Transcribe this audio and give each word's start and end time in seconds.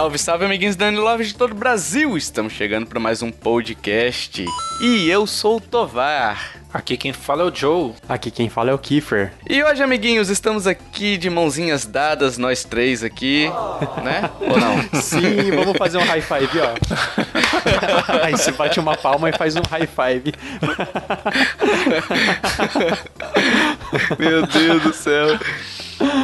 Salve, 0.00 0.18
salve, 0.18 0.46
amiguinhos 0.46 0.76
Dani 0.76 0.96
Love 0.96 1.24
de 1.24 1.34
todo 1.34 1.52
o 1.52 1.54
Brasil! 1.54 2.16
Estamos 2.16 2.54
chegando 2.54 2.86
para 2.86 2.98
mais 2.98 3.20
um 3.20 3.30
podcast. 3.30 4.42
E 4.80 5.10
eu 5.10 5.26
sou 5.26 5.58
o 5.58 5.60
Tovar. 5.60 6.54
Aqui 6.72 6.96
quem 6.96 7.12
fala 7.12 7.42
é 7.42 7.44
o 7.44 7.54
Joe. 7.54 7.92
Aqui 8.08 8.30
quem 8.30 8.48
fala 8.48 8.70
é 8.70 8.72
o 8.72 8.78
Kiefer. 8.78 9.30
E 9.46 9.62
hoje, 9.62 9.82
amiguinhos, 9.82 10.30
estamos 10.30 10.66
aqui 10.66 11.18
de 11.18 11.28
mãozinhas 11.28 11.84
dadas, 11.84 12.38
nós 12.38 12.64
três 12.64 13.04
aqui, 13.04 13.50
né? 14.02 14.30
Ou 14.40 14.58
não? 14.58 15.02
Sim, 15.02 15.50
vamos 15.54 15.76
fazer 15.76 15.98
um 15.98 16.04
high 16.04 16.22
five, 16.22 16.60
ó. 16.60 16.72
Aí 18.24 18.32
você 18.32 18.52
bate 18.52 18.80
uma 18.80 18.96
palma 18.96 19.28
e 19.28 19.36
faz 19.36 19.54
um 19.54 19.62
high 19.68 19.86
five. 19.86 20.32
Meu 24.18 24.46
Deus 24.46 24.82
do 24.82 24.94
céu. 24.94 25.38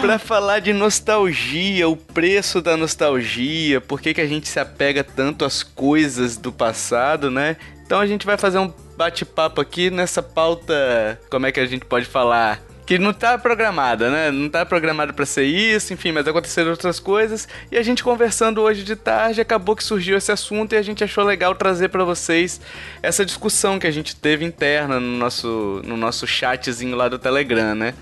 Pra 0.00 0.18
falar 0.18 0.60
de 0.60 0.72
nostalgia, 0.72 1.86
o 1.86 1.96
preço 1.96 2.62
da 2.62 2.76
nostalgia, 2.76 3.78
por 3.78 4.00
que, 4.00 4.14
que 4.14 4.20
a 4.22 4.26
gente 4.26 4.48
se 4.48 4.58
apega 4.58 5.04
tanto 5.04 5.44
às 5.44 5.62
coisas 5.62 6.36
do 6.38 6.50
passado, 6.50 7.30
né? 7.30 7.56
Então 7.84 8.00
a 8.00 8.06
gente 8.06 8.24
vai 8.24 8.38
fazer 8.38 8.58
um 8.58 8.72
bate-papo 8.96 9.60
aqui 9.60 9.90
nessa 9.90 10.22
pauta, 10.22 11.20
como 11.30 11.46
é 11.46 11.52
que 11.52 11.60
a 11.60 11.66
gente 11.66 11.84
pode 11.84 12.06
falar? 12.06 12.60
Que 12.86 12.98
não 12.98 13.12
tá 13.12 13.36
programada, 13.36 14.08
né? 14.10 14.30
Não 14.30 14.48
tá 14.48 14.64
programada 14.64 15.12
para 15.12 15.26
ser 15.26 15.44
isso, 15.44 15.92
enfim, 15.92 16.12
mas 16.12 16.26
aconteceram 16.26 16.70
outras 16.70 16.98
coisas. 16.98 17.46
E 17.70 17.76
a 17.76 17.82
gente 17.82 18.02
conversando 18.02 18.62
hoje 18.62 18.82
de 18.82 18.96
tarde, 18.96 19.40
acabou 19.40 19.76
que 19.76 19.84
surgiu 19.84 20.16
esse 20.16 20.32
assunto 20.32 20.72
e 20.72 20.78
a 20.78 20.82
gente 20.82 21.04
achou 21.04 21.24
legal 21.24 21.54
trazer 21.54 21.88
para 21.88 22.04
vocês 22.04 22.60
essa 23.02 23.26
discussão 23.26 23.78
que 23.78 23.86
a 23.86 23.90
gente 23.90 24.16
teve 24.16 24.44
interna 24.44 24.98
no 24.98 25.18
nosso, 25.18 25.82
no 25.84 25.96
nosso 25.96 26.26
chatzinho 26.26 26.96
lá 26.96 27.08
do 27.08 27.18
Telegram, 27.18 27.74
né? 27.74 27.92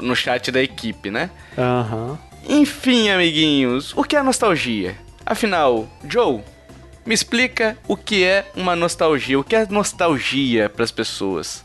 No 0.00 0.14
chat 0.14 0.50
da 0.50 0.62
equipe, 0.62 1.10
né? 1.10 1.30
Aham. 1.56 2.10
Uhum. 2.10 2.60
Enfim, 2.60 3.08
amiguinhos, 3.08 3.92
o 3.96 4.04
que 4.04 4.14
é 4.14 4.22
nostalgia? 4.22 4.96
Afinal, 5.24 5.88
Joe, 6.08 6.40
me 7.04 7.12
explica 7.12 7.76
o 7.88 7.96
que 7.96 8.22
é 8.22 8.50
uma 8.54 8.76
nostalgia, 8.76 9.38
o 9.38 9.44
que 9.44 9.56
é 9.56 9.66
nostalgia 9.66 10.68
para 10.68 10.84
as 10.84 10.92
pessoas. 10.92 11.64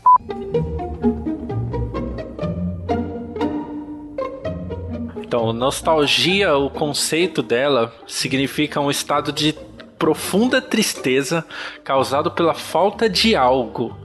Então, 5.16 5.52
nostalgia, 5.52 6.56
o 6.56 6.68
conceito 6.68 7.42
dela 7.42 7.94
significa 8.06 8.80
um 8.80 8.90
estado 8.90 9.32
de 9.32 9.54
profunda 10.02 10.60
tristeza 10.60 11.46
causado 11.84 12.28
pela 12.28 12.54
falta 12.54 13.08
de 13.08 13.36
algo. 13.36 13.96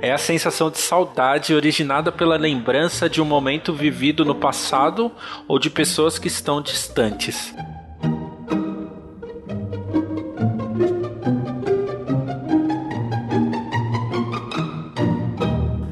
É 0.00 0.10
a 0.10 0.16
sensação 0.16 0.70
de 0.70 0.78
saudade 0.78 1.54
originada 1.54 2.10
pela 2.10 2.38
lembrança 2.38 3.06
de 3.06 3.20
um 3.20 3.26
momento 3.26 3.70
vivido 3.70 4.24
no 4.24 4.34
passado 4.34 5.12
ou 5.46 5.58
de 5.58 5.68
pessoas 5.68 6.18
que 6.18 6.26
estão 6.26 6.62
distantes. 6.62 7.54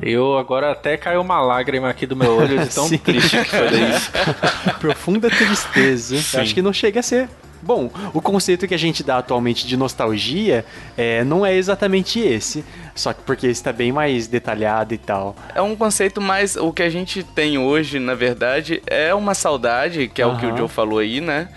Eu 0.00 0.38
agora 0.38 0.72
até 0.72 0.96
caiu 0.96 1.20
uma 1.20 1.38
lágrima 1.42 1.90
aqui 1.90 2.06
do 2.06 2.16
meu 2.16 2.34
olho 2.34 2.60
de 2.60 2.68
tão 2.74 2.88
triste 2.88 3.36
que 3.36 3.44
foi 3.44 3.78
isso. 3.90 4.10
Profunda 4.80 5.28
tristeza. 5.28 6.40
Acho 6.40 6.54
que 6.54 6.62
não 6.62 6.72
chega 6.72 7.00
a 7.00 7.02
ser 7.02 7.28
Bom, 7.62 7.90
o 8.14 8.20
conceito 8.20 8.66
que 8.66 8.74
a 8.74 8.78
gente 8.78 9.02
dá 9.02 9.18
atualmente 9.18 9.66
de 9.66 9.76
nostalgia 9.76 10.64
é, 10.96 11.22
não 11.24 11.44
é 11.44 11.54
exatamente 11.54 12.18
esse, 12.18 12.64
só 12.94 13.12
que 13.12 13.22
porque 13.22 13.46
está 13.46 13.72
bem 13.72 13.92
mais 13.92 14.26
detalhado 14.26 14.94
e 14.94 14.98
tal. 14.98 15.36
É 15.54 15.60
um 15.60 15.76
conceito 15.76 16.20
mais. 16.20 16.56
O 16.56 16.72
que 16.72 16.82
a 16.82 16.90
gente 16.90 17.22
tem 17.22 17.58
hoje, 17.58 17.98
na 17.98 18.14
verdade, 18.14 18.82
é 18.86 19.14
uma 19.14 19.34
saudade, 19.34 20.08
que 20.08 20.22
é 20.22 20.26
uhum. 20.26 20.34
o 20.34 20.38
que 20.38 20.46
o 20.46 20.56
Joe 20.56 20.68
falou 20.68 20.98
aí, 20.98 21.20
né? 21.20 21.48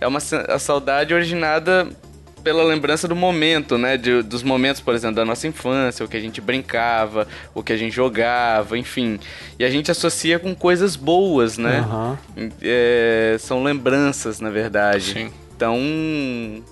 É 0.00 0.06
uma 0.06 0.18
a 0.48 0.58
saudade 0.58 1.12
originada 1.12 1.86
pela 2.42 2.64
lembrança 2.64 3.06
do 3.06 3.14
momento, 3.14 3.76
né? 3.76 3.96
De, 3.96 4.22
dos 4.22 4.42
momentos, 4.42 4.80
por 4.80 4.94
exemplo, 4.94 5.16
da 5.16 5.24
nossa 5.24 5.46
infância, 5.46 6.04
o 6.04 6.08
que 6.08 6.16
a 6.16 6.20
gente 6.20 6.40
brincava, 6.40 7.26
o 7.54 7.62
que 7.62 7.72
a 7.72 7.76
gente 7.76 7.94
jogava, 7.94 8.78
enfim. 8.78 9.20
E 9.58 9.64
a 9.64 9.70
gente 9.70 9.90
associa 9.90 10.38
com 10.38 10.54
coisas 10.54 10.96
boas, 10.96 11.58
né? 11.58 11.84
Uhum. 12.36 12.48
É, 12.62 13.36
são 13.38 13.62
lembranças, 13.62 14.40
na 14.40 14.50
verdade. 14.50 15.12
Sim. 15.12 15.32
Então. 15.60 16.64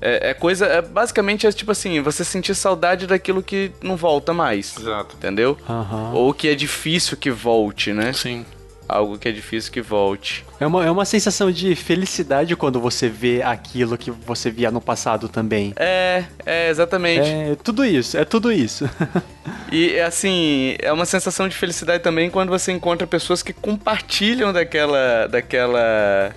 É, 0.00 0.30
é, 0.30 0.34
coisa. 0.34 0.64
É, 0.64 0.80
basicamente 0.80 1.46
é 1.46 1.52
tipo 1.52 1.70
assim, 1.70 2.00
você 2.00 2.24
sentir 2.24 2.54
saudade 2.54 3.06
daquilo 3.06 3.42
que 3.42 3.70
não 3.82 3.96
volta 3.96 4.32
mais. 4.32 4.74
Exato. 4.78 5.14
Entendeu? 5.16 5.58
Uhum. 5.68 6.14
Ou 6.14 6.32
que 6.32 6.48
é 6.48 6.54
difícil 6.54 7.18
que 7.18 7.30
volte, 7.30 7.92
né? 7.92 8.14
Sim. 8.14 8.46
Algo 8.88 9.18
que 9.18 9.28
é 9.28 9.32
difícil 9.32 9.70
que 9.70 9.80
volte. 9.80 10.44
É 10.58 10.66
uma, 10.66 10.84
é 10.84 10.90
uma 10.90 11.04
sensação 11.04 11.52
de 11.52 11.76
felicidade 11.76 12.56
quando 12.56 12.80
você 12.80 13.08
vê 13.08 13.40
aquilo 13.40 13.96
que 13.96 14.10
você 14.10 14.50
via 14.50 14.68
no 14.70 14.80
passado 14.80 15.28
também. 15.28 15.72
É, 15.76 16.24
é, 16.44 16.70
exatamente. 16.70 17.28
É 17.28 17.56
tudo 17.62 17.84
isso, 17.84 18.16
é 18.16 18.24
tudo 18.24 18.50
isso. 18.50 18.90
e 19.70 20.00
assim, 20.00 20.74
é 20.80 20.92
uma 20.92 21.04
sensação 21.04 21.46
de 21.46 21.54
felicidade 21.54 22.02
também 22.02 22.30
quando 22.30 22.48
você 22.48 22.72
encontra 22.72 23.06
pessoas 23.06 23.42
que 23.42 23.52
compartilham 23.52 24.52
daquela. 24.52 25.28
daquela 25.28 26.34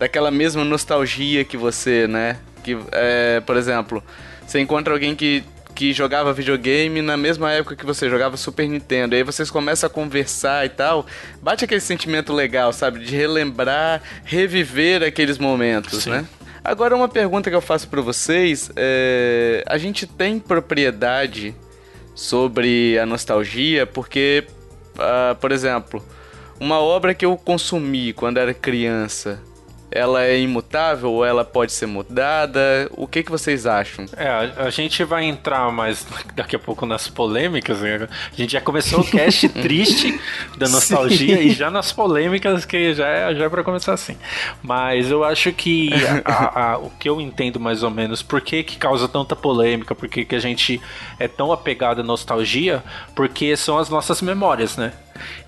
daquela 0.00 0.30
mesma 0.30 0.64
nostalgia 0.64 1.44
que 1.44 1.58
você, 1.58 2.08
né? 2.08 2.38
Que, 2.64 2.74
é, 2.90 3.40
por 3.40 3.54
exemplo, 3.54 4.02
você 4.46 4.58
encontra 4.58 4.94
alguém 4.94 5.14
que, 5.14 5.44
que 5.74 5.92
jogava 5.92 6.32
videogame 6.32 7.02
na 7.02 7.18
mesma 7.18 7.52
época 7.52 7.76
que 7.76 7.84
você 7.84 8.08
jogava 8.08 8.34
Super 8.38 8.66
Nintendo, 8.66 9.14
e 9.14 9.18
aí 9.18 9.22
vocês 9.22 9.50
começam 9.50 9.86
a 9.86 9.90
conversar 9.90 10.64
e 10.64 10.70
tal, 10.70 11.04
bate 11.42 11.66
aquele 11.66 11.82
sentimento 11.82 12.32
legal, 12.32 12.72
sabe? 12.72 13.00
De 13.00 13.14
relembrar, 13.14 14.00
reviver 14.24 15.02
aqueles 15.02 15.36
momentos, 15.36 16.04
Sim. 16.04 16.12
né? 16.12 16.26
Agora, 16.64 16.96
uma 16.96 17.08
pergunta 17.08 17.50
que 17.50 17.56
eu 17.56 17.60
faço 17.60 17.86
para 17.86 18.00
vocês 18.00 18.70
é... 18.76 19.62
A 19.66 19.76
gente 19.76 20.06
tem 20.06 20.38
propriedade 20.38 21.54
sobre 22.14 22.98
a 22.98 23.04
nostalgia, 23.04 23.86
porque, 23.86 24.46
uh, 24.94 25.34
por 25.36 25.52
exemplo, 25.52 26.02
uma 26.58 26.80
obra 26.80 27.12
que 27.12 27.24
eu 27.24 27.36
consumi 27.36 28.14
quando 28.14 28.38
era 28.38 28.54
criança 28.54 29.42
ela 29.90 30.24
é 30.24 30.38
imutável 30.38 31.10
ou 31.12 31.24
ela 31.24 31.44
pode 31.44 31.72
ser 31.72 31.86
mudada? 31.86 32.88
O 32.92 33.06
que, 33.06 33.22
que 33.22 33.30
vocês 33.30 33.66
acham? 33.66 34.06
É, 34.16 34.28
a, 34.28 34.64
a 34.64 34.70
gente 34.70 35.02
vai 35.04 35.24
entrar 35.24 35.70
mais 35.72 36.06
daqui 36.34 36.54
a 36.54 36.58
pouco 36.58 36.86
nas 36.86 37.08
polêmicas. 37.08 37.80
Né? 37.80 38.08
A 38.32 38.36
gente 38.36 38.52
já 38.52 38.60
começou 38.60 39.00
o 39.00 39.04
cast 39.04 39.48
triste 39.60 40.20
da 40.56 40.68
nostalgia 40.68 41.36
Sim. 41.36 41.48
e 41.48 41.50
já 41.50 41.70
nas 41.70 41.92
polêmicas, 41.92 42.64
que 42.64 42.94
já 42.94 43.06
é, 43.06 43.34
já 43.34 43.44
é 43.44 43.48
pra 43.48 43.64
começar 43.64 43.94
assim. 43.94 44.16
Mas 44.62 45.10
eu 45.10 45.24
acho 45.24 45.52
que 45.52 45.90
a, 46.24 46.72
a, 46.72 46.78
o 46.78 46.90
que 46.90 47.08
eu 47.08 47.20
entendo 47.20 47.58
mais 47.58 47.82
ou 47.82 47.90
menos, 47.90 48.22
por 48.22 48.40
que, 48.40 48.62
que 48.62 48.76
causa 48.76 49.08
tanta 49.08 49.34
polêmica, 49.34 49.94
por 49.94 50.08
que, 50.08 50.24
que 50.24 50.34
a 50.34 50.40
gente 50.40 50.80
é 51.18 51.26
tão 51.26 51.52
apegado 51.52 52.00
à 52.00 52.04
nostalgia, 52.04 52.82
porque 53.14 53.56
são 53.56 53.78
as 53.78 53.88
nossas 53.88 54.22
memórias, 54.22 54.76
né? 54.76 54.92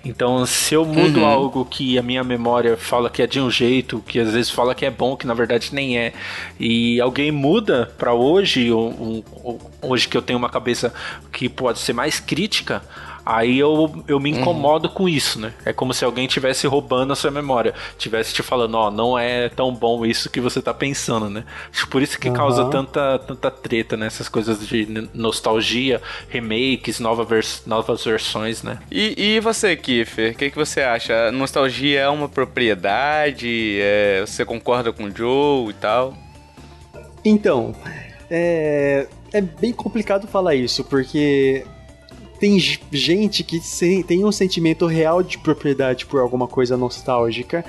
Então, 0.03 0.45
se 0.45 0.73
eu 0.73 0.85
mudo 0.85 1.21
uhum. 1.21 1.25
algo 1.25 1.65
que 1.65 1.97
a 1.97 2.01
minha 2.03 2.23
memória 2.23 2.75
fala 2.77 3.09
que 3.09 3.21
é 3.21 3.27
de 3.27 3.39
um 3.39 3.49
jeito, 3.49 4.03
que 4.07 4.19
às 4.19 4.33
vezes 4.33 4.49
fala 4.49 4.75
que 4.75 4.85
é 4.85 4.91
bom, 4.91 5.15
que 5.15 5.25
na 5.25 5.33
verdade 5.33 5.69
nem 5.73 5.97
é, 5.97 6.13
e 6.59 6.99
alguém 6.99 7.31
muda 7.31 7.91
para 7.97 8.13
hoje, 8.13 8.71
um, 8.71 9.23
um, 9.43 9.59
hoje 9.81 10.07
que 10.07 10.17
eu 10.17 10.21
tenho 10.21 10.39
uma 10.39 10.49
cabeça 10.49 10.93
que 11.31 11.47
pode 11.47 11.79
ser 11.79 11.93
mais 11.93 12.19
crítica, 12.19 12.81
Aí 13.25 13.57
eu, 13.57 14.03
eu 14.07 14.19
me 14.19 14.33
uhum. 14.33 14.39
incomodo 14.39 14.89
uhum. 14.89 14.93
com 14.93 15.09
isso, 15.09 15.39
né? 15.39 15.53
É 15.63 15.71
como 15.71 15.93
se 15.93 16.03
alguém 16.03 16.27
tivesse 16.27 16.67
roubando 16.67 17.13
a 17.13 17.15
sua 17.15 17.31
memória, 17.31 17.73
tivesse 17.97 18.33
te 18.33 18.43
falando, 18.43 18.75
ó, 18.75 18.87
oh, 18.87 18.91
não 18.91 19.17
é 19.17 19.47
tão 19.49 19.73
bom 19.73 20.05
isso 20.05 20.29
que 20.29 20.41
você 20.41 20.61
tá 20.61 20.73
pensando, 20.73 21.29
né? 21.29 21.45
Por 21.89 22.01
isso 22.01 22.19
que 22.19 22.27
uhum. 22.27 22.33
causa 22.33 22.65
tanta, 22.65 23.19
tanta 23.19 23.49
treta, 23.49 23.95
né? 23.95 24.07
Essas 24.07 24.27
coisas 24.27 24.67
de 24.67 25.09
nostalgia, 25.13 26.01
remakes, 26.29 26.99
nova 26.99 27.23
vers 27.23 27.63
novas 27.65 28.03
versões, 28.03 28.61
né? 28.61 28.79
E, 28.91 29.15
e 29.17 29.39
você, 29.39 29.75
Kiffer, 29.75 30.33
o 30.33 30.35
que, 30.35 30.49
que 30.49 30.57
você 30.57 30.81
acha? 30.81 31.27
A 31.27 31.31
nostalgia 31.31 32.01
é 32.01 32.09
uma 32.09 32.27
propriedade? 32.27 33.77
É, 33.79 34.21
você 34.21 34.43
concorda 34.43 34.91
com 34.91 35.05
o 35.05 35.15
Joe 35.15 35.69
e 35.69 35.73
tal? 35.73 36.13
Então, 37.23 37.73
é, 38.29 39.07
é 39.31 39.39
bem 39.39 39.71
complicado 39.71 40.27
falar 40.27 40.55
isso, 40.55 40.83
porque 40.83 41.65
tem 42.43 42.59
gente 42.59 43.41
que 43.41 43.61
tem 44.05 44.25
um 44.25 44.31
sentimento 44.31 44.85
real 44.85 45.23
de 45.23 45.37
propriedade 45.37 46.05
por 46.05 46.19
alguma 46.19 46.45
coisa 46.45 46.75
nostálgica 46.75 47.63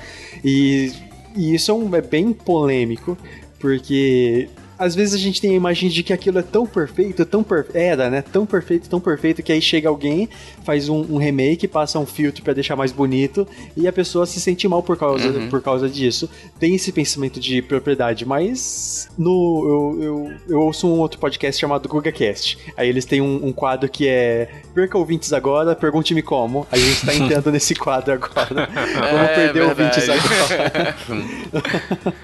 e, 0.45 0.93
e 1.37 1.55
isso 1.55 1.71
é, 1.71 1.75
um, 1.75 1.95
é 1.95 2.03
bem 2.03 2.33
polêmico, 2.33 3.17
porque 3.61 4.49
às 4.85 4.95
vezes 4.95 5.15
a 5.15 5.19
gente 5.19 5.41
tem 5.41 5.53
a 5.53 5.55
imagem 5.55 5.89
de 5.89 6.03
que 6.03 6.13
aquilo 6.13 6.39
é 6.39 6.43
tão 6.43 6.67
perfeito, 6.67 7.25
tão 7.25 7.43
per... 7.43 7.65
era, 7.73 8.11
né? 8.11 8.21
Tão 8.21 8.45
perfeito, 8.45 8.87
tão 8.89 9.01
perfeito 9.01 9.43
que 9.43 9.51
aí 9.51 9.63
chega 9.63 9.89
alguém, 9.89 10.29
faz 10.63 10.91
um, 10.91 11.01
um 11.11 11.17
remake, 11.17 11.67
passa 11.67 11.99
um 11.99 12.05
filtro 12.05 12.43
para 12.43 12.53
deixar 12.53 12.77
mais 12.77 12.93
bonito 12.93 13.49
e 13.75 13.89
a 13.89 13.93
pessoa 13.93 14.27
se 14.27 14.39
sente 14.39 14.69
mal 14.69 14.83
por 14.83 14.99
causa, 14.99 15.29
uhum. 15.29 15.49
por 15.49 15.63
causa 15.63 15.89
disso. 15.89 16.29
Tem 16.59 16.75
esse 16.75 16.93
pensamento 16.93 17.41
de 17.41 17.63
propriedade, 17.63 18.27
mas 18.27 19.09
no 19.17 19.97
eu, 19.97 20.03
eu, 20.03 20.33
eu 20.51 20.61
ouço 20.61 20.87
um 20.87 20.99
outro 20.99 21.19
podcast 21.19 21.59
chamado 21.59 21.89
GugaCast. 21.89 22.59
Aí 22.77 22.87
eles 22.87 23.07
têm 23.07 23.23
um, 23.23 23.47
um 23.47 23.53
quadro 23.53 23.89
que 23.89 24.07
é 24.07 24.51
Perca 24.75 24.99
ouvintes 24.99 25.33
agora, 25.33 25.75
pergunte-me 25.75 26.21
como. 26.21 26.67
A 26.71 26.77
gente 26.77 27.07
tá 27.07 27.15
entrando 27.15 27.51
nesse 27.51 27.75
quadro 27.75 28.13
agora. 28.13 28.69
Vamos 28.69 29.31
é, 29.31 29.35
perder 29.35 29.67
verdade. 29.67 29.71
ouvintes 29.71 30.11
agora. 30.11 30.95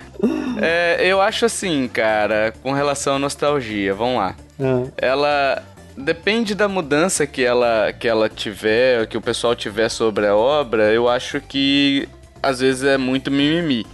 É, 0.62 0.99
eu 1.06 1.22
acho 1.22 1.46
assim, 1.46 1.88
cara, 1.88 2.52
com 2.62 2.72
relação 2.72 3.17
à 3.17 3.19
nostalgia, 3.19 3.94
vamos 3.94 4.19
lá. 4.19 4.37
Uhum. 4.58 4.93
Ela 4.94 5.62
depende 5.96 6.55
da 6.55 6.69
mudança 6.69 7.26
que 7.26 7.43
ela, 7.43 7.93
que 7.93 8.06
ela 8.06 8.28
tiver, 8.28 9.06
que 9.06 9.17
o 9.17 9.22
pessoal 9.22 9.55
tiver 9.55 9.88
sobre 9.88 10.26
a 10.26 10.37
obra, 10.37 10.93
eu 10.93 11.08
acho 11.08 11.40
que 11.40 12.06
às 12.43 12.61
vezes 12.61 12.84
é 12.84 12.96
muito 12.96 13.31
mimimi, 13.31 13.87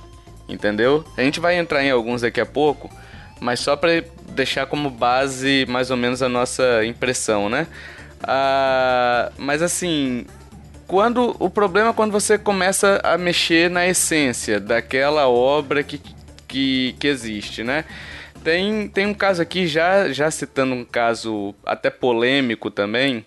entendeu? 0.48 1.04
A 1.16 1.22
gente 1.22 1.40
vai 1.40 1.56
entrar 1.56 1.84
em 1.84 1.90
alguns 1.90 2.22
daqui 2.22 2.40
a 2.40 2.46
pouco, 2.46 2.90
mas 3.40 3.60
só 3.60 3.76
para 3.76 4.02
deixar 4.30 4.66
como 4.66 4.90
base 4.90 5.66
mais 5.68 5.90
ou 5.90 5.96
menos 5.96 6.22
a 6.22 6.28
nossa 6.28 6.84
impressão, 6.84 7.48
né? 7.48 7.66
Ah, 8.22 9.30
mas 9.36 9.62
assim, 9.62 10.26
quando 10.86 11.36
o 11.38 11.50
problema 11.50 11.90
é 11.90 11.92
quando 11.92 12.12
você 12.12 12.38
começa 12.38 13.00
a 13.02 13.18
mexer 13.18 13.70
na 13.70 13.86
essência 13.86 14.60
daquela 14.60 15.28
obra 15.28 15.82
que, 15.82 16.00
que, 16.48 16.94
que 16.98 17.06
existe, 17.06 17.62
né? 17.62 17.84
Tem, 18.44 18.88
tem 18.88 19.06
um 19.06 19.14
caso 19.14 19.42
aqui, 19.42 19.66
já, 19.66 20.12
já 20.12 20.30
citando 20.30 20.74
um 20.74 20.84
caso 20.84 21.54
até 21.64 21.90
polêmico 21.90 22.70
também, 22.70 23.24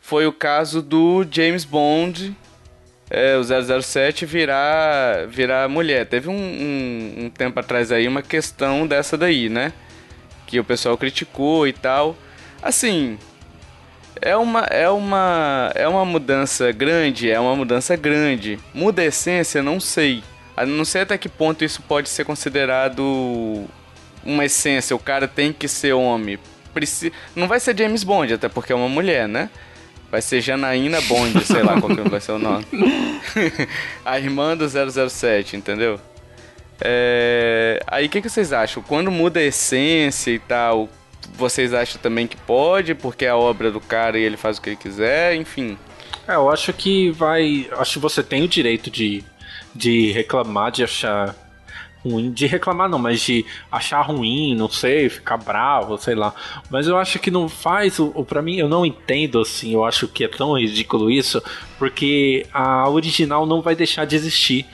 foi 0.00 0.26
o 0.26 0.32
caso 0.32 0.82
do 0.82 1.24
James 1.30 1.64
Bond, 1.64 2.34
é, 3.10 3.36
o 3.36 3.82
007, 3.82 4.26
virar, 4.26 5.26
virar 5.28 5.68
mulher. 5.68 6.06
Teve 6.06 6.28
um, 6.28 6.34
um, 6.34 7.24
um 7.24 7.30
tempo 7.30 7.58
atrás 7.60 7.90
aí 7.90 8.06
uma 8.06 8.22
questão 8.22 8.86
dessa 8.86 9.16
daí, 9.16 9.48
né? 9.48 9.72
Que 10.46 10.58
o 10.60 10.64
pessoal 10.64 10.96
criticou 10.96 11.66
e 11.66 11.72
tal. 11.72 12.16
Assim, 12.62 13.18
é 14.20 14.36
uma, 14.36 14.60
é 14.62 14.88
uma, 14.88 15.72
é 15.74 15.88
uma 15.88 16.04
mudança 16.04 16.70
grande, 16.72 17.30
é 17.30 17.38
uma 17.38 17.54
mudança 17.54 17.96
grande. 17.96 18.58
Muda 18.74 19.02
a 19.02 19.06
essência, 19.06 19.62
não 19.62 19.80
sei. 19.80 20.22
Não 20.66 20.84
sei 20.84 21.02
até 21.02 21.18
que 21.18 21.28
ponto 21.28 21.64
isso 21.64 21.82
pode 21.82 22.08
ser 22.08 22.24
considerado 22.24 23.66
uma 24.24 24.44
essência, 24.44 24.94
o 24.94 24.98
cara 24.98 25.26
tem 25.26 25.52
que 25.52 25.68
ser 25.68 25.92
homem. 25.92 26.38
Preci... 26.74 27.12
Não 27.34 27.48
vai 27.48 27.60
ser 27.60 27.76
James 27.76 28.04
Bond, 28.04 28.34
até 28.34 28.48
porque 28.48 28.72
é 28.72 28.76
uma 28.76 28.88
mulher, 28.88 29.26
né? 29.26 29.50
Vai 30.10 30.22
ser 30.22 30.40
Janaína 30.40 31.00
Bond, 31.02 31.40
sei 31.44 31.62
lá 31.62 31.80
qual 31.80 31.94
que 31.94 32.08
vai 32.08 32.20
ser 32.20 32.32
o 32.32 32.38
nome. 32.38 32.66
a 34.04 34.18
irmã 34.18 34.56
do 34.56 34.66
007, 34.68 35.56
entendeu? 35.56 36.00
É... 36.80 37.80
Aí 37.86 38.06
o 38.06 38.08
que, 38.08 38.20
que 38.20 38.28
vocês 38.28 38.52
acham? 38.52 38.82
Quando 38.82 39.10
muda 39.10 39.40
a 39.40 39.44
essência 39.44 40.30
e 40.30 40.38
tal, 40.38 40.88
vocês 41.34 41.74
acham 41.74 42.00
também 42.00 42.26
que 42.26 42.36
pode, 42.36 42.94
porque 42.94 43.24
é 43.24 43.30
a 43.30 43.36
obra 43.36 43.70
do 43.70 43.80
cara 43.80 44.18
e 44.18 44.22
ele 44.22 44.36
faz 44.36 44.58
o 44.58 44.62
que 44.62 44.70
ele 44.70 44.76
quiser, 44.76 45.34
enfim. 45.34 45.76
É, 46.26 46.34
eu 46.34 46.50
acho 46.50 46.72
que 46.72 47.10
vai. 47.10 47.68
Acho 47.72 47.94
que 47.94 47.98
você 47.98 48.22
tem 48.22 48.44
o 48.44 48.48
direito 48.48 48.90
de, 48.90 49.24
de 49.78 50.10
reclamar, 50.10 50.72
de 50.72 50.82
achar 50.82 51.34
ruim, 52.04 52.30
de 52.30 52.46
reclamar 52.46 52.88
não, 52.88 52.98
mas 52.98 53.20
de 53.20 53.44
achar 53.70 54.02
ruim, 54.02 54.54
não 54.54 54.68
sei, 54.68 55.08
ficar 55.08 55.36
bravo, 55.36 55.96
sei 55.98 56.14
lá. 56.14 56.34
Mas 56.70 56.86
eu 56.86 56.96
acho 56.96 57.18
que 57.18 57.30
não 57.30 57.48
faz, 57.48 57.98
o, 57.98 58.24
para 58.24 58.42
mim 58.42 58.56
eu 58.56 58.68
não 58.68 58.84
entendo 58.84 59.40
assim, 59.40 59.72
eu 59.72 59.84
acho 59.84 60.08
que 60.08 60.24
é 60.24 60.28
tão 60.28 60.58
ridículo 60.58 61.10
isso, 61.10 61.42
porque 61.78 62.46
a 62.52 62.88
original 62.88 63.46
não 63.46 63.62
vai 63.62 63.74
deixar 63.74 64.04
de 64.04 64.16
existir. 64.16 64.66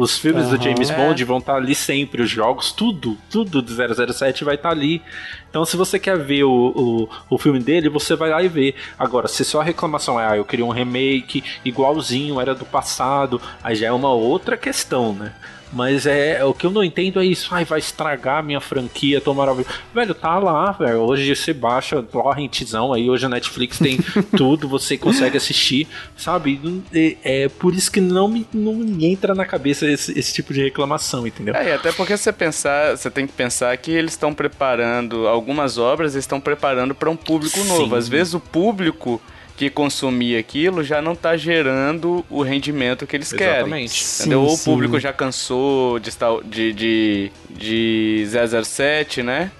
Os 0.00 0.16
filmes 0.16 0.46
uhum, 0.46 0.56
do 0.56 0.64
James 0.64 0.88
é. 0.88 0.96
Bond 0.96 1.24
vão 1.26 1.36
estar 1.36 1.52
tá 1.52 1.58
ali 1.58 1.74
sempre, 1.74 2.22
os 2.22 2.30
jogos, 2.30 2.72
tudo, 2.72 3.18
tudo 3.28 3.60
do 3.60 4.14
007 4.14 4.44
vai 4.44 4.54
estar 4.54 4.70
tá 4.70 4.74
ali. 4.74 5.02
Então, 5.50 5.62
se 5.66 5.76
você 5.76 5.98
quer 5.98 6.16
ver 6.16 6.44
o, 6.44 6.50
o, 6.50 7.08
o, 7.28 7.36
filme 7.36 7.60
dele, 7.60 7.90
você 7.90 8.16
vai 8.16 8.30
lá 8.30 8.42
e 8.42 8.48
vê. 8.48 8.74
Agora, 8.98 9.28
se 9.28 9.44
só 9.44 9.60
a 9.60 9.64
reclamação 9.64 10.18
é, 10.18 10.26
ah, 10.26 10.36
eu 10.38 10.44
queria 10.46 10.64
um 10.64 10.70
remake 10.70 11.44
igualzinho, 11.62 12.40
era 12.40 12.54
do 12.54 12.64
passado, 12.64 13.42
aí 13.62 13.76
já 13.76 13.88
é 13.88 13.92
uma 13.92 14.08
outra 14.10 14.56
questão, 14.56 15.12
né? 15.12 15.34
Mas 15.72 16.06
é 16.06 16.44
o 16.44 16.52
que 16.52 16.66
eu 16.66 16.70
não 16.70 16.82
entendo 16.82 17.20
é 17.20 17.24
isso. 17.24 17.54
Ai, 17.54 17.64
vai 17.64 17.78
estragar 17.78 18.38
a 18.38 18.42
minha 18.42 18.60
franquia, 18.60 19.20
tão 19.20 19.34
maravilhoso. 19.34 19.70
Velho, 19.94 20.14
tá 20.14 20.38
lá, 20.38 20.72
velho. 20.72 20.98
Hoje 20.98 21.34
você 21.34 21.52
baixa 21.52 22.02
torrentzão 22.02 22.92
aí, 22.92 23.08
hoje 23.08 23.26
a 23.26 23.28
Netflix 23.28 23.78
tem 23.78 23.98
tudo, 24.36 24.68
você 24.68 24.96
consegue 24.96 25.36
assistir, 25.36 25.86
sabe? 26.16 26.60
É, 26.92 27.16
é, 27.22 27.48
por 27.48 27.74
isso 27.74 27.90
que 27.90 28.00
não 28.00 28.28
me, 28.28 28.46
não 28.52 28.74
me 28.74 29.06
entra 29.06 29.34
na 29.34 29.44
cabeça 29.44 29.86
esse, 29.86 30.18
esse 30.18 30.32
tipo 30.34 30.52
de 30.52 30.62
reclamação, 30.62 31.26
entendeu? 31.26 31.54
É, 31.54 31.74
até 31.74 31.92
porque 31.92 32.16
você 32.16 32.32
pensar, 32.32 32.96
você 32.96 33.10
tem 33.10 33.26
que 33.26 33.32
pensar 33.32 33.76
que 33.76 33.90
eles 33.90 34.12
estão 34.12 34.34
preparando 34.34 35.28
algumas 35.28 35.78
obras, 35.78 36.14
eles 36.14 36.24
estão 36.24 36.40
preparando 36.40 36.94
para 36.94 37.10
um 37.10 37.16
público 37.16 37.58
Sim. 37.58 37.68
novo. 37.68 37.94
Às 37.94 38.08
vezes 38.08 38.34
o 38.34 38.40
público 38.40 39.20
que 39.60 39.68
consumir 39.68 40.38
aquilo 40.38 40.82
já 40.82 41.02
não 41.02 41.12
está 41.12 41.36
gerando 41.36 42.24
o 42.30 42.42
rendimento 42.42 43.06
que 43.06 43.14
eles 43.14 43.30
Exatamente. 43.30 43.68
querem. 43.68 43.88
Sim? 43.88 44.32
Ou 44.32 44.54
o 44.54 44.58
público 44.58 44.98
já 44.98 45.12
cansou 45.12 45.98
de, 45.98 46.10
de, 46.46 46.72
de, 46.72 47.32
de 47.50 48.26
007, 48.64 49.22
né? 49.22 49.50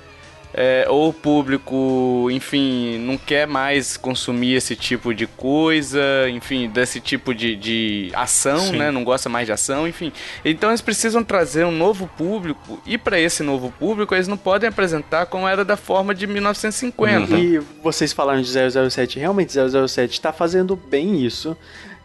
É, 0.52 0.85
ou 0.88 1.11
o 1.11 1.12
público, 1.12 2.29
enfim, 2.31 2.99
não 2.99 3.17
quer 3.17 3.47
mais 3.47 3.97
consumir 3.97 4.55
esse 4.55 4.75
tipo 4.75 5.14
de 5.14 5.26
coisa, 5.26 6.00
enfim, 6.29 6.69
desse 6.69 7.00
tipo 7.00 7.35
de, 7.35 7.55
de 7.55 8.11
ação, 8.14 8.58
Sim. 8.58 8.76
né? 8.76 8.91
Não 8.91 9.05
gosta 9.05 9.29
mais 9.29 9.47
de 9.47 9.52
ação, 9.52 9.87
enfim. 9.87 10.12
Então 10.44 10.70
eles 10.70 10.81
precisam 10.81 11.23
trazer 11.23 11.64
um 11.64 11.73
novo 11.73 12.08
público 12.17 12.81
e 12.85 12.99
para 12.99 13.19
esse 13.19 13.43
novo 13.43 13.73
público 13.79 14.14
eles 14.14 14.26
não 14.26 14.37
podem 14.37 14.69
apresentar 14.69 15.26
como 15.26 15.47
era 15.47 15.64
da 15.64 15.76
forma 15.76 16.14
de 16.14 16.26
1950. 16.26 17.32
Uhum. 17.32 17.38
E 17.38 17.58
vocês 17.82 18.12
falaram 18.12 18.43
de 18.43 18.50
007, 18.50 19.19
realmente 19.19 19.52
007 19.52 20.12
está 20.12 20.32
fazendo 20.32 20.75
bem 20.75 21.25
isso 21.25 21.56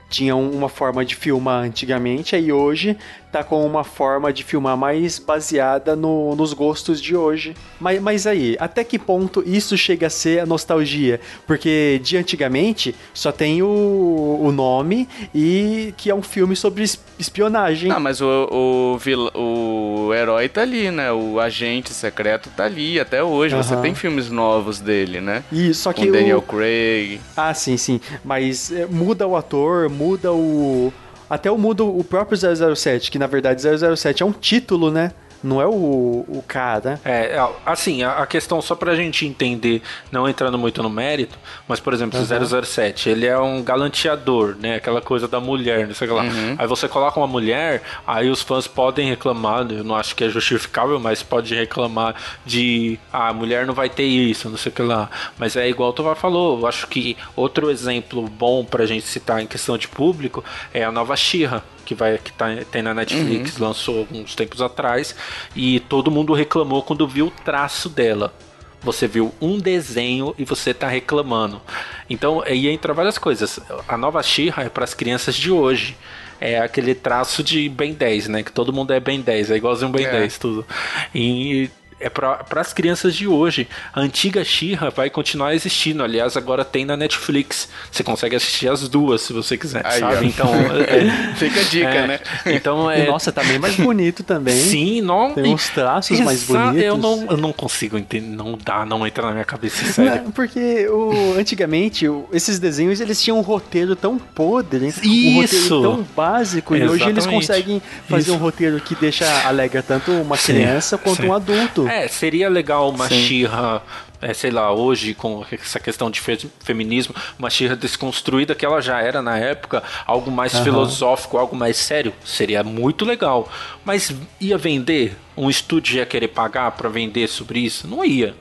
tinha 0.10 0.36
uma 0.36 0.70
forma 0.70 1.04
de 1.04 1.16
filmar 1.16 1.64
antigamente, 1.64 2.36
aí 2.36 2.52
hoje 2.52 2.96
tá 3.36 3.44
com 3.44 3.66
uma 3.66 3.84
forma 3.84 4.32
de 4.32 4.46
filmar 4.46 4.78
mais 4.78 5.20
baseada 5.20 5.94
no, 5.94 6.38
nos 6.38 6.54
gostos 6.54 7.02
de 7.02 7.18
hoje. 7.18 7.54
Mas, 7.82 8.02
mas 8.02 8.26
aí, 8.26 8.56
até 8.58 8.82
que 8.82 8.98
ponto 8.98 9.44
isso 9.46 9.78
chega 9.78 10.08
a 10.08 10.10
ser 10.10 10.40
a 10.40 10.46
nostalgia? 10.46 11.20
Porque 11.46 12.00
de 12.02 12.16
antigamente 12.16 12.96
só 13.14 13.34
tem 13.34 13.62
o, 13.62 14.40
o 14.42 14.52
nome 14.54 15.06
e 15.34 15.94
que 15.98 16.10
é 16.10 16.16
um 16.16 16.22
filme 16.22 16.56
sobre 16.56 16.86
espionagem. 17.20 17.92
Ah, 17.92 18.00
mas 18.00 18.22
o, 18.22 18.48
o, 18.50 20.08
o 20.08 20.14
herói 20.14 20.48
tá 20.48 20.62
ali, 20.62 20.90
né? 20.90 21.12
O 21.12 21.38
agente 21.38 21.94
secreto 21.94 22.50
tá 22.56 22.64
ali 22.64 23.02
até 23.02 23.22
hoje. 23.22 23.54
Uhum. 23.54 23.64
Você 23.64 23.76
tem 23.78 23.94
filmes 23.94 24.30
novos 24.30 24.80
dele, 24.80 25.20
né? 25.20 25.44
E 25.52 25.74
só 25.74 25.92
que 25.92 26.06
Com 26.06 26.14
Daniel 26.14 26.42
Craig. 26.42 27.20
Ah, 27.36 27.54
sim, 27.54 27.76
sim. 27.76 28.00
Mas 28.24 28.72
é, 28.72 28.86
muda 28.86 29.28
o 29.28 29.36
ator, 29.36 29.90
muda 29.90 30.32
o 30.32 30.94
até 31.30 31.50
o 31.50 31.58
mudo 31.58 31.88
o 31.88 32.04
próprio 32.04 32.38
007, 32.76 33.12
que 33.12 33.20
na 33.20 33.28
verdade 33.28 33.62
007 33.62 34.24
é 34.24 34.26
um 34.26 34.32
título, 34.32 34.92
né? 34.92 35.12
Não 35.46 35.62
é 35.62 35.68
o, 35.68 36.26
o 36.28 36.44
cara. 36.48 37.00
É, 37.06 37.36
é, 37.36 37.50
assim, 37.66 38.04
a, 38.04 38.24
a, 38.24 38.28
questão 38.28 38.62
só 38.62 38.76
pra 38.76 38.96
gente 38.96 39.26
entender, 39.26 39.82
não 40.12 40.28
entrando 40.28 40.58
muito 40.58 40.82
no 40.82 40.90
mérito, 40.90 41.38
mas 41.68 41.80
por 41.80 41.94
exemplo, 41.94 42.20
uhum. 42.20 42.64
007, 42.64 43.10
ele 43.10 43.28
é 43.28 43.38
um 43.38 43.62
galanteador, 43.62 44.56
né? 44.60 44.76
Aquela 44.76 45.02
coisa 45.02 45.28
da 45.28 45.40
mulher, 45.40 45.88
não 45.88 45.94
sei 45.94 46.08
lá. 46.08 46.24
Uhum. 46.24 46.56
Aí 46.58 46.68
você 46.68 46.88
coloca 46.88 47.20
uma 47.20 47.28
mulher, 47.28 47.84
aí 48.08 48.30
os 48.30 48.42
fãs 48.42 48.68
podem 48.68 49.08
reclamar, 49.08 49.68
eu 49.72 49.84
não 49.84 49.96
acho 49.96 50.16
que 50.16 50.24
é 50.24 50.30
justificável, 50.30 51.00
mas 51.00 51.22
pode 51.22 51.54
reclamar 51.54 52.16
de 52.46 53.00
ah, 53.14 53.30
a 53.30 53.34
mulher 53.34 53.68
não 53.68 53.74
vai 53.74 53.90
ter 53.90 54.06
isso, 54.06 54.50
não 54.50 54.58
sei 54.58 54.72
o 54.72 54.76
que 54.76 54.82
lá. 54.82 55.10
Mas 55.38 55.56
é 55.56 55.70
igual 55.70 55.92
o 55.92 55.94
Tovar 55.94 56.16
falou, 56.16 56.60
eu 56.60 56.68
acho 56.68 56.88
que 56.88 57.16
outro 57.36 57.70
exemplo 57.70 58.24
bom 58.24 58.66
pra 58.66 58.86
gente 58.86 59.06
citar 59.06 59.42
em 59.42 59.48
questão 59.48 59.78
de 59.78 59.88
público 59.88 60.44
é 60.74 60.84
a 60.84 60.92
nova 60.92 61.16
Xirra 61.16 61.64
que 61.86 61.96
vai 61.96 62.18
que 62.18 62.34
tá, 62.34 62.48
tem 62.72 62.82
na 62.82 62.94
Netflix, 62.94 63.58
uhum. 63.58 63.68
lançou 63.68 64.00
alguns 64.00 64.36
tempos 64.36 64.62
atrás, 64.62 65.16
e 65.56 65.80
todo 65.82 66.12
mundo 66.12 66.34
reclamou 66.34 66.82
quando 66.82 67.08
viu 67.08 67.28
o 67.28 67.32
traço 67.32 67.88
dela. 67.88 68.34
Você 68.82 69.08
viu 69.08 69.34
um 69.42 69.58
desenho 69.58 70.36
e 70.38 70.46
você 70.46 70.74
tá 70.74 70.88
reclamando. 70.88 71.62
Então, 72.10 72.44
aí 72.46 72.68
entra 72.68 72.94
várias 72.94 73.18
coisas. 73.18 73.60
A 73.88 73.98
nova 73.98 74.22
She-Ra 74.22 74.64
é 74.64 74.70
para 74.70 74.84
as 74.84 74.94
crianças 74.94 75.36
de 75.36 75.50
hoje 75.50 75.96
é 76.40 76.60
aquele 76.60 76.94
traço 76.94 77.44
de 77.44 77.68
Ben 77.70 77.94
10, 77.94 78.28
né? 78.28 78.44
Que 78.44 78.52
todo 78.52 78.74
mundo 78.74 78.92
é 78.92 79.00
Ben 79.00 79.22
10, 79.22 79.52
é 79.52 79.56
igualzinho 79.56 79.92
Ben 79.92 80.06
é. 80.06 80.12
10, 80.12 80.38
tudo. 80.38 80.66
E 81.14 81.70
é 82.06 82.10
para 82.10 82.62
as 82.62 82.72
crianças 82.72 83.16
de 83.16 83.28
hoje. 83.28 83.68
A 83.92 84.00
antiga 84.00 84.44
Xirra 84.44 84.92
vai 84.92 85.10
continuar 85.10 85.56
existindo. 85.56 86.04
Aliás, 86.04 86.38
agora 86.38 86.64
tem 86.64 86.86
na 86.86 86.96
Netflix. 86.96 87.68
Você 87.92 88.04
consegue 88.04 88.36
assistir 88.36 88.70
as 88.70 88.88
duas 88.88 89.22
se 89.22 89.34
você 89.34 89.58
quiser, 89.58 89.82
Aí, 89.84 90.00
sabe? 90.00 90.18
Ó. 90.18 90.22
Então, 90.22 90.54
é, 90.88 91.34
fica 91.34 91.60
a 91.60 91.64
dica, 91.64 91.88
é, 91.88 92.08
né? 92.08 92.20
Então 92.46 92.92
é. 92.92 93.06
E, 93.06 93.08
nossa, 93.08 93.32
tá 93.32 93.44
bem 93.44 93.58
mais 93.58 93.76
bonito 93.76 94.24
também. 94.24 94.56
Sim, 94.56 95.02
não. 95.02 95.34
Tem 95.34 95.52
uns 95.52 95.68
traços 95.70 96.20
mais 96.20 96.44
bonitos. 96.44 96.84
Eu 96.84 96.96
não, 96.96 97.26
eu 97.28 97.38
não 97.38 97.52
consigo 97.52 97.98
entender, 97.98 98.28
não 98.28 98.56
dá, 98.56 98.86
não 98.86 99.06
entra 99.08 99.26
na 99.26 99.32
minha 99.32 99.46
cabeça 99.46 99.84
sério. 99.92 100.26
Não, 100.26 100.32
porque 100.32 100.88
o, 100.88 101.34
antigamente 101.40 102.08
o, 102.08 102.30
esses 102.32 102.60
desenhos 102.60 103.02
eles 103.02 103.20
tinham 103.20 103.40
um 103.40 103.42
roteiro 103.42 103.96
tão 103.96 104.20
podre, 104.20 104.88
Isso. 104.88 105.02
um 105.08 105.42
roteiro 105.42 105.82
tão 105.82 106.08
básico 106.16 106.76
Exatamente. 106.76 107.02
e 107.02 107.04
hoje 107.04 107.10
eles 107.10 107.26
conseguem 107.26 107.82
fazer 108.08 108.30
Isso. 108.30 108.34
um 108.34 108.38
roteiro 108.38 108.80
que 108.80 108.94
deixa 108.94 109.26
alegre 109.48 109.82
tanto 109.82 110.12
uma 110.12 110.38
criança 110.38 110.98
Sim. 110.98 111.04
quanto 111.04 111.22
Sim. 111.24 111.30
um 111.30 111.34
adulto. 111.34 111.88
É, 111.88 111.95
seria 112.08 112.50
legal 112.50 112.90
uma 112.90 113.10
Xirra 113.10 113.82
é, 114.22 114.34
sei 114.34 114.50
lá, 114.50 114.74
hoje 114.74 115.14
com 115.14 115.46
essa 115.52 115.80
questão 115.80 116.10
de 116.10 116.20
fe 116.20 116.50
feminismo, 116.64 117.14
uma 117.38 117.50
Xirra 117.50 117.76
desconstruída 117.76 118.56
que 118.56 118.66
ela 118.66 118.82
já 118.82 119.00
era 119.02 119.22
na 119.22 119.38
época, 119.38 119.84
algo 120.06 120.32
mais 120.32 120.54
uhum. 120.54 120.64
filosófico, 120.64 121.38
algo 121.38 121.56
mais 121.56 121.78
sério, 121.78 122.14
seria 122.24 122.64
muito 122.64 123.06
legal. 123.06 123.48
Mas 123.84 124.14
ia 124.40 124.58
vender? 124.58 125.16
um 125.38 125.50
estúdio 125.50 125.98
ia 125.98 126.06
querer 126.06 126.30
pagar 126.30 126.72
para 126.72 126.90
vender 126.90 127.28
sobre 127.28 127.60
isso? 127.60 127.88
Não 127.88 128.04
ia. 128.04 128.34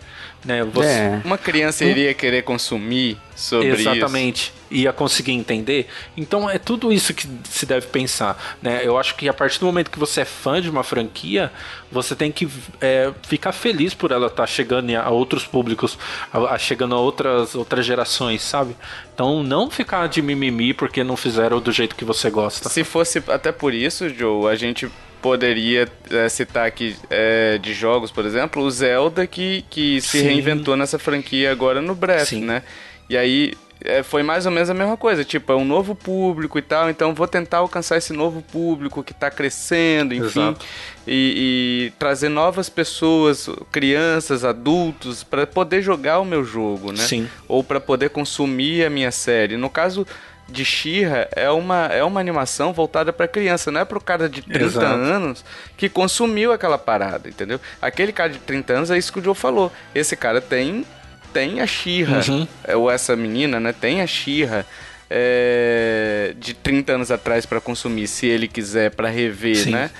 Né? 0.44 0.62
Você, 0.62 0.88
é. 0.88 1.20
Uma 1.24 1.38
criança 1.38 1.84
iria 1.84 2.12
querer 2.12 2.42
consumir 2.42 3.18
sobre 3.34 3.68
Exatamente. 3.68 4.52
Isso. 4.70 4.82
Ia 4.82 4.92
conseguir 4.92 5.32
entender. 5.32 5.86
Então 6.16 6.48
é 6.48 6.58
tudo 6.58 6.92
isso 6.92 7.14
que 7.14 7.28
se 7.48 7.66
deve 7.66 7.86
pensar. 7.86 8.56
Né? 8.60 8.80
Eu 8.82 8.98
acho 8.98 9.14
que 9.14 9.28
a 9.28 9.32
partir 9.32 9.60
do 9.60 9.66
momento 9.66 9.90
que 9.90 9.98
você 9.98 10.22
é 10.22 10.24
fã 10.24 10.60
de 10.60 10.68
uma 10.68 10.82
franquia, 10.82 11.52
você 11.92 12.16
tem 12.16 12.32
que 12.32 12.48
é, 12.80 13.12
ficar 13.22 13.52
feliz 13.52 13.94
por 13.94 14.10
ela 14.10 14.26
estar 14.26 14.42
tá 14.42 14.46
chegando 14.46 14.94
a 14.96 15.08
outros 15.10 15.46
públicos, 15.46 15.98
a, 16.32 16.54
a 16.54 16.58
chegando 16.58 16.94
a 16.94 16.98
outras, 16.98 17.54
outras 17.54 17.86
gerações, 17.86 18.42
sabe? 18.42 18.76
Então 19.14 19.42
não 19.42 19.70
ficar 19.70 20.08
de 20.08 20.20
mimimi 20.20 20.74
porque 20.74 21.04
não 21.04 21.16
fizeram 21.16 21.60
do 21.60 21.70
jeito 21.70 21.94
que 21.94 22.04
você 22.04 22.30
gosta. 22.30 22.68
Se 22.68 22.82
fosse 22.82 23.22
até 23.28 23.52
por 23.52 23.72
isso, 23.72 24.08
Joe, 24.08 24.50
a 24.50 24.56
gente 24.56 24.90
poderia 25.24 25.88
é, 26.10 26.28
citar 26.28 26.66
aqui 26.66 26.94
é, 27.08 27.56
de 27.56 27.72
jogos, 27.72 28.10
por 28.10 28.26
exemplo, 28.26 28.62
o 28.62 28.70
Zelda 28.70 29.26
que, 29.26 29.64
que 29.70 29.98
se 30.02 30.18
Sim. 30.18 30.24
reinventou 30.24 30.76
nessa 30.76 30.98
franquia 30.98 31.50
agora 31.50 31.80
no 31.80 31.94
Breath, 31.94 32.26
Sim. 32.26 32.44
né? 32.44 32.62
E 33.08 33.16
aí 33.16 33.52
é, 33.84 34.02
foi 34.02 34.22
mais 34.22 34.46
ou 34.46 34.52
menos 34.52 34.70
a 34.70 34.74
mesma 34.74 34.96
coisa, 34.96 35.22
tipo, 35.24 35.52
é 35.52 35.54
um 35.54 35.64
novo 35.64 35.94
público 35.94 36.58
e 36.58 36.62
tal, 36.62 36.88
então 36.88 37.14
vou 37.14 37.28
tentar 37.28 37.58
alcançar 37.58 37.98
esse 37.98 38.14
novo 38.14 38.40
público 38.40 39.04
que 39.04 39.12
está 39.12 39.30
crescendo, 39.30 40.14
enfim, 40.14 40.56
e, 41.06 41.90
e, 41.92 41.98
trazer 41.98 42.30
novas 42.30 42.70
pessoas, 42.70 43.46
crianças, 43.70 44.42
adultos, 44.42 45.22
para 45.22 45.46
poder 45.46 45.82
jogar 45.82 46.18
o 46.20 46.24
meu 46.24 46.42
jogo, 46.44 46.92
né? 46.92 47.04
Sim. 47.04 47.28
Ou 47.46 47.62
para 47.62 47.78
poder 47.78 48.08
consumir 48.08 48.86
a 48.86 48.90
minha 48.90 49.10
série. 49.10 49.58
No 49.58 49.68
caso 49.68 50.06
de 50.48 50.64
Shira 50.64 51.28
é 51.34 51.50
uma, 51.50 51.86
é 51.86 52.02
uma 52.04 52.20
animação 52.20 52.72
voltada 52.72 53.12
para 53.12 53.28
criança, 53.28 53.70
não 53.70 53.80
é 53.80 53.84
pro 53.84 54.00
cara 54.00 54.28
de 54.28 54.42
30 54.42 54.64
Exato. 54.64 54.86
anos 54.86 55.44
que 55.76 55.88
consumiu 55.88 56.52
aquela 56.52 56.78
parada, 56.78 57.28
entendeu? 57.28 57.60
Aquele 57.80 58.12
cara 58.12 58.30
de 58.30 58.38
30 58.38 58.72
anos 58.72 58.90
é 58.90 58.96
isso 58.96 59.12
que 59.12 59.18
o 59.18 59.22
Joe 59.22 59.34
falou. 59.34 59.70
Esse 59.94 60.16
cara 60.16 60.40
tem 60.40 60.86
tem 61.34 61.60
a 61.60 61.66
Shira, 61.66 62.20
uhum. 62.28 62.46
É, 62.62 62.76
ou 62.76 62.90
essa 62.90 63.16
menina, 63.16 63.58
né? 63.58 63.72
Tem 63.72 64.00
a 64.00 64.06
Shira 64.06 64.64
é, 65.10 66.32
de 66.38 66.54
30 66.54 66.92
anos 66.92 67.10
atrás 67.10 67.44
para 67.44 67.60
consumir, 67.60 68.06
se 68.06 68.26
ele 68.26 68.46
quiser 68.46 68.92
para 68.92 69.08
rever, 69.08 69.56
Sim. 69.56 69.70
né? 69.72 69.90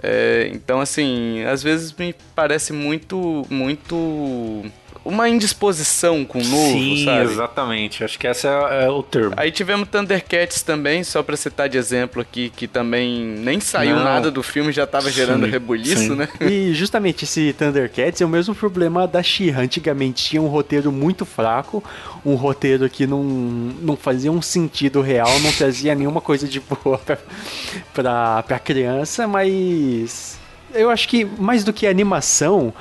É, 0.00 0.48
então 0.52 0.80
assim, 0.80 1.42
às 1.42 1.60
vezes 1.60 1.92
me 1.92 2.14
parece 2.34 2.72
muito 2.72 3.44
muito 3.50 4.64
uma 5.08 5.26
indisposição 5.26 6.22
com 6.22 6.38
o 6.38 6.44
novo, 6.44 6.72
Sim, 6.72 7.04
sabe? 7.06 7.32
exatamente. 7.32 8.04
Acho 8.04 8.18
que 8.18 8.26
esse 8.26 8.46
é, 8.46 8.84
é, 8.84 8.90
o 8.90 9.02
termo. 9.02 9.32
Aí 9.38 9.50
tivemos 9.50 9.88
Thundercats 9.88 10.60
também, 10.60 11.02
só 11.02 11.22
pra 11.22 11.34
citar 11.34 11.66
de 11.66 11.78
exemplo 11.78 12.20
aqui, 12.20 12.52
que 12.54 12.68
também 12.68 13.24
nem 13.24 13.58
saiu 13.58 13.96
Não. 13.96 14.04
nada 14.04 14.30
do 14.30 14.42
filme, 14.42 14.70
já 14.70 14.86
tava 14.86 15.10
gerando 15.10 15.46
sim, 15.46 15.50
rebuliço, 15.50 15.96
sim. 15.96 16.14
né? 16.14 16.28
E 16.42 16.74
justamente 16.74 17.24
esse 17.24 17.54
Thundercats 17.54 18.20
é 18.20 18.24
o 18.26 18.28
mesmo 18.28 18.54
problema 18.54 19.06
da 19.08 19.22
she 19.22 19.50
Antigamente 19.50 20.26
tinha 20.26 20.42
um 20.42 20.46
roteiro 20.46 20.92
muito 20.92 21.24
fraco, 21.24 21.82
um 22.24 22.34
roteiro 22.34 22.88
que 22.90 23.06
não, 23.06 23.22
não 23.24 23.96
fazia 23.96 24.30
um 24.30 24.42
sentido 24.42 25.00
real, 25.00 25.40
não 25.40 25.50
trazia 25.52 25.94
nenhuma 25.94 26.20
coisa 26.20 26.46
de 26.46 26.60
boa 26.60 26.98
pra, 27.00 27.18
pra, 27.94 28.42
pra 28.42 28.58
criança, 28.58 29.26
mas 29.26 30.38
eu 30.74 30.90
acho 30.90 31.08
que 31.08 31.24
mais 31.24 31.64
do 31.64 31.72
que 31.72 31.86
animação, 31.86 32.74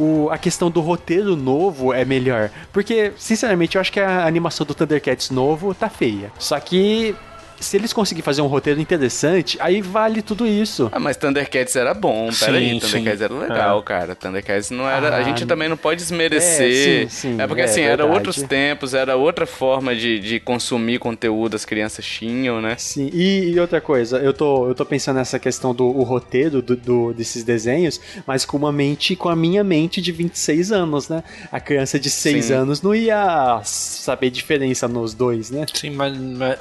o, 0.00 0.30
a 0.30 0.38
questão 0.38 0.70
do 0.70 0.80
roteiro 0.80 1.36
novo 1.36 1.92
é 1.92 2.04
melhor. 2.04 2.50
Porque, 2.72 3.12
sinceramente, 3.18 3.76
eu 3.76 3.80
acho 3.80 3.92
que 3.92 4.00
a 4.00 4.26
animação 4.26 4.66
do 4.66 4.74
Thundercats 4.74 5.30
novo 5.30 5.74
tá 5.74 5.90
feia. 5.90 6.32
Só 6.38 6.58
que 6.58 7.14
se 7.60 7.76
eles 7.76 7.92
conseguirem 7.92 8.24
fazer 8.24 8.42
um 8.42 8.46
roteiro 8.46 8.80
interessante, 8.80 9.58
aí 9.60 9.82
vale 9.82 10.22
tudo 10.22 10.46
isso. 10.46 10.88
Ah, 10.90 10.98
mas 10.98 11.16
Thundercats 11.16 11.76
era 11.76 11.92
bom, 11.92 12.30
peraí. 12.38 12.80
Thundercats 12.80 13.18
sim. 13.18 13.24
era 13.24 13.34
legal, 13.34 13.78
é. 13.78 13.82
cara. 13.82 14.14
Thundercats 14.14 14.70
não 14.70 14.88
era. 14.88 15.10
Ah, 15.10 15.16
a 15.18 15.22
gente 15.22 15.44
também 15.44 15.68
não 15.68 15.76
pode 15.76 16.00
desmerecer. 16.00 17.04
É, 17.04 17.08
sim, 17.08 17.34
sim, 17.34 17.40
é 17.40 17.46
porque 17.46 17.62
é, 17.62 17.64
assim, 17.64 17.82
era 17.82 18.06
outros 18.06 18.42
tempos, 18.42 18.94
era 18.94 19.14
outra 19.14 19.46
forma 19.46 19.94
de, 19.94 20.18
de 20.18 20.40
consumir 20.40 20.98
conteúdo 20.98 21.54
as 21.54 21.64
crianças 21.64 22.04
tinham, 22.04 22.60
né? 22.60 22.76
Sim, 22.78 23.10
e, 23.12 23.50
e 23.50 23.60
outra 23.60 23.80
coisa, 23.80 24.18
eu 24.18 24.32
tô, 24.32 24.66
eu 24.68 24.74
tô 24.74 24.84
pensando 24.84 25.16
nessa 25.16 25.38
questão 25.38 25.74
do 25.74 25.90
roteiro 26.02 26.62
do, 26.62 26.74
do, 26.74 27.12
desses 27.12 27.44
desenhos, 27.44 28.00
mas 28.26 28.44
com 28.44 28.56
uma 28.56 28.72
mente, 28.72 29.14
com 29.14 29.28
a 29.28 29.36
minha 29.36 29.62
mente 29.62 30.00
de 30.00 30.12
26 30.12 30.72
anos, 30.72 31.08
né? 31.08 31.22
A 31.52 31.60
criança 31.60 31.98
de 31.98 32.08
6 32.08 32.50
anos 32.50 32.80
não 32.82 32.94
ia 32.94 33.60
saber 33.64 34.30
diferença 34.30 34.88
nos 34.88 35.12
dois, 35.14 35.50
né? 35.50 35.66
Sim, 35.72 35.90
mas, 35.90 36.14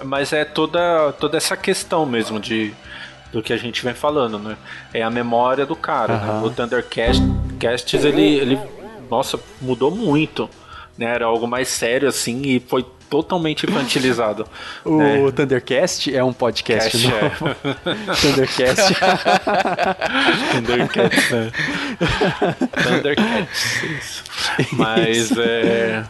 mas 0.04 0.34
é 0.34 0.44
toda 0.44 0.89
toda 1.20 1.38
essa 1.38 1.56
questão 1.56 2.06
mesmo 2.06 2.40
de 2.40 2.74
do 3.32 3.44
que 3.44 3.54
a 3.54 3.58
gente 3.58 3.84
vem 3.84 3.94
falando, 3.94 4.40
né? 4.40 4.58
É 4.94 5.04
a 5.04 5.10
memória 5.10 5.66
do 5.66 5.76
cara, 5.76 6.14
uhum. 6.14 6.42
né? 6.42 6.48
O 6.48 6.50
Thundercasts, 6.50 8.04
ele, 8.04 8.24
ele, 8.24 8.60
nossa, 9.10 9.40
mudou 9.62 9.92
muito, 9.92 10.50
né? 10.98 11.06
Era 11.06 11.26
algo 11.26 11.48
mais 11.48 11.68
sério, 11.68 12.10
assim, 12.10 12.42
e 12.44 12.60
foi 12.60 12.84
totalmente 13.10 13.66
infantilizado. 13.66 14.48
o 14.86 14.98
né? 14.98 15.32
Thundercast 15.32 16.16
é 16.16 16.24
um 16.24 16.34
podcast 16.34 16.90
Cast, 16.92 17.08
novo. 17.08 17.56
É. 17.64 18.14
Thundercast. 18.22 18.96
Thundercats, 20.52 21.32
né? 21.32 21.52
Thundercats, 22.84 23.84
isso. 23.84 24.24
Mas, 24.72 25.32
é... 25.38 26.04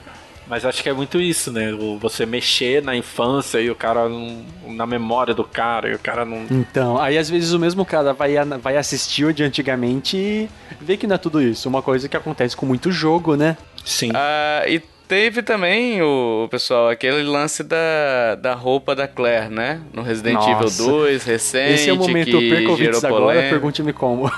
Mas 0.50 0.65
acho 0.65 0.82
que 0.82 0.89
é 0.89 0.94
muito 0.94 1.22
isso, 1.22 1.51
né? 1.51 1.72
Você 2.01 2.25
mexer 2.25 2.82
na 2.82 2.96
infância 2.96 3.60
e 3.60 3.70
o 3.70 3.75
cara 3.75 4.10
não, 4.10 4.44
na 4.68 4.88
memória 4.88 5.32
do 5.32 5.44
cara 5.44 5.89
e 5.89 5.94
o 5.94 6.00
cara 6.00 6.25
não. 6.25 6.44
Então, 6.50 7.00
aí 7.00 7.20
às 7.20 7.29
vezes 7.29 7.53
o 7.53 7.60
mesmo 7.60 7.86
cara 7.86 8.13
vai, 8.13 8.34
vai 8.60 8.75
assistir 8.75 9.25
o 9.25 9.34
de 9.34 9.44
antigamente 9.44 10.18
e 10.18 10.50
vê 10.82 10.98
que 10.98 11.06
não 11.06 11.15
é 11.15 11.18
tudo 11.20 11.39
isso. 11.39 11.70
Uma 11.70 11.84
coisa 11.84 12.10
que 12.10 12.18
acontece 12.18 12.58
com 12.58 12.65
muito 12.65 12.91
jogo, 12.91 13.36
né? 13.36 13.56
Sim. 13.86 14.10
Ah, 14.15 14.63
e 14.68 14.82
teve 15.08 15.44
também, 15.44 16.01
o 16.01 16.48
pessoal, 16.50 16.89
aquele 16.89 17.22
lance 17.22 17.62
da, 17.62 18.34
da 18.34 18.56
roupa 18.56 18.96
da 18.96 19.08
Claire, 19.08 19.50
né? 19.50 19.79
No 19.94 20.01
Resident 20.01 20.34
Nossa. 20.34 20.50
Evil 20.50 20.88
2, 20.88 21.24
recente. 21.25 21.74
Esse 21.74 21.89
é 21.91 21.94
o 21.94 21.96
momento, 21.96 22.25
que 22.25 22.34
eu 22.34 22.50
perco 22.50 22.72
ouvidos 22.72 23.06
agora, 23.06 23.39
pergunte-me 23.41 23.94
como. 23.94 24.32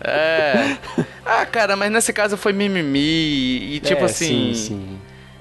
É. 0.00 0.76
Ah, 1.28 1.44
cara, 1.44 1.74
mas 1.74 1.90
nesse 1.90 2.12
caso 2.12 2.36
foi 2.36 2.52
mimimi 2.52 3.74
e 3.74 3.80
tipo 3.80 4.02
é, 4.02 4.04
assim. 4.04 4.54
Sim, 4.54 4.76
sim 4.76 4.95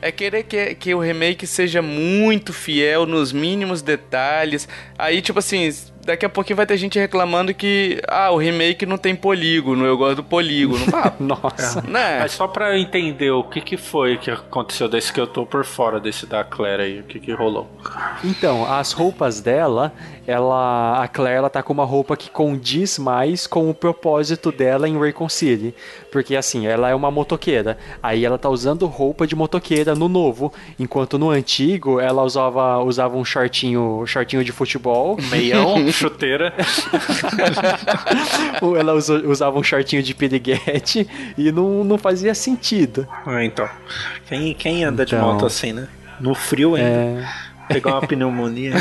é 0.06 0.12
querer 0.12 0.44
que, 0.44 0.76
que 0.76 0.94
o 0.94 1.00
remake 1.00 1.48
seja 1.48 1.82
muito 1.82 2.54
fiel 2.54 3.08
nos 3.08 3.34
mínimos 3.34 3.82
detalhes. 3.82 4.70
Aí, 5.00 5.20
tipo 5.20 5.40
assim, 5.40 5.68
daqui 6.06 6.24
a 6.24 6.30
pouquinho 6.30 6.58
vai 6.58 6.66
ter 6.68 6.78
gente 6.78 7.00
reclamando 7.00 7.52
que, 7.56 8.00
ah, 8.08 8.30
o 8.30 8.38
remake 8.38 8.86
não 8.86 9.00
tem 9.00 9.16
polígono, 9.16 9.84
eu 9.84 9.98
gosto 9.98 10.18
do 10.18 10.24
polígono. 10.24 10.86
Ah, 10.96 11.12
Nossa. 11.20 11.82
Né? 11.82 12.20
Mas 12.20 12.32
só 12.32 12.48
pra 12.48 12.78
entender 12.78 13.30
o 13.32 13.44
que, 13.44 13.60
que 13.60 13.76
foi 13.76 14.18
que 14.18 14.32
aconteceu 14.32 14.88
desse 14.88 15.12
que 15.12 15.20
eu 15.20 15.28
tô 15.28 15.46
por 15.46 15.66
fora 15.66 16.00
desse 16.00 16.26
da 16.26 16.44
Claire 16.44 16.84
aí, 16.84 17.00
o 17.00 17.04
que, 17.04 17.20
que 17.20 17.34
rolou. 17.34 17.68
Então, 18.24 18.72
as 18.72 18.92
roupas 18.94 19.42
dela, 19.42 19.92
ela. 20.26 21.04
A 21.04 21.08
Claire 21.08 21.38
ela 21.38 21.50
tá 21.50 21.62
com 21.62 21.74
uma 21.74 21.84
roupa 21.84 22.16
que 22.16 22.30
condiz 22.30 22.98
mais 22.98 23.46
com 23.46 23.70
o 23.70 23.74
propósito 23.74 24.52
dela 24.52 24.88
em 24.88 24.98
Raycon 24.98 25.28
City. 25.28 25.76
Porque 26.16 26.34
assim, 26.34 26.66
ela 26.66 26.90
é 26.90 26.96
uma 26.96 27.12
motoqueira. 27.12 27.78
Aí 28.02 28.24
ela 28.24 28.38
tá 28.38 28.48
usando 28.48 28.86
roupa 28.86 29.28
de 29.28 29.36
motoqueira 29.36 29.94
no 29.94 30.08
novo. 30.08 30.54
Enquanto 30.80 31.20
no 31.20 31.30
antigo 31.30 32.00
ela 32.00 32.24
usava, 32.24 32.82
usava 32.82 33.18
um 33.18 33.26
shortinho, 33.26 34.08
shortinho 34.08 34.42
de 34.42 34.54
futebol. 34.54 35.18
Meião. 35.30 35.76
chuteira. 35.92 36.54
Ela 38.80 38.94
usava 38.94 39.60
um 39.60 39.64
shortinho 39.64 40.02
de 40.02 40.14
piriguete 40.14 41.06
e 41.38 41.52
não, 41.52 41.84
não 41.84 41.98
fazia 41.98 42.34
sentido. 42.34 43.06
Ah, 43.26 43.44
então. 43.44 43.68
Quem, 44.26 44.54
quem 44.54 44.86
anda 44.86 45.04
então, 45.04 45.20
de 45.20 45.26
moto 45.26 45.46
assim, 45.46 45.74
né? 45.74 45.90
No 46.18 46.34
frio 46.34 46.76
ainda. 46.76 46.88
É... 46.88 47.26
Pegar 47.68 47.96
uma 47.96 48.08
pneumonia. 48.08 48.76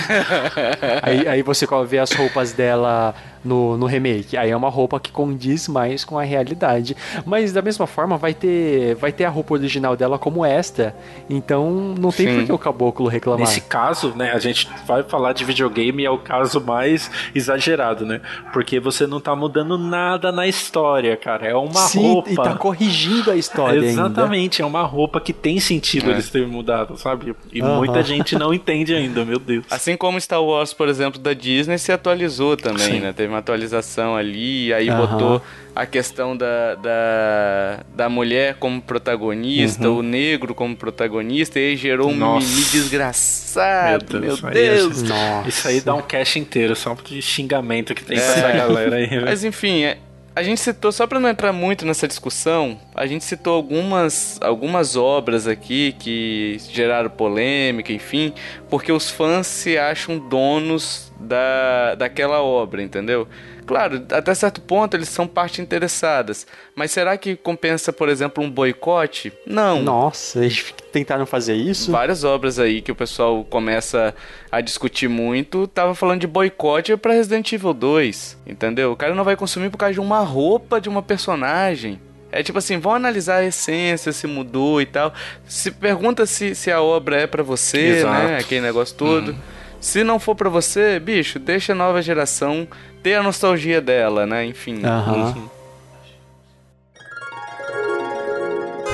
aí, 1.02 1.26
aí 1.26 1.42
você 1.42 1.66
vê 1.88 1.98
as 1.98 2.12
roupas 2.12 2.52
dela 2.52 3.12
no, 3.44 3.76
no 3.76 3.86
remake. 3.86 4.36
Aí 4.36 4.50
é 4.50 4.56
uma 4.56 4.70
roupa 4.70 4.98
que 4.98 5.12
condiz 5.12 5.68
mais 5.68 6.04
com 6.04 6.18
a 6.18 6.22
realidade. 6.22 6.96
Mas 7.24 7.52
da 7.52 7.62
mesma 7.62 7.86
forma, 7.86 8.16
vai 8.16 8.32
ter, 8.32 8.94
vai 8.96 9.12
ter 9.12 9.24
a 9.24 9.30
roupa 9.30 9.54
original 9.54 9.96
dela 9.96 10.18
como 10.18 10.44
esta. 10.44 10.94
Então 11.28 11.94
não 11.98 12.10
tem 12.10 12.26
Sim. 12.26 12.38
por 12.38 12.46
que 12.46 12.52
o 12.52 12.58
caboclo 12.58 13.08
reclamar. 13.08 13.40
Nesse 13.40 13.60
caso, 13.60 14.14
né, 14.16 14.32
a 14.32 14.38
gente 14.38 14.68
vai 14.86 15.02
falar 15.02 15.32
de 15.32 15.44
videogame 15.44 16.04
é 16.04 16.10
o 16.10 16.18
caso 16.18 16.60
mais 16.60 17.10
exagerado, 17.34 18.06
né? 18.06 18.20
Porque 18.52 18.80
você 18.80 19.06
não 19.06 19.20
tá 19.20 19.34
mudando 19.36 19.76
nada 19.76 20.32
na 20.32 20.46
história, 20.46 21.16
cara. 21.16 21.46
É 21.46 21.54
uma 21.54 21.74
Sim, 21.74 22.12
roupa. 22.12 22.30
E 22.30 22.36
tá 22.36 22.54
corrigindo 22.54 23.30
a 23.30 23.36
história. 23.36 23.78
Exatamente, 23.78 24.62
ainda. 24.62 24.76
é 24.76 24.78
uma 24.78 24.86
roupa 24.86 25.20
que 25.20 25.32
tem 25.32 25.60
sentido 25.60 26.10
é. 26.10 26.14
eles 26.14 26.30
terem 26.30 26.48
mudado, 26.48 26.96
sabe? 26.96 27.34
E 27.52 27.62
muita 27.62 28.02
gente 28.02 28.36
não 28.36 28.54
entende 28.54 28.94
ainda, 28.94 29.24
meu 29.24 29.38
Deus. 29.38 29.64
Assim 29.70 29.96
como 29.96 30.20
Star 30.20 30.42
Wars, 30.42 30.72
por 30.72 30.88
exemplo, 30.88 31.20
da 31.20 31.32
Disney 31.32 31.78
se 31.78 31.92
atualizou 31.92 32.56
também, 32.56 32.78
Sim. 32.78 33.00
né? 33.00 33.12
Teve 33.12 33.33
uma 33.34 33.40
atualização 33.40 34.16
ali, 34.16 34.72
aí 34.72 34.88
uhum. 34.88 34.96
botou 34.96 35.42
a 35.74 35.84
questão 35.84 36.36
da, 36.36 36.76
da, 36.76 37.80
da 37.94 38.08
mulher 38.08 38.54
como 38.54 38.80
protagonista, 38.80 39.88
uhum. 39.88 39.98
o 39.98 40.02
negro 40.02 40.54
como 40.54 40.76
protagonista, 40.76 41.58
e 41.58 41.70
aí 41.70 41.76
gerou 41.76 42.10
um 42.10 42.16
Nossa. 42.16 42.46
mimimi 42.46 42.64
desgraçado. 42.70 44.20
Meu 44.20 44.20
Deus. 44.20 44.40
Meu 44.40 44.52
Deus. 44.52 45.02
Isso, 45.02 45.14
isso 45.48 45.68
aí 45.68 45.80
dá 45.80 45.94
um 45.94 46.02
cast 46.02 46.38
inteiro, 46.38 46.76
só 46.76 46.94
de 46.94 47.20
xingamento 47.20 47.94
que 47.94 48.04
tem 48.04 48.16
pra 48.16 48.26
essa 48.26 48.52
galera 48.52 48.96
aí. 48.96 49.20
Mas 49.24 49.42
enfim, 49.42 49.82
é, 49.82 49.98
a 50.36 50.42
gente 50.42 50.60
citou, 50.60 50.90
só 50.90 51.06
para 51.06 51.20
não 51.20 51.28
entrar 51.28 51.52
muito 51.52 51.86
nessa 51.86 52.08
discussão, 52.08 52.78
a 52.94 53.06
gente 53.06 53.24
citou 53.24 53.54
algumas, 53.54 54.38
algumas 54.40 54.96
obras 54.96 55.46
aqui 55.46 55.94
que 55.98 56.56
geraram 56.70 57.08
polêmica, 57.08 57.92
enfim, 57.92 58.32
porque 58.68 58.90
os 58.90 59.08
fãs 59.08 59.46
se 59.46 59.78
acham 59.78 60.18
donos 60.18 61.12
da, 61.20 61.94
daquela 61.94 62.42
obra, 62.42 62.82
entendeu? 62.82 63.28
Claro, 63.66 64.04
até 64.11 64.35
certo 64.35 64.61
ponto 64.61 64.94
eles 64.94 65.09
são 65.09 65.26
parte 65.26 65.62
interessadas, 65.62 66.47
mas 66.75 66.90
será 66.90 67.16
que 67.16 67.35
compensa, 67.35 67.92
por 67.92 68.09
exemplo, 68.09 68.44
um 68.44 68.50
boicote? 68.50 69.33
Não. 69.47 69.83
Nossa, 69.83 70.40
eles 70.40 70.75
tentaram 70.92 71.25
fazer 71.25 71.54
isso? 71.54 71.90
Várias 71.90 72.25
obras 72.25 72.59
aí 72.59 72.83
que 72.83 72.92
o 72.92 72.94
pessoal 72.94 73.42
começa 73.44 74.14
a 74.52 74.61
discutir 74.61 75.09
muito, 75.09 75.66
tava 75.66 75.94
falando 75.94 76.21
de 76.21 76.26
boicote 76.26 76.94
para 76.97 77.14
Resident 77.14 77.52
Evil 77.52 77.73
2, 77.73 78.38
entendeu? 78.47 78.92
O 78.92 78.97
cara 78.97 79.14
não 79.14 79.25
vai 79.25 79.37
consumir 79.37 79.71
por 79.71 79.78
causa 79.78 79.94
de 79.94 80.00
uma 80.00 80.21
roupa 80.21 80.80
de 80.80 80.88
uma 80.88 81.02
personagem. 81.02 81.99
É 82.30 82.42
tipo 82.42 82.59
assim, 82.59 82.78
vão 82.78 82.92
analisar 82.92 83.37
a 83.37 83.44
essência, 83.44 84.12
se 84.12 84.26
mudou 84.26 84.83
e 84.83 84.87
tal. 84.87 85.14
Se 85.47 85.71
pergunta 85.71 86.26
se, 86.26 86.54
se 86.54 86.71
a 86.71 86.83
obra 86.83 87.23
é 87.23 87.26
para 87.28 87.44
você, 87.44 87.78
né? 87.78 87.99
Exato. 87.99 88.26
né? 88.26 88.38
Aquele 88.38 88.61
negócio 88.61 88.97
todo. 88.97 89.33
Hum. 89.33 89.37
Se 89.80 90.02
não 90.02 90.18
for 90.18 90.35
para 90.35 90.49
você, 90.49 90.99
bicho, 90.99 91.38
deixa 91.38 91.73
a 91.73 91.76
nova 91.76 92.02
geração 92.02 92.66
ter 93.04 93.16
a 93.16 93.23
nostalgia 93.23 93.82
dela, 93.82 94.26
né? 94.26 94.46
Enfim. 94.46 94.80
Uhum. 94.82 95.49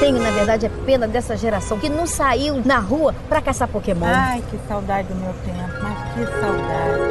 Tenho, 0.01 0.19
na 0.19 0.31
verdade, 0.33 0.67
é 0.67 0.69
pena 0.85 1.07
dessa 1.07 1.37
geração 1.37 1.79
que 1.79 1.89
não 1.89 2.07
saiu 2.07 2.61
na 2.65 2.79
rua 2.79 3.15
para 3.29 3.41
caçar 3.41 3.69
Pokémon. 3.69 4.07
Ai, 4.07 4.43
que 4.51 4.59
saudade 4.67 5.07
do 5.07 5.15
meu 5.15 5.33
tempo, 5.45 5.83
mas 5.83 6.15
que 6.15 6.27
saudade. 6.41 7.10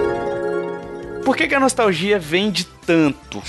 Por 1.29 1.37
que, 1.37 1.47
que 1.47 1.53
a 1.53 1.59
nostalgia 1.59 2.17
vende 2.17 2.65
tanto? 2.65 3.39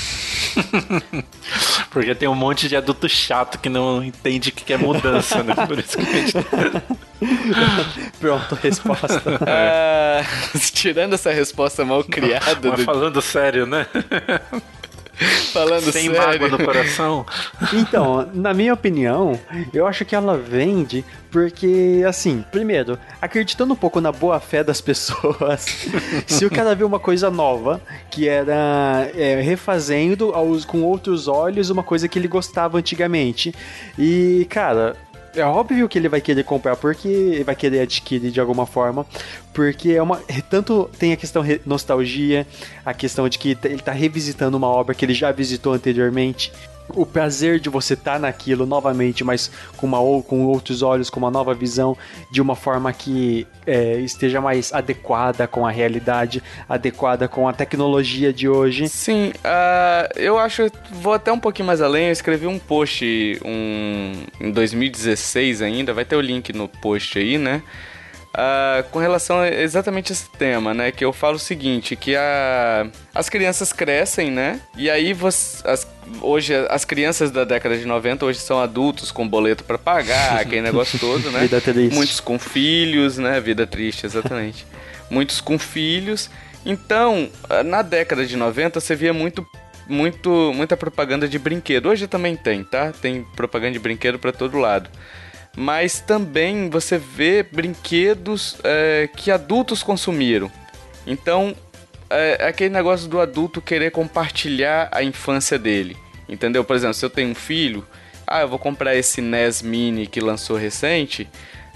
Porque 1.91 2.15
tem 2.15 2.29
um 2.29 2.35
monte 2.35 2.69
de 2.69 2.77
adulto 2.77 3.09
chato 3.09 3.59
que 3.59 3.71
não 3.71 4.05
entende 4.05 4.53
que 4.53 4.71
é 4.71 4.77
mudança, 4.77 5.43
né? 5.43 5.55
Por 5.67 5.79
isso 5.79 5.97
que 5.97 6.03
a 6.03 6.13
gente... 6.13 6.35
Pronto, 8.21 8.55
resposta. 8.57 9.23
Uh, 9.27 10.59
tirando 10.75 11.15
essa 11.15 11.33
resposta 11.33 11.83
mal 11.83 12.05
criada. 12.05 12.69
Mas 12.69 12.81
do... 12.81 12.85
falando 12.85 13.23
sério, 13.23 13.65
né? 13.65 13.87
Falando 15.53 15.93
Sem 15.93 16.11
sério. 16.11 16.17
mágoa 16.17 16.49
no 16.49 16.59
coração. 16.65 17.27
Então, 17.73 18.29
na 18.33 18.53
minha 18.55 18.73
opinião, 18.73 19.39
eu 19.73 19.87
acho 19.87 20.05
que 20.05 20.15
ela 20.15 20.37
vende 20.37 21.05
porque, 21.31 22.03
assim, 22.09 22.45
primeiro, 22.51 22.99
acreditando 23.21 23.75
um 23.75 23.77
pouco 23.77 24.01
na 24.01 24.11
boa 24.11 24.41
fé 24.41 24.65
das 24.65 24.81
pessoas, 24.83 25.87
se 26.27 26.45
o 26.45 26.51
cara 26.51 26.75
vê 26.75 26.83
uma 26.83 26.99
coisa 26.99 27.31
nova, 27.31 27.81
que 28.11 28.29
era 28.29 29.09
é, 29.15 29.41
refazendo 29.41 30.33
aos, 30.33 30.65
com 30.65 30.83
outros 30.83 31.29
olhos 31.29 31.71
uma 31.71 31.83
coisa 31.83 32.09
que 32.09 32.19
ele 32.19 32.29
gostava 32.29 32.79
antigamente. 32.79 33.55
E, 33.99 34.47
cara, 34.51 34.97
é 35.35 35.45
óbvio 35.45 35.89
que 35.89 35.99
ele 35.99 36.09
vai 36.09 36.21
querer 36.21 36.45
comprar 36.45 36.77
porque 36.77 37.43
vai 37.45 37.55
querer 37.55 37.81
adquirir 37.81 38.31
de 38.31 38.41
alguma 38.41 38.67
forma, 38.67 39.07
porque 39.53 39.93
é 39.93 40.03
uma 40.03 40.21
tanto 40.49 40.91
tem 40.99 41.13
a 41.13 41.17
questão 41.17 41.43
nostalgia, 41.65 42.47
a 42.85 42.93
questão 42.93 43.29
de 43.29 43.39
que 43.39 43.57
ele 43.65 43.75
está 43.75 43.93
revisitando 43.93 44.57
uma 44.57 44.69
obra 44.69 44.95
que 44.95 45.05
ele 45.05 45.15
já 45.15 45.31
visitou 45.33 45.73
anteriormente 45.73 46.53
o 46.95 47.07
prazer 47.07 47.61
de 47.61 47.69
você 47.69 47.95
estar 47.95 48.15
tá 48.15 48.19
naquilo 48.19 48.67
novamente, 48.67 49.25
mas 49.25 49.51
com, 49.77 49.87
uma, 49.87 49.99
com 50.23 50.47
outros 50.47 50.83
olhos, 50.83 51.11
com 51.11 51.19
uma 51.19 51.31
nova 51.31 51.55
visão, 51.55 51.97
de 52.31 52.41
uma 52.41 52.55
forma 52.55 52.93
que 52.93 53.47
é, 53.67 53.99
esteja 54.01 54.41
mais 54.41 54.73
adequada 54.73 55.47
com 55.47 55.67
a 55.67 55.71
realidade, 55.71 56.43
adequada 56.69 57.29
com 57.29 57.49
a 57.49 57.53
tecnologia 57.53 58.33
de 58.33 58.49
hoje. 58.49 58.89
Sim, 58.89 59.33
uh, 59.45 60.19
eu 60.19 60.39
acho, 60.39 60.67
vou 60.91 61.13
até 61.13 61.33
um 61.33 61.39
pouquinho 61.39 61.67
mais 61.67 61.81
além, 61.81 62.07
eu 62.07 62.13
escrevi 62.13 62.47
um 62.47 62.59
post 62.59 63.41
um, 63.45 64.13
em 64.41 64.51
2016 64.51 65.63
ainda, 65.63 65.93
vai 65.93 66.05
ter 66.05 66.17
o 66.17 66.21
link 66.21 66.53
no 66.53 66.69
post 66.69 67.19
aí, 67.19 67.39
né? 67.39 67.63
Uh, 68.31 68.89
com 68.91 69.01
relação 69.01 69.41
a 69.41 69.49
exatamente 69.49 70.13
esse 70.13 70.31
tema, 70.31 70.73
né? 70.73 70.93
Que 70.93 71.05
eu 71.05 71.13
falo 71.13 71.35
o 71.35 71.39
seguinte, 71.39 71.97
que 71.97 72.15
a, 72.15 72.87
as 73.13 73.29
crianças 73.29 73.73
crescem, 73.73 74.31
né? 74.31 74.61
E 74.77 74.89
aí 74.89 75.13
você, 75.13 75.67
as, 75.67 75.85
hoje 76.21 76.55
as 76.69 76.85
crianças 76.85 77.33
da 77.33 77.43
década 77.43 77.77
de 77.77 77.85
90 77.85 78.25
hoje 78.25 78.39
são 78.39 78.61
adultos 78.61 79.11
com 79.11 79.27
boleto 79.27 79.65
para 79.65 79.77
pagar, 79.77 80.39
aquele 80.43 80.63
negócio 80.63 80.97
todo, 80.97 81.29
né? 81.33 81.41
Vida 81.41 81.61
triste. 81.61 81.93
Muitos 81.93 82.21
com 82.21 82.39
filhos, 82.39 83.19
né? 83.19 83.41
Vida 83.41 83.67
triste, 83.67 84.07
exatamente. 84.07 84.65
Muitos 85.11 85.41
com 85.41 85.59
filhos. 85.59 86.31
Então, 86.65 87.29
na 87.65 87.83
década 87.83 88.25
de 88.25 88.37
90 88.37 88.79
você 88.79 88.95
via 88.95 89.13
muito 89.13 89.45
muito 89.89 90.53
muita 90.55 90.77
propaganda 90.77 91.27
de 91.27 91.37
brinquedo. 91.37 91.89
Hoje 91.89 92.07
também 92.07 92.37
tem, 92.37 92.63
tá? 92.63 92.93
Tem 92.93 93.27
propaganda 93.35 93.73
de 93.73 93.81
brinquedo 93.81 94.21
para 94.21 94.31
todo 94.31 94.57
lado 94.57 94.89
mas 95.57 96.01
também 96.01 96.71
você 96.71 96.99
vê 96.99 97.43
brinquedos 97.43 98.57
é, 98.63 99.09
que 99.17 99.31
adultos 99.31 99.83
consumiram. 99.83 100.51
Então, 101.07 101.55
é, 102.09 102.37
é 102.41 102.49
aquele 102.49 102.71
negócio 102.71 103.09
do 103.09 103.21
adulto 103.21 103.61
querer 103.61 103.91
compartilhar 103.91 104.89
a 104.93 105.03
infância 105.03 105.59
dele. 105.59 105.97
Entendeu? 106.29 106.65
Por 106.65 106.77
exemplo, 106.77 106.95
se 106.95 107.05
eu 107.05 107.11
tenho 107.11 107.31
um 107.31 107.35
filho, 107.35 107.85
ah, 108.27 108.43
eu 108.43 108.49
vou 108.49 108.59
comprar 108.59 108.95
esse 108.95 109.21
NES 109.21 109.63
Mini 109.63 110.07
que 110.07 110.21
lançou 110.21 110.57
recente. 110.57 111.29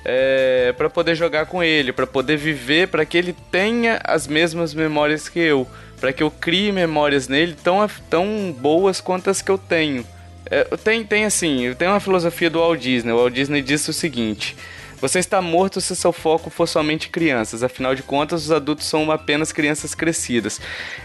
É, 0.04 0.72
para 0.76 0.90
poder 0.90 1.14
jogar 1.14 1.46
com 1.46 1.62
ele, 1.62 1.92
para 1.92 2.06
poder 2.06 2.36
viver, 2.36 2.88
para 2.88 3.06
que 3.06 3.16
ele 3.16 3.34
tenha 3.50 3.98
as 4.04 4.28
mesmas 4.28 4.74
memórias 4.74 5.28
que 5.30 5.40
eu, 5.40 5.66
para 5.98 6.12
que 6.12 6.22
eu 6.22 6.30
crie 6.30 6.70
memórias 6.70 7.26
nele 7.26 7.56
tão, 7.64 7.88
tão 8.10 8.54
boas 8.56 9.00
quanto 9.00 9.30
as 9.30 9.40
que 9.40 9.50
eu 9.50 9.56
tenho. 9.56 10.06
É, 10.50 10.64
tem, 10.76 11.04
tem 11.04 11.24
assim, 11.24 11.74
tem 11.74 11.88
uma 11.88 12.00
filosofia 12.00 12.50
do 12.50 12.58
Walt 12.58 12.80
Disney. 12.80 13.12
O 13.12 13.16
Walt 13.16 13.32
Disney 13.32 13.62
disse 13.62 13.90
o 13.90 13.92
seguinte: 13.92 14.56
Você 15.00 15.18
está 15.18 15.40
morto 15.40 15.80
se 15.80 15.96
seu 15.96 16.12
foco 16.12 16.50
for 16.50 16.66
somente 16.66 17.08
crianças, 17.08 17.62
afinal 17.62 17.94
de 17.94 18.02
contas, 18.02 18.44
os 18.44 18.52
adultos 18.52 18.86
são 18.86 19.10
apenas 19.10 19.52
crianças 19.52 19.94
crescidas. 19.94 20.60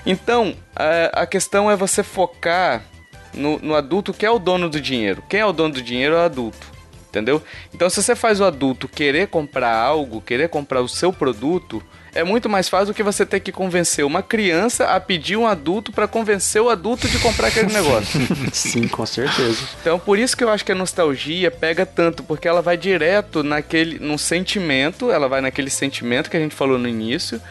Então, 0.05 0.55
a, 0.75 1.21
a 1.21 1.25
questão 1.25 1.69
é 1.69 1.75
você 1.75 2.03
focar 2.03 2.83
no, 3.33 3.59
no 3.59 3.75
adulto 3.75 4.13
que 4.13 4.25
é 4.25 4.31
o 4.31 4.39
dono 4.39 4.69
do 4.69 4.81
dinheiro. 4.81 5.23
Quem 5.29 5.39
é 5.39 5.45
o 5.45 5.53
dono 5.53 5.73
do 5.75 5.81
dinheiro 5.81 6.15
é 6.15 6.19
o 6.19 6.21
adulto 6.21 6.79
entendeu? 7.09 7.41
Então, 7.73 7.89
se 7.89 8.01
você 8.01 8.15
faz 8.15 8.39
o 8.39 8.45
adulto 8.45 8.87
querer 8.87 9.27
comprar 9.27 9.75
algo, 9.75 10.21
querer 10.21 10.47
comprar 10.47 10.81
o 10.81 10.87
seu 10.87 11.11
produto, 11.11 11.83
é 12.13 12.23
muito 12.23 12.49
mais 12.49 12.67
fácil 12.67 12.87
do 12.87 12.93
que 12.93 13.03
você 13.03 13.25
ter 13.25 13.39
que 13.39 13.51
convencer 13.51 14.03
uma 14.05 14.23
criança 14.23 14.85
a 14.85 14.99
pedir 14.99 15.37
um 15.37 15.45
adulto 15.45 15.91
para 15.91 16.07
convencer 16.07 16.61
o 16.61 16.69
adulto 16.69 17.07
de 17.07 17.19
comprar 17.19 17.47
aquele 17.47 17.71
negócio. 17.71 18.19
Sim, 18.51 18.87
com 18.87 19.05
certeza. 19.05 19.63
Então, 19.81 19.99
por 19.99 20.17
isso 20.17 20.35
que 20.35 20.43
eu 20.43 20.49
acho 20.49 20.65
que 20.65 20.71
a 20.71 20.75
nostalgia 20.75 21.51
pega 21.51 21.85
tanto, 21.85 22.23
porque 22.23 22.47
ela 22.47 22.61
vai 22.61 22.77
direto 22.77 23.43
naquele, 23.43 23.99
num 23.99 24.17
sentimento, 24.17 25.11
ela 25.11 25.27
vai 25.27 25.41
naquele 25.41 25.69
sentimento 25.69 26.29
que 26.29 26.37
a 26.37 26.39
gente 26.39 26.55
falou 26.55 26.77
no 26.77 26.87
início, 26.87 27.41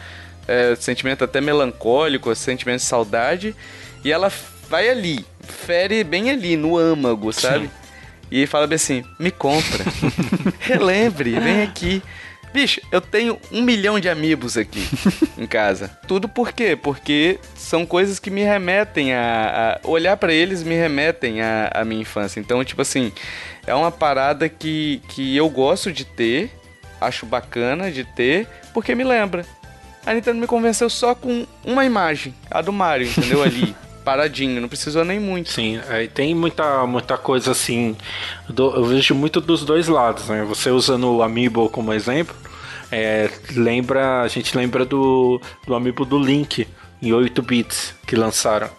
é, 0.47 0.75
sentimento 0.75 1.23
até 1.23 1.39
melancólico, 1.39 2.33
sentimento 2.35 2.79
de 2.79 2.85
saudade, 2.85 3.55
e 4.03 4.11
ela 4.11 4.31
vai 4.69 4.89
ali, 4.89 5.25
fere 5.41 6.03
bem 6.03 6.29
ali, 6.29 6.57
no 6.57 6.77
âmago, 6.77 7.31
sabe? 7.31 7.65
Sim. 7.65 7.71
E 8.31 8.45
fala 8.45 8.67
bem 8.67 8.75
assim: 8.75 9.03
me 9.17 9.31
compra, 9.31 9.83
relembre, 10.59 11.39
vem 11.39 11.63
aqui. 11.63 12.03
Bicho, 12.53 12.81
eu 12.91 12.99
tenho 12.99 13.39
um 13.51 13.61
milhão 13.61 13.99
de 13.99 14.09
amigos 14.09 14.57
aqui 14.57 14.83
em 15.37 15.45
casa. 15.45 15.89
Tudo 16.07 16.27
por 16.27 16.51
quê? 16.51 16.75
Porque 16.75 17.39
são 17.55 17.85
coisas 17.85 18.17
que 18.19 18.31
me 18.31 18.43
remetem 18.43 19.13
a. 19.13 19.79
a 19.83 19.87
olhar 19.87 20.17
para 20.17 20.33
eles 20.33 20.63
me 20.63 20.75
remetem 20.75 21.41
à, 21.41 21.83
minha 21.85 22.01
infância. 22.01 22.39
Então, 22.39 22.63
tipo 22.63 22.81
assim, 22.81 23.11
é 23.67 23.73
uma 23.73 23.91
parada 23.91 24.49
que, 24.49 25.01
que 25.09 25.35
eu 25.37 25.49
gosto 25.49 25.91
de 25.91 26.05
ter, 26.05 26.51
acho 26.99 27.25
bacana 27.25 27.91
de 27.91 28.03
ter, 28.03 28.47
porque 28.73 28.95
me 28.95 29.03
lembra. 29.03 29.45
A 30.05 30.13
Nintendo 30.13 30.39
me 30.39 30.47
convenceu 30.47 30.89
só 30.89 31.13
com 31.13 31.45
uma 31.63 31.85
imagem, 31.85 32.33
a 32.49 32.61
do 32.61 32.73
Mario, 32.73 33.07
entendeu? 33.07 33.43
Ali. 33.43 33.75
Paradinho, 34.09 34.59
não 34.59 34.67
precisou 34.67 35.05
nem 35.05 35.19
muito. 35.19 35.51
Sim, 35.51 35.79
aí 35.87 36.07
tem 36.07 36.33
muita, 36.33 36.83
muita 36.87 37.15
coisa 37.15 37.51
assim. 37.51 37.95
Do, 38.49 38.75
eu 38.75 38.85
vejo 38.85 39.13
muito 39.13 39.39
dos 39.39 39.63
dois 39.63 39.87
lados, 39.87 40.27
né? 40.27 40.43
Você 40.45 40.71
usando 40.71 41.15
o 41.15 41.21
Amiibo 41.21 41.69
como 41.69 41.93
exemplo, 41.93 42.35
é, 42.91 43.29
lembra, 43.55 44.21
a 44.21 44.27
gente 44.27 44.57
lembra 44.57 44.83
do, 44.83 45.39
do 45.67 45.75
Amiibo 45.75 46.05
do 46.05 46.17
Link 46.17 46.67
em 46.99 47.13
8 47.13 47.39
bits 47.43 47.93
que 48.07 48.15
lançaram. 48.15 48.78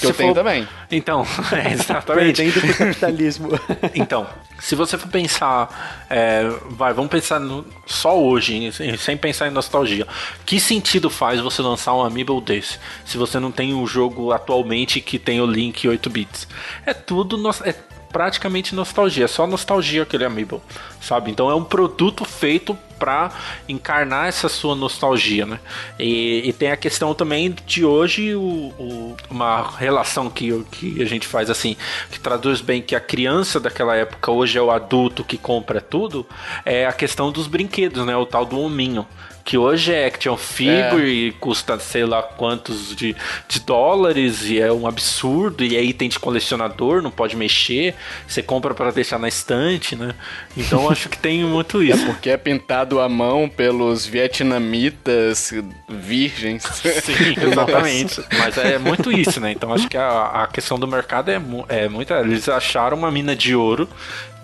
Que 0.00 0.06
eu 0.06 0.14
tenho 0.14 0.34
também. 0.34 0.66
Então, 0.90 1.24
é, 1.52 1.72
exatamente. 1.72 2.42
Perdendo 2.42 2.60
pro 2.60 2.74
capitalismo. 2.76 3.48
então, 3.94 4.26
se 4.58 4.74
você 4.74 4.98
for 4.98 5.08
pensar, 5.08 6.06
é, 6.10 6.42
vai, 6.70 6.92
vamos 6.92 7.10
pensar 7.10 7.38
no, 7.38 7.64
só 7.86 8.18
hoje, 8.18 8.72
sem 8.98 9.16
pensar 9.16 9.46
em 9.46 9.50
nostalgia. 9.50 10.06
Que 10.44 10.58
sentido 10.58 11.08
faz 11.08 11.40
você 11.40 11.62
lançar 11.62 11.94
um 11.94 12.02
Amiibo 12.02 12.40
desse? 12.40 12.78
Se 13.04 13.16
você 13.16 13.38
não 13.38 13.52
tem 13.52 13.72
um 13.72 13.86
jogo 13.86 14.32
atualmente 14.32 15.00
que 15.00 15.18
tem 15.18 15.40
o 15.40 15.46
link 15.46 15.86
8 15.86 16.10
bits? 16.10 16.48
É 16.84 16.92
tudo, 16.92 17.38
é 17.64 17.74
praticamente 18.12 18.74
nostalgia, 18.74 19.26
é 19.26 19.28
só 19.28 19.46
nostalgia 19.46 20.02
aquele 20.02 20.24
amiibo, 20.24 20.62
sabe? 21.00 21.30
Então 21.30 21.50
é 21.50 21.54
um 21.54 21.64
produto 21.64 22.24
feito 22.24 22.76
para 22.98 23.30
encarnar 23.68 24.26
essa 24.26 24.48
sua 24.48 24.74
nostalgia, 24.74 25.46
né? 25.46 25.60
E, 25.98 26.42
e, 26.44 26.52
tem 26.52 26.70
a 26.70 26.76
questão 26.76 27.14
também 27.14 27.54
de 27.66 27.84
hoje 27.84 28.34
o, 28.34 28.72
o, 28.78 29.16
uma 29.30 29.70
relação 29.78 30.30
que, 30.30 30.64
que 30.70 31.02
a 31.02 31.06
gente 31.06 31.26
faz 31.26 31.50
assim, 31.50 31.76
que 32.10 32.18
traduz 32.18 32.60
bem 32.60 32.82
que 32.82 32.94
a 32.94 33.00
criança 33.00 33.60
daquela 33.60 33.94
época 33.96 34.30
hoje 34.30 34.58
é 34.58 34.62
o 34.62 34.70
adulto 34.70 35.24
que 35.24 35.38
compra 35.38 35.80
tudo, 35.80 36.26
é 36.64 36.86
a 36.86 36.92
questão 36.92 37.30
dos 37.30 37.46
brinquedos, 37.46 38.04
né? 38.04 38.16
O 38.16 38.26
tal 38.26 38.44
do 38.44 38.58
hominho 38.60 39.06
que 39.46 39.56
hoje 39.56 39.92
é 39.92 40.06
action 40.06 40.36
figure 40.36 41.02
é. 41.02 41.28
e 41.28 41.32
custa 41.32 41.78
sei 41.78 42.04
lá 42.04 42.20
quantos 42.20 42.94
de, 42.96 43.14
de 43.48 43.60
dólares 43.60 44.42
e 44.42 44.58
é 44.58 44.72
um 44.72 44.88
absurdo 44.88 45.64
e 45.64 45.76
aí 45.76 45.92
tem 45.92 46.08
de 46.08 46.18
colecionador, 46.18 47.00
não 47.00 47.12
pode 47.12 47.36
mexer, 47.36 47.94
você 48.26 48.42
compra 48.42 48.74
para 48.74 48.90
deixar 48.90 49.20
na 49.20 49.28
estante, 49.28 49.94
né? 49.94 50.16
Então 50.56 50.90
acho 50.90 51.08
que 51.08 51.16
tem 51.16 51.44
muito 51.44 51.80
isso. 51.80 52.02
É 52.02 52.06
porque 52.06 52.30
é 52.30 52.36
pintado 52.36 52.85
à 53.00 53.08
mão 53.08 53.48
pelos 53.48 54.06
vietnamitas 54.06 55.52
virgens. 55.88 56.62
Sim, 56.62 57.34
exatamente. 57.50 58.22
Mas 58.38 58.56
é 58.58 58.78
muito 58.78 59.10
isso, 59.10 59.40
né? 59.40 59.52
Então 59.52 59.72
acho 59.72 59.88
que 59.88 59.96
a, 59.96 60.42
a 60.42 60.46
questão 60.46 60.78
do 60.78 60.86
mercado 60.86 61.30
é, 61.30 61.40
é 61.68 61.88
muito. 61.88 62.12
Eles 62.14 62.48
acharam 62.48 62.96
uma 62.96 63.10
mina 63.10 63.34
de 63.34 63.54
ouro 63.54 63.88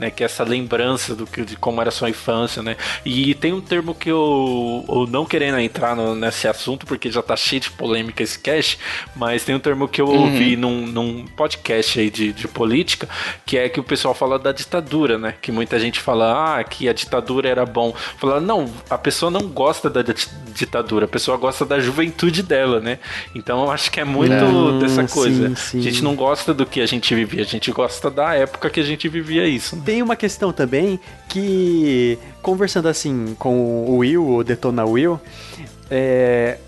né? 0.02 0.10
Que 0.10 0.22
é 0.22 0.26
essa 0.26 0.44
lembrança 0.44 1.14
do 1.14 1.26
que, 1.26 1.44
de 1.44 1.56
como 1.56 1.80
era 1.80 1.88
a 1.88 1.92
sua 1.92 2.10
infância, 2.10 2.62
né? 2.62 2.76
E 3.04 3.34
tem 3.34 3.52
um 3.52 3.60
termo 3.60 3.94
que 3.94 4.10
eu, 4.10 4.84
eu 4.88 5.06
não 5.06 5.24
querendo 5.24 5.58
entrar 5.58 5.94
no, 5.94 6.14
nesse 6.14 6.48
assunto, 6.48 6.84
porque 6.84 7.10
já 7.10 7.22
tá 7.22 7.36
cheio 7.36 7.60
de 7.60 7.70
polêmica 7.70 8.22
esse 8.22 8.38
cast, 8.38 8.78
mas 9.14 9.44
tem 9.44 9.54
um 9.54 9.60
termo 9.60 9.86
que 9.86 10.00
eu 10.00 10.08
uhum. 10.08 10.22
ouvi 10.22 10.56
num, 10.56 10.86
num 10.86 11.24
podcast 11.26 12.00
aí 12.00 12.10
de, 12.10 12.32
de 12.32 12.48
política, 12.48 13.08
que 13.46 13.56
é 13.56 13.68
que 13.68 13.80
o 13.80 13.84
pessoal 13.84 14.14
fala 14.14 14.38
da 14.38 14.52
ditadura, 14.52 15.18
né? 15.18 15.34
Que 15.40 15.52
muita 15.52 15.78
gente 15.78 16.00
fala, 16.00 16.58
ah, 16.58 16.64
que 16.64 16.88
a 16.88 16.92
ditadura 16.92 17.48
era 17.48 17.64
bom. 17.64 17.94
Fala, 18.18 18.31
não, 18.40 18.68
a 18.88 18.98
pessoa 18.98 19.30
não 19.30 19.42
gosta 19.48 19.88
da 19.88 20.02
ditadura, 20.54 21.04
a 21.06 21.08
pessoa 21.08 21.36
gosta 21.36 21.64
da 21.64 21.80
juventude 21.80 22.42
dela, 22.42 22.80
né? 22.80 22.98
Então 23.34 23.62
eu 23.64 23.70
acho 23.70 23.90
que 23.90 24.00
é 24.00 24.04
muito 24.04 24.34
não, 24.34 24.78
dessa 24.78 25.06
coisa. 25.06 25.48
Sim, 25.48 25.54
sim. 25.54 25.78
A 25.78 25.82
gente 25.82 26.02
não 26.02 26.14
gosta 26.14 26.52
do 26.52 26.66
que 26.66 26.80
a 26.80 26.86
gente 26.86 27.14
vivia, 27.14 27.42
a 27.42 27.46
gente 27.46 27.70
gosta 27.72 28.10
da 28.10 28.34
época 28.34 28.70
que 28.70 28.80
a 28.80 28.84
gente 28.84 29.08
vivia 29.08 29.46
isso. 29.46 29.80
Tem 29.82 30.02
uma 30.02 30.16
questão 30.16 30.52
também 30.52 30.98
que, 31.28 32.18
conversando 32.40 32.88
assim 32.88 33.34
com 33.38 33.84
o 33.86 33.96
Will, 33.98 34.28
o 34.28 34.44
Detona 34.44 34.84
Will, 34.84 35.20
é, 35.90 36.58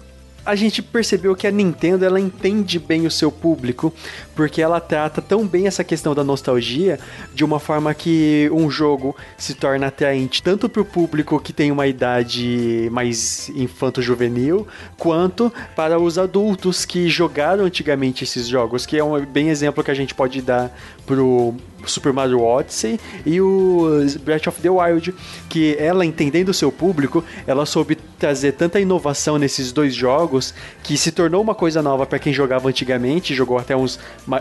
a 0.44 0.54
gente 0.54 0.82
percebeu 0.82 1.34
que 1.34 1.46
a 1.46 1.50
Nintendo 1.50 2.04
ela 2.04 2.20
entende 2.20 2.78
bem 2.78 3.06
o 3.06 3.10
seu 3.10 3.32
público, 3.32 3.92
porque 4.34 4.60
ela 4.60 4.80
trata 4.80 5.22
tão 5.22 5.46
bem 5.46 5.66
essa 5.66 5.82
questão 5.82 6.14
da 6.14 6.22
nostalgia 6.22 6.98
de 7.34 7.44
uma 7.44 7.58
forma 7.58 7.94
que 7.94 8.50
um 8.52 8.70
jogo 8.70 9.16
se 9.38 9.54
torna 9.54 9.86
atraente 9.86 10.42
tanto 10.42 10.68
para 10.68 10.82
o 10.82 10.84
público 10.84 11.40
que 11.40 11.52
tem 11.52 11.70
uma 11.70 11.86
idade 11.86 12.88
mais 12.92 13.48
infanto-juvenil, 13.50 14.66
quanto 14.98 15.52
para 15.74 15.98
os 15.98 16.18
adultos 16.18 16.84
que 16.84 17.08
jogaram 17.08 17.64
antigamente 17.64 18.24
esses 18.24 18.46
jogos, 18.46 18.84
que 18.84 18.98
é 18.98 19.04
um 19.04 19.24
bem 19.24 19.48
exemplo 19.48 19.82
que 19.82 19.90
a 19.90 19.94
gente 19.94 20.14
pode 20.14 20.42
dar 20.42 20.76
pro 21.06 21.54
Super 21.86 22.12
Mario 22.12 22.42
Odyssey 22.42 22.98
e 23.24 23.40
o 23.40 24.04
Breath 24.24 24.46
of 24.46 24.60
the 24.60 24.70
Wild, 24.70 25.14
que 25.48 25.76
ela 25.78 26.04
entendendo 26.04 26.48
o 26.50 26.54
seu 26.54 26.70
público, 26.70 27.24
ela 27.46 27.66
soube 27.66 27.96
trazer 28.18 28.52
tanta 28.52 28.80
inovação 28.80 29.38
nesses 29.38 29.72
dois 29.72 29.94
jogos 29.94 30.54
que 30.82 30.96
se 30.96 31.12
tornou 31.12 31.42
uma 31.42 31.54
coisa 31.54 31.82
nova 31.82 32.06
para 32.06 32.18
quem 32.18 32.32
jogava 32.32 32.68
antigamente, 32.68 33.34
jogou 33.34 33.58
até 33.58 33.76
uns, 33.76 33.98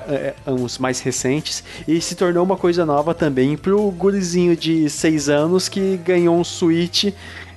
é, 0.08 0.34
uns 0.47 0.77
mais 0.77 0.99
recentes, 0.99 1.63
e 1.88 1.99
se 1.99 2.15
tornou 2.15 2.43
uma 2.43 2.58
coisa 2.58 2.86
nova 2.86 3.13
também 3.13 3.58
pro 3.58 3.91
gurizinho 3.91 4.56
de 4.56 4.89
6 4.89 5.29
anos 5.29 5.67
que 5.67 5.97
ganhou 5.97 6.38
um 6.38 6.43
Switch 6.43 7.13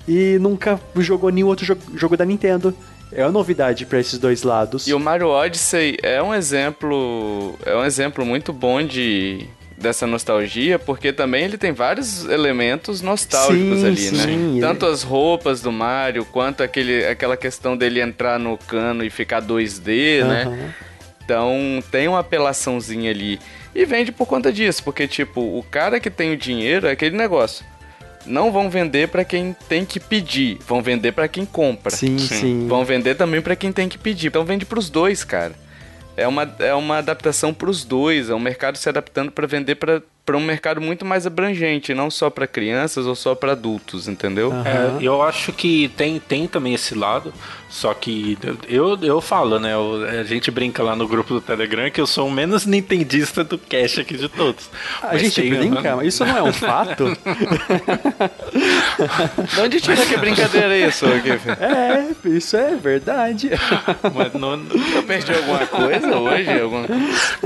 e 0.08 0.38
nunca 0.40 0.80
jogou 0.96 1.30
nenhum 1.30 1.48
outro 1.48 1.64
jogo, 1.64 1.80
jogo 1.94 2.16
da 2.16 2.24
Nintendo. 2.24 2.74
É 3.12 3.22
uma 3.22 3.32
novidade 3.32 3.86
para 3.86 4.00
esses 4.00 4.18
dois 4.18 4.42
lados. 4.42 4.86
E 4.88 4.94
o 4.94 4.98
Mario 4.98 5.28
Odyssey 5.28 5.96
é 6.02 6.20
um 6.22 6.34
exemplo, 6.34 7.54
é 7.64 7.76
um 7.76 7.84
exemplo 7.84 8.26
muito 8.26 8.52
bom 8.52 8.82
de 8.82 9.46
dessa 9.76 10.06
nostalgia, 10.06 10.78
porque 10.78 11.12
também 11.12 11.44
ele 11.44 11.58
tem 11.58 11.72
vários 11.72 12.24
elementos 12.24 13.02
nostálgicos 13.02 13.80
sim, 13.80 13.86
ali, 13.86 14.10
né? 14.10 14.24
sim, 14.24 14.54
né? 14.54 14.60
Tanto 14.60 14.86
as 14.86 15.02
roupas 15.02 15.60
do 15.60 15.70
Mario, 15.70 16.24
quanto 16.24 16.62
aquele, 16.62 17.06
aquela 17.06 17.36
questão 17.36 17.76
dele 17.76 18.00
entrar 18.00 18.38
no 18.38 18.56
cano 18.56 19.04
e 19.04 19.10
ficar 19.10 19.42
2D, 19.42 20.22
uhum. 20.22 20.28
né? 20.28 20.74
Então 21.24 21.82
tem 21.90 22.08
uma 22.08 22.20
apelaçãozinha 22.20 23.10
ali. 23.10 23.38
E 23.74 23.84
vende 23.84 24.10
por 24.10 24.26
conta 24.26 24.52
disso, 24.52 24.82
porque 24.82 25.06
tipo, 25.06 25.40
o 25.40 25.62
cara 25.62 26.00
que 26.00 26.08
tem 26.08 26.32
o 26.32 26.36
dinheiro 26.36 26.86
é 26.86 26.92
aquele 26.92 27.16
negócio. 27.16 27.64
Não 28.24 28.50
vão 28.50 28.70
vender 28.70 29.08
para 29.08 29.24
quem 29.24 29.54
tem 29.68 29.84
que 29.84 30.00
pedir, 30.00 30.58
vão 30.66 30.82
vender 30.82 31.12
para 31.12 31.28
quem 31.28 31.44
compra. 31.44 31.90
Sim, 31.90 32.18
sim. 32.18 32.66
Vão 32.66 32.84
vender 32.84 33.14
também 33.14 33.40
para 33.40 33.54
quem 33.54 33.70
tem 33.70 33.88
que 33.88 33.98
pedir. 33.98 34.28
Então 34.28 34.44
vende 34.44 34.64
para 34.64 34.78
os 34.78 34.88
dois, 34.88 35.22
cara 35.22 35.65
é 36.16 36.26
uma, 36.26 36.54
é 36.58 36.74
uma 36.74 36.98
adaptação 36.98 37.52
para 37.52 37.68
os 37.68 37.84
dois, 37.84 38.30
é 38.30 38.34
um 38.34 38.40
mercado 38.40 38.78
se 38.78 38.88
adaptando 38.88 39.30
para 39.30 39.46
vender 39.46 39.74
para 39.74 40.36
um 40.36 40.40
mercado 40.40 40.80
muito 40.80 41.04
mais 41.04 41.26
abrangente, 41.26 41.94
não 41.94 42.10
só 42.10 42.30
para 42.30 42.46
crianças 42.46 43.06
ou 43.06 43.14
só 43.14 43.34
para 43.34 43.52
adultos, 43.52 44.08
entendeu? 44.08 44.50
Uhum. 44.50 44.64
É, 44.64 44.98
eu 45.00 45.22
acho 45.22 45.52
que 45.52 45.88
tem, 45.96 46.18
tem 46.18 46.48
também 46.48 46.74
esse 46.74 46.94
lado, 46.94 47.32
só 47.68 47.92
que 47.92 48.38
eu, 48.68 48.96
eu 49.02 49.20
falo, 49.20 49.58
né? 49.58 49.72
a 50.18 50.24
gente 50.24 50.50
brinca 50.50 50.82
lá 50.82 50.94
no 50.94 51.08
grupo 51.08 51.34
do 51.34 51.40
Telegram 51.40 51.90
que 51.90 52.00
eu 52.00 52.06
sou 52.06 52.28
o 52.28 52.30
menos 52.30 52.64
nintendista 52.64 53.42
do 53.42 53.58
cash 53.58 53.98
aqui 53.98 54.16
de 54.16 54.28
todos. 54.28 54.70
A 55.02 55.08
mas 55.08 55.22
gente 55.22 55.42
tem, 55.42 55.50
brinca, 55.50 55.96
mas 55.96 56.08
isso 56.08 56.24
não 56.24 56.36
é 56.36 56.42
um 56.42 56.52
fato? 56.52 57.04
de 59.54 59.60
onde 59.60 59.80
tira 59.80 60.06
que 60.06 60.16
brincadeira 60.16 60.76
é 60.76 60.88
isso, 60.88 61.06
É, 61.06 62.28
isso 62.28 62.56
é 62.56 62.76
verdade. 62.76 63.50
Mas 64.14 64.32
não, 64.34 64.54
eu 64.94 65.02
perdi 65.02 65.32
alguma 65.32 65.66
coisa 65.66 66.16
hoje? 66.16 66.60
Alguma... 66.60 66.86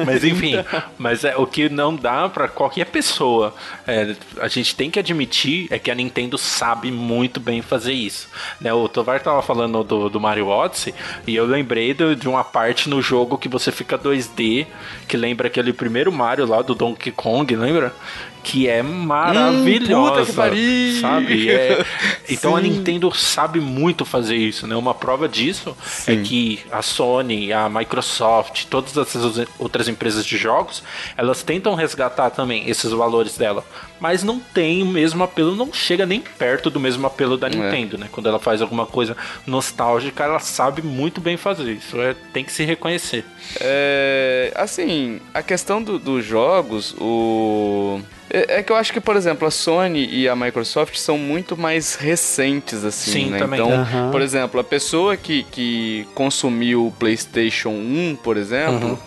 Mas 0.05 0.23
enfim, 0.23 0.55
mas 0.99 1.25
é, 1.25 1.35
o 1.37 1.47
que 1.47 1.69
não 1.69 1.97
dá 1.97 2.29
para 2.29 2.47
qualquer 2.47 2.87
pessoa, 2.87 3.55
é, 3.87 4.15
a 4.39 4.49
gente 4.49 4.75
tem 4.77 4.91
que 4.91 4.99
admitir 4.99 5.67
é 5.71 5.79
que 5.79 5.91
a 5.91 5.95
Nintendo 5.95 6.37
sabe 6.37 6.91
muito 6.91 7.41
bem 7.41 7.63
fazer 7.63 7.93
isso. 7.93 8.29
Né? 8.61 8.73
O 8.73 8.89
Tovar 8.89 9.21
tava 9.21 9.43
falando 9.43 9.83
do, 9.83 10.10
do 10.11 10.21
Mario 10.21 10.49
Odyssey 10.49 10.95
e 11.27 11.35
eu 11.37 11.47
lembrei 11.47 11.95
de, 11.95 12.29
uma 12.29 12.45
parte 12.45 12.89
no 12.89 13.01
jogo 13.01 13.39
que 13.39 13.49
você 13.49 13.73
fica 13.73 13.99
2D, 13.99 14.67
que 15.09 15.17
lembra 15.17 15.47
aquele 15.47 15.73
primeiro 15.73 16.13
Mario 16.13 16.47
lá 16.47 16.63
do 16.63 16.75
Donkey 16.75 17.11
Kong, 17.11 17.55
lembra? 17.57 17.95
Que 18.43 18.69
é 18.69 18.83
maravilhosa, 18.83 20.23
hum, 20.23 20.51
que 20.51 21.01
sabe? 21.01 21.51
É... 21.51 21.85
então 22.29 22.57
a 22.57 22.61
Nintendo 22.61 23.15
sabe 23.15 23.61
muito 23.61 24.05
fazer 24.05 24.37
isso, 24.37 24.67
né? 24.67 24.75
Uma 24.77 24.95
prova 24.95 25.29
disso 25.29 25.77
é 25.81 25.85
Sim. 25.87 26.21
é 26.21 26.23
que 26.23 26.61
a 26.71 26.83
Sony, 26.83 27.53
a 27.53 27.69
Microsoft, 27.69 28.65
todas 28.67 28.97
essas 28.97 29.47
outras 29.59 29.89
empresas 29.89 30.25
de 30.25 30.37
jogos, 30.37 30.83
elas 31.17 31.43
tentam 31.43 31.75
resgatar 31.75 32.31
também 32.31 32.69
esses 32.69 32.91
valores 32.91 33.37
dela, 33.37 33.65
mas 34.01 34.23
não 34.23 34.41
tem 34.41 34.83
o 34.83 34.87
mesmo 34.87 35.23
apelo, 35.23 35.55
não 35.55 35.73
chega 35.73 36.07
nem 36.07 36.21
perto 36.21 36.71
do 36.71 36.81
mesmo 36.81 37.07
apelo 37.07 37.37
da 37.37 37.47
é. 37.47 37.51
Nintendo, 37.51 37.97
é. 37.97 38.01
né? 38.01 38.09
Quando 38.11 38.29
ela 38.29 38.39
faz 38.39 38.63
alguma 38.63 38.87
coisa 38.87 39.17
nostálgica, 39.47 40.25
ela 40.25 40.39
sabe 40.39 40.83
muito 40.83 41.21
bem 41.21 41.37
fazer 41.37 41.73
isso, 41.73 42.01
é, 42.01 42.15
tem 42.33 42.45
que 42.45 42.53
se 42.53 42.65
reconhecer. 42.65 43.25
É, 43.61 44.53
assim, 44.57 45.21
a 45.35 45.43
questão 45.43 45.83
do, 45.83 45.99
dos 45.99 46.25
jogos, 46.25 46.95
o 46.99 48.01
é, 48.31 48.59
é, 48.59 48.63
que 48.63 48.71
eu 48.71 48.77
acho 48.77 48.93
que, 48.93 49.01
por 49.01 49.17
exemplo, 49.17 49.47
a 49.47 49.51
Sony 49.51 50.09
e 50.09 50.29
a 50.29 50.37
Microsoft 50.37 50.97
são 50.97 51.19
muito 51.19 51.57
mais 51.57 51.97
recentes, 51.97 52.85
assim, 52.85 53.11
Sim, 53.11 53.31
né? 53.31 53.39
Também. 53.39 53.61
Então, 53.61 53.71
uhum. 53.71 54.11
por 54.11 54.23
exemplo, 54.23 54.61
a 54.61 54.65
pessoa 54.65 55.17
que, 55.17 55.43
que 55.45 56.07
consumiu 56.15 56.87
o 56.87 56.93
PlayStation 56.93 57.71
1, 57.71 58.19
por 58.23 58.37
exemplo, 58.37 58.91
uhum. 58.91 58.99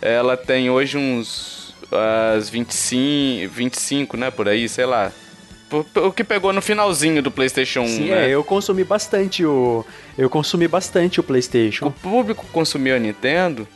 ela 0.00 0.36
tem 0.36 0.70
hoje 0.70 0.96
uns 0.96 1.64
as 2.36 2.48
25, 2.48 3.52
25, 3.52 4.16
né, 4.16 4.30
por 4.30 4.48
aí, 4.48 4.68
sei 4.68 4.86
lá. 4.86 5.12
O 5.96 6.12
que 6.12 6.22
pegou 6.22 6.52
no 6.52 6.62
finalzinho 6.62 7.20
do 7.20 7.30
PlayStation 7.30 7.80
1, 7.80 7.86
Sim, 7.86 8.04
né? 8.10 8.26
é, 8.26 8.30
eu 8.30 8.44
consumi 8.44 8.84
bastante 8.84 9.44
o 9.44 9.84
eu 10.16 10.30
consumi 10.30 10.68
bastante 10.68 11.18
o 11.18 11.22
PlayStation. 11.22 11.86
O 11.86 11.90
público 11.90 12.46
consumiu 12.52 12.94
a 12.94 12.98
Nintendo 12.98 13.66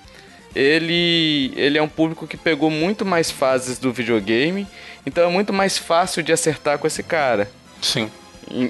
ele, 0.54 1.52
ele 1.56 1.78
é 1.78 1.82
um 1.82 1.88
público 1.88 2.26
que 2.26 2.36
pegou 2.36 2.70
muito 2.70 3.04
mais 3.04 3.30
fases 3.30 3.78
do 3.78 3.92
videogame, 3.92 4.66
então 5.04 5.24
é 5.24 5.32
muito 5.32 5.52
mais 5.52 5.78
fácil 5.78 6.22
de 6.22 6.32
acertar 6.32 6.78
com 6.78 6.86
esse 6.86 7.02
cara. 7.02 7.50
Sim. 7.80 8.10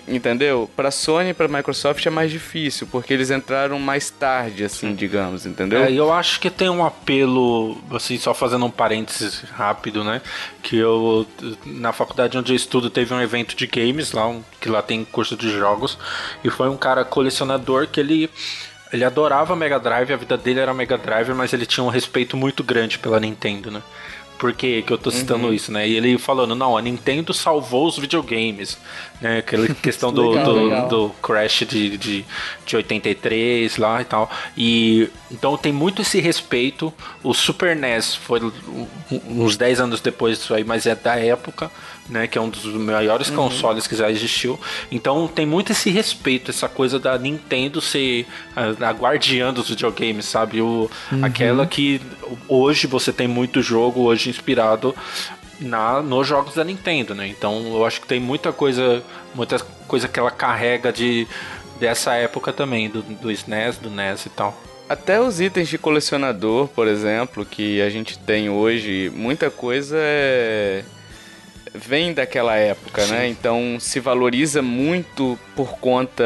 entendeu? 0.07 0.69
Para 0.77 0.91
Sony 0.91 1.31
e 1.31 1.35
para 1.35 1.49
Microsoft 1.49 2.05
é 2.05 2.11
mais 2.11 2.31
difícil, 2.31 2.87
porque 2.91 3.13
eles 3.13 3.31
entraram 3.31 3.79
mais 3.79 4.11
tarde, 4.11 4.65
assim, 4.65 4.89
Sim. 4.89 4.95
digamos, 4.95 5.47
entendeu? 5.47 5.85
É, 5.85 5.93
eu 5.93 6.13
acho 6.13 6.41
que 6.41 6.51
tem 6.51 6.69
um 6.69 6.85
apelo, 6.85 7.79
assim, 7.93 8.19
só 8.19 8.35
fazendo 8.35 8.67
um 8.67 8.71
parênteses 8.71 9.43
rápido, 9.53 10.05
né? 10.05 10.21
Que 10.63 10.77
eu, 10.77 11.27
na 11.65 11.93
faculdade 11.93 12.37
onde 12.37 12.53
eu 12.53 12.57
estudo, 12.57 12.91
teve 12.91 13.15
um 13.15 13.21
evento 13.21 13.55
de 13.57 13.67
games 13.67 14.13
lá, 14.13 14.35
que 14.61 14.69
lá 14.69 14.83
tem 14.83 15.05
curso 15.05 15.37
de 15.37 15.51
jogos, 15.51 15.97
e 16.43 16.51
foi 16.51 16.69
um 16.69 16.77
cara 16.77 17.05
colecionador 17.05 17.87
que 17.87 18.01
ele 18.01 18.29
ele 18.93 19.05
adorava 19.05 19.55
Mega 19.57 19.79
Drive, 19.79 20.13
a 20.13 20.17
vida 20.17 20.37
dele 20.37 20.61
era 20.61 20.73
Mega 20.75 20.97
Drive, 20.99 21.31
mas 21.35 21.53
ele 21.53 21.67
tinha 21.67 21.85
um 21.85 21.89
respeito 21.89 22.37
muito 22.37 22.63
grande 22.65 22.99
pela 22.99 23.21
Nintendo, 23.21 23.71
né? 23.71 23.83
por 24.39 24.53
que, 24.53 24.83
que 24.83 24.93
eu 24.93 24.97
tô 24.97 25.11
citando 25.11 25.49
Uhum. 25.49 25.53
isso, 25.53 25.73
né? 25.73 25.89
E 25.89 25.97
ele 25.97 26.17
falando, 26.17 26.55
não, 26.55 26.77
a 26.77 26.81
Nintendo 26.81 27.35
salvou 27.35 27.89
os 27.89 27.99
videogames, 27.99 28.79
né? 29.21 29.39
Aquela 29.39 29.67
questão 29.83 30.13
do, 30.13 30.31
Legal, 30.31 30.45
do, 30.45 30.65
legal. 30.65 30.89
do 30.89 31.09
Crash 31.21 31.65
de, 31.69 31.99
de, 31.99 32.25
de 32.65 32.77
83 32.77 33.77
lá 33.79 34.01
e 34.01 34.05
tal. 34.05 34.31
E 34.57 35.11
então 35.29 35.57
tem 35.57 35.73
muito 35.73 36.03
esse 36.03 36.21
respeito. 36.21 36.95
O 37.21 37.35
Super 37.35 37.75
NES 37.75 38.15
foi 38.15 38.41
uns 39.11 39.57
10 39.57 39.81
anos 39.81 40.01
depois 40.01 40.39
disso 40.39 40.55
aí, 40.55 40.63
mas 40.63 40.87
é 40.87 40.95
da 40.95 41.17
época, 41.17 41.69
né? 42.09 42.27
Que 42.27 42.39
é 42.39 42.41
um 42.41 42.49
dos 42.49 42.65
maiores 42.65 43.31
consoles 43.31 43.87
que 43.87 43.97
já 43.97 44.11
existiu. 44.11 44.59
Então 44.91 45.29
tem 45.29 45.47
muito 45.47 45.73
esse 45.73 45.91
respeito, 45.91 46.51
essa 46.51 46.69
coisa 46.69 46.99
da 46.99 47.19
Nintendo 47.19 47.81
ser 47.81 48.27
a, 48.55 48.89
a 48.89 48.91
guardiã 48.93 49.53
dos 49.53 49.69
videogames, 49.69 50.27
sabe? 50.27 50.61
O, 50.61 50.91
Aquela 51.23 51.67
que 51.67 52.01
hoje 52.49 52.87
você 52.87 53.13
tem 53.13 53.29
muito 53.29 53.63
jogo 53.63 54.03
hoje 54.03 54.31
inspirado 54.31 54.95
na, 55.61 56.01
nos 56.03 56.27
jogos 56.27 56.55
da 56.55 56.65
Nintendo, 56.65 57.15
né? 57.15 57.27
Então 57.27 57.75
eu 57.75 57.85
acho 57.85 58.01
que 58.01 58.07
tem 58.07 58.21
muita 58.21 58.53
coisa, 58.53 59.03
muita 59.35 59.59
coisa 59.87 60.09
que 60.09 60.19
ela 60.19 60.31
carrega 60.31 60.93
de 60.93 61.27
dessa 61.79 62.15
época 62.15 62.53
também, 62.53 62.89
do, 62.89 63.03
do 63.03 63.31
SNES, 63.31 63.79
do 63.79 63.89
NES 63.89 64.27
e 64.27 64.31
tal. 64.31 64.61
Até 64.89 65.21
os 65.21 65.41
itens 65.41 65.69
de 65.69 65.77
colecionador, 65.77 66.67
por 66.69 66.89
exemplo, 66.89 67.45
que 67.45 67.81
a 67.83 67.91
gente 67.91 68.19
tem 68.19 68.49
hoje, 68.49 69.13
muita 69.15 69.51
coisa 69.51 69.97
é... 69.99 70.83
vem 71.75 72.13
daquela 72.13 72.57
época, 72.57 73.05
né? 73.07 73.29
Então 73.29 73.77
se 73.81 74.01
valoriza 74.01 74.63
muito 74.63 75.39
por 75.57 75.79
conta 75.79 76.25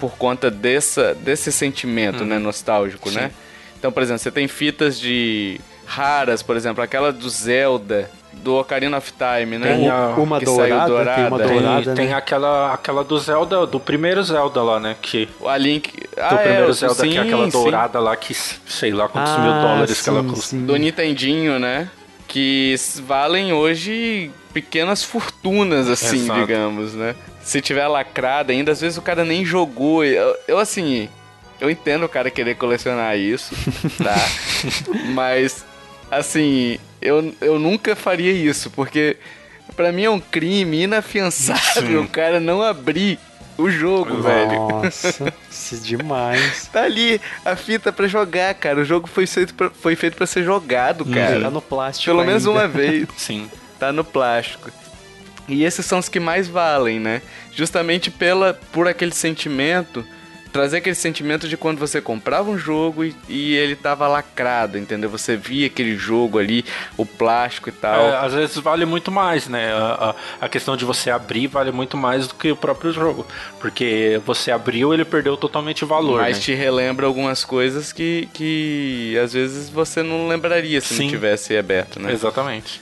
por 0.00 0.16
conta 0.16 0.50
dessa, 0.50 1.14
desse 1.14 1.50
sentimento, 1.52 2.24
né, 2.24 2.38
nostálgico, 2.38 3.10
né? 3.10 3.30
Então, 3.78 3.92
por 3.92 4.02
exemplo, 4.02 4.20
você 4.20 4.30
tem 4.30 4.48
fitas 4.48 4.98
de 4.98 5.60
raras, 5.84 6.42
por 6.42 6.56
exemplo, 6.56 6.82
aquela 6.82 7.12
do 7.12 7.28
Zelda, 7.28 8.10
do 8.32 8.56
Ocarina 8.56 8.96
of 8.98 9.12
Time, 9.12 9.58
né? 9.58 9.76
Tem 9.76 9.88
a- 9.88 10.08
Uma 10.16 10.38
que 10.40 10.46
saiu 10.46 10.56
dourada, 10.86 11.14
tem 11.14 11.24
uma 11.26 11.30
dourada. 11.38 11.48
Tem, 11.48 11.60
dourada, 11.62 11.94
tem 11.94 12.06
né? 12.08 12.14
aquela, 12.14 12.72
aquela 12.74 13.04
do 13.04 13.18
Zelda, 13.18 13.66
do 13.66 13.78
primeiro 13.78 14.22
Zelda 14.24 14.62
lá, 14.62 14.80
né? 14.80 14.96
Que, 15.00 15.28
A 15.44 15.56
Link. 15.56 15.90
do 15.92 16.08
Ah, 16.20 16.36
primeiro 16.36 16.70
é, 16.70 16.72
Zelda, 16.72 16.94
sim, 16.94 17.10
que 17.10 17.18
é 17.18 17.20
aquela 17.20 17.44
sim. 17.44 17.50
dourada 17.50 18.00
lá 18.00 18.16
que 18.16 18.34
sei 18.34 18.92
lá 18.92 19.08
quantos 19.08 19.32
Ah, 19.32 19.38
mil 19.38 19.52
dólares 19.52 20.02
que 20.02 20.08
ela 20.08 20.22
sim, 20.22 20.28
custa. 20.28 20.46
sim. 20.48 20.66
do 20.66 20.76
Nintendinho, 20.76 21.58
né? 21.58 21.88
Que 22.26 22.74
valem 23.06 23.52
hoje 23.52 24.30
pequenas 24.56 25.04
fortunas, 25.04 25.86
assim, 25.86 26.16
Exato. 26.16 26.40
digamos, 26.40 26.94
né? 26.94 27.14
Se 27.42 27.60
tiver 27.60 27.86
lacrada 27.88 28.54
ainda, 28.54 28.72
às 28.72 28.80
vezes 28.80 28.96
o 28.96 29.02
cara 29.02 29.22
nem 29.22 29.44
jogou. 29.44 30.02
Eu, 30.02 30.34
eu, 30.48 30.58
assim, 30.58 31.10
eu 31.60 31.68
entendo 31.70 32.06
o 32.06 32.08
cara 32.08 32.30
querer 32.30 32.54
colecionar 32.54 33.18
isso, 33.18 33.54
tá? 34.02 34.16
Mas, 35.12 35.62
assim, 36.10 36.78
eu, 37.02 37.34
eu 37.38 37.58
nunca 37.58 37.94
faria 37.94 38.32
isso, 38.32 38.70
porque 38.70 39.18
pra 39.76 39.92
mim 39.92 40.04
é 40.04 40.10
um 40.10 40.18
crime 40.18 40.84
inafiançável 40.84 42.00
o 42.00 42.08
cara 42.08 42.40
não 42.40 42.62
abrir 42.62 43.18
o 43.58 43.68
jogo, 43.68 44.22
velho. 44.22 44.68
Nossa, 44.68 45.34
isso 45.50 45.74
é 45.74 45.78
demais. 45.78 46.66
Tá 46.72 46.84
ali 46.84 47.20
a 47.44 47.54
fita 47.56 47.92
pra 47.92 48.08
jogar, 48.08 48.54
cara. 48.54 48.80
O 48.80 48.84
jogo 48.86 49.06
foi 49.06 49.26
feito 49.26 49.52
pra, 49.52 49.68
foi 49.68 49.94
feito 49.94 50.16
pra 50.16 50.26
ser 50.26 50.44
jogado, 50.44 51.04
cara. 51.04 51.42
Tá 51.42 51.50
no 51.50 51.60
plástico 51.60 52.06
Pelo 52.06 52.24
menos 52.24 52.46
ainda. 52.46 52.58
uma 52.58 52.66
vez. 52.66 53.06
Sim. 53.18 53.50
Tá 53.78 53.92
no 53.92 54.04
plástico. 54.04 54.70
E 55.48 55.64
esses 55.64 55.86
são 55.86 55.98
os 55.98 56.08
que 56.08 56.18
mais 56.18 56.48
valem, 56.48 56.98
né? 56.98 57.22
Justamente 57.52 58.10
pela, 58.10 58.54
por 58.72 58.88
aquele 58.88 59.12
sentimento, 59.12 60.04
trazer 60.52 60.78
aquele 60.78 60.94
sentimento 60.96 61.46
de 61.48 61.56
quando 61.56 61.78
você 61.78 62.00
comprava 62.00 62.50
um 62.50 62.58
jogo 62.58 63.04
e, 63.04 63.14
e 63.28 63.54
ele 63.54 63.76
tava 63.76 64.08
lacrado, 64.08 64.76
entendeu? 64.76 65.08
Você 65.10 65.36
via 65.36 65.66
aquele 65.68 65.96
jogo 65.96 66.38
ali, 66.40 66.64
o 66.96 67.06
plástico 67.06 67.68
e 67.68 67.72
tal. 67.72 68.00
É, 68.08 68.16
às 68.16 68.32
vezes 68.34 68.56
vale 68.56 68.84
muito 68.84 69.12
mais, 69.12 69.46
né? 69.46 69.72
A, 69.72 70.10
a- 70.40 70.46
a 70.46 70.48
questão 70.48 70.76
de 70.76 70.84
você 70.84 71.10
abrir 71.10 71.46
vale 71.46 71.70
muito 71.70 71.96
mais 71.96 72.26
do 72.26 72.34
que 72.34 72.50
o 72.50 72.56
próprio 72.56 72.90
jogo. 72.90 73.24
Porque 73.60 74.20
você 74.26 74.50
abriu, 74.50 74.92
ele 74.92 75.04
perdeu 75.04 75.36
totalmente 75.36 75.84
o 75.84 75.86
valor. 75.86 76.22
mas 76.22 76.38
né? 76.38 76.42
te 76.42 76.54
relembra 76.54 77.06
algumas 77.06 77.44
coisas 77.44 77.92
que, 77.92 78.28
que 78.32 79.16
às 79.22 79.32
vezes 79.32 79.68
você 79.70 80.02
não 80.02 80.26
lembraria 80.26 80.80
se 80.80 80.94
Sim. 80.94 81.02
não 81.04 81.10
tivesse 81.10 81.56
aberto, 81.56 82.00
né? 82.00 82.10
Exatamente. 82.12 82.80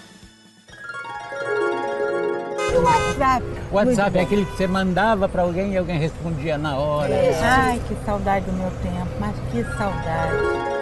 WhatsApp. 2.76 3.46
WhatsApp 3.70 4.18
é 4.18 4.22
aquele 4.22 4.44
que 4.44 4.56
você 4.56 4.66
mandava 4.66 5.28
pra 5.28 5.42
alguém 5.42 5.72
e 5.72 5.76
alguém 5.76 5.98
respondia 5.98 6.58
na 6.58 6.76
hora. 6.76 7.14
Ai, 7.42 7.80
que 7.86 7.96
saudade 8.04 8.46
do 8.46 8.52
meu 8.52 8.70
tempo, 8.70 9.08
mas 9.18 9.34
que 9.50 9.62
saudade. 9.76 10.74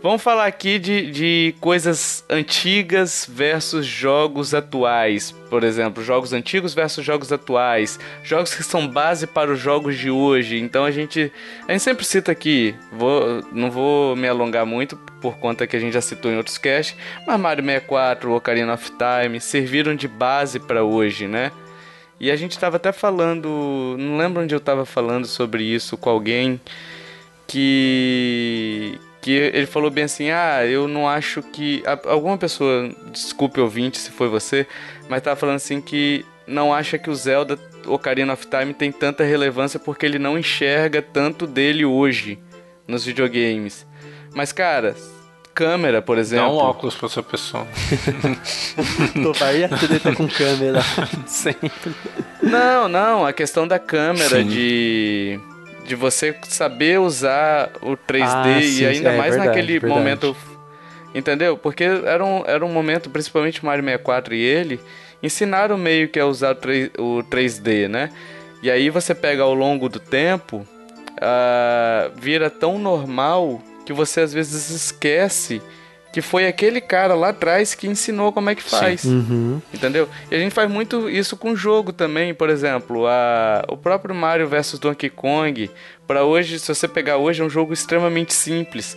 Vamos 0.00 0.22
falar 0.22 0.46
aqui 0.46 0.78
de, 0.78 1.10
de 1.10 1.54
coisas 1.60 2.24
antigas 2.30 3.28
versus 3.28 3.84
jogos 3.84 4.54
atuais. 4.54 5.32
Por 5.50 5.64
exemplo, 5.64 6.04
jogos 6.04 6.32
antigos 6.32 6.72
versus 6.72 7.04
jogos 7.04 7.32
atuais. 7.32 7.98
Jogos 8.22 8.54
que 8.54 8.62
são 8.62 8.86
base 8.86 9.26
para 9.26 9.50
os 9.50 9.58
jogos 9.58 9.98
de 9.98 10.08
hoje. 10.08 10.56
Então 10.60 10.84
a 10.84 10.92
gente, 10.92 11.32
a 11.66 11.72
gente 11.72 11.82
sempre 11.82 12.04
cita 12.04 12.30
aqui, 12.30 12.76
vou, 12.92 13.42
não 13.52 13.72
vou 13.72 14.14
me 14.14 14.28
alongar 14.28 14.64
muito 14.64 14.96
por 15.20 15.38
conta 15.38 15.66
que 15.66 15.76
a 15.76 15.80
gente 15.80 15.92
já 15.92 16.00
citou 16.00 16.30
em 16.30 16.36
outros 16.36 16.58
casts, 16.58 16.96
mas 17.26 17.40
Mario 17.40 17.64
64, 17.64 18.32
Ocarina 18.32 18.74
of 18.74 18.90
Time 18.92 19.40
serviram 19.40 19.94
de 19.94 20.08
base 20.08 20.58
para 20.58 20.84
hoje, 20.84 21.26
né? 21.26 21.52
E 22.20 22.30
a 22.30 22.36
gente 22.36 22.52
estava 22.52 22.76
até 22.76 22.90
falando, 22.90 23.96
não 23.98 24.16
lembro 24.16 24.42
onde 24.42 24.54
eu 24.54 24.58
estava 24.58 24.84
falando 24.84 25.26
sobre 25.26 25.62
isso 25.62 25.96
com 25.96 26.10
alguém 26.10 26.60
que 27.46 28.98
que 29.20 29.32
ele 29.32 29.66
falou 29.66 29.90
bem 29.90 30.04
assim: 30.04 30.30
"Ah, 30.30 30.64
eu 30.64 30.86
não 30.86 31.08
acho 31.08 31.42
que 31.42 31.82
alguma 32.06 32.36
pessoa, 32.38 32.90
desculpe 33.12 33.60
ouvinte 33.60 33.98
se 33.98 34.10
foi 34.10 34.28
você, 34.28 34.66
mas 35.08 35.22
tava 35.22 35.36
falando 35.36 35.56
assim 35.56 35.80
que 35.80 36.24
não 36.46 36.72
acha 36.72 36.98
que 36.98 37.10
o 37.10 37.14
Zelda 37.14 37.58
Ocarina 37.86 38.32
of 38.32 38.46
Time 38.46 38.72
tem 38.74 38.92
tanta 38.92 39.24
relevância 39.24 39.78
porque 39.78 40.06
ele 40.06 40.18
não 40.18 40.38
enxerga 40.38 41.02
tanto 41.02 41.46
dele 41.46 41.84
hoje 41.84 42.38
nos 42.86 43.04
videogames. 43.04 43.86
Mas 44.38 44.52
cara, 44.52 44.94
câmera, 45.52 46.00
por 46.00 46.14
Dá 46.14 46.20
exemplo, 46.20 46.52
um 46.52 46.58
óculos 46.58 46.94
pra 46.94 47.06
essa 47.08 47.20
pessoa. 47.24 47.66
Tovar 49.20 49.52
e 49.52 49.64
a 49.64 49.68
treta 49.68 50.14
com 50.14 50.28
câmera. 50.28 50.78
Sempre. 51.26 51.92
Não, 52.40 52.88
não, 52.88 53.26
a 53.26 53.32
questão 53.32 53.66
da 53.66 53.80
câmera, 53.80 54.36
Sim. 54.36 54.46
de, 54.46 55.40
de 55.84 55.96
você 55.96 56.36
saber 56.48 57.00
usar 57.00 57.72
o 57.82 57.96
3D 57.96 58.28
Ah, 58.32 58.60
e 58.60 58.62
sim, 58.62 58.86
ainda 58.86 59.10
é 59.10 59.16
mais 59.18 59.30
verdade, 59.34 59.48
naquele 59.48 59.80
verdade. 59.80 59.92
momento. 59.92 60.36
Entendeu? 61.12 61.58
Porque 61.58 61.82
era 61.82 62.24
um, 62.24 62.44
era 62.46 62.64
um 62.64 62.72
momento, 62.72 63.10
principalmente 63.10 63.60
o 63.60 63.66
Mario 63.66 63.82
64 63.82 64.36
e 64.36 64.40
ele, 64.40 64.80
ensinaram 65.20 65.76
meio 65.76 66.08
que 66.08 66.20
a 66.20 66.26
usar 66.26 66.52
o 66.52 66.54
3, 66.54 66.90
o 66.96 67.24
3D, 67.28 67.88
né? 67.88 68.10
E 68.62 68.70
aí 68.70 68.88
você 68.88 69.16
pega 69.16 69.42
ao 69.42 69.52
longo 69.52 69.88
do 69.88 69.98
tempo, 69.98 70.64
ah, 71.20 72.08
vira 72.14 72.48
tão 72.48 72.78
normal 72.78 73.60
que 73.88 73.92
você 73.94 74.20
às 74.20 74.34
vezes 74.34 74.68
esquece 74.68 75.62
que 76.12 76.20
foi 76.20 76.46
aquele 76.46 76.78
cara 76.78 77.14
lá 77.14 77.30
atrás 77.30 77.74
que 77.74 77.88
ensinou 77.88 78.30
como 78.34 78.50
é 78.50 78.54
que 78.54 78.62
faz. 78.62 79.02
Uhum. 79.04 79.62
Entendeu? 79.72 80.06
E 80.30 80.34
a 80.34 80.38
gente 80.38 80.52
faz 80.52 80.70
muito 80.70 81.08
isso 81.08 81.38
com 81.38 81.56
jogo 81.56 81.90
também, 81.90 82.34
por 82.34 82.50
exemplo, 82.50 83.06
a, 83.06 83.64
o 83.66 83.78
próprio 83.78 84.14
Mario 84.14 84.46
vs 84.46 84.78
Donkey 84.78 85.08
Kong, 85.08 85.70
para 86.06 86.22
hoje, 86.22 86.58
se 86.58 86.68
você 86.68 86.86
pegar 86.86 87.16
hoje, 87.16 87.40
é 87.40 87.44
um 87.46 87.48
jogo 87.48 87.72
extremamente 87.72 88.34
simples. 88.34 88.94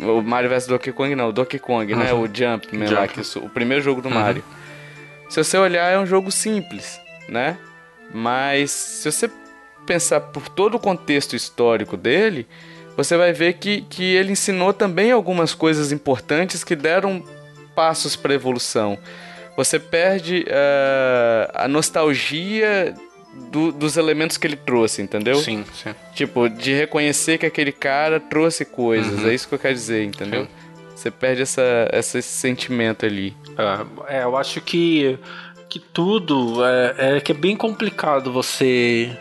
O 0.00 0.22
Mario 0.22 0.48
vs 0.48 0.68
Donkey 0.68 0.92
Kong 0.92 1.14
não, 1.14 1.28
o 1.28 1.32
Donkey 1.32 1.58
Kong, 1.58 1.94
né? 1.94 2.14
O 2.14 2.24
Jumpman 2.24 2.90
lá, 2.90 3.02
Jump. 3.02 3.08
que 3.12 3.20
isso, 3.20 3.40
o 3.40 3.50
primeiro 3.50 3.84
jogo 3.84 4.00
do 4.00 4.08
Mario. 4.08 4.42
Se 5.28 5.44
você 5.44 5.58
olhar, 5.58 5.92
é 5.92 5.98
um 5.98 6.06
jogo 6.06 6.32
simples, 6.32 6.98
né? 7.28 7.58
Mas 8.10 8.70
se 8.70 9.12
você 9.12 9.30
pensar 9.84 10.20
por 10.20 10.48
todo 10.48 10.76
o 10.76 10.80
contexto 10.80 11.36
histórico 11.36 11.94
dele, 11.94 12.48
você 12.96 13.16
vai 13.16 13.32
ver 13.32 13.54
que, 13.54 13.82
que 13.82 14.02
ele 14.14 14.32
ensinou 14.32 14.72
também 14.72 15.10
algumas 15.12 15.54
coisas 15.54 15.92
importantes 15.92 16.62
que 16.64 16.74
deram 16.76 17.22
passos 17.74 18.14
para 18.16 18.34
evolução. 18.34 18.98
Você 19.56 19.78
perde 19.78 20.44
eh, 20.48 21.50
a 21.54 21.68
nostalgia 21.68 22.94
do- 23.50 23.72
dos 23.72 23.96
elementos 23.96 24.36
que 24.36 24.46
ele 24.46 24.56
trouxe, 24.56 25.02
entendeu? 25.02 25.36
Sim, 25.36 25.64
sim. 25.72 25.94
Tipo, 26.14 26.48
de 26.48 26.72
reconhecer 26.72 27.38
que 27.38 27.46
aquele 27.46 27.72
cara 27.72 28.18
trouxe 28.20 28.64
coisas. 28.64 29.24
É 29.24 29.32
isso 29.34 29.48
que 29.48 29.54
eu 29.54 29.58
quero 29.58 29.74
dizer, 29.74 30.04
entendeu? 30.04 30.46
Você 30.94 31.10
perde 31.10 31.42
essa, 31.42 31.88
essa- 31.92 32.18
esse 32.18 32.28
sentimento 32.28 33.04
ali. 33.06 33.34
É, 34.08 34.22
eu 34.24 34.36
acho 34.36 34.60
que, 34.60 35.18
que 35.68 35.78
tudo 35.78 36.64
é, 36.64 37.16
é 37.16 37.20
que 37.20 37.32
é 37.32 37.34
bem 37.34 37.56
complicado 37.56 38.32
você. 38.32 39.16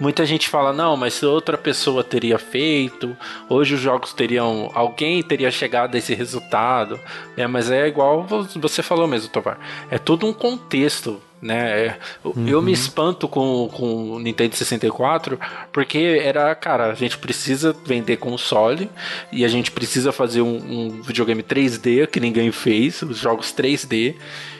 Muita 0.00 0.26
gente 0.26 0.48
fala, 0.48 0.72
não, 0.72 0.96
mas 0.96 1.14
se 1.14 1.24
outra 1.24 1.56
pessoa 1.56 2.02
teria 2.02 2.38
feito, 2.38 3.16
hoje 3.48 3.74
os 3.74 3.80
jogos 3.80 4.12
teriam. 4.12 4.70
Alguém 4.74 5.22
teria 5.22 5.50
chegado 5.50 5.94
a 5.94 5.98
esse 5.98 6.14
resultado. 6.14 6.98
É, 7.36 7.46
mas 7.46 7.70
é 7.70 7.86
igual 7.86 8.24
vo- 8.24 8.46
você 8.56 8.82
falou 8.82 9.06
mesmo, 9.06 9.28
Tovar. 9.28 9.58
É 9.90 9.96
todo 9.96 10.26
um 10.26 10.32
contexto, 10.32 11.20
né? 11.40 11.96
Eu 12.46 12.60
me 12.60 12.72
espanto 12.72 13.28
com, 13.28 13.68
com 13.72 14.12
o 14.12 14.18
Nintendo 14.18 14.56
64 14.56 15.38
porque 15.72 16.20
era, 16.24 16.52
cara, 16.54 16.86
a 16.90 16.94
gente 16.94 17.16
precisa 17.18 17.74
vender 17.84 18.16
console 18.16 18.90
e 19.30 19.44
a 19.44 19.48
gente 19.48 19.70
precisa 19.70 20.10
fazer 20.10 20.40
um, 20.42 20.56
um 20.56 21.02
videogame 21.02 21.42
3D 21.42 22.06
que 22.08 22.18
ninguém 22.18 22.50
fez, 22.50 23.02
os 23.02 23.18
jogos 23.18 23.52
3D 23.54 24.14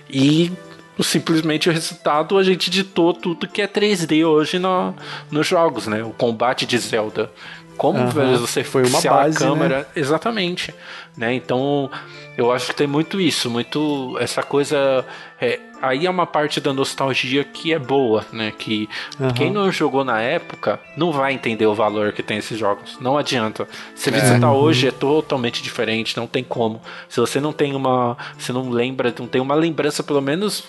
e 0.09 0.53
simplesmente 1.03 1.69
o 1.69 1.73
resultado 1.73 2.39
a 2.39 2.43
gente 2.43 2.71
ditou 2.71 3.13
tudo 3.13 3.49
que 3.49 3.61
é 3.61 3.67
3D 3.67 4.25
hoje 4.25 4.59
no, 4.59 4.95
nos 5.31 5.47
jogos, 5.47 5.87
né? 5.87 6.03
O 6.03 6.11
combate 6.11 6.67
de 6.67 6.79
Zelda. 6.79 7.31
Como 7.77 7.99
Aham, 7.99 8.37
você 8.37 8.63
foi 8.63 8.87
uma 8.87 9.01
base, 9.01 9.37
a 9.37 9.41
câmera 9.41 9.89
exatamente, 9.97 10.73
né? 11.17 11.35
Então 11.35 11.91
eu 12.37 12.53
acho 12.53 12.69
que 12.69 12.75
tem 12.77 12.87
muito 12.87 13.21
isso, 13.21 13.51
muito 13.51 14.17
essa 14.21 14.45
coisa. 14.45 15.05
é, 15.41 15.59
aí 15.89 16.07
é 16.07 16.11
uma 16.11 16.27
parte 16.27 16.61
da 16.61 16.73
nostalgia 16.73 17.45
que 17.45 17.73
é 17.73 17.79
boa, 17.79 18.25
né? 18.33 18.53
Que 18.57 18.89
Aham. 19.21 19.33
quem 19.33 19.51
não 19.51 19.71
jogou 19.71 20.05
na 20.05 20.21
época 20.21 20.81
não 20.97 21.13
vai 21.13 21.33
entender 21.33 21.67
o 21.67 21.75
valor 21.75 22.13
que 22.13 22.23
tem 22.23 22.39
esses 22.39 22.59
jogos. 22.59 22.99
Não 23.01 23.17
adianta. 23.19 23.69
Se 23.95 24.11
É. 24.11 24.13
visitar 24.13 24.53
hoje 24.53 24.89
é 24.89 24.91
totalmente 24.91 25.63
diferente, 25.63 26.17
não 26.17 26.27
tem 26.27 26.43
como. 26.45 26.81
Se 27.09 27.21
você 27.21 27.41
não 27.41 27.53
tem 27.53 27.75
uma, 27.75 28.17
se 28.39 28.53
não 28.53 28.71
lembra, 28.71 29.13
não 29.19 29.27
tem 29.27 29.41
uma 29.41 29.55
lembrança 29.55 30.03
pelo 30.03 30.21
menos 30.21 30.65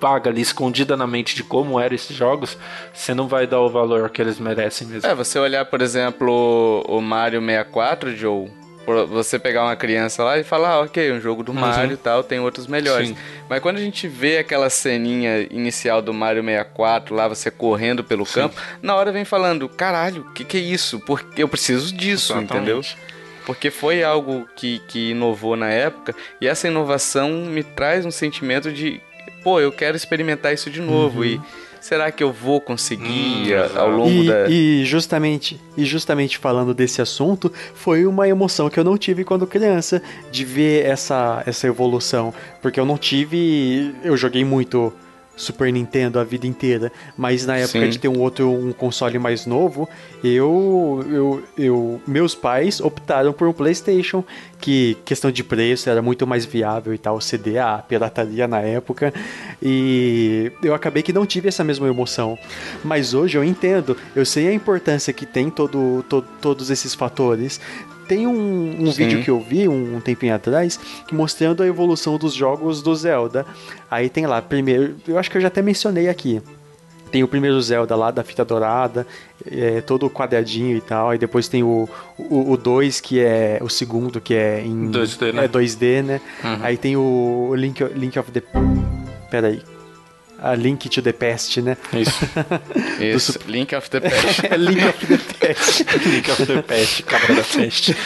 vaga 0.00 0.30
ali 0.30 0.40
escondida 0.40 0.96
na 0.96 1.06
mente 1.06 1.34
de 1.34 1.42
como 1.42 1.78
eram 1.80 1.94
esses 1.94 2.14
jogos, 2.16 2.56
você 2.92 3.14
não 3.14 3.26
vai 3.26 3.46
dar 3.46 3.60
o 3.60 3.68
valor 3.68 4.08
que 4.10 4.20
eles 4.22 4.38
merecem 4.38 4.86
mesmo. 4.86 5.08
É, 5.08 5.14
você 5.14 5.38
olhar, 5.38 5.64
por 5.64 5.80
exemplo, 5.82 6.84
o 6.88 7.00
Mario 7.00 7.40
64, 7.40 8.16
Joe, 8.16 8.48
você 9.06 9.38
pegar 9.38 9.64
uma 9.64 9.76
criança 9.76 10.24
lá 10.24 10.38
e 10.38 10.44
falar, 10.44 10.70
ah, 10.70 10.80
ok, 10.80 11.12
um 11.12 11.20
jogo 11.20 11.42
do 11.42 11.52
Mario 11.52 11.94
e 11.94 11.96
tal, 11.96 12.22
tem 12.22 12.40
outros 12.40 12.66
melhores. 12.66 13.08
Sim. 13.08 13.16
Mas 13.48 13.60
quando 13.60 13.76
a 13.76 13.80
gente 13.80 14.08
vê 14.08 14.38
aquela 14.38 14.70
ceninha 14.70 15.46
inicial 15.50 16.00
do 16.00 16.12
Mario 16.12 16.42
64, 16.42 17.14
lá 17.14 17.28
você 17.28 17.50
correndo 17.50 18.02
pelo 18.02 18.24
campo, 18.24 18.60
na 18.82 18.94
hora 18.94 19.12
vem 19.12 19.24
falando, 19.24 19.68
caralho, 19.68 20.22
o 20.22 20.32
que, 20.32 20.44
que 20.44 20.56
é 20.56 20.60
isso? 20.60 21.00
Porque 21.00 21.42
eu 21.42 21.48
preciso 21.48 21.94
disso, 21.94 22.32
Exatamente. 22.32 22.54
entendeu? 22.54 22.82
Porque 23.44 23.70
foi 23.70 24.02
algo 24.02 24.46
que, 24.56 24.80
que 24.88 25.10
inovou 25.10 25.56
na 25.56 25.68
época, 25.70 26.14
e 26.40 26.46
essa 26.46 26.68
inovação 26.68 27.30
me 27.30 27.62
traz 27.62 28.04
um 28.04 28.10
sentimento 28.10 28.72
de, 28.72 29.00
pô, 29.42 29.60
eu 29.60 29.72
quero 29.72 29.96
experimentar 29.96 30.52
isso 30.52 30.70
de 30.70 30.80
novo, 30.80 31.24
e 31.24 31.40
será 31.80 32.10
que 32.10 32.22
eu 32.22 32.32
vou 32.32 32.60
conseguir 32.60 33.54
Hum, 33.54 33.76
a- 33.76 33.80
ao 33.80 33.90
longo 33.90 34.10
E, 34.10 34.26
da... 34.26 34.48
e 34.48 34.84
justamente, 34.84 35.60
e 35.76 35.84
justamente 35.84 36.38
falando 36.38 36.74
desse 36.74 37.00
assunto, 37.00 37.52
foi 37.74 38.06
uma 38.06 38.28
emoção 38.28 38.68
que 38.68 38.78
eu 38.78 38.84
não 38.84 38.96
tive 38.98 39.24
quando 39.24 39.46
criança 39.46 40.02
de 40.30 40.44
ver 40.44 40.84
essa, 40.86 41.42
essa 41.46 41.66
evolução, 41.66 42.32
porque 42.60 42.78
eu 42.80 42.84
não 42.86 42.98
tive, 42.98 43.94
eu 44.02 44.16
joguei 44.16 44.44
muito 44.44 44.92
Super 45.38 45.72
Nintendo 45.72 46.18
a 46.18 46.24
vida 46.24 46.46
inteira, 46.46 46.92
mas 47.16 47.46
na 47.46 47.56
época 47.56 47.80
Sim. 47.84 47.88
de 47.90 47.98
ter 47.98 48.08
um 48.08 48.18
outro 48.18 48.50
um 48.50 48.72
console 48.72 49.18
mais 49.18 49.46
novo, 49.46 49.88
eu, 50.22 51.02
eu, 51.10 51.42
eu 51.56 52.00
meus 52.06 52.34
pais 52.34 52.80
optaram 52.80 53.32
por 53.32 53.48
um 53.48 53.52
PlayStation 53.52 54.22
que 54.60 54.96
questão 55.04 55.30
de 55.30 55.44
preço 55.44 55.88
era 55.88 56.02
muito 56.02 56.26
mais 56.26 56.44
viável 56.44 56.92
e 56.92 56.98
tal, 56.98 57.20
CD 57.20 57.58
a 57.58 57.78
pirataria 57.78 58.48
na 58.48 58.60
época, 58.60 59.14
e 59.62 60.50
eu 60.62 60.74
acabei 60.74 61.02
que 61.02 61.12
não 61.12 61.24
tive 61.24 61.48
essa 61.48 61.62
mesma 61.62 61.86
emoção. 61.86 62.36
Mas 62.84 63.14
hoje 63.14 63.38
eu 63.38 63.44
entendo, 63.44 63.96
eu 64.16 64.26
sei 64.26 64.48
a 64.48 64.52
importância 64.52 65.12
que 65.12 65.24
tem 65.24 65.48
todo, 65.50 66.04
to- 66.08 66.24
todos 66.40 66.70
esses 66.70 66.94
fatores. 66.94 67.60
Tem 68.08 68.26
um, 68.26 68.88
um 68.88 68.90
vídeo 68.90 69.22
que 69.22 69.30
eu 69.30 69.38
vi 69.38 69.68
um, 69.68 69.96
um 69.96 70.00
tempinho 70.00 70.34
atrás 70.34 70.80
que 71.06 71.14
mostrando 71.14 71.62
a 71.62 71.66
evolução 71.66 72.16
dos 72.16 72.32
jogos 72.32 72.82
do 72.82 72.94
Zelda. 72.96 73.44
Aí 73.90 74.08
tem 74.08 74.26
lá, 74.26 74.40
primeiro, 74.40 74.96
eu 75.06 75.18
acho 75.18 75.30
que 75.30 75.36
eu 75.36 75.42
já 75.42 75.48
até 75.48 75.60
mencionei 75.60 76.08
aqui. 76.08 76.42
Tem 77.10 77.22
o 77.22 77.28
primeiro 77.28 77.60
Zelda 77.60 77.96
lá 77.96 78.10
da 78.10 78.22
fita 78.22 78.44
dourada, 78.44 79.06
é, 79.50 79.80
todo 79.80 80.10
quadradinho 80.10 80.76
e 80.76 80.80
tal. 80.80 81.10
Aí 81.10 81.18
depois 81.18 81.48
tem 81.48 81.62
o 81.62 81.88
2, 82.18 82.48
o, 82.48 82.56
2, 82.56 83.00
que 83.00 83.20
é 83.20 83.58
o 83.62 83.68
segundo, 83.68 84.20
que 84.20 84.34
é 84.34 84.60
em 84.60 84.90
2D, 84.90 85.32
né? 85.32 85.44
É 85.44 85.48
2D, 85.48 86.02
né? 86.02 86.20
Uhum. 86.44 86.58
Aí 86.62 86.76
tem 86.76 86.96
o 86.96 87.54
Link, 87.56 87.82
Link 87.94 88.18
of 88.18 88.30
the. 88.30 88.42
Pera 89.30 89.48
aí. 89.48 89.62
A 90.40 90.54
Link 90.54 90.88
to 90.88 91.02
the 91.02 91.12
Past, 91.12 91.60
né? 91.60 91.76
Isso. 91.92 92.24
Isso, 93.02 93.40
Link 93.48 93.74
of 93.74 93.90
the 93.90 94.00
Past. 94.00 94.46
É 94.46 94.54
Link 94.56 94.84
of 94.84 95.06
the 95.06 95.18
Past. 95.18 95.84
Link 96.08 96.30
of 96.30 96.46
the 96.46 96.62
Pest, 96.62 97.02
cabra 97.02 97.34
da 97.34 97.42
peste. 97.42 97.96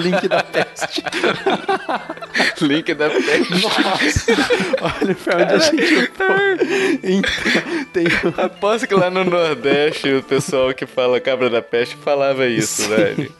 Link 0.00 0.28
da 0.28 0.42
Peste. 0.44 1.02
Link 2.60 2.94
da 2.94 3.10
Past. 3.10 3.50
Nossa! 3.62 4.32
Olha 4.80 5.14
pra 5.14 5.36
onde 5.36 5.54
a 5.54 5.58
gente 5.58 6.10
foi. 6.12 7.00
Então, 7.02 7.86
tem 7.92 8.06
Aposto 8.36 8.86
que 8.86 8.94
lá 8.94 9.10
no 9.10 9.24
Nordeste 9.24 10.12
o 10.12 10.22
pessoal 10.22 10.72
que 10.72 10.86
fala 10.86 11.20
cabra 11.20 11.50
da 11.50 11.62
peste 11.62 11.96
falava 11.96 12.46
isso, 12.46 12.82
Sim. 12.82 12.88
velho. 12.88 13.32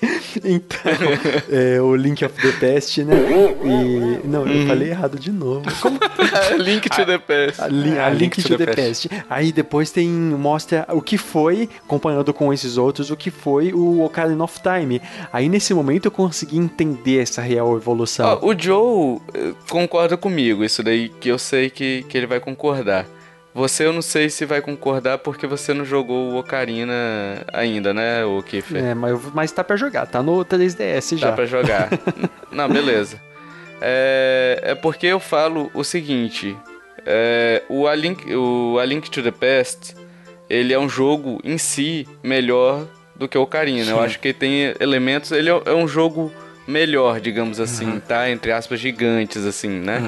Então, 0.45 0.93
é, 1.51 1.81
o 1.81 1.95
Link 1.95 2.25
of 2.25 2.35
the 2.41 2.53
Past, 2.75 3.05
né? 3.05 3.15
E. 3.65 4.27
Não, 4.27 4.47
eu 4.47 4.67
falei 4.67 4.91
errado 4.91 5.19
de 5.19 5.31
novo. 5.31 5.63
Como 5.81 5.99
Link 6.59 6.80
to 6.89 7.05
the 7.05 7.19
Past. 7.19 7.61
A, 7.61 7.67
li- 7.67 7.99
a 7.99 8.07
Ah, 8.07 8.11
Link, 8.11 8.43
to, 8.43 8.57
the, 8.57 8.67
Past. 8.67 9.09
Aí 9.29 9.53
depois 9.53 9.91
tem 9.91 10.09
mostra 10.09 10.87
o 10.91 11.03
que 11.03 11.19
foi, 11.19 11.69
comparando 11.87 12.33
com 12.33 12.53
esses 12.53 12.77
outros, 12.79 13.11
o 13.11 13.17
que 13.17 13.31
foi 13.31 13.73
o 13.73 14.03
Ocarina 14.05 14.43
of 14.45 14.61
Time. 14.63 15.03
Aí 15.33 15.49
nesse 15.49 15.75
momento 15.75 16.07
eu 16.07 16.11
consegui 16.11 16.57
entender 16.59 17.21
essa 17.23 17.43
real 17.43 17.77
evolução. 17.77 18.39
O 18.43 18.55
Joe 18.59 19.21
eh, 19.35 19.53
concorda 19.69 20.17
comigo, 20.17 20.65
isso 20.65 20.83
daí 20.83 21.09
que 21.09 21.29
eu 21.29 21.39
sei 21.39 21.69
que, 21.71 22.05
que 22.09 22.17
ele 22.17 22.27
vai 22.27 22.41
concordar. 22.41 23.07
Você 23.53 23.85
eu 23.85 23.93
não 23.93 24.01
sei 24.01 24.31
se 24.31 24.45
vai 24.47 24.61
concordar 24.61 25.19
porque 25.19 25.45
você 25.45 25.75
não 25.75 25.85
jogou 25.85 26.31
o 26.31 26.39
Ocarina 26.39 26.95
ainda, 27.53 27.93
né, 27.93 28.25
o 28.25 28.41
Kiffer? 28.45 28.83
É, 28.85 28.95
mas, 28.95 29.19
mas 29.35 29.51
tá 29.51 29.65
pra 29.65 29.75
jogar, 29.77 30.07
tá 30.07 30.23
no 30.23 30.45
3DS 30.45 31.17
já. 31.19 31.31
Dá 31.31 31.33
pra 31.35 31.47
jogar. 31.47 31.89
Não, 32.53 32.69
beleza. 32.69 33.21
É, 33.81 34.61
é 34.63 34.75
porque 34.75 35.07
eu 35.07 35.21
falo 35.21 35.71
o 35.75 35.83
seguinte: 35.83 36.57
é, 37.07 37.63
o, 37.69 37.87
A 37.87 37.95
Link, 37.95 38.33
o 38.35 38.79
A 38.79 38.85
Link 38.85 39.11
to 39.11 39.23
the 39.23 39.31
Past 39.31 39.95
ele 40.51 40.73
é 40.73 40.79
um 40.79 40.89
jogo 40.89 41.41
em 41.45 41.57
si 41.57 42.09
melhor 42.25 42.85
do 43.15 43.29
que 43.29 43.39
o 43.39 43.43
Ocarina. 43.43 43.89
Eu 43.89 44.01
acho 44.01 44.19
que 44.19 44.29
ele 44.29 44.35
tem 44.35 44.75
elementos. 44.81 45.31
Ele 45.31 45.49
é 45.49 45.63
é 45.65 45.75
um 45.75 45.87
jogo 45.87 46.33
melhor, 46.67 47.21
digamos 47.21 47.61
assim, 47.61 48.01
tá? 48.01 48.29
Entre 48.29 48.51
aspas, 48.51 48.81
gigantes, 48.81 49.47
assim, 49.47 49.69
né? 49.69 50.01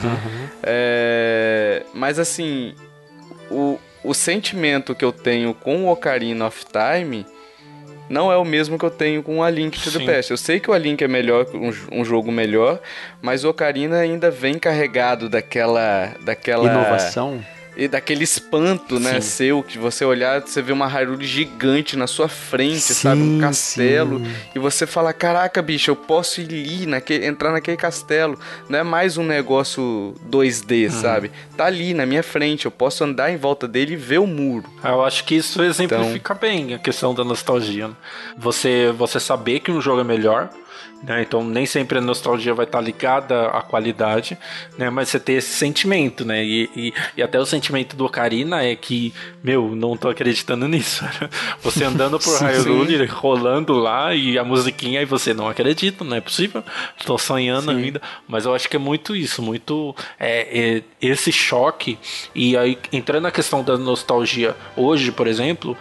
É, 0.64 1.82
mas 1.94 2.18
assim, 2.18 2.74
o, 3.50 3.78
o 4.02 4.12
sentimento 4.12 4.94
que 4.94 5.04
eu 5.04 5.12
tenho 5.12 5.54
com 5.54 5.84
o 5.84 5.92
Ocarina 5.92 6.46
of 6.46 6.64
Time 6.66 7.24
não 8.12 8.30
é 8.30 8.36
o 8.36 8.44
mesmo 8.44 8.78
que 8.78 8.84
eu 8.84 8.90
tenho 8.90 9.22
com 9.22 9.42
a 9.42 9.48
Link 9.48 9.80
to 9.80 9.90
the 9.90 9.98
Sim. 9.98 10.06
Past. 10.06 10.30
Eu 10.30 10.36
sei 10.36 10.60
que 10.60 10.70
o 10.70 10.74
A 10.74 10.78
Link 10.78 11.02
é 11.02 11.08
melhor, 11.08 11.46
um, 11.54 12.00
um 12.00 12.04
jogo 12.04 12.30
melhor, 12.30 12.78
mas 13.22 13.42
o 13.42 13.48
Ocarina 13.48 13.96
ainda 13.96 14.30
vem 14.30 14.58
carregado 14.58 15.30
daquela 15.30 16.14
daquela 16.20 16.70
Inovação. 16.70 17.42
E 17.76 17.88
daquele 17.88 18.22
espanto, 18.24 19.00
né, 19.00 19.14
Sim. 19.14 19.20
seu 19.20 19.62
que 19.62 19.78
você 19.78 20.04
olhar, 20.04 20.40
você 20.42 20.60
vê 20.60 20.72
uma 20.72 20.86
Hyrule 20.86 21.24
gigante 21.26 21.96
na 21.96 22.06
sua 22.06 22.28
frente, 22.28 22.80
Sim, 22.80 22.94
sabe, 22.94 23.22
um 23.22 23.40
castelo, 23.40 24.18
sim. 24.18 24.32
e 24.54 24.58
você 24.58 24.86
fala, 24.86 25.12
caraca, 25.12 25.62
bicho, 25.62 25.90
eu 25.90 25.96
posso 25.96 26.40
ir 26.40 26.44
ali, 26.48 26.86
naquele, 26.86 27.24
entrar 27.26 27.50
naquele 27.52 27.76
castelo. 27.76 28.38
Não 28.68 28.78
é 28.78 28.82
mais 28.82 29.16
um 29.16 29.24
negócio 29.24 30.14
2D, 30.28 30.90
sabe? 30.90 31.30
Tá 31.56 31.64
ali 31.66 31.94
na 31.94 32.04
minha 32.04 32.22
frente, 32.22 32.66
eu 32.66 32.70
posso 32.70 33.04
andar 33.04 33.30
em 33.32 33.36
volta 33.36 33.66
dele 33.66 33.94
e 33.94 33.96
ver 33.96 34.18
o 34.18 34.26
muro. 34.26 34.68
Eu 34.84 35.02
acho 35.04 35.24
que 35.24 35.34
isso 35.34 35.62
exemplifica 35.62 36.34
Então- 36.34 36.36
bem 36.36 36.74
a 36.74 36.78
questão 36.78 37.14
da 37.14 37.24
nostalgia. 37.24 37.88
né? 37.88 37.94
Você, 38.36 38.92
você 38.96 39.18
saber 39.18 39.60
que 39.60 39.70
um 39.70 39.80
jogo 39.80 40.00
é 40.00 40.04
melhor, 40.04 40.50
né? 41.02 41.22
Então 41.22 41.42
nem 41.44 41.66
sempre 41.66 41.98
a 41.98 42.00
nostalgia 42.00 42.54
vai 42.54 42.64
estar 42.64 42.80
ligada 42.80 43.48
à 43.48 43.60
qualidade, 43.62 44.36
né? 44.78 44.88
Mas 44.90 45.08
você 45.08 45.18
ter 45.20 45.34
esse 45.34 45.50
sentimento, 45.54 46.24
né? 46.24 46.44
E, 46.44 46.70
e, 46.76 46.94
e 47.16 47.22
até 47.22 47.38
o 47.40 47.44
sentimento 47.46 47.96
do 47.96 48.04
Ocarina 48.06 48.62
é 48.64 48.76
que, 48.76 49.12
meu, 49.42 49.74
não 49.74 49.96
tô 49.96 50.08
acreditando 50.08 50.66
nisso. 50.68 51.04
Você 51.62 51.84
andando 51.84 52.18
por 52.18 52.30
Sim, 52.38 52.44
Hyrule, 52.46 53.04
rolando 53.06 53.72
lá 53.74 54.14
e 54.14 54.38
a 54.38 54.44
musiquinha 54.44 55.02
e 55.02 55.04
você 55.04 55.34
não 55.34 55.48
acredita, 55.48 56.04
não 56.04 56.16
é 56.16 56.20
possível. 56.20 56.62
Tô 57.04 57.18
sonhando 57.18 57.70
ainda. 57.70 58.00
Mas 58.28 58.44
eu 58.44 58.54
acho 58.54 58.68
que 58.68 58.76
é 58.76 58.78
muito 58.78 59.14
isso, 59.16 59.42
muito 59.42 59.94
é, 60.20 60.76
é, 60.76 60.82
esse 61.00 61.32
choque. 61.32 61.98
E 62.34 62.56
aí, 62.56 62.78
entrando 62.92 63.24
na 63.24 63.30
questão 63.30 63.62
da 63.64 63.76
nostalgia, 63.76 64.54
hoje, 64.76 65.10
por 65.10 65.26
exemplo, 65.26 65.76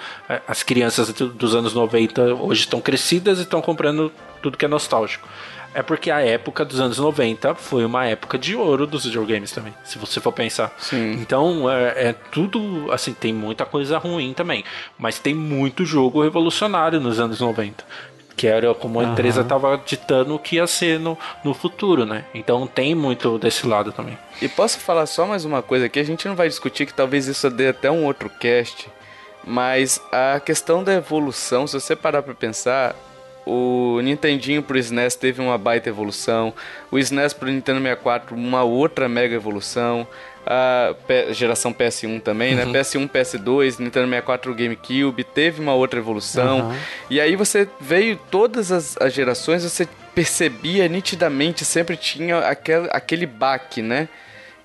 as 0.48 0.64
crianças 0.64 1.12
do- 1.14 1.30
dos 1.30 1.54
anos 1.56 1.74
90 1.74 2.34
hoje 2.36 2.62
estão 2.62 2.82
crescidas 2.82 3.40
e 3.40 3.44
estão 3.44 3.62
comprando 3.62 4.12
tudo 4.42 4.58
que 4.58 4.66
é 4.66 4.68
nostálgico. 4.68 5.28
É 5.74 5.82
porque 5.82 6.12
a 6.12 6.20
época 6.20 6.66
dos 6.66 6.82
anos 6.82 6.98
90 6.98 7.56
foi 7.56 7.86
uma 7.86 8.06
época 8.06 8.38
de 8.38 8.56
ouro 8.58 8.86
dos 8.86 9.06
videogames 9.06 9.52
também, 9.52 9.74
se 9.86 9.98
você 9.98 10.20
for 10.20 10.34
pensar. 10.34 10.74
Sim. 10.78 11.14
Então, 11.14 11.72
é, 11.72 12.10
é 12.10 12.14
tudo, 12.30 12.92
assim, 12.92 13.14
tem 13.14 13.32
muita 13.34 13.66
coisa 13.66 13.98
ruim 13.98 14.34
também, 14.34 14.66
mas 15.00 15.18
tem 15.18 15.34
muito 15.34 15.86
jogo 15.86 16.22
revolucionário 16.24 17.00
nos 17.00 17.20
anos 17.22 17.40
90. 17.40 17.86
que 18.36 18.48
era 18.48 18.74
como 18.74 19.00
a 19.00 19.04
Aham. 19.04 19.12
empresa 19.14 19.42
estava 19.42 19.80
ditando 19.86 20.34
o 20.36 20.40
que 20.40 20.56
ia 20.56 20.66
ser 20.66 21.00
no, 21.00 21.18
no 21.44 21.54
futuro, 21.54 22.06
né? 22.06 22.26
Então 22.34 22.66
tem 22.66 22.96
muito 22.96 23.38
desse 23.38 23.68
lado 23.68 23.92
também. 23.92 24.18
E 24.42 24.48
posso 24.50 24.80
falar 24.80 25.06
só 25.06 25.26
mais 25.28 25.46
uma 25.46 25.62
coisa 25.62 25.86
aqui? 25.86 26.00
A 26.00 26.04
gente 26.04 26.28
não 26.28 26.36
vai 26.36 26.50
discutir 26.50 26.86
que 26.88 26.94
talvez 26.94 27.28
isso 27.28 27.50
dê 27.52 27.68
até 27.68 27.92
um 27.92 28.04
outro 28.04 28.30
cast, 28.30 28.90
mas 29.44 30.02
a 30.12 30.40
questão 30.40 30.84
da 30.84 30.94
evolução, 30.94 31.68
se 31.68 31.80
você 31.80 31.96
parar 31.96 32.24
pra 32.24 32.34
pensar, 32.34 32.96
o 33.46 34.00
Nintendinho 34.04 34.62
pro 34.62 34.78
SNES 34.78 35.16
teve 35.16 35.42
uma 35.42 35.58
baita 35.58 35.90
evolução, 35.90 36.54
o 36.92 37.00
SNES 37.00 37.34
pro 37.34 37.50
Nintendo 37.50 37.80
64 37.82 38.36
uma 38.36 38.64
outra 38.64 39.08
mega 39.10 39.36
evolução, 39.36 40.08
a 40.46 40.96
P- 41.08 41.34
geração 41.34 41.72
PS1 41.74 42.22
também, 42.22 42.56
né? 42.56 42.66
PS1, 42.66 43.08
PS2, 43.10 43.80
Nintendo 43.80 44.08
64, 44.08 44.54
GameCube 44.56 45.24
teve 45.24 45.62
uma 45.62 45.74
outra 45.74 46.00
evolução. 46.00 46.60
Aham. 46.62 46.76
E 47.10 47.22
aí 47.22 47.36
você 47.36 47.68
veio 47.80 48.20
todas 48.30 48.72
as, 48.72 48.98
as 49.00 49.14
gerações, 49.14 49.64
você 49.64 49.88
percebia 50.16 50.88
nitidamente, 50.88 51.64
sempre 51.64 51.96
tinha 51.96 52.40
aquele, 52.40 52.88
aquele 52.92 53.26
baque, 53.26 53.82
né? 53.82 54.10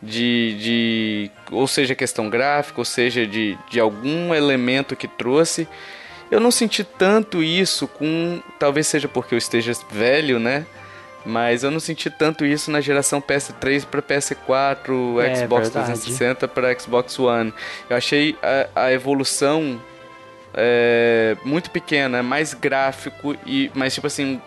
De, 0.03 0.57
de. 0.61 1.31
Ou 1.51 1.67
seja, 1.67 1.95
questão 1.95 2.29
gráfica, 2.29 2.81
ou 2.81 2.85
seja, 2.85 3.27
de, 3.27 3.57
de 3.71 3.81
algum 3.81 4.35
elemento 4.35 4.95
que 4.95 5.09
trouxe. 5.09 5.67
Eu 6.31 6.41
não 6.41 6.51
senti 6.51 6.83
tanto 6.85 7.43
isso 7.43 7.87
com. 7.87 8.41
Talvez 8.59 8.87
seja 8.87 9.07
porque 9.09 9.35
eu 9.35 9.39
esteja 9.39 9.73
velho, 9.91 10.39
né? 10.39 10.67
Mas 11.25 11.65
eu 11.65 11.71
não 11.73 11.81
senti 11.81 12.09
tanto 12.09 12.45
isso 12.45 12.71
na 12.71 12.81
geração 12.81 13.21
PS3 13.21 13.85
para 13.85 14.01
PS4, 14.01 15.21
É, 15.25 15.35
Xbox 15.37 15.69
verdade. 15.69 15.87
360 15.87 16.47
para 16.49 16.79
Xbox 16.79 17.19
One. 17.19 17.53
Eu 17.91 17.97
achei 17.97 18.37
a, 18.43 18.85
a 18.87 18.93
evolução 18.93 19.81
é, 20.55 21.37
muito 21.45 21.71
pequena, 21.71 22.23
mais 22.23 22.55
gráfico 22.55 23.37
e 23.45 23.71
mais 23.75 23.93
tipo 23.95 24.07
assim, 24.07 24.41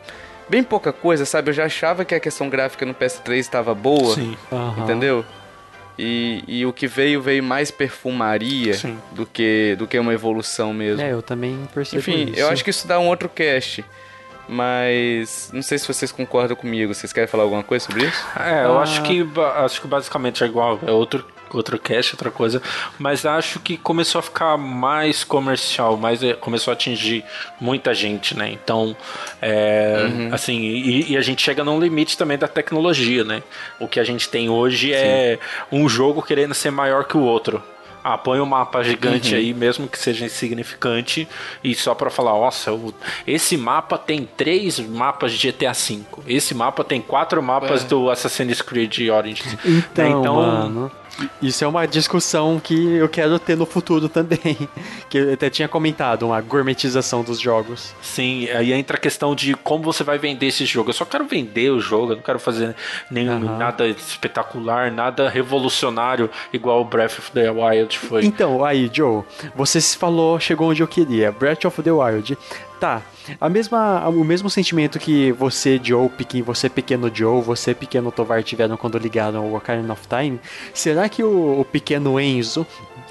bem 0.47 0.63
pouca 0.63 0.93
coisa, 0.93 1.25
sabe? 1.25 1.49
Eu 1.49 1.53
já 1.53 1.65
achava 1.65 2.05
que 2.05 2.15
a 2.15 2.19
questão 2.19 2.49
gráfica 2.49 2.85
no 2.85 2.93
PS3 2.93 3.35
estava 3.35 3.75
boa, 3.75 4.15
Aham. 4.51 4.83
entendeu? 4.83 5.25
E, 6.01 6.43
e 6.47 6.65
o 6.65 6.71
que 6.71 6.87
veio 6.87 7.21
veio 7.21 7.43
mais 7.43 7.69
perfumaria 7.71 8.73
Sim. 8.73 8.97
do 9.11 9.25
que 9.25 9.75
do 9.77 9.85
que 9.85 9.99
uma 9.99 10.13
evolução 10.13 10.73
mesmo. 10.73 11.01
É, 11.01 11.11
eu 11.11 11.21
também 11.21 11.67
percebo 11.73 11.99
Enfim, 11.99 12.31
isso. 12.31 12.39
eu 12.39 12.47
acho 12.49 12.63
que 12.63 12.69
isso 12.69 12.87
dá 12.87 12.97
um 12.99 13.07
outro 13.07 13.27
cast. 13.27 13.83
Mas 14.47 15.51
não 15.53 15.61
sei 15.61 15.77
se 15.77 15.87
vocês 15.87 16.11
concordam 16.11 16.55
comigo. 16.55 16.93
Vocês 16.93 17.13
querem 17.13 17.27
falar 17.27 17.43
alguma 17.43 17.63
coisa 17.63 17.85
sobre 17.85 18.05
isso? 18.05 18.25
É, 18.39 18.65
eu 18.65 18.79
Ah. 18.79 18.81
acho 18.83 19.03
que 19.03 19.23
acho 19.57 19.81
que 19.81 19.87
basicamente 19.87 20.43
é 20.43 20.47
igual, 20.47 20.79
é 20.85 20.91
outro 20.91 21.23
outro 21.57 21.77
cast, 21.79 22.13
outra 22.15 22.29
coisa, 22.31 22.61
mas 22.97 23.25
acho 23.25 23.59
que 23.59 23.77
começou 23.77 24.19
a 24.19 24.21
ficar 24.21 24.57
mais 24.57 25.23
comercial, 25.23 25.97
mais 25.97 26.21
eh, 26.23 26.33
começou 26.33 26.71
a 26.71 26.73
atingir 26.73 27.23
muita 27.59 27.93
gente, 27.93 28.35
né? 28.37 28.51
Então, 28.51 28.95
é, 29.41 30.05
Uhum. 30.09 30.29
assim, 30.33 30.59
e, 30.61 31.11
e 31.11 31.17
a 31.17 31.21
gente 31.21 31.41
chega 31.41 31.63
num 31.63 31.79
limite 31.79 32.17
também 32.17 32.37
da 32.37 32.47
tecnologia, 32.47 33.23
né? 33.23 33.41
O 33.79 33.87
que 33.87 33.99
a 33.99 34.03
gente 34.03 34.29
tem 34.29 34.49
hoje 34.49 34.93
é 34.93 35.39
um 35.71 35.87
jogo 35.89 36.21
querendo 36.21 36.53
ser 36.53 36.71
maior 36.71 37.05
que 37.05 37.17
o 37.17 37.21
outro. 37.21 37.61
Ah, 38.01 38.17
põe 38.17 38.39
um 38.39 38.45
mapa 38.45 38.81
gigante 38.81 39.33
Uhum. 39.33 39.39
aí, 39.39 39.53
mesmo 39.53 39.85
que 39.85 39.99
seja 39.99 40.25
insignificante, 40.25 41.27
e 41.61 41.75
só 41.75 41.93
pra 41.93 42.09
falar, 42.09 42.31
nossa, 42.31 42.71
esse 43.27 43.57
mapa 43.57 43.97
tem 43.97 44.25
três 44.37 44.79
mapas 44.79 45.33
de 45.33 45.51
GTA 45.51 45.73
V. 45.73 45.99
Esse 46.25 46.55
mapa 46.55 46.81
tem 46.83 47.01
quatro 47.01 47.43
mapas 47.43 47.83
É. 47.83 47.87
do 47.87 48.09
Assassin's 48.09 48.61
Creed 48.61 49.09
Origins. 49.09 49.53
Então, 49.65 50.19
Então- 50.21 50.35
mano, 50.35 50.91
isso 51.41 51.63
é 51.63 51.67
uma 51.67 51.85
discussão 51.87 52.59
que 52.59 52.95
eu 52.95 53.07
quero 53.09 53.37
ter 53.39 53.55
no 53.57 53.65
futuro 53.65 54.07
também. 54.09 54.39
Que 55.09 55.17
eu 55.17 55.33
até 55.33 55.49
tinha 55.49 55.67
comentado, 55.67 56.27
uma 56.27 56.39
gourmetização 56.39 57.23
dos 57.23 57.39
jogos. 57.39 57.95
Sim, 57.99 58.47
aí 58.49 58.71
entra 58.71 58.95
a 58.95 58.99
questão 58.99 59.33
de 59.33 59.55
como 59.55 59.83
você 59.83 60.03
vai 60.03 60.19
vender 60.19 60.47
esse 60.47 60.65
jogo. 60.65 60.91
Eu 60.91 60.93
só 60.93 61.03
quero 61.03 61.25
vender 61.25 61.71
o 61.71 61.79
jogo, 61.79 62.11
eu 62.11 62.17
não 62.17 62.21
quero 62.21 62.37
fazer 62.37 62.75
nenhum, 63.09 63.43
Aham. 63.47 63.57
nada 63.57 63.87
espetacular, 63.87 64.91
nada 64.91 65.27
revolucionário 65.27 66.29
igual 66.53 66.81
o 66.81 66.85
Breath 66.85 67.17
of 67.17 67.31
the 67.31 67.49
Wild 67.49 67.97
foi. 67.97 68.23
Então, 68.23 68.63
aí, 68.63 68.87
Joe, 68.93 69.23
você 69.55 69.81
se 69.81 69.97
falou, 69.97 70.39
chegou 70.39 70.69
onde 70.69 70.83
eu 70.83 70.87
queria, 70.87 71.31
Breath 71.31 71.65
of 71.65 71.81
the 71.81 71.91
Wild. 71.91 72.37
Tá, 72.79 73.01
a 73.41 73.49
mesma, 73.49 74.07
o 74.07 74.23
mesmo 74.23 74.49
sentimento 74.49 74.99
que 74.99 75.33
você, 75.33 75.77
Joe, 75.83 76.07
pequeno, 76.07 76.45
você 76.45 76.69
pequeno 76.69 77.11
Joe, 77.13 77.41
você 77.41 77.73
pequeno 77.73 78.09
Tovar 78.09 78.41
tiveram 78.41 78.77
quando 78.77 78.97
ligaram 78.97 79.51
o 79.51 79.55
Ocarina 79.57 79.91
of 79.91 80.07
Time, 80.07 80.39
será 80.73 81.09
que 81.09 81.21
o, 81.21 81.59
o 81.59 81.65
pequeno 81.65 82.17
Enzo, 82.17 82.65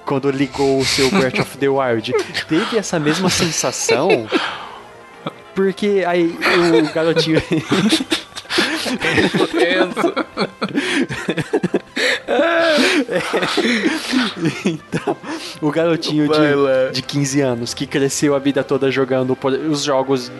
quando 0.06 0.30
ligou 0.30 0.78
o 0.78 0.84
seu 0.86 1.10
Breath 1.10 1.40
of 1.40 1.58
the 1.58 1.68
Wild, 1.68 2.14
teve 2.48 2.78
essa 2.78 2.98
mesma 2.98 3.28
sensação? 3.28 4.26
Porque 5.54 6.02
aí 6.06 6.34
o 6.80 6.94
garotinho... 6.94 7.42
Enzo. 9.52 10.14
Então, 14.64 15.16
o 15.60 15.70
garotinho 15.70 16.28
de, 16.28 16.92
de 16.92 17.02
15 17.02 17.40
anos 17.40 17.74
que 17.74 17.86
cresceu 17.86 18.34
a 18.34 18.38
vida 18.38 18.62
toda 18.62 18.90
jogando 18.90 19.36
os 19.70 19.82
jogos 19.82 20.30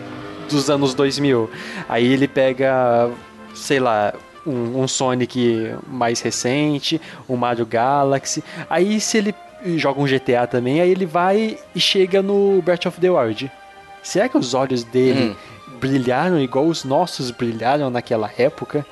dos 0.49 0.69
anos 0.69 0.93
2000. 0.93 1.49
Aí 1.87 2.11
ele 2.11 2.27
pega, 2.27 3.09
sei 3.53 3.79
lá, 3.79 4.13
um, 4.45 4.81
um 4.81 4.87
Sonic 4.87 5.73
mais 5.87 6.21
recente, 6.21 6.99
um 7.27 7.35
Mario 7.35 7.65
Galaxy. 7.65 8.43
Aí 8.69 8.99
se 8.99 9.17
ele 9.17 9.35
joga 9.75 10.01
um 10.01 10.05
GTA 10.05 10.47
também, 10.47 10.81
aí 10.81 10.89
ele 10.89 11.05
vai 11.05 11.57
e 11.75 11.79
chega 11.79 12.21
no 12.21 12.61
Breath 12.61 12.85
of 12.85 12.99
the 12.99 13.09
Wild. 13.09 13.51
Será 14.01 14.29
que 14.29 14.37
os 14.37 14.53
olhos 14.53 14.83
dele 14.83 15.35
brilharam 15.79 16.39
igual 16.39 16.65
os 16.65 16.83
nossos 16.83 17.31
brilharam 17.31 17.89
naquela 17.89 18.31
época? 18.37 18.85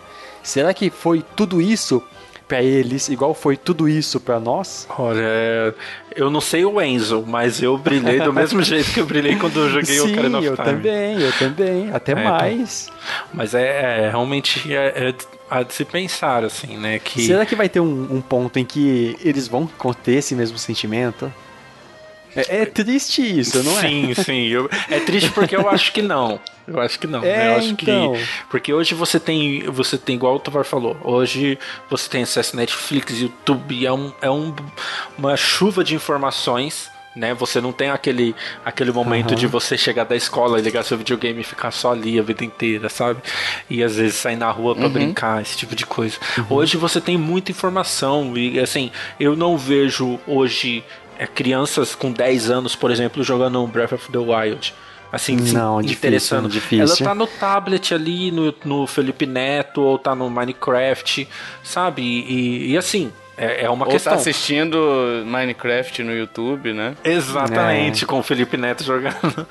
Será 0.43 0.74
que 0.74 0.89
foi 0.89 1.24
tudo 1.36 1.62
isso 1.62 2.04
pra 2.48 2.64
eles, 2.64 3.10
igual 3.10 3.34
foi 3.34 3.58
tudo 3.58 3.89
isso 3.89 4.20
pra 4.20 4.39
nós? 4.39 4.88
Olha, 4.98 5.20
é, 5.22 5.74
eu 6.16 6.30
não 6.30 6.39
sei 6.39 6.64
o 6.66 6.82
Enzo, 6.82 7.24
mas 7.28 7.62
eu 7.62 7.78
brilhei 7.78 8.20
do 8.20 8.32
mesmo 8.34 8.62
jeito 8.64 8.91
que 8.91 9.00
eu 9.00 9.06
brilhei 9.06 9.36
quando 9.36 9.60
eu 9.60 9.70
joguei 9.70 10.00
o 10.00 10.04
Sim, 10.06 10.14
Ocarina 10.14 10.38
of 10.38 10.48
eu 10.48 10.56
Time. 10.56 10.66
também, 10.68 11.22
eu 11.22 11.32
também, 11.34 11.91
até 11.91 12.14
então. 12.14 12.24
mais. 12.24 12.89
Mas 13.34 13.54
é, 13.54 14.06
é, 14.06 14.10
realmente 14.10 14.74
é, 14.74 15.10
é 15.10 15.14
a 15.50 15.64
de 15.64 15.74
se 15.74 15.86
pensar, 15.86 16.43
assim, 16.43 16.78
né? 16.78 17.00
Que 17.00 17.26
Será 17.26 17.45
que 17.45 17.56
vai 17.56 17.70
ter 17.70 17.80
um, 17.80 18.08
um 18.12 18.22
ponto 18.22 18.58
em 18.60 18.66
que 18.66 19.18
eles 19.24 19.48
vão 19.48 19.70
ter 20.04 20.14
esse 20.14 20.36
mesmo 20.36 20.58
sentimento? 20.58 21.32
É, 22.38 22.61
é 22.61 22.65
triste 22.65 23.21
isso, 23.21 23.63
não 23.63 23.77
é? 23.79 23.81
sim, 23.81 24.13
sim. 24.13 24.47
eu- 24.47 24.69
é 24.89 24.99
triste 24.99 25.29
porque 25.31 25.55
eu 25.55 25.67
acho 25.69 25.91
que 25.91 26.01
não. 26.01 26.39
Eu 26.67 26.79
acho 26.81 26.99
que 26.99 27.07
não. 27.07 27.21
né? 27.21 27.29
É, 27.29 27.47
eu 27.53 27.57
acho 27.57 27.69
então. 27.69 28.13
que. 28.13 28.19
Porque 28.49 28.73
hoje 28.73 28.93
você 28.93 29.19
tem. 29.19 29.63
Você 29.71 29.97
tem, 29.97 30.15
igual 30.15 30.35
o 30.35 30.39
Tovar 30.39 30.65
falou, 30.65 30.97
hoje 31.03 31.57
você 31.89 32.09
tem 32.09 32.23
acesso 32.23 32.55
a 32.55 32.59
Netflix, 32.59 33.19
YouTube, 33.21 33.85
é, 33.85 33.91
um, 33.93 34.11
é 34.21 34.29
um, 34.29 34.53
uma 35.17 35.35
chuva 35.38 35.83
de 35.83 35.95
informações. 35.95 36.89
Né? 37.15 37.33
Você 37.33 37.59
não 37.59 37.71
tem 37.71 37.89
aquele, 37.89 38.35
aquele 38.63 38.91
momento 38.91 39.29
Aham. 39.29 39.35
de 39.39 39.47
você 39.47 39.75
chegar 39.75 40.03
da 40.03 40.15
escola, 40.15 40.61
ligar 40.61 40.83
seu 40.83 40.95
videogame 40.99 41.41
e 41.41 41.43
ficar 41.43 41.71
só 41.71 41.91
ali 41.91 42.19
a 42.19 42.21
vida 42.21 42.45
inteira, 42.45 42.89
sabe? 42.89 43.19
E 43.67 43.81
às 43.81 43.95
vezes 43.95 44.17
sair 44.17 44.35
na 44.35 44.51
rua 44.51 44.75
pra 44.75 44.88
brincar, 44.88 45.41
esse 45.41 45.57
tipo 45.57 45.75
de 45.75 45.83
coisa. 45.83 46.15
Hoje 46.47 46.77
você 46.77 47.01
tem 47.01 47.17
muita 47.17 47.49
informação 47.49 48.38
e 48.38 48.59
assim, 48.59 48.91
eu 49.19 49.35
não 49.35 49.57
vejo 49.57 50.19
hoje 50.27 50.83
é, 51.18 51.28
crianças 51.28 51.95
com 51.95 52.11
10 52.11 52.49
anos, 52.49 52.76
por 52.76 52.91
exemplo, 52.91 53.24
jogando 53.24 53.63
um 53.63 53.68
Breath 53.68 53.93
of 53.93 54.11
the 54.11 54.18
Wild. 54.18 54.74
Assim, 55.11 55.38
se 55.38 55.53
Não, 55.53 55.82
difícil, 55.82 55.97
interessando. 55.97 56.49
difícil. 56.49 56.84
Ela 56.84 56.97
tá 56.97 57.15
no 57.15 57.28
tablet 57.28 57.93
ali, 57.93 58.30
no, 58.30 58.53
no 58.65 58.86
Felipe 58.86 59.26
Neto, 59.26 59.82
ou 59.82 59.97
tá 59.97 60.13
no 60.13 60.30
Minecraft, 60.30 61.28
sabe? 61.63 62.01
E, 62.01 62.72
e 62.72 62.78
assim, 62.78 63.11
é, 63.38 63.65
é 63.65 63.69
uma 63.69 63.85
Ou 63.85 63.91
questão. 63.91 64.13
tá 64.13 64.19
assistindo 64.19 65.23
Minecraft 65.25 66.03
no 66.03 66.13
YouTube, 66.13 66.73
né? 66.73 66.95
Exatamente, 67.03 68.03
É. 68.03 68.07
com 68.07 68.19
o 68.19 68.23
Felipe 68.23 68.57
Neto 68.57 68.83
jogando. 68.83 69.15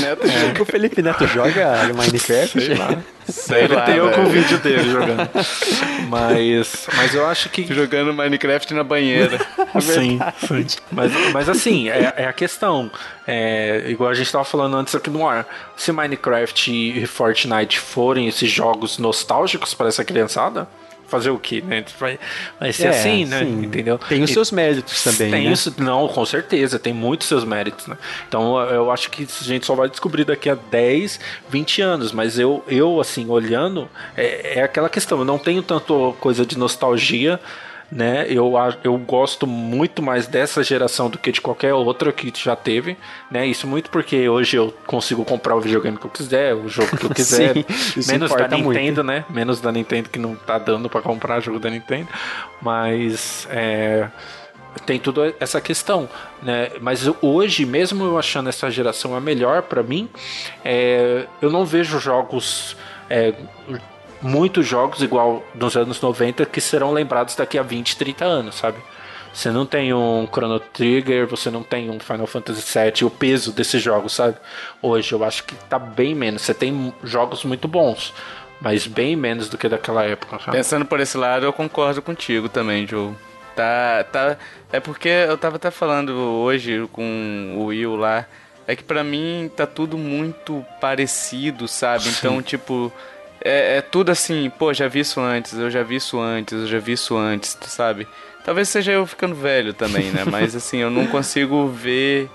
Neto, 0.00 0.62
O 0.62 0.64
Felipe 0.64 1.02
Neto 1.02 1.26
joga 1.26 1.90
Minecraft? 1.94 2.60
Sei 2.60 2.74
lá. 2.74 2.96
Sei 3.26 3.62
Deve 3.62 3.74
lá, 3.74 3.82
ter 3.82 3.96
eu 3.96 4.10
com 4.12 4.22
o 4.22 4.26
vídeo 4.28 4.58
dele 4.58 4.90
jogando. 4.90 5.28
Mas, 6.08 6.86
mas 6.96 7.14
eu 7.14 7.26
acho 7.26 7.50
que. 7.50 7.66
Jogando 7.66 8.14
Minecraft 8.14 8.72
na 8.72 8.82
banheira. 8.82 9.38
Sim, 9.78 10.18
sim. 10.38 10.66
Mas, 10.90 11.12
mas 11.32 11.48
assim, 11.50 11.90
é, 11.90 12.14
é 12.16 12.24
a 12.26 12.32
questão. 12.32 12.90
É, 13.26 13.84
igual 13.88 14.08
a 14.08 14.14
gente 14.14 14.32
tava 14.32 14.44
falando 14.44 14.74
antes 14.74 14.94
aqui 14.94 15.10
no 15.10 15.28
ar. 15.28 15.46
Se 15.76 15.92
Minecraft 15.92 16.72
e 16.72 17.04
Fortnite 17.06 17.78
forem 17.78 18.26
esses 18.26 18.50
jogos 18.50 18.96
nostálgicos 18.96 19.74
para 19.74 19.88
essa 19.88 20.02
criançada, 20.02 20.66
fazer 21.08 21.30
o 21.30 21.38
quê, 21.38 21.60
né? 21.66 21.84
Vai, 21.98 22.18
vai 22.60 22.72
ser 22.72 22.86
É, 22.86 22.88
assim, 22.90 23.24
né? 23.24 23.40
sim. 23.44 23.64
Entendeu? 23.64 23.98
Tem 23.98 24.22
os 24.22 24.30
E- 24.30 24.34
seus 24.34 24.50
méritos 24.52 25.02
também, 25.02 25.30
tem 25.30 25.44
né? 25.46 25.52
isso, 25.52 25.74
não, 25.78 26.06
com 26.06 26.24
certeza, 26.24 26.78
tem 26.78 26.92
muitos 26.92 27.26
seus 27.26 27.44
méritos, 27.44 27.86
né? 27.86 27.96
Então 28.28 28.60
eu 28.70 28.90
acho 28.90 29.10
que 29.10 29.24
a 29.24 29.44
gente 29.44 29.66
só 29.66 29.74
vai 29.74 29.88
descobrir 29.88 30.24
daqui 30.24 30.48
a 30.50 30.54
10, 30.54 31.18
20 31.48 31.80
anos, 31.82 32.12
mas 32.12 32.38
eu, 32.38 32.62
eu 32.68 33.00
assim, 33.00 33.28
olhando, 33.28 33.88
é, 34.16 34.58
é 34.58 34.62
aquela 34.62 34.88
questão, 34.88 35.18
eu 35.18 35.24
não 35.24 35.38
tenho 35.38 35.62
tanto 35.62 36.14
coisa 36.20 36.44
de 36.46 36.56
nostalgia 36.58 37.40
né? 37.90 38.26
Eu, 38.28 38.52
eu 38.84 38.96
gosto 38.98 39.46
muito 39.46 40.02
mais 40.02 40.26
dessa 40.26 40.62
geração 40.62 41.08
do 41.08 41.18
que 41.18 41.32
de 41.32 41.40
qualquer 41.40 41.72
outra 41.72 42.12
que 42.12 42.32
já 42.36 42.54
teve, 42.54 42.96
né? 43.30 43.46
Isso 43.46 43.66
muito 43.66 43.90
porque 43.90 44.28
hoje 44.28 44.56
eu 44.56 44.74
consigo 44.86 45.24
comprar 45.24 45.56
o 45.56 45.60
videogame 45.60 45.96
que 45.96 46.04
eu 46.04 46.10
quiser, 46.10 46.54
o 46.54 46.68
jogo 46.68 46.96
que 46.96 47.06
eu 47.06 47.10
quiser, 47.14 47.54
Sim, 47.54 48.12
menos 48.12 48.30
da 48.30 48.48
Nintendo, 48.48 49.02
né? 49.02 49.24
Menos 49.30 49.60
da 49.60 49.72
Nintendo 49.72 50.10
que 50.10 50.18
não 50.18 50.34
tá 50.34 50.58
dando 50.58 50.88
pra 50.88 51.00
comprar 51.00 51.40
jogo 51.40 51.58
da 51.58 51.70
Nintendo, 51.70 52.08
mas 52.60 53.48
é, 53.50 54.08
tem 54.84 54.98
toda 54.98 55.34
essa 55.40 55.60
questão, 55.60 56.08
né? 56.42 56.70
Mas 56.80 57.08
hoje, 57.22 57.64
mesmo 57.64 58.04
eu 58.04 58.18
achando 58.18 58.48
essa 58.48 58.70
geração 58.70 59.14
a 59.14 59.20
melhor 59.20 59.62
pra 59.62 59.82
mim, 59.82 60.08
é, 60.64 61.26
eu 61.40 61.50
não 61.50 61.64
vejo 61.64 61.98
jogos, 61.98 62.76
é, 63.08 63.34
muitos 64.20 64.66
jogos 64.66 65.02
igual 65.02 65.42
nos 65.54 65.76
anos 65.76 66.00
90 66.00 66.46
que 66.46 66.60
serão 66.60 66.92
lembrados 66.92 67.34
daqui 67.34 67.58
a 67.58 67.62
20, 67.62 67.96
30 67.96 68.24
anos, 68.24 68.54
sabe? 68.56 68.78
Você 69.32 69.50
não 69.50 69.66
tem 69.66 69.92
um 69.94 70.26
Chrono 70.26 70.58
Trigger, 70.58 71.26
você 71.26 71.50
não 71.50 71.62
tem 71.62 71.90
um 71.90 72.00
Final 72.00 72.26
Fantasy 72.26 72.62
VII, 72.76 73.04
o 73.04 73.10
peso 73.10 73.52
desses 73.52 73.80
jogos, 73.80 74.12
sabe? 74.12 74.36
Hoje 74.82 75.12
eu 75.12 75.22
acho 75.22 75.44
que 75.44 75.54
tá 75.54 75.78
bem 75.78 76.14
menos. 76.14 76.42
Você 76.42 76.54
tem 76.54 76.92
jogos 77.04 77.44
muito 77.44 77.68
bons, 77.68 78.12
mas 78.60 78.86
bem 78.86 79.14
menos 79.14 79.48
do 79.48 79.56
que 79.56 79.68
daquela 79.68 80.02
época, 80.02 80.38
sabe? 80.38 80.56
Pensando 80.56 80.84
por 80.84 80.98
esse 80.98 81.16
lado, 81.16 81.46
eu 81.46 81.52
concordo 81.52 82.02
contigo 82.02 82.48
também, 82.48 82.86
Joe. 82.86 83.12
Tá, 83.54 84.04
tá. 84.10 84.36
É 84.72 84.80
porque 84.80 85.08
eu 85.08 85.36
tava 85.36 85.56
até 85.56 85.70
falando 85.70 86.12
hoje 86.12 86.88
com 86.92 87.54
o 87.56 87.66
Will 87.66 87.96
lá. 87.96 88.24
É 88.66 88.76
que 88.76 88.84
pra 88.84 89.02
mim 89.02 89.50
tá 89.56 89.66
tudo 89.66 89.96
muito 89.96 90.64
parecido, 90.80 91.66
sabe? 91.66 92.08
Então, 92.08 92.42
tipo, 92.42 92.92
é, 93.40 93.78
é 93.78 93.80
tudo 93.82 94.10
assim, 94.10 94.50
pô, 94.50 94.72
já 94.72 94.88
vi 94.88 95.00
isso 95.00 95.20
antes, 95.20 95.54
eu 95.54 95.70
já 95.70 95.82
vi 95.82 95.96
isso 95.96 96.18
antes, 96.18 96.52
eu 96.52 96.66
já 96.66 96.78
vi 96.78 96.92
isso 96.92 97.16
antes, 97.16 97.54
tu 97.54 97.66
sabe? 97.66 98.06
Talvez 98.44 98.68
seja 98.68 98.92
eu 98.92 99.06
ficando 99.06 99.34
velho 99.34 99.72
também, 99.72 100.10
né? 100.10 100.24
Mas 100.30 100.56
assim, 100.56 100.78
eu 100.78 100.90
não 100.90 101.06
consigo 101.06 101.68
ver 101.68 102.28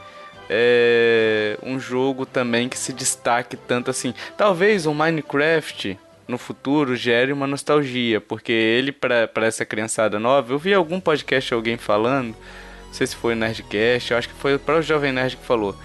é, 0.50 1.58
um 1.64 1.80
jogo 1.80 2.26
também 2.26 2.70
que 2.70 2.78
se 2.78 2.94
destaque 2.94 3.58
tanto 3.58 3.90
assim. 3.90 4.14
Talvez 4.38 4.86
um 4.86 4.94
Minecraft 4.94 5.98
no 6.28 6.38
futuro 6.38 6.96
gere 6.96 7.34
uma 7.34 7.48
nostalgia, 7.48 8.22
porque 8.22 8.52
ele, 8.52 8.92
pra, 8.92 9.28
pra 9.28 9.46
essa 9.46 9.66
criançada 9.66 10.20
nova, 10.20 10.54
eu 10.54 10.60
vi 10.60 10.74
algum 10.74 11.00
podcast 11.00 11.54
alguém 11.54 11.78
falando, 11.78 12.36
não 12.86 12.94
sei 12.94 13.08
se 13.08 13.16
foi 13.16 13.34
o 13.34 13.36
Nerdcast, 13.36 14.12
eu 14.12 14.18
acho 14.18 14.30
que 14.30 14.36
foi 14.36 14.56
o 14.56 14.60
próprio 14.60 14.88
Jovem 14.88 15.12
Nerd 15.12 15.36
que 15.36 15.46
falou, 15.46 15.76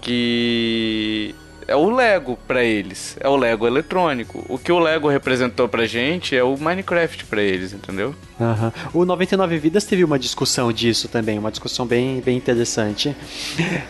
que 0.00 1.34
é 1.68 1.76
o 1.76 1.90
Lego 1.90 2.38
pra 2.48 2.64
eles, 2.64 3.14
é 3.20 3.28
o 3.28 3.36
Lego 3.36 3.66
eletrônico. 3.66 4.42
O 4.48 4.58
que 4.58 4.72
o 4.72 4.78
Lego 4.78 5.06
representou 5.06 5.68
pra 5.68 5.84
gente 5.84 6.34
é 6.34 6.42
o 6.42 6.56
Minecraft 6.56 7.26
pra 7.26 7.42
eles, 7.42 7.74
entendeu? 7.74 8.14
Aham. 8.40 8.72
O 8.94 9.04
99 9.04 9.58
Vidas 9.58 9.84
teve 9.84 10.02
uma 10.02 10.18
discussão 10.18 10.72
disso 10.72 11.08
também, 11.08 11.38
uma 11.38 11.50
discussão 11.50 11.86
bem, 11.86 12.22
bem 12.22 12.38
interessante. 12.38 13.14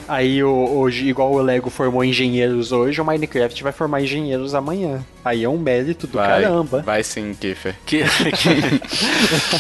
Aí, 0.08 0.42
hoje, 0.42 1.06
igual 1.08 1.32
o 1.32 1.40
Lego 1.40 1.70
formou 1.70 2.04
engenheiros 2.04 2.72
hoje, 2.72 3.00
o 3.00 3.04
Minecraft 3.04 3.62
vai 3.62 3.72
formar 3.72 4.02
engenheiros 4.02 4.56
amanhã. 4.56 5.04
Aí 5.28 5.44
é 5.44 5.48
um 5.48 5.58
mérito 5.58 6.06
do 6.06 6.16
Vai, 6.16 6.42
caramba. 6.42 6.80
Vai 6.82 7.02
sim, 7.04 7.34
Kiffer. 7.38 7.74
Que- 7.84 8.02
que- 8.04 8.80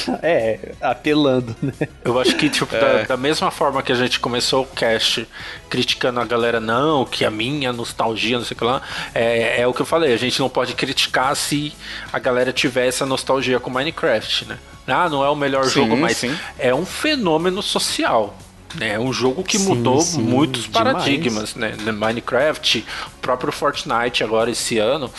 É, 0.22 0.72
apelando, 0.80 1.54
né? 1.60 1.72
Eu 2.04 2.18
acho 2.18 2.34
que, 2.36 2.48
tipo, 2.48 2.74
É. 2.74 2.80
da, 2.80 3.02
da 3.08 3.16
mesma 3.16 3.50
forma 3.50 3.82
que 3.82 3.92
a 3.92 3.94
gente 3.94 4.18
começou 4.18 4.62
o 4.62 4.66
cast 4.66 5.28
criticando 5.68 6.20
a 6.20 6.24
galera, 6.24 6.58
não, 6.60 7.04
que 7.04 7.24
a 7.24 7.30
minha 7.30 7.72
nostalgia, 7.72 8.38
não 8.38 8.44
sei 8.44 8.54
o 8.54 8.58
que 8.58 8.64
lá, 8.64 8.80
é, 9.14 9.60
é 9.60 9.66
o 9.66 9.74
que 9.74 9.82
eu 9.82 9.86
falei, 9.86 10.12
a 10.12 10.16
gente 10.16 10.40
não 10.40 10.48
pode 10.48 10.72
criticar 10.74 11.36
se 11.36 11.72
a 12.12 12.18
galera 12.18 12.52
tiver 12.52 12.86
essa 12.86 13.04
nostalgia 13.04 13.60
com 13.60 13.68
Minecraft, 13.70 14.46
né? 14.46 14.58
Ah, 14.86 15.08
não 15.08 15.22
é 15.22 15.28
o 15.28 15.36
melhor 15.36 15.64
Sim, 15.66 15.70
jogo, 15.82 15.96
mas 15.98 16.16
sim. 16.16 16.34
é 16.58 16.74
um 16.74 16.86
fenômeno 16.86 17.62
social. 17.62 18.34
né? 18.74 18.94
É 18.94 18.98
um 18.98 19.12
jogo 19.12 19.42
que 19.44 19.58
Sim, 19.58 19.68
mudou 19.68 20.00
sim, 20.00 20.20
muitos 20.22 20.64
demais. 20.64 20.92
paradigmas, 20.92 21.54
né? 21.54 21.74
No 21.84 21.92
Minecraft, 21.92 22.84
o 23.14 23.18
próprio 23.20 23.50
Fortnite 23.52 24.22
agora 24.24 24.50
esse 24.50 24.78
ano. 24.78 25.10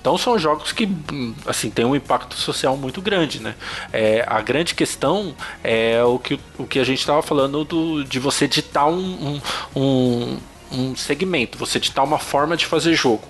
Então 0.00 0.16
são 0.16 0.38
jogos 0.38 0.72
que, 0.72 0.88
assim, 1.46 1.70
tem 1.70 1.84
um 1.84 1.94
impacto 1.94 2.34
social 2.34 2.76
muito 2.76 3.02
grande, 3.02 3.40
né? 3.40 3.54
É, 3.92 4.24
a 4.26 4.40
grande 4.40 4.74
questão 4.74 5.34
é 5.62 6.02
o 6.02 6.18
que, 6.18 6.40
o 6.58 6.64
que 6.64 6.78
a 6.78 6.84
gente 6.84 7.00
estava 7.00 7.20
falando 7.22 7.64
do, 7.64 8.02
de 8.02 8.18
você 8.18 8.48
ditar 8.48 8.86
um, 8.86 9.40
um, 9.74 9.80
um, 9.80 10.38
um 10.72 10.96
segmento, 10.96 11.58
você 11.58 11.78
ditar 11.78 12.02
uma 12.02 12.18
forma 12.18 12.56
de 12.56 12.64
fazer 12.64 12.94
jogo. 12.94 13.28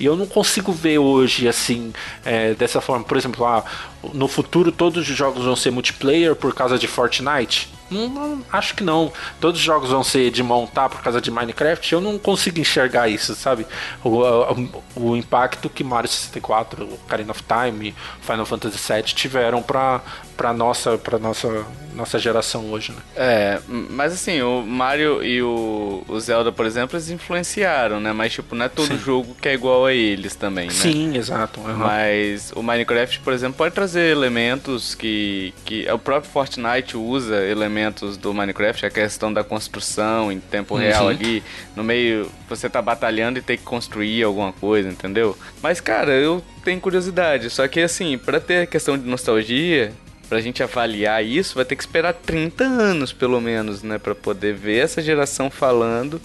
E 0.00 0.06
eu 0.06 0.16
não 0.16 0.26
consigo 0.26 0.72
ver 0.72 0.98
hoje, 0.98 1.48
assim, 1.48 1.92
é, 2.24 2.54
dessa 2.54 2.80
forma. 2.80 3.04
Por 3.04 3.16
exemplo, 3.16 3.44
ah, 3.44 3.64
no 4.12 4.28
futuro 4.28 4.70
todos 4.70 5.08
os 5.08 5.16
jogos 5.16 5.44
vão 5.44 5.56
ser 5.56 5.70
multiplayer 5.70 6.34
por 6.36 6.54
causa 6.54 6.78
de 6.78 6.86
Fortnite. 6.86 7.68
Não, 7.90 8.08
não, 8.08 8.44
acho 8.52 8.74
que 8.74 8.84
não. 8.84 9.12
Todos 9.40 9.60
os 9.60 9.64
jogos 9.64 9.90
vão 9.90 10.04
ser 10.04 10.30
de 10.30 10.42
montar 10.42 10.88
por 10.88 11.00
causa 11.02 11.20
de 11.20 11.30
Minecraft. 11.30 11.92
Eu 11.92 12.00
não 12.00 12.18
consigo 12.18 12.58
enxergar 12.60 13.08
isso, 13.08 13.34
sabe? 13.34 13.66
O, 14.04 14.20
o, 14.20 14.82
o 14.96 15.16
impacto 15.16 15.70
que 15.70 15.82
Mario 15.82 16.10
64, 16.10 16.84
Ocarina 16.84 17.30
of 17.30 17.42
Time, 17.42 17.94
Final 18.20 18.46
Fantasy 18.46 18.92
VII 18.92 19.02
tiveram 19.02 19.62
pra, 19.62 20.00
pra, 20.36 20.52
nossa, 20.52 20.98
pra 20.98 21.18
nossa, 21.18 21.64
nossa 21.94 22.18
geração 22.18 22.70
hoje, 22.70 22.92
né? 22.92 22.98
É, 23.16 23.58
mas 23.68 24.12
assim, 24.12 24.42
o 24.42 24.62
Mario 24.62 25.22
e 25.22 25.42
o, 25.42 26.04
o 26.06 26.20
Zelda, 26.20 26.52
por 26.52 26.66
exemplo, 26.66 26.96
eles 26.96 27.10
influenciaram, 27.10 28.00
né? 28.00 28.12
Mas, 28.12 28.32
tipo, 28.32 28.54
não 28.54 28.66
é 28.66 28.68
todo 28.68 28.88
Sim. 28.88 28.98
jogo 28.98 29.34
que 29.40 29.48
é 29.48 29.54
igual 29.54 29.86
a 29.86 29.94
eles 29.94 30.34
também, 30.34 30.66
né? 30.66 30.72
Sim, 30.72 31.16
exato. 31.16 31.60
uhum. 31.60 31.76
Mas 31.76 32.52
o 32.54 32.62
Minecraft, 32.62 33.20
por 33.20 33.32
exemplo, 33.32 33.56
pode 33.56 33.74
trazer 33.74 34.10
elementos 34.10 34.94
que, 34.94 35.54
que 35.64 35.90
o 35.90 35.98
próprio 35.98 36.30
Fortnite 36.30 36.96
usa 36.96 37.44
elementos 37.44 37.77
do 38.20 38.34
Minecraft, 38.34 38.86
a 38.86 38.90
questão 38.90 39.32
da 39.32 39.42
construção 39.44 40.30
em 40.32 40.38
tempo 40.40 40.74
real 40.74 41.04
Uhum. 41.04 41.10
ali, 41.10 41.42
no 41.76 41.82
meio 41.84 42.30
você 42.48 42.68
tá 42.68 42.80
batalhando 42.82 43.38
e 43.38 43.42
tem 43.42 43.56
que 43.56 43.62
construir 43.64 44.22
alguma 44.22 44.52
coisa, 44.52 44.88
entendeu? 44.88 45.36
Mas 45.62 45.80
cara, 45.80 46.12
eu 46.12 46.42
tenho 46.64 46.80
curiosidade, 46.80 47.50
só 47.50 47.66
que 47.68 47.80
assim, 47.80 48.16
pra 48.18 48.40
ter 48.40 48.62
a 48.62 48.66
questão 48.66 48.96
de 48.98 49.06
nostalgia, 49.08 49.92
pra 50.28 50.40
gente 50.40 50.62
avaliar 50.62 51.24
isso, 51.24 51.54
vai 51.54 51.64
ter 51.64 51.74
que 51.76 51.82
esperar 51.82 52.12
30 52.14 52.64
anos 52.64 53.12
pelo 53.12 53.40
menos, 53.40 53.82
né, 53.82 53.98
Pra 53.98 54.14
poder 54.14 54.54
ver 54.54 54.78
essa 54.84 55.00
geração 55.02 55.50
falando 55.50 56.20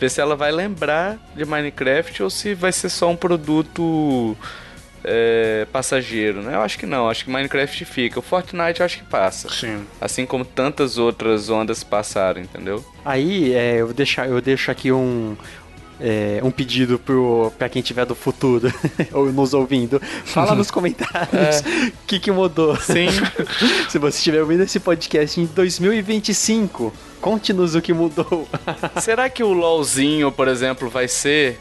ver 0.00 0.08
se 0.10 0.20
ela 0.20 0.36
vai 0.36 0.52
lembrar 0.52 1.18
de 1.34 1.44
Minecraft 1.44 2.22
ou 2.22 2.30
se 2.30 2.54
vai 2.54 2.70
ser 2.72 2.88
só 2.88 3.10
um 3.10 3.16
produto 3.16 4.36
é, 5.04 5.66
passageiro, 5.72 6.42
né? 6.42 6.54
Eu 6.54 6.62
acho 6.62 6.78
que 6.78 6.86
não, 6.86 7.08
acho 7.08 7.24
que 7.24 7.30
Minecraft 7.30 7.84
fica. 7.84 8.18
O 8.18 8.22
Fortnite 8.22 8.80
eu 8.80 8.86
acho 8.86 8.98
que 8.98 9.04
passa. 9.04 9.48
Sim. 9.50 9.84
Assim 10.00 10.26
como 10.26 10.44
tantas 10.44 10.98
outras 10.98 11.48
ondas 11.50 11.82
passaram, 11.84 12.40
entendeu? 12.40 12.84
Aí 13.04 13.54
é, 13.54 13.76
eu, 13.80 13.86
vou 13.86 13.94
deixar, 13.94 14.28
eu 14.28 14.40
deixo 14.40 14.70
aqui 14.70 14.92
um, 14.92 15.36
é, 16.00 16.40
um 16.42 16.50
pedido 16.50 16.98
pro, 16.98 17.52
pra 17.58 17.68
quem 17.68 17.82
tiver 17.82 18.04
do 18.04 18.14
futuro 18.14 18.72
ou 19.12 19.32
nos 19.32 19.54
ouvindo. 19.54 20.00
Fala 20.24 20.54
nos 20.54 20.70
comentários 20.70 21.60
o 21.60 21.92
que, 22.06 22.18
que 22.18 22.30
mudou. 22.30 22.76
Sim. 22.76 23.08
Se 23.88 23.98
você 23.98 24.18
estiver 24.18 24.40
ouvindo 24.40 24.62
esse 24.62 24.80
podcast 24.80 25.40
em 25.40 25.46
2025, 25.46 26.92
conte-nos 27.20 27.74
o 27.74 27.80
que 27.80 27.92
mudou. 27.92 28.48
Será 29.00 29.28
que 29.28 29.42
o 29.42 29.52
LOLzinho, 29.52 30.30
por 30.32 30.48
exemplo, 30.48 30.88
vai 30.88 31.08
ser. 31.08 31.58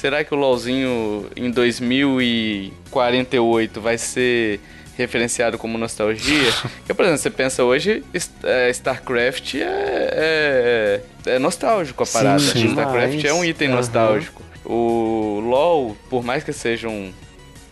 Será 0.00 0.24
que 0.24 0.32
o 0.32 0.36
LOLzinho 0.38 1.28
em 1.36 1.50
2048 1.50 3.82
vai 3.82 3.98
ser 3.98 4.58
referenciado 4.96 5.58
como 5.58 5.76
nostalgia? 5.76 6.50
Porque, 6.78 6.94
por 6.94 7.04
exemplo, 7.04 7.20
você 7.20 7.28
pensa 7.28 7.62
hoje, 7.64 8.02
é, 8.42 8.70
StarCraft 8.70 9.56
é, 9.56 11.02
é, 11.26 11.26
é 11.26 11.38
nostálgico 11.38 12.02
a 12.02 12.06
parada. 12.06 12.38
sim. 12.38 12.68
StarCraft 12.68 13.22
é 13.26 13.34
um 13.34 13.44
item 13.44 13.68
Aham. 13.68 13.76
nostálgico. 13.76 14.42
O 14.64 15.38
LoL, 15.44 15.94
por 16.08 16.24
mais 16.24 16.42
que 16.42 16.54
sejam 16.54 17.12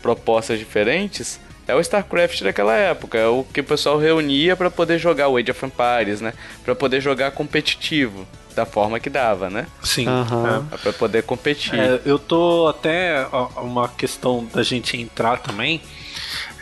propostas 0.03 0.59
diferentes, 0.59 1.41
é 1.67 1.75
o 1.75 1.81
StarCraft 1.81 2.43
daquela 2.43 2.75
época, 2.75 3.17
é 3.17 3.27
o 3.27 3.43
que 3.43 3.63
o 3.63 3.65
pessoal 3.65 3.97
reunia 3.97 4.55
pra 4.55 4.71
poder 4.71 4.99
jogar 4.99 5.29
o 5.29 5.39
Age 5.39 5.51
of 5.51 5.65
Empires, 5.65 6.21
né? 6.21 6.35
Pra 6.63 6.75
poder 6.75 7.01
jogar 7.01 7.31
competitivo, 7.31 8.27
da 8.59 8.67
forma 8.67 8.99
que 8.99 9.09
dava, 9.09 9.49
né? 9.49 9.67
Sim. 9.83 10.09
Aham. 10.09 10.67
é. 10.73 10.77
Pra 10.79 10.93
poder 10.93 11.23
competir. 11.23 11.79
É, 11.79 12.01
eu 12.05 12.19
tô 12.19 12.67
até 12.67 13.27
ó, 13.31 13.47
uma 13.63 13.89
questão 13.89 14.45
da 14.53 14.65
gente 14.65 14.97
entrar 14.97 15.39
também. 15.39 15.81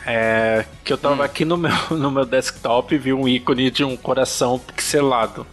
É, 0.05 0.63
que 0.85 0.93
eu 0.93 0.97
tava 0.97 1.25
aqui 1.25 1.43
no 1.43 1.57
meu, 1.57 1.71
no 1.91 2.11
meu 2.11 2.23
desktop 2.23 2.93
e 2.93 2.97
vi 2.97 3.13
um 3.13 3.27
ícone 3.27 3.71
de 3.71 3.83
um 3.83 3.97
coração 3.97 4.59
pixelado, 4.59 5.45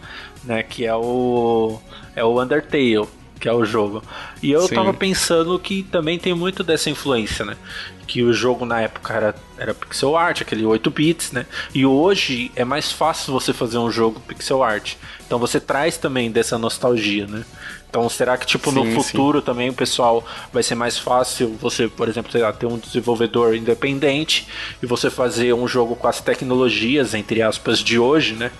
né? 0.45 0.63
Que 0.63 0.85
é 0.85 0.95
o 0.95 1.81
é 2.15 2.23
o 2.23 2.41
Undertale, 2.41 3.09
que 3.41 3.49
é 3.49 3.53
o 3.53 3.65
jogo. 3.65 4.03
E 4.43 4.53
eu 4.53 4.69
Sim. 4.69 4.75
tava 4.75 4.93
pensando 4.93 5.59
que 5.59 5.83
também 5.85 6.19
tem 6.19 6.35
muito 6.35 6.63
dessa 6.63 6.91
influência, 6.91 7.45
né? 7.45 7.57
Que 8.07 8.23
o 8.23 8.33
jogo 8.33 8.65
na 8.67 8.81
época 8.83 9.15
era, 9.15 9.35
era 9.59 9.75
pixel 9.75 10.17
art, 10.17 10.43
aquele 10.43 10.65
8 10.67 10.91
bits, 10.91 11.33
né? 11.33 11.47
E 11.75 11.87
hoje 11.87 12.51
é 12.55 12.65
mais 12.65 12.93
fácil 12.93 13.33
você 13.33 13.53
fazer 13.53 13.79
um 13.79 13.91
jogo 13.91 14.21
pixel 14.21 14.63
art. 14.63 14.95
Então 15.27 15.39
você 15.39 15.59
traz 15.59 15.97
também 15.97 16.31
dessa 16.31 16.59
nostalgia, 16.59 17.27
né? 17.27 17.45
Então 17.89 18.09
será 18.09 18.37
que 18.37 18.45
tipo 18.45 18.71
no 18.73 18.83
Sim, 18.83 18.91
sim. 18.91 19.03
futuro 19.03 19.41
também 19.41 19.71
o 19.71 19.73
pessoal 19.75 20.25
vai 20.53 20.63
ser 20.63 20.75
mais 20.75 20.99
fácil 20.99 21.57
você, 21.61 21.87
por 21.89 22.09
exemplo, 22.09 22.31
sei 22.33 22.43
lá, 22.43 22.53
ter 22.53 22.67
um 22.67 22.77
desenvolvedor 22.77 23.55
independente 23.55 24.47
e 24.83 24.87
você 24.87 25.09
fazer 25.09 25.55
um 25.55 25.67
jogo 25.69 25.95
com 25.95 26.09
as 26.09 26.21
tecnologias 26.21 27.15
entre 27.15 27.41
aspas 27.41 27.79
de 27.79 27.99
hoje, 27.99 28.35
né? 28.35 28.51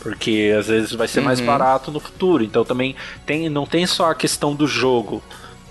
Porque 0.00 0.52
às 0.58 0.66
vezes 0.66 0.92
vai 0.92 1.06
ser 1.06 1.20
Uhum. 1.20 1.26
mais 1.26 1.40
barato 1.40 1.90
no 1.92 2.00
futuro. 2.00 2.42
Então 2.42 2.64
também 2.64 2.96
tem, 3.24 3.48
não 3.48 3.64
tem 3.66 3.86
só 3.86 4.10
a 4.10 4.14
questão 4.14 4.54
do 4.54 4.66
jogo. 4.66 5.22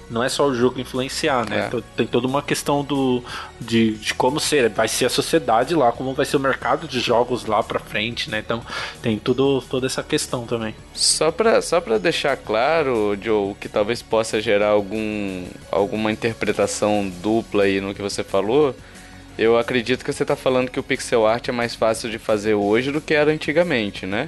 Não 0.10 0.24
é 0.24 0.30
só 0.30 0.48
o 0.48 0.56
jogo 0.56 0.80
influenciar, 0.80 1.48
né? 1.48 1.64
É. 1.64 1.68
Então, 1.68 1.84
Tem 1.96 2.08
toda 2.08 2.28
uma 2.28 2.42
questão 2.42 2.84
do 2.84 3.24
de, 3.60 3.92
de 3.98 4.14
como 4.14 4.40
ser, 4.40 4.70
vai 4.70 4.88
ser 4.88 5.06
a 5.06 5.10
sociedade 5.10 5.76
lá, 5.76 5.92
como 5.92 6.14
vai 6.14 6.26
ser 6.26 6.38
o 6.38 6.40
mercado 6.40 6.88
de 6.88 7.00
jogos 7.00 7.46
lá 7.46 7.62
pra 7.62 7.80
frente, 7.80 8.30
né? 8.30 8.40
Então 8.40 8.62
tem 9.02 9.18
tudo, 9.18 9.62
toda 9.62 9.86
essa 9.86 10.02
questão 10.02 10.46
também. 10.46 10.74
Só 10.94 11.32
pra, 11.32 11.62
só 11.62 11.80
pra 11.80 11.98
deixar 11.98 12.36
claro, 12.38 13.18
Joe, 13.22 13.54
que 13.56 13.70
talvez 13.70 14.02
possa 14.02 14.42
gerar 14.42 14.70
algum, 14.70 15.46
alguma 15.72 16.12
interpretação 16.12 17.10
dupla 17.22 17.64
aí 17.64 17.80
no 17.80 17.94
que 17.94 18.02
você 18.02 18.24
falou, 18.24 18.76
eu 19.38 19.58
acredito 19.58 20.04
que 20.04 20.12
você 20.12 20.26
tá 20.26 20.36
falando 20.36 20.70
que 20.70 20.80
o 20.80 20.84
pixel 20.84 21.26
art 21.26 21.48
é 21.48 21.52
mais 21.52 21.76
fácil 21.76 22.10
de 22.10 22.20
fazer 22.20 22.56
hoje 22.56 22.92
do 22.92 23.00
que 23.00 23.14
era 23.14 23.32
antigamente, 23.32 24.06
né? 24.06 24.28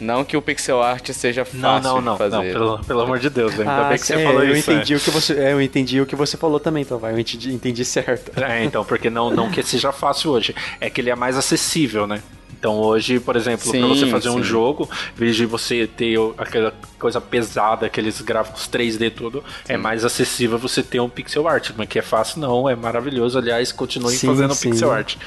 Não 0.00 0.24
que 0.24 0.36
o 0.36 0.42
pixel 0.42 0.82
art 0.82 1.10
seja 1.10 1.44
fácil 1.44 1.60
Não, 1.60 1.80
não, 1.80 2.00
não, 2.00 2.12
de 2.14 2.18
fazer. 2.18 2.36
não, 2.36 2.42
pelo, 2.42 2.78
pelo 2.84 3.00
amor 3.02 3.18
de 3.18 3.28
Deus, 3.30 3.52
ainda 3.58 3.86
Ah, 3.86 3.88
bem 3.90 3.98
que 3.98 4.06
você 4.06 4.14
é, 4.14 4.24
falou 4.24 4.42
eu 4.42 4.56
isso. 4.56 4.70
entendi 4.72 4.94
é. 4.94 4.96
o 4.96 5.00
que 5.00 5.10
você, 5.10 5.32
é, 5.34 5.52
eu 5.52 5.60
entendi 5.60 6.00
o 6.00 6.06
que 6.06 6.16
você 6.16 6.36
falou 6.36 6.58
também, 6.58 6.82
então 6.82 6.98
vai, 6.98 7.12
eu 7.12 7.18
entendi, 7.18 7.52
entendi 7.52 7.84
certo. 7.84 8.32
É, 8.42 8.64
então, 8.64 8.84
porque 8.84 9.10
não, 9.10 9.30
não 9.30 9.50
que 9.50 9.62
seja 9.62 9.92
fácil 9.92 10.30
hoje, 10.30 10.54
é 10.80 10.88
que 10.88 11.00
ele 11.00 11.10
é 11.10 11.14
mais 11.14 11.36
acessível, 11.36 12.06
né? 12.06 12.22
Então 12.60 12.78
hoje, 12.78 13.18
por 13.18 13.36
exemplo, 13.36 13.70
Sim, 13.70 13.78
pra 13.80 13.88
você 13.88 14.06
fazer 14.06 14.28
um 14.28 14.36
sim. 14.36 14.42
jogo, 14.42 14.86
em 15.16 15.18
vez 15.18 15.34
de 15.34 15.46
você 15.46 15.86
ter 15.86 16.18
aquela 16.36 16.74
coisa 16.98 17.18
pesada, 17.18 17.86
aqueles 17.86 18.20
gráficos 18.20 18.68
3D 18.68 19.10
tudo, 19.10 19.42
é 19.66 19.78
mais 19.78 20.04
acessível 20.04 20.58
você 20.58 20.82
ter 20.82 21.00
um 21.00 21.08
pixel 21.08 21.48
art, 21.48 21.70
mas 21.74 21.88
que 21.88 21.98
é 21.98 22.02
fácil 22.02 22.38
não, 22.38 22.68
é 22.68 22.76
maravilhoso, 22.76 23.38
aliás, 23.38 23.72
continuem 23.72 24.14
Sim, 24.14 24.26
fazendo 24.26 24.54
sim. 24.54 24.70
pixel 24.70 24.92
art. 24.92 25.16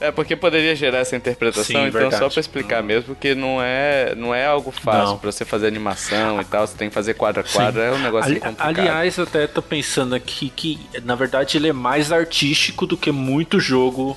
É 0.00 0.10
porque 0.10 0.36
poderia 0.36 0.74
gerar 0.74 0.98
essa 0.98 1.16
interpretação, 1.16 1.64
Sim, 1.64 1.86
então 1.88 2.00
verdade. 2.00 2.22
só 2.22 2.28
pra 2.30 2.40
explicar 2.40 2.82
mesmo 2.82 3.14
que 3.14 3.34
não 3.34 3.60
é, 3.62 4.14
não 4.14 4.34
é 4.34 4.46
algo 4.46 4.70
fácil 4.70 5.18
pra 5.18 5.30
você 5.32 5.44
fazer 5.44 5.66
animação 5.66 6.40
e 6.40 6.44
tal, 6.44 6.66
você 6.66 6.76
tem 6.76 6.88
que 6.88 6.94
fazer 6.94 7.14
quadro 7.14 7.40
a 7.40 7.44
quadro, 7.44 7.80
é 7.80 7.92
um 7.92 7.98
negócio 7.98 8.30
Ali- 8.30 8.40
complicado. 8.40 8.78
aliás, 8.78 9.16
eu 9.16 9.24
até 9.24 9.46
tô 9.46 9.62
pensando 9.62 10.14
aqui 10.14 10.50
que, 10.54 10.78
na 11.04 11.14
verdade, 11.14 11.56
ele 11.56 11.68
é 11.68 11.72
mais 11.72 12.12
artístico 12.12 12.86
do 12.86 12.96
que 12.96 13.10
muito 13.10 13.58
jogo, 13.60 14.16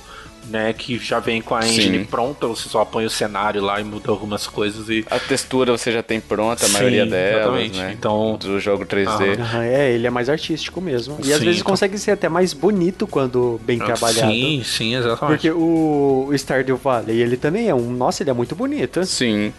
né? 0.50 0.72
Que 0.72 0.98
já 0.98 1.18
vem 1.20 1.40
com 1.42 1.54
a 1.54 1.66
engine 1.66 1.98
Sim. 1.98 2.04
pronta, 2.04 2.46
você 2.46 2.68
só 2.68 2.84
põe 2.84 3.04
o 3.04 3.10
cenário 3.10 3.62
lá 3.62 3.80
e 3.80 3.84
muda 3.84 4.10
algumas 4.10 4.46
coisas 4.46 4.88
e. 4.88 5.04
a 5.10 5.18
textura 5.18 5.72
você 5.76 5.90
já 5.92 6.02
tem 6.02 6.20
pronta, 6.20 6.64
a 6.64 6.68
Sim, 6.68 6.72
maioria 6.74 7.06
delas, 7.06 7.36
exatamente. 7.42 7.78
né? 7.78 7.94
Então- 7.98 8.36
do 8.40 8.58
jogo 8.60 8.84
3D. 8.86 9.38
Aham, 9.40 9.62
é, 9.64 9.92
ele 9.92 10.06
é 10.06 10.10
mais 10.10 10.28
artístico 10.28 10.80
mesmo. 10.80 11.16
E 11.24 11.32
às 11.32 11.38
Sim, 11.38 11.44
vezes 11.44 11.60
então. 11.60 11.72
consegue 11.72 11.98
ser 11.98 12.12
até 12.12 12.28
mais 12.28 12.52
bonito 12.52 13.06
quando 13.06 13.60
bem 13.64 13.78
trabalhado. 13.78 14.32
Sim, 14.32 14.62
sim, 14.64 14.94
exatamente. 14.94 15.38
Porque 15.38 15.50
o 15.50 16.30
Stardew 16.34 16.76
Valley, 16.76 17.20
ele 17.20 17.36
também 17.36 17.68
é 17.68 17.74
um. 17.74 17.90
Nossa, 17.90 18.22
ele 18.22 18.30
é 18.30 18.34
muito 18.34 18.54
bonito. 18.54 19.04
Sim. 19.04 19.52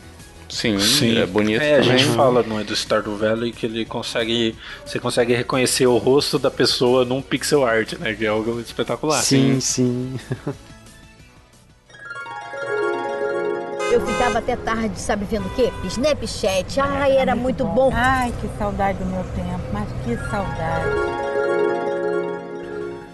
Sim, 0.49 0.79
Sim, 0.79 1.17
é 1.17 1.25
bonito 1.25 1.61
É, 1.61 1.79
a 1.79 1.81
também. 1.83 1.97
gente 1.97 2.15
fala 2.15 2.41
não 2.41 2.57
é 2.57 2.63
do 2.63 2.73
Stardew 2.73 3.17
Valley 3.17 3.51
que 3.51 3.65
ele 3.65 3.83
consegue, 3.83 4.55
você 4.85 4.97
consegue 4.97 5.33
reconhecer 5.35 5.85
o 5.87 5.97
rosto 5.97 6.39
da 6.39 6.49
pessoa 6.49 7.03
num 7.03 7.21
pixel 7.21 7.65
art, 7.65 7.93
né? 7.99 8.13
Que 8.13 8.23
é 8.25 8.29
algo 8.29 8.57
espetacular. 8.61 9.21
Sim, 9.21 9.59
sim. 9.59 10.17
Eu 13.97 14.05
ficava 14.05 14.37
até 14.37 14.55
tarde, 14.55 15.01
sabe 15.01 15.25
vendo 15.25 15.47
o 15.47 15.49
quê? 15.55 15.71
Snapchat. 15.85 16.79
Ai, 16.79 17.17
era 17.17 17.35
muito 17.35 17.65
bom. 17.65 17.89
Ai, 17.91 18.31
que 18.39 18.47
saudade 18.55 18.99
do 18.99 19.05
meu 19.07 19.23
tempo, 19.23 19.59
mas 19.73 19.89
que 20.05 20.15
saudade. 20.29 20.85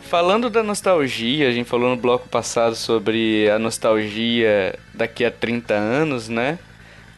Falando 0.02 0.50
da 0.50 0.62
nostalgia, 0.62 1.48
a 1.48 1.52
gente 1.54 1.70
falou 1.70 1.90
no 1.92 1.96
bloco 1.96 2.28
passado 2.28 2.76
sobre 2.76 3.50
a 3.50 3.58
nostalgia 3.58 4.78
daqui 4.94 5.24
a 5.24 5.32
30 5.32 5.74
anos, 5.74 6.28
né? 6.28 6.60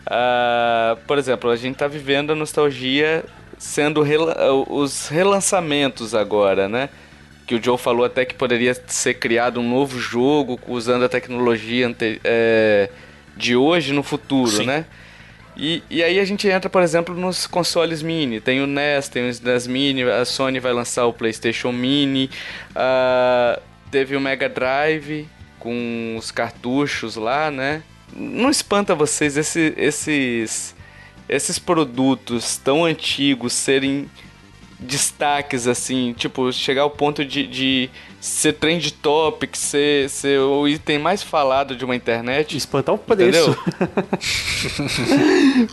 Ah, 0.06 0.96
por 1.08 1.18
exemplo, 1.18 1.50
a 1.50 1.56
gente 1.56 1.76
tá 1.76 1.88
vivendo 1.88 2.34
a 2.34 2.36
nostalgia 2.36 3.26
sendo 3.58 4.04
rela- 4.04 4.38
os 4.70 5.08
relançamentos 5.08 6.14
agora, 6.14 6.70
né? 6.70 6.88
Que 7.48 7.56
o 7.56 7.64
Joe 7.64 7.80
falou 7.80 8.06
até 8.06 8.26
que 8.26 8.36
poderia 8.36 8.76
ser 8.86 9.16
criado 9.16 9.60
um 9.60 9.68
novo 9.68 10.00
jogo 10.00 10.60
usando 10.68 11.04
a 11.04 11.10
tecnologia 11.10 11.92
é, 12.24 12.92
de 13.36 13.56
hoje 13.56 13.94
no 13.94 14.04
futuro, 14.04 14.50
Sim. 14.52 14.66
né? 14.66 14.86
E, 15.58 15.82
e 15.90 16.04
aí 16.04 16.20
a 16.20 16.26
gente 16.26 16.48
entra, 16.50 16.70
por 16.70 16.82
exemplo, 16.82 17.16
nos 17.16 17.48
consoles 17.48 18.02
mini. 18.02 18.42
Tem 18.42 18.62
o 18.62 18.68
NES, 18.68 19.08
tem 19.08 19.24
o 19.26 19.30
SNES 19.30 19.68
Mini, 19.68 20.04
a 20.04 20.26
Sony 20.26 20.60
vai 20.60 20.74
lançar 20.74 21.06
o 21.06 21.14
PlayStation 21.14 21.72
Mini, 21.72 22.30
ah, 22.76 23.58
teve 23.90 24.16
o 24.18 24.20
Mega 24.22 24.50
Drive 24.50 25.26
com 25.58 26.16
os 26.20 26.30
cartuchos 26.30 27.16
lá, 27.16 27.50
né? 27.50 27.82
Não 28.14 28.50
espanta 28.50 28.94
vocês 28.94 29.38
esse- 29.38 29.74
esses, 29.78 30.76
esses 31.30 31.58
produtos 31.58 32.58
tão 32.58 32.84
antigos 32.84 33.54
serem 33.54 34.10
destaques 34.80 35.68
assim, 35.68 36.14
tipo, 36.14 36.52
chegar 36.52 36.82
ao 36.82 36.90
ponto 36.90 37.24
de, 37.24 37.48
de 37.48 37.90
ser 38.20 38.54
trend 38.54 38.92
topic, 38.94 39.56
ser, 39.56 40.10
ser 40.10 40.40
o 40.40 40.68
item 40.68 40.98
mais 41.00 41.22
falado 41.22 41.76
de 41.76 41.86
uma 41.86 41.96
internet. 41.96 42.58
Espantar 42.58 42.96
o 42.96 42.98
preço. 42.98 43.52
Entendeu? 43.52 43.56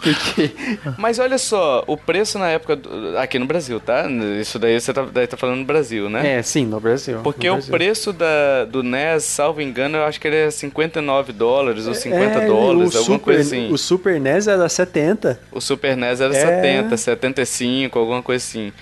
Porque. 0.03 0.51
Mas 0.99 1.19
olha 1.19 1.39
só, 1.39 1.85
o 1.87 1.97
preço 1.97 2.39
na 2.39 2.49
época. 2.51 2.77
do- 2.77 3.17
aqui 3.19 3.39
no 3.39 3.47
Brasil, 3.47 3.81
tá? 3.81 4.07
Isso 4.41 4.59
daí 4.59 4.81
você 4.81 4.93
tá, 4.93 5.03
daí 5.11 5.27
tá 5.27 5.37
falando 5.37 5.59
no 5.59 5.65
Brasil, 5.65 6.09
né? 6.09 6.39
É, 6.39 6.43
sim, 6.43 6.67
no 6.67 6.81
Brasil. 6.81 7.21
Porque 7.23 7.47
no 7.49 7.55
o 7.55 7.57
Brasil. 7.57 7.73
preço 7.73 8.13
da, 8.13 8.65
do 8.65 8.83
NES, 8.83 9.25
salvo 9.25 9.61
engano, 9.61 9.97
eu 9.99 10.05
acho 10.05 10.21
que 10.21 10.29
ele 10.29 10.37
é 10.37 10.51
59 10.51 11.33
dólares 11.33 11.87
ou 11.87 11.95
50 11.95 12.39
É, 12.41 12.47
dólares, 12.47 12.95
o 12.95 12.99
alguma 12.99 13.19
Super, 13.19 13.25
coisa 13.25 13.41
assim. 13.41 13.73
O 13.73 13.79
Super 13.79 14.21
NES 14.21 14.47
era 14.47 14.69
70. 14.69 15.41
O 15.51 15.61
Super 15.61 15.97
NES 15.97 16.21
era 16.21 16.35
É. 16.37 16.41
70, 16.63 16.97
75, 16.97 17.99
alguma 17.99 18.23
coisa 18.23 18.45
assim. 18.45 18.73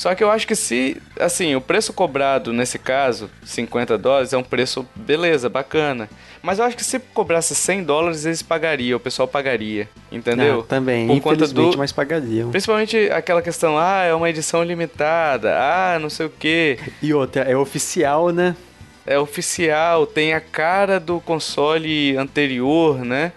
Só 0.00 0.14
que 0.14 0.24
eu 0.24 0.30
acho 0.30 0.46
que 0.46 0.56
se, 0.56 0.96
assim, 1.18 1.54
o 1.54 1.60
preço 1.60 1.92
cobrado 1.92 2.54
nesse 2.54 2.78
caso, 2.78 3.28
50 3.44 3.98
dólares, 3.98 4.32
é 4.32 4.38
um 4.38 4.42
preço, 4.42 4.86
beleza, 4.96 5.50
bacana. 5.50 6.08
Mas 6.42 6.58
eu 6.58 6.64
acho 6.64 6.74
que 6.74 6.82
se 6.82 6.98
cobrasse 6.98 7.54
100 7.54 7.84
dólares, 7.84 8.24
eles 8.24 8.40
pagariam, 8.40 8.96
o 8.96 9.00
pessoal 9.00 9.28
pagaria, 9.28 9.86
entendeu? 10.10 10.60
Ah, 10.60 10.66
também, 10.66 11.06
Por 11.06 11.20
conta 11.20 11.44
infelizmente, 11.44 11.72
do, 11.72 11.78
mas 11.78 11.92
pagariam. 11.92 12.50
Principalmente 12.50 12.96
aquela 13.10 13.42
questão, 13.42 13.76
ah, 13.76 14.02
é 14.02 14.14
uma 14.14 14.30
edição 14.30 14.64
limitada, 14.64 15.54
ah, 15.58 15.98
não 16.00 16.08
sei 16.08 16.24
o 16.24 16.30
que, 16.30 16.78
E 17.02 17.12
outra, 17.12 17.42
é 17.42 17.54
oficial, 17.54 18.30
né? 18.30 18.56
é 19.06 19.18
oficial, 19.18 20.06
tem 20.06 20.32
a 20.32 20.40
cara 20.40 20.98
do 20.98 21.20
console 21.20 22.16
anterior, 22.16 23.04
né? 23.04 23.32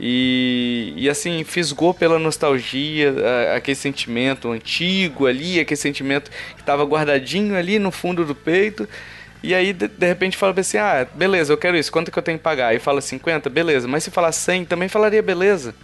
E, 0.00 0.92
e 0.96 1.08
assim, 1.08 1.44
fisgou 1.44 1.94
pela 1.94 2.18
nostalgia, 2.18 3.14
a- 3.52 3.56
aquele 3.56 3.76
sentimento 3.76 4.50
antigo 4.50 5.26
ali, 5.26 5.60
aquele 5.60 5.76
sentimento 5.78 6.30
que 6.56 6.62
tava 6.64 6.84
guardadinho 6.84 7.56
ali 7.56 7.78
no 7.78 7.90
fundo 7.90 8.24
do 8.24 8.34
peito. 8.34 8.88
E 9.42 9.54
aí, 9.54 9.72
de, 9.72 9.86
de 9.88 10.06
repente, 10.06 10.36
fala 10.36 10.54
assim: 10.58 10.78
ah, 10.78 11.06
beleza, 11.14 11.52
eu 11.52 11.56
quero 11.58 11.76
isso, 11.76 11.92
quanto 11.92 12.10
que 12.10 12.18
eu 12.18 12.22
tenho 12.22 12.38
que 12.38 12.44
pagar? 12.44 12.68
Aí 12.68 12.78
fala 12.78 13.00
50, 13.00 13.48
beleza, 13.50 13.86
mas 13.86 14.02
se 14.02 14.10
falar 14.10 14.32
100, 14.32 14.64
também 14.64 14.88
falaria 14.88 15.22
beleza. 15.22 15.74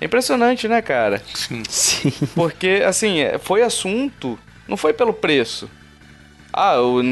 É 0.00 0.06
impressionante, 0.06 0.66
né, 0.66 0.80
cara? 0.80 1.20
Sim. 1.34 1.62
Porque, 2.34 2.82
assim, 2.86 3.20
é, 3.20 3.38
foi 3.38 3.62
assunto, 3.62 4.38
não 4.66 4.76
foi 4.76 4.94
pelo 4.94 5.12
preço. 5.12 5.68
Ah, 6.52 6.80
o, 6.80 7.02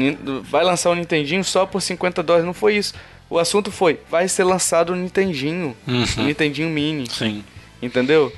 vai 0.43 0.63
lançar 0.63 0.89
o 0.89 0.95
Nintendinho 0.95 1.43
só 1.43 1.65
por 1.65 1.81
50 1.81 2.23
dólares, 2.23 2.45
não 2.45 2.53
foi 2.53 2.75
isso. 2.77 2.93
O 3.29 3.37
assunto 3.37 3.71
foi, 3.71 3.99
vai 4.09 4.27
ser 4.27 4.43
lançado 4.43 4.91
o 4.91 4.95
Nintendinho, 4.95 5.75
o 5.87 6.21
Nintendinho 6.21 6.69
Mini, 6.69 7.07
Sim. 7.09 7.43
entendeu? 7.81 8.33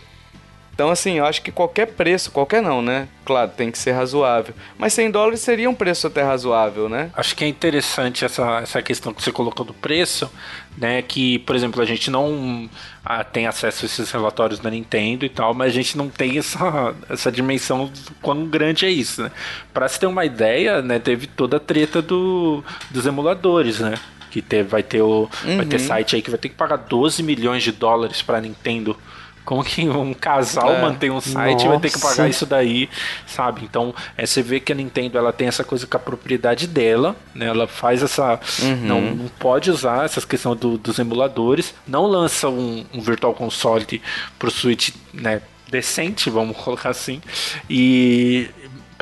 Então, 0.73 0.89
assim, 0.89 1.19
eu 1.19 1.25
acho 1.25 1.41
que 1.41 1.51
qualquer 1.51 1.85
preço, 1.85 2.31
qualquer 2.31 2.61
não, 2.61 2.81
né? 2.81 3.07
Claro, 3.23 3.51
tem 3.55 3.69
que 3.69 3.77
ser 3.77 3.91
razoável. 3.91 4.55
Mas 4.79 4.93
100 4.93 5.11
dólares 5.11 5.39
seria 5.41 5.69
um 5.69 5.75
preço 5.75 6.07
até 6.07 6.23
razoável, 6.23 6.89
né? 6.89 7.11
Acho 7.13 7.35
que 7.35 7.43
é 7.43 7.47
interessante 7.47 8.25
essa, 8.25 8.61
essa 8.61 8.81
questão 8.81 9.13
que 9.13 9.21
você 9.21 9.31
colocou 9.31 9.63
do 9.65 9.75
preço, 9.75 10.31
né? 10.77 11.01
Que, 11.01 11.39
por 11.39 11.55
exemplo, 11.55 11.81
a 11.81 11.85
gente 11.85 12.09
não 12.09 12.67
ah, 13.05 13.23
tem 13.23 13.45
acesso 13.45 13.85
a 13.85 13.87
esses 13.87 14.09
relatórios 14.09 14.59
da 14.59 14.71
Nintendo 14.71 15.23
e 15.23 15.29
tal, 15.29 15.53
mas 15.53 15.67
a 15.67 15.75
gente 15.75 15.95
não 15.97 16.09
tem 16.09 16.39
essa, 16.39 16.95
essa 17.07 17.31
dimensão 17.31 17.85
do 17.85 18.11
quão 18.21 18.47
grande 18.47 18.85
é 18.85 18.89
isso, 18.89 19.21
né? 19.21 19.31
Pra 19.73 19.87
se 19.87 19.99
ter 19.99 20.07
uma 20.07 20.25
ideia, 20.25 20.81
né? 20.81 20.97
Teve 20.97 21.27
toda 21.27 21.57
a 21.57 21.59
treta 21.59 22.01
do, 22.01 22.63
dos 22.89 23.05
emuladores, 23.05 23.79
né? 23.79 23.99
Que 24.31 24.41
teve, 24.41 24.67
vai 24.69 24.81
ter 24.81 25.01
o 25.01 25.29
vai 25.57 25.65
ter 25.65 25.77
site 25.79 26.15
aí 26.15 26.21
que 26.21 26.29
vai 26.31 26.39
ter 26.39 26.49
que 26.49 26.55
pagar 26.55 26.77
12 26.77 27.21
milhões 27.21 27.61
de 27.61 27.71
dólares 27.71 28.21
pra 28.21 28.39
Nintendo 28.41 28.97
Como 29.43 29.63
que 29.63 29.89
um 29.89 30.13
casal 30.13 30.71
É. 30.71 30.81
mantém 30.81 31.09
um 31.11 31.19
site 31.19 31.65
e 31.65 31.67
vai 31.67 31.79
ter 31.79 31.89
que 31.91 31.99
pagar 31.99 32.29
isso 32.29 32.45
daí, 32.45 32.87
sabe? 33.25 33.61
Então, 33.63 33.93
é, 34.15 34.23
você 34.25 34.41
vê 34.41 34.59
que 34.59 34.71
a 34.71 34.75
Nintendo 34.75 35.17
ela 35.17 35.33
tem 35.33 35.47
essa 35.47 35.63
coisa 35.63 35.85
com 35.87 35.97
a 35.97 35.99
propriedade 35.99 36.67
dela, 36.67 37.15
né? 37.33 37.47
Ela 37.47 37.67
faz 37.67 38.03
essa. 38.03 38.39
Não, 38.83 39.01
não 39.01 39.27
pode 39.39 39.71
usar 39.71 40.05
essa 40.05 40.21
questão 40.21 40.55
do- 40.55 40.77
dos 40.77 40.99
emuladores. 40.99 41.73
Não 41.87 42.05
lança 42.05 42.49
um, 42.49 42.85
um 42.93 43.01
Virtual 43.01 43.33
Console 43.33 43.99
pro 44.37 44.51
Switch, 44.51 44.91
né? 45.11 45.41
Decente, 45.69 46.29
vamos 46.29 46.55
colocar 46.63 46.89
assim. 46.89 47.19
E. 47.67 48.47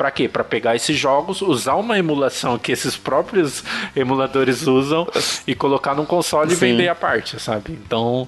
Pra 0.00 0.10
quê? 0.10 0.26
Pra 0.26 0.42
pegar 0.42 0.74
esses 0.74 0.96
jogos, 0.96 1.42
usar 1.42 1.74
uma 1.74 1.98
emulação 1.98 2.58
que 2.58 2.72
esses 2.72 2.96
próprios 2.96 3.62
emuladores 3.94 4.66
usam 4.66 5.06
e 5.46 5.54
colocar 5.54 5.94
num 5.94 6.06
console 6.06 6.54
e 6.54 6.56
Sim. 6.56 6.70
vender 6.70 6.88
a 6.88 6.94
parte, 6.94 7.38
sabe? 7.38 7.72
Então 7.72 8.26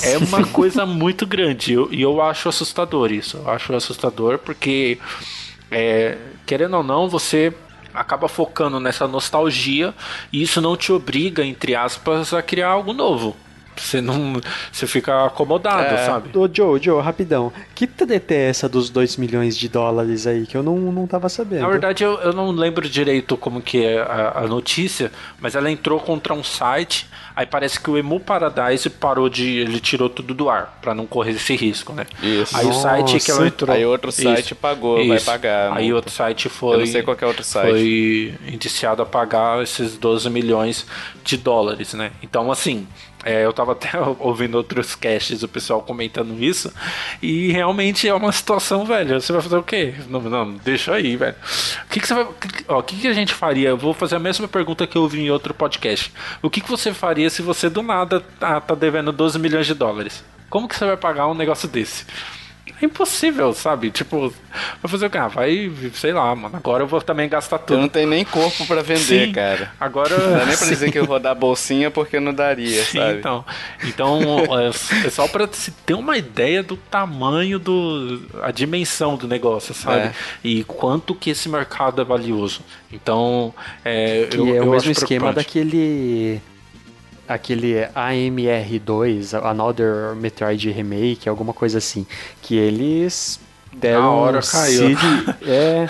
é 0.00 0.16
uma 0.16 0.46
coisa 0.46 0.86
muito 0.86 1.26
grande 1.26 1.72
Eu- 1.72 1.88
e 1.90 2.00
eu, 2.02 2.22
acho 2.22 2.48
assustador 2.48 3.10
isso. 3.10 3.36
Eu 3.38 3.50
acho 3.50 3.74
assustador 3.74 4.38
porque, 4.38 5.00
é, 5.72 6.16
querendo 6.46 6.76
ou 6.76 6.84
não, 6.84 7.08
você 7.08 7.52
acaba 7.92 8.28
focando 8.28 8.78
nessa 8.78 9.08
nostalgia 9.08 9.92
e 10.32 10.40
isso 10.40 10.60
não 10.60 10.76
te 10.76 10.92
obriga, 10.92 11.44
entre 11.44 11.74
aspas, 11.74 12.32
a 12.32 12.40
criar 12.42 12.68
algo 12.68 12.92
novo. 12.92 13.36
Você 13.80 14.00
não. 14.00 14.40
Você 14.72 14.86
fica 14.86 15.26
acomodado, 15.26 15.94
É. 15.94 16.06
sabe? 16.06 16.36
Ô, 16.36 16.48
Joe, 16.52 16.82
Joe, 16.82 17.02
rapidão. 17.02 17.52
Que 17.74 17.86
treta 17.86 18.34
é 18.34 18.48
essa 18.48 18.68
dos 18.68 18.90
2 18.90 19.16
milhões 19.16 19.56
de 19.56 19.68
dólares 19.68 20.26
aí 20.26 20.46
que 20.46 20.56
eu 20.56 20.62
não, 20.62 20.76
não 20.76 21.06
tava 21.06 21.28
sabendo? 21.28 21.62
Na 21.62 21.68
verdade, 21.68 22.04
eu, 22.04 22.18
eu 22.20 22.32
não 22.32 22.50
lembro 22.50 22.88
direito 22.88 23.36
como 23.36 23.60
que 23.60 23.84
é 23.84 24.00
a, 24.00 24.40
a 24.40 24.46
notícia, 24.46 25.12
mas 25.40 25.54
ela 25.54 25.70
entrou 25.70 26.00
contra 26.00 26.34
um 26.34 26.42
site, 26.42 27.06
aí 27.34 27.46
parece 27.46 27.80
que 27.80 27.90
o 27.90 27.96
Emu 27.96 28.20
Paradise 28.20 28.88
parou 28.90 29.28
de... 29.28 29.58
ele 29.58 29.80
tirou 29.80 30.08
tudo 30.08 30.34
do 30.34 30.48
ar, 30.50 30.78
pra 30.80 30.94
não 30.94 31.06
correr 31.06 31.32
esse 31.32 31.54
risco, 31.54 31.92
né? 31.92 32.06
Isso. 32.22 32.56
Aí 32.56 32.66
o 32.66 32.72
site 32.72 33.20
que 33.20 33.30
ela 33.30 33.40
Nossa. 33.40 33.54
entrou... 33.54 33.76
Aí 33.76 33.86
outro 33.86 34.12
site 34.12 34.54
pagou, 34.54 35.06
vai 35.06 35.20
pagar 35.20 35.76
Aí 35.76 35.92
outro 35.92 36.10
site 36.10 36.48
foi... 36.48 36.74
Eu 36.74 36.80
não 36.80 36.86
sei 36.86 37.02
qual 37.02 37.16
que 37.16 37.24
é 37.24 37.26
outro 37.26 37.44
site. 37.44 37.70
Foi 37.70 38.34
indiciado 38.52 39.02
a 39.02 39.06
pagar 39.06 39.62
esses 39.62 39.96
12 39.96 40.28
milhões 40.30 40.86
de 41.24 41.36
dólares, 41.36 41.94
né? 41.94 42.10
Então, 42.22 42.50
assim... 42.50 42.86
é, 43.24 43.44
eu 43.44 43.52
tava 43.52 43.72
até 43.72 43.90
ouvindo 44.18 44.56
outros 44.56 44.94
casts, 44.94 45.42
o 45.42 45.48
pessoal 45.48 45.82
comentando 45.82 46.42
isso, 46.42 46.72
e 47.20 47.50
realmente 47.50 48.08
é 48.08 48.14
uma 48.14 48.32
situação, 48.32 48.84
velho. 48.84 49.20
Você 49.20 49.32
vai 49.32 49.42
fazer 49.42 49.56
o 49.56 49.62
quê? 49.62 49.94
Não, 50.08 50.20
não 50.20 50.52
deixa 50.52 50.94
aí, 50.94 51.16
velho. 51.16 51.34
O 51.84 51.88
que, 51.88 52.00
que 52.00 52.06
você 52.06 52.14
vai. 52.14 52.26
o 52.68 52.82
que, 52.82 52.96
que 52.96 53.08
a 53.08 53.12
gente 53.12 53.34
faria? 53.34 53.70
Eu 53.70 53.76
vou 53.76 53.92
fazer 53.92 54.16
a 54.16 54.20
mesma 54.20 54.46
pergunta 54.46 54.86
que 54.86 54.96
eu 54.96 55.02
ouvi 55.02 55.20
em 55.20 55.30
outro 55.30 55.52
podcast. 55.52 56.12
O 56.42 56.48
que, 56.48 56.60
que 56.60 56.70
você 56.70 56.94
faria 56.94 57.28
se 57.28 57.42
você 57.42 57.68
do 57.68 57.82
nada 57.82 58.20
tá, 58.38 58.60
tá 58.60 58.74
devendo 58.74 59.12
12 59.12 59.38
milhões 59.38 59.66
de 59.66 59.74
dólares? 59.74 60.24
Como 60.48 60.68
que 60.68 60.76
você 60.76 60.86
vai 60.86 60.96
pagar 60.96 61.26
um 61.28 61.34
negócio 61.34 61.68
desse? 61.68 62.06
É 62.80 62.84
impossível, 62.84 63.52
sabe? 63.52 63.90
Tipo, 63.90 64.32
vai 64.80 64.90
fazer 64.90 65.06
o 65.06 65.10
quê? 65.10 65.18
Ah, 65.18 65.26
vai, 65.28 65.70
sei 65.94 66.12
lá, 66.12 66.34
mano. 66.34 66.56
Agora 66.56 66.84
eu 66.84 66.86
vou 66.86 67.00
também 67.02 67.28
gastar 67.28 67.56
Eu 67.56 67.60
tudo. 67.60 67.80
não 67.80 67.88
tenho 67.88 68.08
nem 68.08 68.24
corpo 68.24 68.66
pra 68.66 68.82
vender, 68.82 69.26
Sim, 69.26 69.32
cara. 69.32 69.72
Agora. 69.80 70.16
Não 70.16 70.38
dá 70.38 70.46
nem 70.46 70.56
pra 70.56 70.66
dizer 70.68 70.92
que 70.92 70.98
eu 70.98 71.04
vou 71.04 71.18
dar 71.18 71.34
bolsinha 71.34 71.90
porque 71.90 72.20
não 72.20 72.32
daria, 72.32 72.84
Sim, 72.84 72.98
sabe? 72.98 73.18
então. 73.18 73.44
Então, 73.84 74.20
é 74.60 75.06
é 75.06 75.10
só 75.10 75.26
pra 75.26 75.48
se 75.50 75.70
ter 75.72 75.94
uma 75.94 76.16
ideia 76.16 76.62
do 76.62 76.76
tamanho 76.76 77.58
do. 77.58 78.22
a 78.42 78.50
dimensão 78.50 79.16
do 79.16 79.26
negócio, 79.26 79.74
sabe? 79.74 80.02
É. 80.06 80.12
E 80.44 80.62
quanto 80.64 81.14
que 81.14 81.30
esse 81.30 81.48
mercado 81.48 82.00
é 82.00 82.04
valioso. 82.04 82.60
Então, 82.92 83.52
é. 83.84 84.26
Que 84.30 84.36
eu, 84.36 84.46
é 84.46 84.58
eu 84.58 84.62
o 84.64 84.70
mesmo 84.70 84.76
acho 84.76 84.90
esquema 84.92 85.32
daquele. 85.32 86.40
Aquele 87.28 87.86
AMR2, 87.94 89.34
Another 89.44 90.14
Metroid 90.16 90.70
Remake, 90.70 91.28
alguma 91.28 91.52
coisa 91.52 91.78
assim. 91.78 92.06
Que 92.42 92.56
eles 92.56 93.38
deram 93.72 94.02
Na 94.02 94.10
hora 94.10 94.38
um 94.38 94.42
caiu. 94.42 94.88
seed, 94.88 94.98
é, 95.46 95.86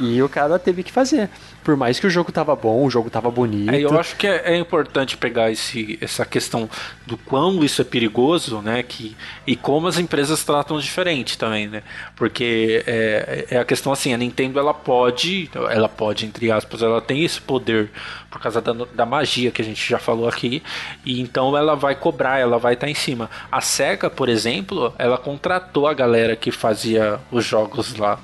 e 0.00 0.22
o 0.22 0.28
cara 0.28 0.58
teve 0.58 0.82
que 0.82 0.92
fazer. 0.92 1.28
Por 1.62 1.76
mais 1.76 2.00
que 2.00 2.06
o 2.06 2.10
jogo 2.10 2.32
tava 2.32 2.54
bom, 2.56 2.84
o 2.84 2.90
jogo 2.90 3.08
tava 3.08 3.30
bonito. 3.30 3.72
É, 3.72 3.80
eu 3.80 3.98
acho 3.98 4.16
que 4.16 4.26
é, 4.26 4.54
é 4.54 4.58
importante 4.58 5.16
pegar 5.16 5.50
esse, 5.50 5.98
essa 6.00 6.24
questão 6.24 6.68
do 7.06 7.16
quão 7.16 7.62
isso 7.62 7.80
é 7.80 7.84
perigoso, 7.84 8.60
né? 8.60 8.82
Que, 8.82 9.16
e 9.46 9.54
como 9.54 9.86
as 9.86 9.98
empresas 9.98 10.42
tratam 10.44 10.78
diferente 10.78 11.38
também, 11.38 11.68
né? 11.68 11.82
Porque 12.16 12.82
é, 12.86 13.46
é 13.50 13.58
a 13.58 13.64
questão 13.64 13.92
assim, 13.92 14.12
a 14.12 14.16
Nintendo 14.16 14.58
ela 14.58 14.74
pode, 14.74 15.50
ela 15.70 15.88
pode, 15.88 16.26
entre 16.26 16.50
aspas, 16.50 16.82
ela 16.82 17.00
tem 17.00 17.24
esse 17.24 17.40
poder 17.40 17.90
por 18.30 18.40
causa 18.40 18.60
da, 18.60 18.72
da 18.72 19.06
magia 19.06 19.50
que 19.50 19.60
a 19.62 19.64
gente 19.64 19.88
já 19.88 19.98
falou 19.98 20.26
aqui, 20.28 20.62
e 21.04 21.20
então 21.20 21.56
ela 21.56 21.76
vai 21.76 21.94
cobrar, 21.94 22.38
ela 22.38 22.58
vai 22.58 22.74
estar 22.74 22.88
em 22.88 22.94
cima. 22.94 23.30
A 23.50 23.60
SEGA, 23.60 24.08
por 24.08 24.28
exemplo, 24.28 24.92
ela 24.98 25.18
contratou 25.18 25.86
a 25.86 25.94
galera 25.94 26.34
que 26.34 26.50
fazia 26.50 27.20
os 27.30 27.44
jogos 27.44 27.94
lá 27.96 28.18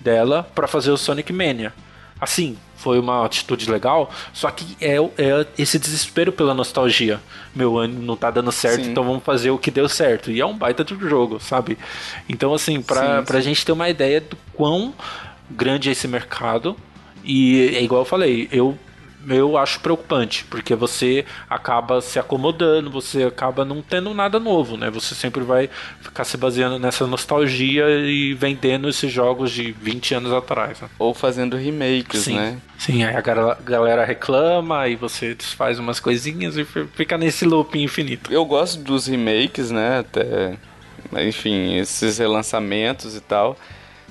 dela 0.00 0.46
para 0.54 0.66
fazer 0.66 0.90
o 0.90 0.96
Sonic 0.96 1.32
Mania. 1.32 1.72
Assim, 2.22 2.56
foi 2.76 3.00
uma 3.00 3.26
atitude 3.26 3.68
legal, 3.68 4.08
só 4.32 4.48
que 4.48 4.76
é, 4.80 4.94
é 4.96 5.46
esse 5.58 5.76
desespero 5.76 6.30
pela 6.30 6.54
nostalgia. 6.54 7.20
Meu 7.52 7.76
ano 7.76 8.00
não 8.00 8.16
tá 8.16 8.30
dando 8.30 8.52
certo, 8.52 8.84
Sim. 8.84 8.92
então 8.92 9.02
vamos 9.02 9.24
fazer 9.24 9.50
o 9.50 9.58
que 9.58 9.72
deu 9.72 9.88
certo. 9.88 10.30
E 10.30 10.40
é 10.40 10.46
um 10.46 10.56
baita 10.56 10.84
de 10.84 10.96
jogo, 11.00 11.40
sabe? 11.40 11.76
Então, 12.28 12.54
assim, 12.54 12.80
pra, 12.80 13.18
Sim, 13.18 13.24
pra 13.24 13.40
gente 13.40 13.66
ter 13.66 13.72
uma 13.72 13.88
ideia 13.88 14.20
do 14.20 14.38
quão 14.52 14.94
grande 15.50 15.88
é 15.88 15.92
esse 15.92 16.06
mercado, 16.06 16.76
e 17.24 17.74
é 17.74 17.82
igual 17.82 18.02
eu 18.02 18.06
falei, 18.06 18.48
eu. 18.52 18.78
Eu 19.28 19.56
acho 19.56 19.78
preocupante, 19.80 20.44
porque 20.50 20.74
você 20.74 21.24
acaba 21.48 22.00
se 22.00 22.18
acomodando, 22.18 22.90
você 22.90 23.24
acaba 23.24 23.64
não 23.64 23.80
tendo 23.80 24.12
nada 24.12 24.40
novo, 24.40 24.76
né? 24.76 24.90
Você 24.90 25.14
sempre 25.14 25.42
vai 25.42 25.68
ficar 26.00 26.24
se 26.24 26.36
baseando 26.36 26.78
nessa 26.78 27.06
nostalgia 27.06 27.84
e 27.88 28.34
vendendo 28.34 28.88
esses 28.88 29.12
jogos 29.12 29.52
de 29.52 29.72
20 29.72 30.14
anos 30.14 30.32
atrás. 30.32 30.80
Né? 30.80 30.88
Ou 30.98 31.14
fazendo 31.14 31.56
remakes, 31.56 32.20
Sim. 32.22 32.36
né? 32.36 32.58
Sim, 32.78 33.04
aí 33.04 33.14
a 33.14 33.20
gal- 33.20 33.56
galera 33.64 34.04
reclama, 34.04 34.80
aí 34.80 34.96
você 34.96 35.34
desfaz 35.34 35.78
umas 35.78 36.00
coisinhas 36.00 36.56
e 36.56 36.64
fi- 36.64 36.86
fica 36.94 37.16
nesse 37.16 37.44
loop 37.44 37.78
infinito. 37.78 38.32
Eu 38.32 38.44
gosto 38.44 38.80
dos 38.82 39.06
remakes, 39.06 39.70
né? 39.70 40.00
Até, 40.00 40.56
enfim, 41.24 41.76
esses 41.76 42.18
relançamentos 42.18 43.14
e 43.16 43.20
tal. 43.20 43.56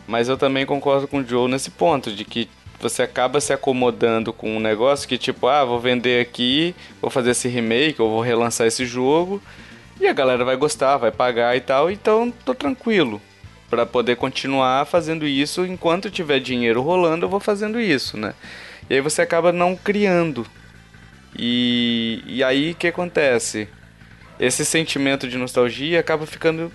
Mas 0.07 0.28
eu 0.30 0.38
também 0.38 0.66
concordo 0.66 1.07
com 1.07 1.20
o 1.20 1.28
Joe 1.28 1.49
nesse 1.49 1.70
ponto, 1.70 2.12
de 2.12 2.24
que 2.26 2.49
você 2.82 3.03
acaba 3.03 3.39
se 3.39 3.53
acomodando 3.53 4.34
com 4.34 4.57
um 4.57 4.59
negócio 4.59 5.07
que, 5.07 5.17
tipo, 5.17 5.47
ah, 5.47 5.63
vou 5.63 5.79
vender 5.79 6.21
aqui, 6.21 6.75
vou 7.01 7.09
fazer 7.09 7.32
esse 7.32 7.47
remake, 7.47 8.01
ou 8.01 8.09
vou 8.09 8.21
relançar 8.21 8.67
esse 8.67 8.86
jogo, 8.86 9.41
e 9.99 10.07
a 10.07 10.13
galera 10.13 10.43
vai 10.43 10.55
gostar, 10.55 10.97
vai 10.97 11.11
pagar 11.11 11.55
e 11.55 11.61
tal, 11.61 11.91
então 11.91 12.34
tô 12.43 12.55
tranquilo. 12.55 13.21
Pra 13.69 13.86
poder 13.86 14.17
continuar 14.17 14.86
fazendo 14.86 15.25
isso, 15.25 15.65
enquanto 15.65 16.11
tiver 16.11 16.39
dinheiro 16.39 16.82
rolando, 16.82 17.25
eu 17.25 17.29
vou 17.29 17.39
fazendo 17.39 17.79
isso, 17.79 18.17
né? 18.17 18.34
E 18.89 18.95
aí 18.95 19.01
você 19.01 19.21
acaba 19.21 19.51
não 19.53 19.75
criando. 19.75 20.45
E, 21.38 22.21
e 22.25 22.43
aí 22.43 22.71
o 22.71 22.75
que 22.75 22.88
acontece? 22.88 23.69
Esse 24.39 24.65
sentimento 24.65 25.27
de 25.27 25.38
nostalgia 25.38 25.99
acaba 25.99 26.25
ficando 26.25 26.71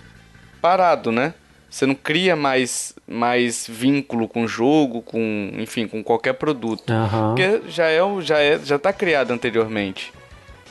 parado, 0.61 1.12
né? 1.12 1.34
Você 1.76 1.84
não 1.84 1.94
cria 1.94 2.34
mais, 2.34 2.94
mais 3.06 3.66
vínculo 3.68 4.26
com 4.26 4.44
o 4.44 4.48
jogo, 4.48 5.02
com, 5.02 5.50
enfim, 5.58 5.86
com 5.86 6.02
qualquer 6.02 6.32
produto. 6.32 6.90
Aham. 6.90 7.34
Porque 7.34 7.60
já 7.70 7.84
é, 7.86 8.02
o- 8.02 8.22
já 8.22 8.38
é, 8.38 8.58
já 8.64 8.78
tá 8.78 8.94
criado 8.94 9.30
anteriormente, 9.30 10.10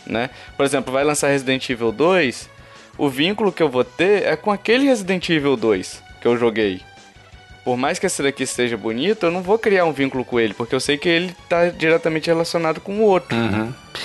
né? 0.07 0.31
Por 0.57 0.65
exemplo, 0.65 0.91
vai 0.91 1.03
lançar 1.03 1.27
Resident 1.27 1.69
Evil 1.69 1.91
2, 1.91 2.49
o 2.97 3.07
vínculo 3.07 3.51
que 3.51 3.61
eu 3.61 3.69
vou 3.69 3.83
ter 3.83 4.23
é 4.23 4.35
com 4.35 4.49
aquele 4.51 4.85
Resident 4.87 5.29
Evil 5.29 5.55
2 5.55 6.01
que 6.19 6.27
eu 6.27 6.35
joguei. 6.39 6.81
Por 7.63 7.77
mais 7.77 7.99
que 7.99 8.07
esse 8.07 8.23
daqui 8.23 8.41
esteja 8.41 8.75
bonito, 8.75 9.27
eu 9.27 9.31
não 9.31 9.43
vou 9.43 9.59
criar 9.59 9.85
um 9.85 9.91
vínculo 9.93 10.25
com 10.25 10.39
ele, 10.39 10.55
porque 10.55 10.73
eu 10.73 10.79
sei 10.79 10.97
que 10.97 11.07
ele 11.07 11.35
tá 11.47 11.69
diretamente 11.69 12.25
relacionado 12.31 12.81
com 12.81 12.93
o 12.97 13.01
outro. 13.03 13.37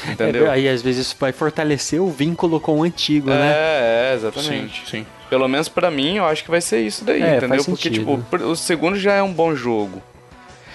Entendeu? 0.07 0.49
É, 0.49 0.51
aí 0.51 0.69
às 0.69 0.83
vezes 0.83 1.07
isso 1.07 1.17
vai 1.19 1.33
fortalecer 1.33 1.99
o 2.03 2.11
vínculo 2.11 2.61
com 2.61 2.79
o 2.81 2.83
antigo, 2.83 3.31
né? 3.31 3.53
É, 3.55 4.11
é, 4.13 4.15
exatamente. 4.17 4.83
sim. 4.87 5.07
Pelo 5.31 5.49
menos 5.49 5.69
pra 5.69 5.91
mim, 5.91 6.17
eu 6.17 6.27
acho 6.27 6.45
que 6.45 6.51
vai 6.51 6.61
ser 6.61 6.81
isso 6.81 7.05
daí, 7.05 7.23
É, 7.23 7.37
entendeu? 7.37 7.65
Porque, 7.65 7.89
sentido. 7.89 8.23
tipo, 8.29 8.45
o 8.45 8.57
segundo 8.57 8.99
já 8.99 9.15
é 9.15 9.23
um 9.23 9.33
bom 9.33 9.55
jogo. 9.55 10.03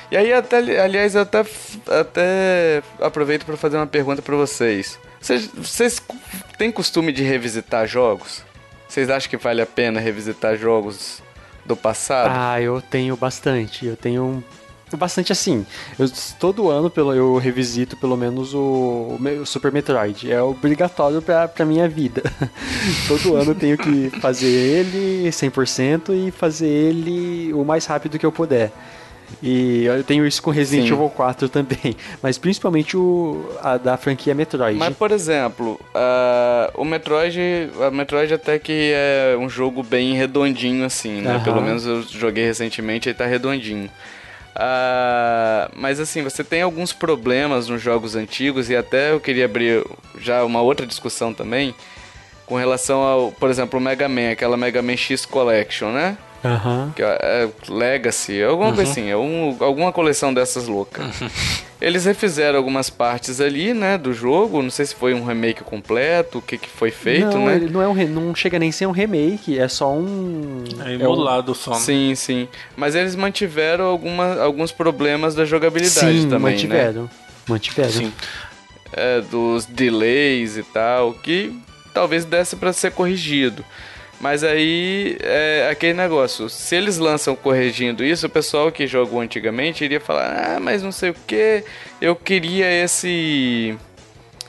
E 0.09 0.15
aí, 0.17 0.31
até, 0.33 0.57
aliás, 0.79 1.13
eu 1.13 1.21
até, 1.21 1.43
até 1.99 2.81
aproveito 3.01 3.45
pra 3.45 3.57
fazer 3.57 3.75
uma 3.77 3.85
pergunta 3.87 4.21
pra 4.21 4.35
vocês. 4.35 4.97
Vocês, 5.19 5.47
vocês 5.53 6.01
têm 6.57 6.71
costume 6.71 7.11
de 7.11 7.21
revisitar 7.23 7.85
jogos? 7.87 8.43
Vocês 8.87 9.09
acham 9.09 9.29
que 9.29 9.37
vale 9.37 9.61
a 9.61 9.65
pena 9.65 9.99
revisitar 9.99 10.55
jogos 10.55 11.21
do 11.65 11.75
passado? 11.75 12.29
Ah, 12.33 12.61
eu 12.61 12.79
tenho 12.81 13.17
bastante. 13.17 13.85
Eu 13.85 13.97
tenho 13.97 14.23
um- 14.23 14.43
bastante 14.97 15.31
assim. 15.31 15.65
Eu, 15.97 16.09
todo 16.39 16.69
ano 16.69 16.89
pelo, 16.89 17.13
eu 17.13 17.37
revisito 17.37 17.97
pelo 17.97 18.15
menos 18.15 18.53
o, 18.53 19.17
o 19.41 19.45
Super 19.45 19.71
Metroid. 19.71 20.31
É 20.31 20.41
obrigatório 20.41 21.21
pra, 21.21 21.47
pra 21.47 21.65
minha 21.65 21.87
vida. 21.87 22.23
todo 23.07 23.35
ano 23.35 23.51
eu 23.51 23.55
tenho 23.55 23.77
que 23.77 24.09
fazer 24.19 24.47
ele 24.47 25.29
100% 25.29 26.27
e 26.27 26.31
fazer 26.31 26.67
ele 26.67 27.53
o 27.53 27.63
mais 27.63 27.85
rápido 27.85 28.19
que 28.19 28.25
eu 28.25 28.31
puder. 28.31 28.71
E 29.41 29.85
eu 29.85 30.03
tenho 30.03 30.25
isso 30.25 30.41
com 30.41 30.51
Resident 30.51 30.87
Sim. 30.87 30.93
Evil 30.93 31.09
4 31.09 31.49
também. 31.49 31.95
Mas 32.21 32.37
principalmente 32.37 32.95
o 32.95 33.45
a 33.61 33.77
da 33.77 33.97
franquia 33.97 34.33
Metroid. 34.33 34.77
Mas, 34.77 34.95
por 34.95 35.11
exemplo, 35.11 35.79
ah, 35.93 36.71
o 36.75 36.85
Metroid. 36.85 37.39
A 37.81 37.91
Metroid 37.91 38.33
até 38.33 38.59
que 38.59 38.91
é 38.93 39.35
um 39.37 39.49
jogo 39.49 39.83
bem 39.83 40.13
redondinho, 40.13 40.85
assim, 40.85 41.21
né? 41.21 41.41
Pelo 41.43 41.61
menos 41.61 41.85
eu 41.85 42.01
joguei 42.03 42.45
recentemente 42.45 43.09
e 43.09 43.13
tá 43.13 43.25
redondinho. 43.25 43.89
Ah, 44.55 45.69
mas 45.75 45.99
assim, 45.99 46.23
você 46.23 46.43
tem 46.43 46.61
alguns 46.61 46.93
problemas 46.93 47.67
nos 47.67 47.81
jogos 47.81 48.15
antigos 48.15 48.69
e 48.69 48.75
até 48.75 49.11
eu 49.11 49.19
queria 49.19 49.45
abrir 49.45 49.85
já 50.17 50.45
uma 50.45 50.61
outra 50.61 50.87
discussão 50.87 51.33
também 51.33 51.75
com 52.45 52.55
relação 52.55 53.01
ao, 53.01 53.31
por 53.31 53.49
exemplo, 53.49 53.79
o 53.79 53.81
Mega 53.81 54.07
Man, 54.07 54.31
aquela 54.31 54.55
Mega 54.55 54.81
Man 54.81 54.95
X 54.95 55.25
Collection, 55.25 55.91
né? 55.91 56.17
Aham. 56.45 56.93
que 56.95 57.01
é, 57.01 57.17
é 57.21 57.49
Legacy, 57.71 58.41
alguma 58.43 58.73
coisa 58.73 58.91
assim, 58.91 59.09
é 59.09 59.17
um- 59.17 59.55
alguma 59.59 59.91
coleção 59.91 60.33
dessas 60.33 60.67
loucas. 60.67 61.05
Eles 61.81 62.05
refizeram 62.05 62.57
algumas 62.57 62.89
partes 62.89 63.41
ali, 63.41 63.73
né, 63.73 63.97
do 63.97 64.13
jogo, 64.13 64.61
não 64.61 64.69
sei 64.71 64.85
se 64.85 64.95
foi 64.95 65.13
um 65.13 65.25
remake 65.25 65.63
completo, 65.63 66.37
o 66.37 66.41
que, 66.41 66.57
que 66.57 66.69
foi 66.69 66.89
feito, 66.89 67.25
não, 67.37 67.45
né? 67.47 67.55
ele 67.57 67.69
não, 67.69 67.81
é 67.81 67.87
um 67.87 67.91
re- 67.93 68.05
não 68.07 68.33
chega 68.33 68.57
nem 68.57 68.69
a 68.69 68.71
ser 68.71 68.85
um 68.87 68.91
remake, 68.91 69.59
é 69.59 69.67
só 69.67 69.91
um. 69.93 70.63
É 70.85 70.93
é 70.93 70.97
um- 70.97 71.01
emulado 71.01 71.53
só. 71.53 71.71
né? 71.71 71.77
Sim, 71.79 72.15
sim. 72.15 72.47
Mas 72.77 72.95
eles 72.95 73.15
mantiveram 73.15 73.85
alguma, 73.85 74.41
alguns 74.41 74.71
problemas 74.71 75.35
da 75.35 75.43
jogabilidade 75.45 76.21
Sim, 76.21 76.29
também, 76.29 76.39
né? 76.39 76.51
mantiveram. 76.51 77.09
Mantiveram. 77.47 77.91
Sim. 77.91 78.13
É, 78.93 79.19
dos 79.21 79.65
delays 79.65 80.55
e 80.57 80.63
tal, 80.63 81.13
que 81.13 81.53
talvez 81.93 82.23
desse 82.23 82.55
pra 82.55 82.71
ser 82.71 82.91
corrigido. 82.91 83.63
Mas 84.19 84.43
aí 84.43 85.17
é 85.21 85.67
aquele 85.69 85.93
negócio, 85.93 86.49
se 86.49 86.75
eles 86.75 86.97
lançam 86.97 87.35
corrigindo 87.35 88.03
isso, 88.03 88.27
o 88.27 88.29
pessoal 88.29 88.71
que 88.71 88.87
jogou 88.87 89.19
antigamente 89.21 89.83
iria 89.83 89.99
falar: 89.99 90.55
"Ah, 90.55 90.59
mas 90.59 90.81
não 90.81 90.91
sei 90.91 91.09
o 91.09 91.15
que, 91.27 91.63
eu 92.01 92.15
queria 92.15 92.65
esse 92.71 93.77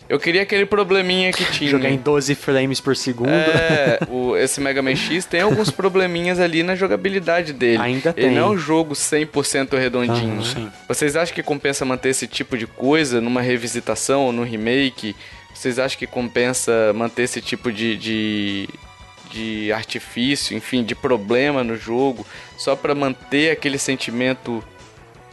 eu 0.08 0.20
queria 0.20 0.42
aquele 0.42 0.64
probleminha 0.66 1.32
que 1.32 1.44
tinha". 1.46 1.68
Jogar 1.68 1.90
em 1.90 1.96
12 1.98 2.34
frames 2.36 2.80
por 2.80 2.94
segundo. 2.96 3.28
É, 3.28 3.98
o, 4.08 4.36
esse 4.36 4.60
Mega 4.60 4.80
Man 4.80 4.94
X 4.94 5.24
tem 5.24 5.40
alguns 5.40 5.68
probleminhas 5.70 6.38
ali 6.38 6.62
na 6.62 6.76
jogabilidade 6.76 7.52
dele. 7.52 7.82
Ainda 7.82 8.14
Ele 8.16 8.28
tem. 8.28 8.36
não 8.36 8.42
é 8.42 8.50
um 8.50 8.58
jogo 8.58 8.94
100% 8.94 9.76
redondinho. 9.76 10.44
Sim. 10.44 10.70
Vocês 10.86 11.16
acham 11.16 11.34
que 11.34 11.42
compensa 11.42 11.84
manter 11.84 12.10
esse 12.10 12.28
tipo 12.28 12.56
de 12.56 12.68
coisa 12.68 13.20
numa 13.20 13.42
revisitação 13.42 14.26
ou 14.26 14.32
num 14.32 14.44
remake? 14.44 15.16
Vocês 15.52 15.78
acham 15.78 15.98
que 15.98 16.06
compensa 16.06 16.92
manter 16.94 17.22
esse 17.22 17.40
tipo 17.40 17.72
de, 17.72 17.96
de, 17.96 18.68
de 19.30 19.72
artifício, 19.72 20.56
enfim, 20.56 20.82
de 20.84 20.94
problema 20.94 21.62
no 21.62 21.76
jogo, 21.76 22.26
só 22.56 22.74
pra 22.76 22.94
manter 22.94 23.50
aquele 23.50 23.78
sentimento 23.78 24.62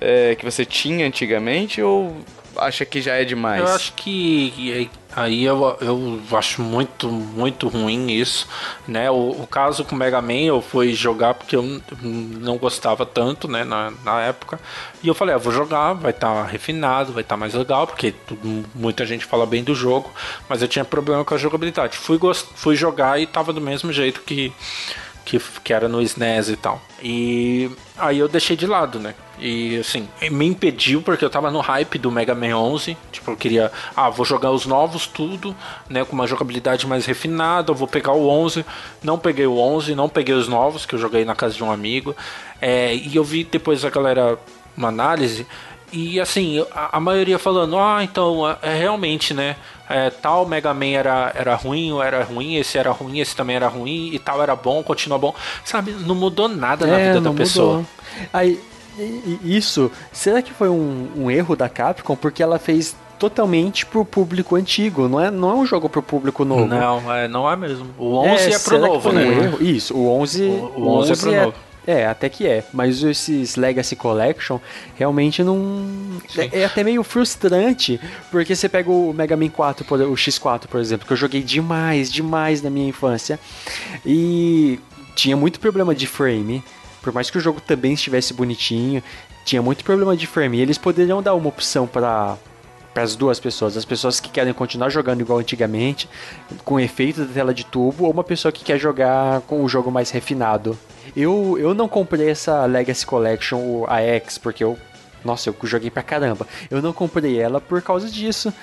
é, 0.01 0.35
que 0.35 0.43
você 0.43 0.65
tinha 0.65 1.07
antigamente? 1.07 1.81
Ou 1.81 2.15
acha 2.58 2.86
que 2.86 3.01
já 3.01 3.16
é 3.16 3.24
demais? 3.24 3.62
Eu 3.62 3.68
acho 3.68 3.93
que 3.93 4.89
aí 5.16 5.43
eu, 5.43 5.78
eu 5.82 6.22
acho 6.38 6.62
muito, 6.62 7.08
muito 7.08 7.68
ruim 7.68 8.12
isso, 8.12 8.47
né? 8.88 9.10
O, 9.12 9.32
o 9.32 9.47
caso 9.47 9.84
com 9.84 9.95
o 9.95 9.97
Mega 9.97 10.22
Man 10.22 10.34
eu 10.34 10.62
fui 10.62 10.93
jogar 10.93 11.34
porque 11.34 11.56
eu 11.56 11.82
não 12.01 12.58
gostava 12.58 13.06
tanto, 13.06 13.47
né, 13.47 13.64
na, 13.64 13.91
na 14.04 14.22
época. 14.22 14.60
E 15.01 15.08
eu 15.08 15.14
falei, 15.14 15.36
ah, 15.36 15.38
vou 15.38 15.51
jogar, 15.51 15.93
vai 15.93 16.12
estar 16.12 16.45
refinado, 16.45 17.14
vai 17.14 17.24
estar 17.24 17.38
mais 17.38 17.54
legal, 17.54 17.86
porque 17.86 18.14
muita 18.74 19.06
gente 19.06 19.26
fala 19.26 19.45
bem 19.45 19.64
do 19.64 19.76
jogo, 19.76 20.12
mas 20.47 20.62
eu 20.62 20.68
tinha 20.68 20.86
problema 20.86 21.24
com 21.24 21.34
a 21.34 21.38
jogabilidade. 21.38 21.97
Fui, 21.97 22.20
fui 22.56 22.76
jogar 22.76 23.20
e 23.20 23.28
tava 23.28 23.54
do 23.54 23.62
mesmo 23.62 23.91
jeito 23.91 24.22
que, 24.22 24.51
que, 25.26 25.39
que 25.63 25.74
era 25.74 25.88
no 25.88 26.01
SNES 26.01 26.49
e 26.49 26.55
tal. 26.55 26.82
E 27.01 27.69
aí 27.97 28.19
eu 28.19 28.28
deixei 28.28 28.55
de 28.55 28.65
lado, 28.65 28.99
né? 28.99 29.13
E 29.39 29.78
assim, 29.78 30.07
me 30.32 30.45
impediu 30.45 31.01
porque 31.01 31.26
eu 31.26 31.30
tava 31.30 31.49
no 31.51 31.59
hype 31.59 31.97
do 31.97 32.11
Mega 32.11 32.36
Man 32.36 32.55
11. 32.55 32.95
Tipo, 33.11 33.32
eu 33.32 33.36
queria, 33.36 33.71
ah, 33.95 34.09
vou 34.09 34.26
jogar 34.26 34.51
os 34.51 34.65
novos 34.65 35.07
tudo, 35.07 35.55
né? 35.89 36.05
Com 36.05 36.13
uma 36.13 36.28
jogabilidade 36.28 36.88
mais 36.88 37.05
refinada. 37.05 37.71
Eu 37.71 37.76
vou 37.76 37.88
pegar 37.88 38.13
o 38.13 38.30
11. 38.30 38.65
Não 39.03 39.17
peguei 39.17 39.45
o 39.45 39.57
11, 39.57 39.95
não 39.95 40.07
peguei 40.07 40.36
os 40.36 40.47
novos 40.47 40.86
que 40.86 40.95
eu 40.95 40.99
joguei 40.99 41.26
na 41.26 41.36
casa 41.36 41.55
de 41.55 41.63
um 41.63 41.71
amigo. 41.71 42.15
É, 42.61 42.95
e 42.95 43.15
eu 43.15 43.24
vi 43.24 43.43
depois 43.43 43.84
a 43.84 43.89
galera, 43.89 44.38
uma 44.78 44.88
análise. 44.88 45.45
E 45.93 46.19
assim, 46.19 46.65
a, 46.73 46.97
a 46.97 46.99
maioria 46.99 47.37
falando, 47.39 47.77
ah, 47.77 48.03
então, 48.03 48.49
é, 48.49 48.57
é 48.63 48.75
realmente, 48.75 49.33
né? 49.33 49.55
É, 49.89 50.09
tal 50.09 50.45
Mega 50.45 50.73
Man 50.73 50.87
era, 50.87 51.31
era 51.35 51.55
ruim, 51.55 51.91
ou 51.91 52.01
era 52.01 52.23
ruim, 52.23 52.55
esse 52.55 52.77
era 52.77 52.89
ruim, 52.91 53.19
esse 53.19 53.35
também 53.35 53.55
era 53.55 53.67
ruim, 53.67 54.09
e 54.11 54.17
tal 54.17 54.41
era 54.41 54.55
bom, 54.55 54.81
continua 54.81 55.17
bom. 55.19 55.35
Sabe, 55.63 55.91
não 55.91 56.15
mudou 56.15 56.47
nada 56.49 56.87
na 56.87 56.97
vida 56.97 57.11
da 57.13 57.17
É, 57.19 57.21
não 57.21 57.35
pessoa. 57.35 57.67
mudou. 57.77 57.85
Aí, 58.33 58.59
isso, 59.43 59.91
será 60.11 60.41
que 60.41 60.51
foi 60.53 60.69
um, 60.69 61.09
um 61.15 61.31
erro 61.31 61.55
da 61.55 61.69
Capcom? 61.69 62.15
Porque 62.15 62.41
ela 62.41 62.57
fez 62.59 62.95
totalmente 63.19 63.85
pro 63.85 64.03
público 64.03 64.55
antigo, 64.55 65.07
não 65.07 65.19
é, 65.19 65.29
não 65.31 65.49
é 65.51 65.53
um 65.53 65.65
jogo 65.65 65.87
pro 65.89 66.01
público 66.01 66.43
novo. 66.43 66.65
Não, 66.65 67.13
é, 67.13 67.27
não 67.27 67.49
é 67.49 67.55
mesmo. 67.55 67.87
O 67.97 68.15
11 68.17 68.43
é, 68.43 68.49
pro 68.49 68.59
será 68.59 68.81
que 68.81 68.93
novo, 68.93 69.11
né? 69.11 69.25
um 69.25 69.31
erro? 69.43 69.63
Isso, 69.63 69.95
o 69.95 70.09
11, 70.19 70.43
O- 70.43 70.73
o 70.81 70.87
11 70.89 71.11
é 71.11 71.15
pro 71.15 71.31
novo. 71.45 71.53
É, 71.86 72.05
até 72.05 72.29
que 72.29 72.47
é. 72.47 72.63
Mas 72.71 73.03
esses 73.03 73.55
Legacy 73.57 73.95
Collection 73.95 74.59
realmente 74.95 75.43
não. 75.43 75.86
Sim. 76.29 76.49
É, 76.51 76.61
é 76.61 76.65
até 76.65 76.84
meio 76.84 77.03
frustrante, 77.03 77.99
porque 78.31 78.55
você 78.55 78.69
pega 78.69 78.89
o 78.89 79.13
Mega 79.13 79.36
Man 79.36 79.49
4, 79.49 79.84
por- 79.86 79.99
o 79.99 80.13
X4, 80.15 80.67
por 80.67 80.79
exemplo, 80.79 81.05
que 81.05 81.11
eu 81.11 81.17
joguei 81.17 81.41
demais, 81.43 82.11
demais 82.11 82.61
na 82.61 82.69
minha 82.69 82.88
infância. 82.88 83.38
E 84.05 84.79
tinha 85.15 85.36
muito 85.36 85.59
problema 85.59 85.93
de 85.93 86.07
frame. 86.07 86.63
Por 87.01 87.13
mais 87.13 87.29
que 87.29 87.38
o 87.38 87.41
jogo 87.41 87.59
também 87.59 87.93
estivesse 87.93 88.34
bonitinho, 88.34 89.03
tinha 89.43 89.61
muito 89.61 89.84
problema 89.84 90.15
de 90.15 90.25
frame. 90.25 90.57
E 90.57 90.61
eles 90.61 90.77
poderiam 90.77 91.21
dar 91.21 91.34
uma 91.36 91.49
opção 91.49 91.86
para 91.88 92.38
para 92.93 93.01
as 93.01 93.15
duas 93.15 93.39
pessoas, 93.39 93.75
as 93.75 93.86
pessoas 93.86 94.19
que 94.19 94.29
querem 94.29 94.53
continuar 94.53 94.88
jogando 94.91 95.19
igual 95.19 95.39
antigamente, 95.39 96.07
com 96.63 96.79
efeito 96.79 97.25
da 97.25 97.34
tela 97.34 97.51
de 97.51 97.65
tubo, 97.65 98.03
ou 98.05 98.11
uma 98.11 98.23
pessoa 98.23 98.51
que 98.51 98.63
quer 98.63 98.77
jogar 98.77 99.41
com 99.47 99.63
o 99.63 99.67
jogo 99.67 99.89
mais 99.89 100.11
refinado. 100.11 100.77
Eu, 101.16 101.58
eu 101.60 101.74
não 101.74 101.88
comprei 101.88 102.30
essa 102.30 102.66
Legacy 102.66 103.06
Collection, 103.06 103.58
o- 103.60 103.86
a 103.88 104.01
X, 104.01 104.38
porque 104.38 104.64
eu. 104.64 104.78
Nossa, 105.24 105.49
eu 105.49 105.56
joguei 105.64 105.89
pra 105.89 106.04
caramba. 106.04 106.45
Eu 106.70 106.82
não 106.82 106.91
comprei 106.91 107.39
ela 107.39 107.62
por 107.62 107.82
causa 107.82 108.10
disso. 108.10 108.54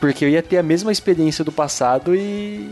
Porque 0.00 0.24
eu 0.24 0.28
ia 0.28 0.42
ter 0.42 0.58
a 0.58 0.62
mesma 0.62 0.92
experiência 0.92 1.44
do 1.44 1.52
passado 1.52 2.14
e. 2.14 2.70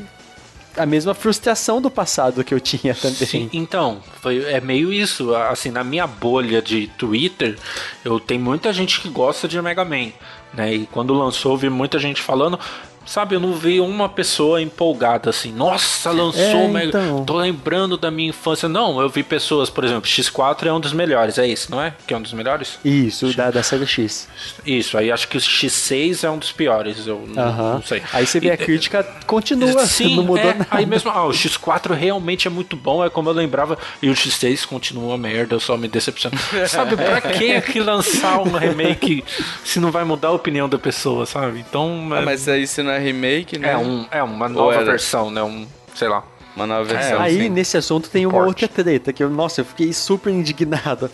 A 0.77 0.85
mesma 0.85 1.15
frustração 1.15 1.81
do 1.81 1.89
passado 1.89 2.43
que 2.43 2.53
eu 2.53 2.59
tinha 2.59 2.95
também. 2.97 3.15
Sim, 3.15 3.49
então, 3.53 4.03
foi, 4.21 4.43
é 4.45 4.61
meio 4.61 4.93
isso. 4.93 5.33
Assim, 5.35 5.71
na 5.71 5.85
minha 5.85 6.05
bolha 6.05 6.61
de 6.61 6.89
Twitter, 6.99 7.57
eu 8.05 8.19
tenho 8.19 8.41
muita 8.41 8.73
gente 8.73 9.01
que 9.01 9.09
gosta 9.09 9.47
de 9.47 9.61
Mega 9.63 9.85
Man, 9.85 10.09
né? 10.53 10.75
E 10.75 10.87
quando 10.87 11.15
lançou, 11.15 11.53
eu 11.53 11.57
vi 11.59 11.71
muita 11.71 11.97
gente 12.01 12.21
falando. 12.21 12.59
Sabe, 13.07 13.35
eu 13.35 13.41
não 13.41 13.53
vi 13.55 13.81
uma 13.81 14.09
pessoa 14.09 14.61
empolgada 14.63 15.29
assim, 15.31 15.53
nossa, 15.53 16.11
lançou 16.11 16.41
É, 16.43 16.55
o 16.55 16.69
Mega. 16.69 16.87
então. 16.89 17.25
Tô 17.25 17.37
lembrando 17.37 17.97
da 17.97 18.11
minha 18.11 18.31
infância. 18.31 18.69
Não, 18.69 19.01
eu 19.01 19.09
vi 19.09 19.23
pessoas, 19.23 19.69
por 19.69 19.85
exemplo, 19.85 20.09
X4 20.09 20.67
é 20.67 20.73
um 20.73 20.81
dos 20.81 20.93
melhores, 20.93 21.37
é 21.39 21.47
isso, 21.47 21.71
não 21.71 21.81
é? 21.83 21.95
Que 22.07 22.15
é 22.15 22.17
um 22.17 22.23
dos 22.23 22.33
melhores? 22.33 22.79
Isso, 22.85 23.35
da, 23.37 23.51
da 23.51 23.63
série 23.63 23.87
X. 23.87 24.29
Isso, 24.67 24.97
aí 24.97 25.13
acho 25.13 25.29
que 25.29 25.37
o 25.37 25.41
X6 25.41 26.25
é 26.25 26.31
um 26.31 26.39
dos 26.39 26.51
piores, 26.53 27.07
eu 27.07 27.25
não, 27.29 27.43
Aham. 27.43 27.75
não 27.75 27.83
sei. 27.83 28.03
Aí 28.13 28.27
você 28.27 28.41
vê 28.41 28.51
a 28.51 28.55
E- 28.55 28.57
crítica 28.57 29.05
continua, 29.27 29.85
Sim, 29.87 30.17
não 30.17 30.25
mudou 30.25 30.39
é, 30.51 30.55
nada. 30.55 30.67
Aí 30.71 30.87
mesmo, 30.87 31.11
ah, 31.11 31.27
o 31.27 31.31
X4 31.31 31.93
realmente 31.95 32.49
é 32.49 32.51
muito 32.51 32.75
bom, 32.77 33.05
é 33.05 33.11
como 33.11 33.29
eu 33.29 33.35
lembrava, 33.35 33.77
e 34.03 34.09
o 34.09 34.15
X6 34.15 34.67
continua 34.67 35.05
uma 35.09 35.19
merda, 35.19 35.55
eu 35.55 35.61
só 35.61 35.77
me 35.77 35.89
decepciono. 35.89 36.37
sabe, 36.69 36.97
pra 36.97 37.21
que 37.21 37.53
aqui 37.53 37.81
lançar 37.81 38.39
um 38.41 38.53
remake 38.57 39.23
se 39.65 39.79
não 39.79 39.91
vai 39.91 40.05
mudar 40.05 40.29
a 40.29 40.33
opinião 40.33 40.69
da 40.69 40.79
pessoa, 40.79 41.27
sabe? 41.27 41.59
Então, 41.69 42.09
Ah, 42.13 42.21
é, 42.21 42.25
mas 42.25 42.49
aí 42.49 42.67
se 42.67 42.83
não 42.83 42.94
é 42.95 42.99
remake, 42.99 43.59
né? 43.59 43.73
é, 43.73 43.77
um, 43.77 44.07
é 44.11 44.23
uma 44.23 44.49
nova 44.49 44.85
versão, 44.85 45.31
né? 45.31 45.43
Um, 45.43 45.67
sei 45.95 46.09
lá. 46.09 46.25
Uma 46.57 46.67
nova 46.69 46.85
versão. 46.85 47.21
Aí, 47.21 47.43
sim. 47.43 47.49
nesse 47.49 47.77
assunto, 47.77 48.09
tem 48.09 48.25
uma 48.27 48.33
Porte. 48.33 48.65
outra 48.65 48.69
treta, 48.69 49.13
que 49.13 49.23
eu, 49.25 49.29
nossa, 49.29 49.61
eu 49.61 49.65
fiquei 49.65 49.93
super 49.93 50.33
indignado. 50.33 51.11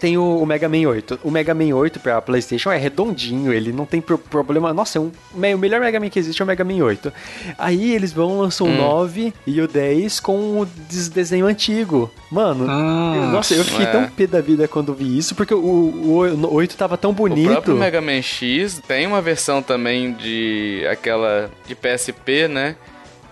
Tem 0.00 0.16
o, 0.16 0.38
o 0.38 0.46
Mega 0.46 0.66
Man 0.68 0.88
8. 0.88 1.20
O 1.22 1.30
Mega 1.30 1.52
Man 1.52 1.74
8 1.74 2.00
pra 2.00 2.22
Playstation 2.22 2.70
é 2.72 2.78
redondinho, 2.78 3.52
ele 3.52 3.70
não 3.72 3.84
tem 3.84 4.00
pro- 4.00 4.16
problema... 4.16 4.72
Nossa, 4.72 4.98
é 4.98 5.00
um, 5.00 5.10
o 5.34 5.58
melhor 5.58 5.80
Mega 5.80 6.00
Man 6.00 6.08
que 6.08 6.18
existe 6.18 6.40
é 6.40 6.44
o 6.44 6.48
Mega 6.48 6.64
Man 6.64 6.82
8. 6.82 7.12
Aí 7.58 7.92
eles 7.94 8.12
vão, 8.12 8.40
lançam 8.40 8.66
o 8.66 8.70
9 8.74 9.32
e 9.46 9.60
o 9.60 9.68
10 9.68 10.20
com 10.20 10.60
o 10.62 10.66
des- 10.88 11.08
desenho 11.08 11.46
antigo. 11.46 12.10
Mano, 12.30 12.64
Hum, 12.66 13.14
eu- 13.14 13.22
nossa, 13.28 13.54
eu 13.54 13.64
fiquei 13.64 13.84
é. 13.84 13.90
tão 13.90 14.06
pé 14.08 14.26
da 14.26 14.40
vida 14.40 14.66
quando 14.68 14.94
vi 14.94 15.18
isso, 15.18 15.34
porque 15.34 15.52
o, 15.52 15.58
o, 15.58 16.18
o 16.46 16.54
8 16.54 16.76
tava 16.76 16.96
tão 16.96 17.10
O 17.10 17.14
bonito. 17.14 17.50
próprio 17.50 17.74
Mega 17.76 18.00
Man 18.00 18.22
X 18.22 18.80
tem 18.86 19.06
uma 19.06 19.20
versão 19.20 19.62
também 19.62 20.12
de 20.14 20.82
aquela 20.90 21.50
de 21.66 21.74
PSP, 21.74 22.48
né? 22.48 22.76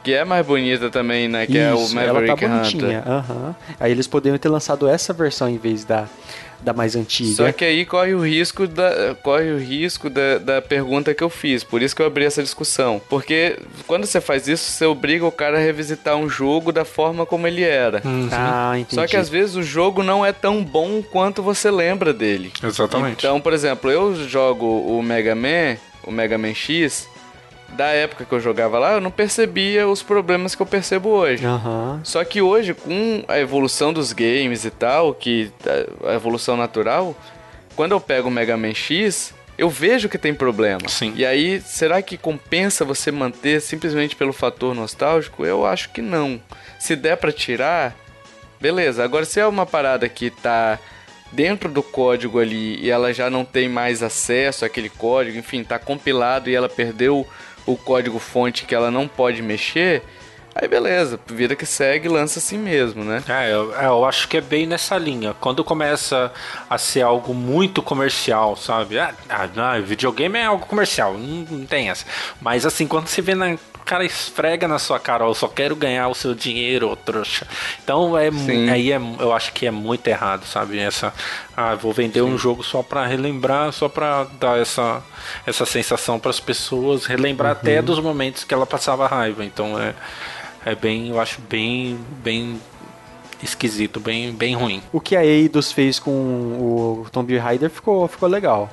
Que 0.07 0.15
é 0.15 0.25
mais 0.25 0.47
bonita 0.47 0.89
também, 0.89 1.27
né? 1.27 1.47
Que 1.49 1.59
é 1.59 1.75
o 1.75 1.83
Isso, 1.83 1.99
ela 1.99 2.13
Maverick 2.13 2.41
tá 2.41 2.49
bonitinha. 2.49 2.99
Hunter. 3.01 3.11
aham. 3.13 3.57
Aí 3.81 3.91
eles 3.91 4.07
poderiam 4.07 4.39
ter 4.39 4.49
lançado 4.49 4.87
essa 4.89 5.13
versão 5.13 5.49
em 5.49 5.59
vez 5.59 5.85
da, 5.85 6.05
da 6.61 6.73
mais 6.73 6.95
antiga. 6.95 7.35
Só 7.35 7.51
que 7.51 7.65
aí 7.65 7.85
corre 7.85 8.15
o 8.15 8.21
risco 8.25 8.69
da 8.69 9.17
corre 9.21 9.51
o 9.51 9.59
risco 9.59 10.09
da, 10.09 10.39
da 10.39 10.63
pergunta 10.63 11.13
que 11.13 11.25
eu 11.25 11.29
fiz. 11.29 11.65
Por 11.65 11.83
isso 11.83 11.97
que 11.97 12.01
eu 12.03 12.07
abri 12.07 12.25
essa 12.25 12.41
discussão. 12.41 13.03
Porque 13.09 13.59
quando 13.89 14.07
você 14.07 14.21
faz 14.21 14.47
isso, 14.47 14.71
você 14.71 14.85
obriga 14.85 15.27
o 15.27 15.33
cara 15.33 15.57
a 15.59 15.61
revisitar 15.61 16.15
um 16.15 16.29
jogo 16.31 16.71
da 16.71 16.85
forma 16.85 17.27
como 17.27 17.49
ele 17.49 17.65
era. 17.65 18.01
Ah, 18.31 18.75
entendi. 18.79 18.95
Só 18.95 19.09
que 19.09 19.17
às 19.17 19.29
vezes 19.29 19.57
o 19.57 19.63
jogo 19.65 20.05
não 20.05 20.25
é 20.25 20.33
tão 20.33 20.63
bom 20.63 21.03
quanto 21.03 21.43
você 21.43 21.69
lembra 21.69 22.15
dele. 22.15 22.53
Exatamente. 22.63 23.27
Então, 23.27 23.41
por 23.41 23.53
exemplo, 23.53 23.91
eu 23.91 24.15
jogo 24.29 24.67
o 24.67 25.03
Mega 25.03 25.35
Man, 25.35 25.77
o 26.05 26.13
Mega 26.13 26.39
Man 26.39 26.55
X, 26.55 27.09
da 27.71 27.89
época 27.89 28.25
que 28.25 28.33
eu 28.33 28.41
jogava 28.41 28.79
lá, 28.79 28.93
eu 28.95 29.01
não 29.01 29.11
percebia 29.11 29.87
os 29.87 30.03
problemas 30.03 30.55
que 30.55 30.63
eu 30.63 30.67
percebo 30.67 31.11
hoje. 31.11 31.45
Aham. 31.45 32.01
Só 32.05 32.25
que 32.25 32.41
hoje, 32.41 32.75
com 32.75 33.25
a 33.29 33.39
evolução 33.39 33.93
dos 33.93 34.13
games 34.13 34.65
e 34.65 34.71
tal, 34.71 35.13
que 35.15 35.51
a 36.05 36.15
evolução 36.15 36.57
natural, 36.57 37.15
quando 37.75 37.93
eu 37.93 38.01
pego 38.01 38.29
o 38.29 38.31
Mega 38.31 38.57
Man 38.57 38.75
X, 38.75 39.35
eu 39.59 39.69
vejo 39.69 40.09
que 40.09 40.19
tem 40.19 40.35
problema. 40.35 40.89
Sim. 40.89 41.13
E 41.17 41.25
aí, 41.25 41.61
será 41.61 42.01
que 42.03 42.17
compensa 42.17 42.85
você 42.85 43.11
manter 43.11 43.61
simplesmente 43.61 44.15
pelo 44.15 44.33
fator 44.33 44.75
nostálgico? 44.75 45.45
Eu 45.45 45.67
acho 45.67 45.91
que 45.91 46.03
não. 46.03 46.41
Se 46.79 46.95
der 46.95 47.17
pra 47.17 47.33
tirar, 47.33 47.95
beleza. 48.61 49.03
Agora, 49.03 49.25
se 49.25 49.41
é 49.41 49.47
uma 49.47 49.67
parada 49.67 50.09
que 50.09 50.31
tá 50.31 50.79
dentro 51.33 51.69
do 51.69 51.83
código 51.83 52.39
ali 52.39 52.79
e 52.81 52.91
ela 52.91 53.13
já 53.13 53.29
não 53.29 53.45
tem 53.45 53.69
mais 53.69 54.03
acesso 54.03 54.65
àquele 54.65 54.89
código, 54.89 55.39
enfim, 55.39 55.65
tá 55.65 55.79
compilado 55.79 56.49
e 56.49 56.55
ela 56.55 56.69
perdeu 56.69 57.27
o 57.67 57.77
código 57.77 58.19
fonte 58.19 58.65
que 58.65 58.75
ela 58.75 58.91
não 58.91 59.09
pode 59.09 59.43
mexer, 59.43 60.03
aí 60.55 60.67
beleza, 60.67 61.21
vida 61.27 61.55
que 61.55 61.67
segue, 61.67 62.09
lança 62.09 62.39
assim 62.39 62.57
mesmo, 62.57 63.05
né? 63.05 63.23
É, 63.29 63.53
eu, 63.53 63.77
é, 63.77 63.87
eu 63.87 64.05
acho 64.05 64.27
que 64.29 64.39
é 64.39 64.41
bem 64.41 64.67
nessa 64.67 64.97
linha. 64.97 65.35
Quando 65.39 65.63
começa 65.63 66.33
a 66.71 66.79
ser 66.79 67.03
algo 67.03 67.35
muito 67.35 67.83
comercial, 67.83 68.57
sabe? 68.57 68.99
Ah, 68.99 69.13
ah, 69.29 69.49
não, 69.55 69.83
videogame 69.83 70.39
é 70.39 70.45
algo 70.47 70.65
comercial, 70.67 71.15
não, 71.15 71.59
não 71.59 71.67
tem 71.67 71.91
essa. 71.91 72.07
Mas 72.41 72.65
assim, 72.65 72.87
quando 72.87 73.09
você 73.09 73.21
vê 73.21 73.35
na. 73.35 73.59
O 73.87 73.89
cara 73.89 74.05
esfrega 74.05 74.67
na 74.67 74.81
sua 74.81 74.99
cara, 74.99 75.25
ó, 75.25 75.31
eu 75.31 75.35
só 75.35 75.47
quero 75.47 75.77
ganhar 75.77 76.09
o 76.09 76.15
seu 76.15 76.35
dinheiro, 76.35 76.91
ô 76.91 76.97
trouxa. 76.97 77.47
Então 77.85 78.19
é 78.19 78.33
Sim. 78.33 78.69
aí 78.69 78.91
é, 78.91 78.97
eu 78.97 79.33
acho 79.33 79.53
que 79.53 79.65
é 79.65 79.71
muito 79.71 80.09
errado, 80.09 80.45
sabe? 80.45 80.77
Essa, 80.77 81.15
ah, 81.57 81.77
vou 81.77 81.93
vender 81.93 82.21
um 82.21 82.37
jogo 82.37 82.65
só 82.65 82.83
pra 82.83 83.07
relembrar, 83.07 83.71
só 83.71 83.89
pra 83.89 84.25
dar 84.41 84.59
essa, 84.59 85.01
essa 85.47 85.65
sensação 85.65 86.19
pras 86.19 86.41
pessoas, 86.41 87.07
relembrar 87.07 87.53
até 87.53 87.81
dos 87.81 88.01
momentos 88.01 88.43
que 88.43 88.53
ela 88.53 88.67
passava 88.67 89.07
raiva. 89.07 89.45
Então 89.45 89.81
é, 89.81 89.95
é 90.65 90.75
bem, 90.75 91.11
eu 91.11 91.21
acho 91.21 91.41
bem, 91.43 91.97
bem 92.25 92.61
esquisito, 93.41 94.01
bem, 94.01 94.33
bem 94.33 94.57
ruim. 94.57 94.83
O 94.93 95.01
que 95.01 95.15
a 95.15 95.25
Eidos 95.25 95.71
fez 95.71 96.01
com 96.01 96.11
o 96.11 97.07
Tomb 97.13 97.39
Raider 97.39 97.71
ficou, 97.71 98.09
ficou 98.09 98.29
legal. 98.29 98.69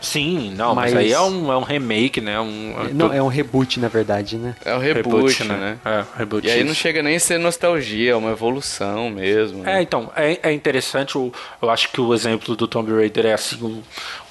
Sim, 0.00 0.52
não, 0.56 0.74
mas, 0.74 0.92
Mas- 0.92 1.04
aí 1.04 1.12
é 1.12 1.20
um, 1.20 1.50
é 1.52 1.56
um 1.56 1.62
remake, 1.62 2.20
né? 2.20 2.38
Um, 2.38 2.74
Não, 2.92 3.12
é 3.12 3.22
um 3.22 3.28
reboot, 3.28 3.80
na 3.80 3.88
verdade, 3.88 4.36
né? 4.36 4.54
É 4.64 4.74
o 4.74 4.78
reboot, 4.78 5.44
né? 5.44 5.78
É, 5.84 6.04
reboot. 6.18 6.46
E 6.46 6.50
aí 6.50 6.62
não 6.64 6.74
chega 6.74 7.02
nem 7.02 7.16
a 7.16 7.20
ser 7.20 7.38
nostalgia, 7.38 8.12
é 8.12 8.14
uma 8.16 8.30
evolução 8.30 9.10
mesmo. 9.10 9.62
É, 9.62 9.74
né? 9.76 9.82
então, 9.82 10.10
é, 10.14 10.38
é 10.42 10.52
interessante, 10.52 11.16
o- 11.16 11.32
eu 11.60 11.70
acho 11.70 11.90
que 11.90 12.00
o 12.00 12.12
exemplo 12.14 12.54
do 12.54 12.66
Tomb 12.68 12.92
Raider 12.92 13.26
é 13.26 13.32
assim 13.34 13.56
o, 13.62 13.82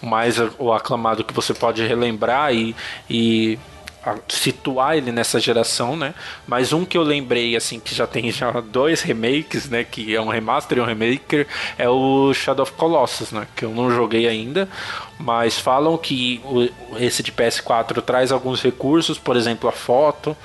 o 0.02 0.06
mais 0.06 0.38
o 0.60 0.72
aclamado 0.72 1.24
que 1.24 1.34
você 1.34 1.54
pode 1.54 1.86
relembrar 1.86 2.54
e, 2.54 2.76
e 3.10 3.58
situar 4.28 4.98
ele 4.98 5.12
nessa 5.12 5.40
geração, 5.40 5.96
né? 5.96 6.14
Mas 6.48 6.74
um 6.74 6.86
que 6.86 6.98
eu 6.98 7.04
lembrei, 7.04 7.56
assim, 7.56 7.80
que 7.80 7.94
já 7.96 8.06
tem 8.06 8.32
já 8.32 8.52
dois 8.62 9.02
remakes, 9.02 9.70
né? 9.70 9.84
Que 9.84 10.16
é 10.16 10.22
um 10.22 10.28
remaster 10.30 10.78
e 10.78 10.82
um 10.82 10.86
remaker, 10.86 11.48
é 11.78 11.90
o 11.90 12.34
Shadow 12.34 12.64
of 12.64 12.74
Colossus, 12.74 13.32
né? 13.32 13.48
Que 13.56 13.66
eu 13.66 13.72
não 13.72 13.90
joguei 13.92 14.28
ainda, 14.28 14.68
mas 15.20 15.58
falam 15.60 15.98
que 15.98 16.42
o- 16.46 16.70
esse 16.98 17.24
de 17.24 17.32
PS4 17.32 18.02
traz 18.02 18.32
alguns 18.32 18.62
recursos, 18.62 19.18
por 19.18 19.36
exemplo, 19.36 19.70
a 19.70 19.72
foto, 19.72 20.36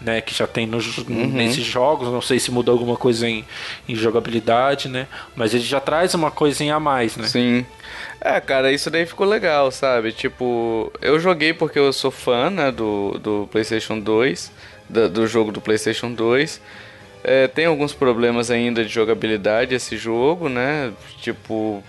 né, 0.00 0.22
que 0.22 0.34
já 0.34 0.46
tem 0.46 0.66
nos, 0.66 0.96
nesses 1.06 1.62
jogos, 1.62 2.08
não 2.08 2.22
sei 2.22 2.38
se 2.40 2.50
mudou 2.50 2.72
alguma 2.72 2.96
coisa 2.96 3.28
em, 3.28 3.44
em 3.86 3.94
jogabilidade, 3.94 4.88
né, 4.88 5.06
mas 5.36 5.52
ele 5.52 5.62
já 5.62 5.78
traz 5.78 6.14
uma 6.14 6.30
coisinha 6.30 6.76
a 6.76 6.80
mais, 6.80 7.18
né. 7.18 7.26
Sim. 7.28 7.66
É, 8.20 8.38
cara, 8.40 8.70
isso 8.70 8.90
daí 8.90 9.06
ficou 9.06 9.26
legal, 9.26 9.70
sabe? 9.70 10.12
Tipo, 10.12 10.92
eu 11.00 11.18
joguei 11.18 11.54
porque 11.54 11.78
eu 11.78 11.92
sou 11.92 12.10
fã, 12.10 12.50
né, 12.50 12.70
do, 12.70 13.18
do 13.18 13.48
PlayStation 13.50 13.98
2, 13.98 14.52
da- 14.88 15.08
do, 15.08 15.26
jogo 15.26 15.50
do 15.50 15.60
PlayStation 15.60 16.12
2. 16.12 16.60
É, 17.24 17.48
tem 17.48 17.64
alguns 17.66 17.94
problemas 17.94 18.50
ainda 18.50 18.84
de 18.84 18.90
jogabilidade 18.90 19.74
esse 19.74 19.96
jogo, 19.96 20.48
né? 20.50 20.92
Tipo, 21.22 21.82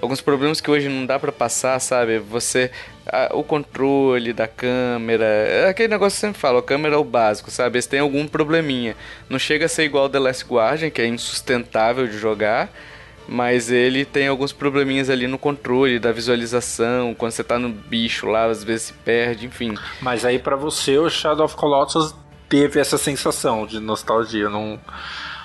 alguns 0.00 0.20
problemas 0.22 0.60
que 0.60 0.70
hoje 0.70 0.88
não 0.88 1.04
dá 1.06 1.18
pra 1.18 1.32
passar, 1.32 1.78
sabe? 1.80 2.18
Você. 2.18 2.70
a- 3.06 3.30
o 3.34 3.42
controle 3.42 4.32
da 4.32 4.46
câmera. 4.46 5.24
É 5.24 5.68
aquele 5.68 5.88
negócio 5.88 6.18
que 6.20 6.24
eu 6.26 6.28
sempre 6.28 6.40
falo, 6.40 6.58
a 6.58 6.62
câmera 6.62 6.94
é 6.94 6.98
o 6.98 7.04
básico, 7.04 7.50
sabe? 7.50 7.82
Têm 7.82 7.98
algum 8.00 8.26
probleminha. 8.28 8.94
Não 9.28 9.38
chega 9.40 9.66
a 9.66 9.68
ser 9.68 9.84
igual 9.84 10.08
The 10.08 10.18
Last 10.20 10.44
Guardian, 10.46 10.88
que 10.90 11.02
é 11.02 11.06
insustentável 11.06 12.06
de 12.06 12.16
jogar. 12.18 12.70
Mas 13.28 13.70
ele 13.70 14.04
tem 14.04 14.28
alguns 14.28 14.52
probleminhas 14.52 15.08
ali 15.08 15.26
no 15.26 15.38
controle, 15.38 15.98
da 15.98 16.12
visualização, 16.12 17.14
quando 17.14 17.32
você 17.32 17.44
tá 17.44 17.58
no 17.58 17.68
bicho 17.68 18.26
lá, 18.26 18.46
às 18.46 18.64
vezes 18.64 18.88
se 18.88 18.92
perde, 18.92 19.46
enfim. 19.46 19.74
Mas 20.00 20.24
aí 20.24 20.38
pra 20.38 20.56
você 20.56 20.98
o 20.98 21.08
Shadow 21.08 21.44
of 21.44 21.54
Colossus 21.56 22.14
teve 22.48 22.80
essa 22.80 22.98
sensação 22.98 23.66
de 23.66 23.80
nostalgia, 23.80 24.48
não 24.48 24.78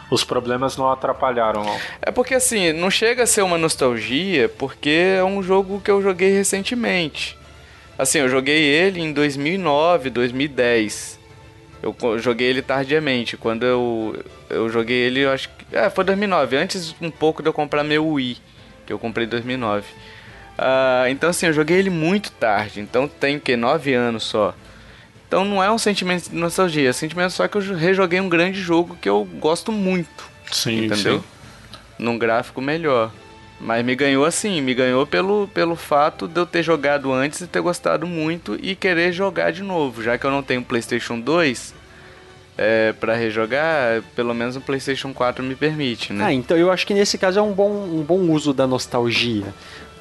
os 0.10 0.24
problemas 0.24 0.78
não 0.78 0.92
atrapalharam, 0.92 1.64
não. 1.64 1.78
É 2.02 2.12
porque 2.12 2.34
assim, 2.34 2.72
não 2.74 2.90
chega 2.90 3.24
a 3.24 3.28
ser 3.28 3.42
uma 3.42 3.58
nostalgia, 3.58 4.50
porque 4.50 5.18
é 5.18 5.24
um 5.24 5.44
jogo 5.44 5.82
que 5.82 5.92
eu 5.92 6.02
joguei 6.02 6.32
recentemente. 6.32 7.38
Assim, 7.98 8.20
eu 8.20 8.30
joguei 8.30 8.64
ele 8.64 9.02
em 9.02 9.12
2009, 9.12 10.10
2010. 10.10 11.17
Eu 11.82 11.96
joguei 12.20 12.48
ele 12.48 12.62
tardiamente. 12.62 13.38
Quando 13.38 13.66
eu, 13.66 14.24
eu 14.50 14.70
joguei 14.70 14.98
ele, 14.98 15.22
eu 15.22 15.32
acho 15.32 15.50
que. 15.50 15.76
É, 15.76 15.90
foi 15.90 16.04
2009, 16.04 16.58
antes 16.58 16.96
um 17.02 17.12
pouco 17.12 17.42
de 17.42 17.50
eu 17.50 17.54
comprar 17.54 17.84
meu 17.84 18.08
Wii, 18.08 18.38
que 18.86 18.94
eu 18.94 19.00
comprei 19.00 19.26
em 19.26 19.30
2009. 19.30 19.86
Ah, 20.58 21.06
então, 21.10 21.30
assim, 21.30 21.46
eu 21.46 21.54
joguei 21.54 21.78
ele 21.78 21.90
muito 21.90 22.32
tarde. 22.32 22.80
Então 22.80 23.08
tem 23.08 23.38
o 23.38 23.40
que? 23.40 23.56
9 23.56 23.94
anos 23.94 24.24
só. 24.24 24.56
Então 25.28 25.44
não 25.44 25.62
é 25.62 25.70
um 25.70 25.78
sentimento 25.78 26.30
de 26.30 26.36
nostalgia, 26.36 26.88
é 26.88 26.90
um 26.90 26.94
sentimento 26.94 27.32
só 27.32 27.48
que 27.48 27.58
eu 27.58 27.76
rejoguei 27.76 28.20
um 28.20 28.30
grande 28.30 28.62
jogo 28.62 28.98
que 29.02 29.10
eu 29.10 29.26
gosto 29.26 29.74
muito 29.74 30.24
Sim, 30.50 30.86
entendeu? 30.86 31.22
Num 32.00 32.18
gráfico 32.18 32.62
melhor. 32.62 33.12
Mas 33.60 33.84
me 33.84 33.96
ganhou 33.96 34.24
assim, 34.24 34.62
me 34.62 34.74
ganhou 34.74 35.06
pelo, 35.08 35.48
pelo 35.54 35.76
fato 35.76 36.28
de 36.28 36.40
eu 36.40 36.46
ter 36.46 36.62
jogado 36.62 37.12
antes 37.12 37.42
e 37.42 37.48
ter 37.48 37.60
gostado 37.60 38.06
muito 38.06 38.58
e 38.62 38.76
querer 38.76 39.12
jogar 39.12 39.52
de 39.52 39.64
novo. 39.64 40.04
Já 40.04 40.18
que 40.18 40.26
eu 40.26 40.32
não 40.32 40.44
tenho 40.44 40.62
PlayStation 40.62 41.20
2 41.20 41.74
é, 42.58 42.94
para 42.94 43.16
rejogar, 43.16 44.04
pelo 44.16 44.34
menos 44.34 44.56
o 44.56 44.62
PlayStation 44.62 45.12
4 45.14 45.44
me 45.44 45.56
permite, 45.56 46.14
né? 46.14 46.26
Ah, 46.26 46.34
então 46.34 46.56
eu 46.56 46.72
acho 46.72 46.86
que 46.86 46.94
nesse 46.94 47.18
caso 47.18 47.40
é 47.40 47.42
um 47.42 47.52
bom, 47.52 47.72
um 47.72 48.04
bom 48.04 48.20
uso 48.32 48.54
da 48.54 48.68
nostalgia. 48.68 49.54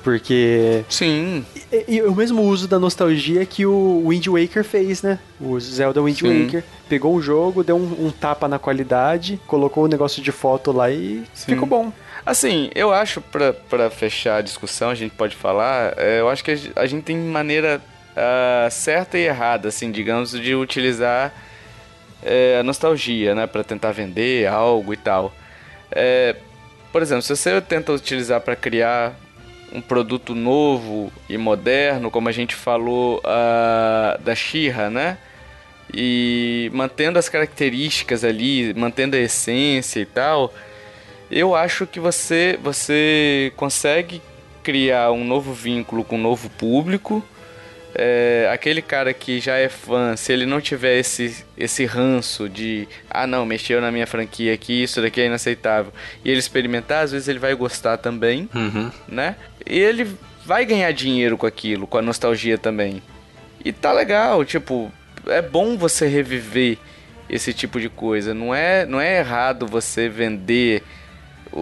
Porque. 0.03 0.85
Sim, 0.89 1.45
E, 1.73 1.97
e 1.97 2.03
o 2.03 2.15
mesmo 2.15 2.43
uso 2.43 2.69
da 2.69 2.79
nostalgia 2.79 3.45
que 3.45 3.67
o 3.67 4.05
Wind 4.07 4.29
Waker 4.29 4.63
fez, 4.63 5.03
né? 5.03 5.19
O 5.41 5.59
Zelda 5.59 6.01
Wind 6.01 6.21
Sim. 6.21 6.45
Waker. 6.45 6.63
Pegou 6.89 7.17
um 7.17 7.21
jogo, 7.21 7.65
deu 7.65 7.75
um, 7.77 8.07
um 8.07 8.11
tapa 8.13 8.47
na 8.47 8.57
qualidade, 8.57 9.41
colocou 9.49 9.85
o 9.85 9.89
negócio 9.89 10.23
de 10.23 10.31
foto 10.31 10.71
lá 10.71 10.89
e 10.91 11.25
Sim. 11.35 11.55
ficou 11.55 11.67
bom. 11.67 11.93
Assim, 12.27 12.71
eu 12.75 12.93
acho, 12.93 13.21
pra 13.21 13.89
fechar 13.89 14.39
a 14.39 14.41
discussão, 14.43 14.91
a 14.91 14.95
gente 14.97 15.13
pode 15.15 15.37
falar, 15.37 15.95
é, 15.97 16.19
eu 16.19 16.29
acho 16.29 16.43
que 16.43 16.51
a 16.51 16.57
gen- 16.57 16.73
a 16.75 16.85
gente 16.85 17.05
tem 17.05 17.17
maneira 17.17 17.81
ah, 18.17 18.69
certa 18.69 19.17
e 19.17 19.23
errada, 19.27 19.69
assim, 19.69 19.93
digamos, 19.93 20.33
de 20.33 20.55
utilizar 20.55 21.33
é, 22.25 22.59
a 22.59 22.63
nostalgia, 22.65 23.35
né, 23.35 23.47
pra 23.47 23.63
tentar 23.63 23.93
vender 23.93 24.47
algo 24.49 24.93
e 24.93 24.97
tal. 24.97 25.33
É, 25.93 26.35
por 26.93 27.01
exemplo, 27.03 27.23
se 27.23 27.37
você 27.37 27.61
tenta 27.61 27.93
utilizar 27.93 28.41
pra 28.41 28.57
criar 28.57 29.15
um 29.73 29.81
produto 29.81 30.35
novo 30.35 31.13
e 31.29 31.37
moderno, 31.39 32.11
como 32.11 32.29
a 32.29 32.33
gente 32.33 32.55
falou 32.55 33.21
ah, 33.25 34.19
da 34.25 34.35
Shira, 34.35 34.91
né? 34.91 35.19
E 35.95 36.71
mantendo 36.75 37.19
as 37.19 37.29
características 37.29 38.25
ali, 38.25 38.75
mantendo 38.75 39.15
a 39.17 39.19
essência 39.21 40.01
e 40.01 40.07
tal, 40.07 40.53
eu 41.31 41.55
acho 41.55 41.87
que 41.87 41.99
você, 42.01 42.59
você 42.63 43.53
consegue 43.57 44.21
criar 44.63 45.13
um 45.13 45.25
novo 45.25 45.53
vínculo 45.53 46.05
com 46.05 46.17
um 46.17 46.21
novo 46.23 46.49
público. 46.51 47.25
É, 47.99 48.51
aquele 48.53 48.83
cara 48.83 49.15
que 49.15 49.41
já 49.41 49.57
é 49.57 49.71
fã, 49.71 50.15
se 50.17 50.31
ele 50.31 50.45
não 50.45 50.61
tiver 50.61 50.99
esse, 50.99 51.45
esse 51.57 51.87
ranço 51.87 52.47
de 52.47 52.87
ah 53.09 53.27
não, 53.27 53.47
mexeu 53.47 53.81
na 53.81 53.91
minha 53.91 54.07
franquia 54.07 54.53
aqui, 54.53 54.83
isso 54.83 55.01
daqui 55.01 55.19
é 55.23 55.27
inaceitável, 55.27 55.91
e 56.23 56.29
ele 56.31 56.39
experimentar, 56.39 57.05
às 57.05 57.13
vezes 57.13 57.27
ele 57.27 57.39
vai 57.39 57.55
gostar 57.55 57.97
também, 57.97 58.51
Uhum. 58.55 58.91
né? 59.09 59.37
E 59.65 59.79
ele 59.79 60.07
vai 60.45 60.67
ganhar 60.67 60.93
dinheiro 60.93 61.39
com 61.39 61.47
aquilo, 61.47 61.87
com 61.87 61.97
a 61.97 62.03
nostalgia 62.03 62.59
também. 62.59 63.03
E 63.65 63.73
tá 63.73 63.93
legal, 63.95 64.45
tipo, 64.45 64.93
é 65.27 65.41
bom 65.41 65.79
você 65.79 66.07
reviver 66.07 66.77
esse 67.31 67.55
tipo 67.55 67.81
de 67.81 67.89
coisa. 67.89 68.35
Não 68.35 68.55
é, 68.55 68.85
não 68.85 69.01
é 69.01 69.21
errado 69.21 69.67
você 69.67 70.07
vender, 70.07 70.83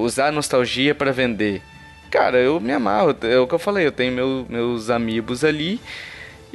usar 0.01 0.33
nostalgia 0.33 0.95
para 0.95 1.13
vender. 1.13 1.63
Cara, 2.11 2.39
eu 2.39 2.61
me 2.61 2.73
amarro, 2.73 3.17
é 3.23 3.39
o 3.39 3.47
que 3.47 3.55
eu 3.55 3.59
falei, 3.59 3.87
eu 3.87 3.93
tenho 3.93 4.13
meu, 4.13 4.47
meus 4.49 4.89
amigos 4.91 5.45
ali 5.45 5.81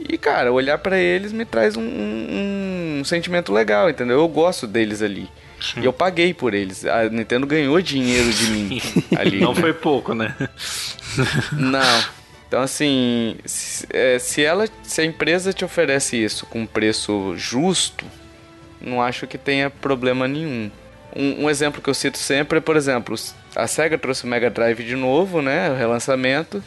e, 0.08 0.18
cara, 0.18 0.52
olhar 0.52 0.78
para 0.78 0.98
eles 0.98 1.34
me 1.34 1.44
traz 1.44 1.76
um, 1.76 1.82
um, 1.82 3.00
um, 3.00 3.04
sentimento 3.04 3.52
legal, 3.52 3.90
entendeu? 3.90 4.20
Eu 4.20 4.28
gosto 4.28 4.68
deles 4.68 5.02
ali. 5.02 5.28
Sim. 5.60 5.82
E 5.82 5.86
eu 5.86 5.92
paguei 5.92 6.34
por 6.34 6.54
eles. 6.54 6.86
A 6.86 7.10
Nintendo 7.10 7.46
ganhou 7.46 7.82
dinheiro 7.82 8.32
de 8.32 8.48
mim 8.48 8.82
ali. 9.18 9.42
Não 9.42 9.54
né? 9.54 9.60
foi 9.60 9.74
pouco, 9.74 10.14
né? 10.14 10.36
Não. 11.52 12.04
Então, 12.48 12.62
assim, 12.62 13.36
se, 13.46 13.86
é, 13.90 14.18
se, 14.18 14.44
ela, 14.44 14.68
se 14.84 15.02
a 15.02 15.06
empresa 15.06 15.52
te 15.52 15.66
oferece 15.66 16.16
isso 16.16 16.46
com 16.46 16.62
um 16.62 16.66
preço 16.66 17.34
justo, 17.36 18.06
não 18.82 19.02
acho 19.02 19.28
que 19.28 19.38
tenha 19.38 19.70
problema 19.70 20.28
nenhum. 20.28 20.72
Um, 21.16 21.46
um, 21.46 21.50
exemplo 21.50 21.82
que 21.82 21.90
eu 21.90 21.94
cito 21.94 22.18
sempre 22.18 22.60
é, 22.60 22.62
por 22.62 22.76
exemplo, 22.76 23.16
a 23.56 23.68
SEGA 23.68 23.98
trouxe 23.98 24.26
o 24.26 24.28
Mega 24.28 24.50
Drive 24.50 24.84
de 24.84 24.96
novo, 24.96 25.42
né? 25.42 25.72
O 25.72 25.76
relançamento. 25.76 26.64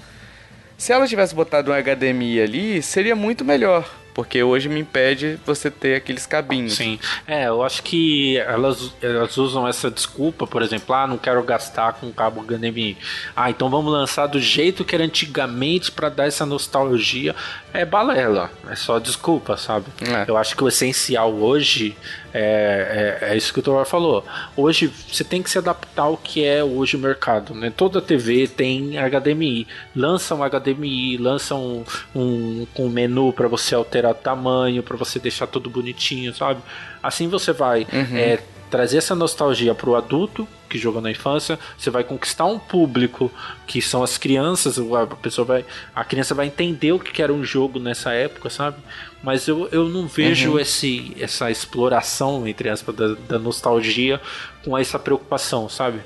Se 0.76 0.92
ela 0.92 1.06
tivesse 1.06 1.34
botado 1.34 1.70
um 1.70 1.74
HDMI 1.74 2.40
ali, 2.40 2.82
seria 2.82 3.14
muito 3.14 3.44
melhor. 3.44 3.88
Porque 4.14 4.42
hoje 4.42 4.68
me 4.68 4.80
impede 4.80 5.38
você 5.46 5.70
ter 5.70 5.94
aqueles 5.94 6.26
cabinhos. 6.26 6.74
Sim. 6.74 6.98
É, 7.26 7.48
eu 7.48 7.62
acho 7.62 7.82
que 7.82 8.36
elas, 8.38 8.92
elas 9.00 9.36
usam 9.38 9.66
essa 9.66 9.90
desculpa, 9.90 10.46
por 10.46 10.60
exemplo, 10.60 10.94
ah, 10.94 11.06
não 11.06 11.16
quero 11.16 11.42
gastar 11.42 11.94
com 11.94 12.12
cabo 12.12 12.42
HDMI. 12.42 12.98
Ah, 13.34 13.48
então 13.48 13.70
vamos 13.70 13.90
lançar 13.90 14.26
do 14.26 14.38
jeito 14.38 14.84
que 14.84 14.94
era 14.94 15.04
antigamente 15.04 15.90
para 15.90 16.10
dar 16.10 16.26
essa 16.26 16.44
nostalgia. 16.44 17.34
É 17.74 17.86
balela, 17.86 18.50
é 18.68 18.76
só 18.76 18.98
desculpa, 18.98 19.56
sabe? 19.56 19.86
É. 20.02 20.30
Eu 20.30 20.36
acho 20.36 20.54
que 20.54 20.62
o 20.62 20.68
essencial 20.68 21.32
hoje 21.32 21.96
é, 22.34 23.18
é, 23.22 23.30
é, 23.30 23.36
isso 23.36 23.52
que 23.52 23.60
o 23.60 23.62
Thor 23.62 23.84
falou. 23.86 24.24
Hoje 24.54 24.92
você 25.08 25.24
tem 25.24 25.42
que 25.42 25.50
se 25.50 25.56
adaptar 25.56 26.02
ao 26.02 26.16
que 26.16 26.44
é 26.44 26.62
hoje 26.62 26.96
o 26.96 26.98
mercado. 26.98 27.54
Né? 27.54 27.72
Toda 27.74 28.00
TV 28.00 28.46
tem 28.46 28.94
HDMI. 28.98 29.66
Lança 29.96 30.34
um 30.34 30.40
HDMI, 30.42 31.16
lança 31.16 31.54
um, 31.54 31.82
um, 32.14 32.66
um 32.78 32.88
menu 32.90 33.32
para 33.32 33.48
você 33.48 33.74
alterar 33.74 34.14
tamanho, 34.14 34.82
para 34.82 34.96
você 34.96 35.18
deixar 35.18 35.46
tudo 35.46 35.70
bonitinho, 35.70 36.34
sabe? 36.34 36.60
Assim 37.02 37.28
você 37.28 37.52
vai 37.52 37.86
uhum. 37.92 38.16
é, 38.16 38.38
trazer 38.72 38.96
essa 38.96 39.14
nostalgia 39.14 39.74
para 39.74 39.90
o 39.90 39.94
adulto 39.94 40.48
que 40.66 40.78
jogou 40.78 41.02
na 41.02 41.10
infância, 41.10 41.58
você 41.76 41.90
vai 41.90 42.02
conquistar 42.02 42.46
um 42.46 42.58
público 42.58 43.30
que 43.66 43.82
são 43.82 44.02
as 44.02 44.16
crianças, 44.16 44.78
a 44.78 45.06
pessoa 45.14 45.44
vai, 45.44 45.64
a 45.94 46.02
criança 46.02 46.34
vai 46.34 46.46
entender 46.46 46.90
o 46.90 46.98
que 46.98 47.20
era 47.20 47.30
um 47.30 47.44
jogo 47.44 47.78
nessa 47.78 48.14
época, 48.14 48.48
sabe? 48.48 48.78
Mas 49.22 49.46
eu, 49.46 49.68
eu 49.70 49.90
não 49.90 50.06
vejo 50.06 50.52
uhum. 50.52 50.58
esse, 50.58 51.14
essa 51.20 51.50
exploração, 51.50 52.48
entre 52.48 52.70
aspas, 52.70 52.96
da, 52.96 53.14
da 53.28 53.38
nostalgia 53.38 54.18
com 54.64 54.76
essa 54.76 54.98
preocupação, 54.98 55.68
sabe? 55.68 56.00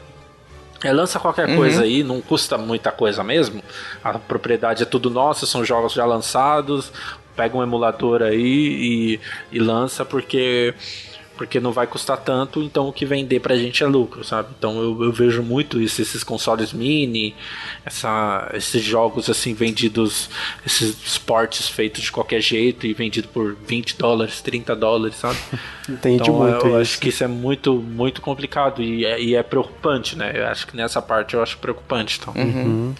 É, 0.82 0.92
lança 0.92 1.20
qualquer 1.20 1.48
uhum. 1.48 1.56
coisa 1.56 1.84
aí, 1.84 2.02
não 2.02 2.20
custa 2.20 2.58
muita 2.58 2.90
coisa 2.90 3.22
mesmo. 3.22 3.62
A 4.02 4.18
propriedade 4.18 4.82
é 4.82 4.86
tudo 4.86 5.08
nossa, 5.08 5.46
são 5.46 5.64
jogos 5.64 5.92
já 5.92 6.04
lançados. 6.04 6.92
Pega 7.36 7.56
um 7.56 7.62
emulador 7.62 8.22
aí 8.22 8.40
e, 8.40 9.20
e 9.52 9.58
lança, 9.60 10.04
porque 10.04 10.74
porque 11.37 11.61
não 11.61 11.72
vai 11.72 11.87
custar 11.87 12.16
tanto, 12.18 12.62
então 12.62 12.89
o 12.89 12.93
que 12.93 13.05
vender 13.05 13.41
pra 13.41 13.57
gente 13.57 13.82
é 13.82 13.87
lucro, 13.87 14.24
sabe? 14.24 14.49
Então 14.59 14.80
eu, 14.80 15.05
eu 15.05 15.12
vejo 15.12 15.43
muito 15.43 15.80
isso, 15.80 16.01
esses 16.01 16.24
consoles 16.24 16.72
mini, 16.72 17.34
essa, 17.84 18.51
esses 18.55 18.82
jogos 18.82 19.28
assim 19.28 19.55
vendidos, 19.55 20.30
esses 20.64 20.97
esportes 21.07 21.68
feitos 21.68 22.03
de 22.03 22.12
qualquer 22.12 22.41
jeito 22.41 22.87
e 22.87 22.93
vendido 22.93 23.28
por 23.28 23.55
20 23.66 23.97
dólares, 23.97 24.41
30 24.41 24.74
dólares, 24.74 25.16
sabe? 25.16 25.39
Entendi 25.89 26.22
então, 26.22 26.34
muito. 26.34 26.66
Eu, 26.66 26.72
eu 26.72 26.80
acho 26.80 26.99
que 26.99 27.09
isso 27.09 27.22
é 27.22 27.28
muito, 27.28 27.74
muito 27.74 28.20
complicado 28.20 28.82
e 28.82 29.05
é, 29.05 29.20
e 29.20 29.34
é, 29.34 29.43
preocupante, 29.43 30.16
né? 30.16 30.32
Eu 30.34 30.47
acho 30.47 30.66
que 30.66 30.76
nessa 30.76 31.01
parte 31.01 31.34
eu 31.34 31.43
acho 31.43 31.59
preocupante. 31.59 32.18
Então. 32.20 32.34
Uhum. 32.34 32.95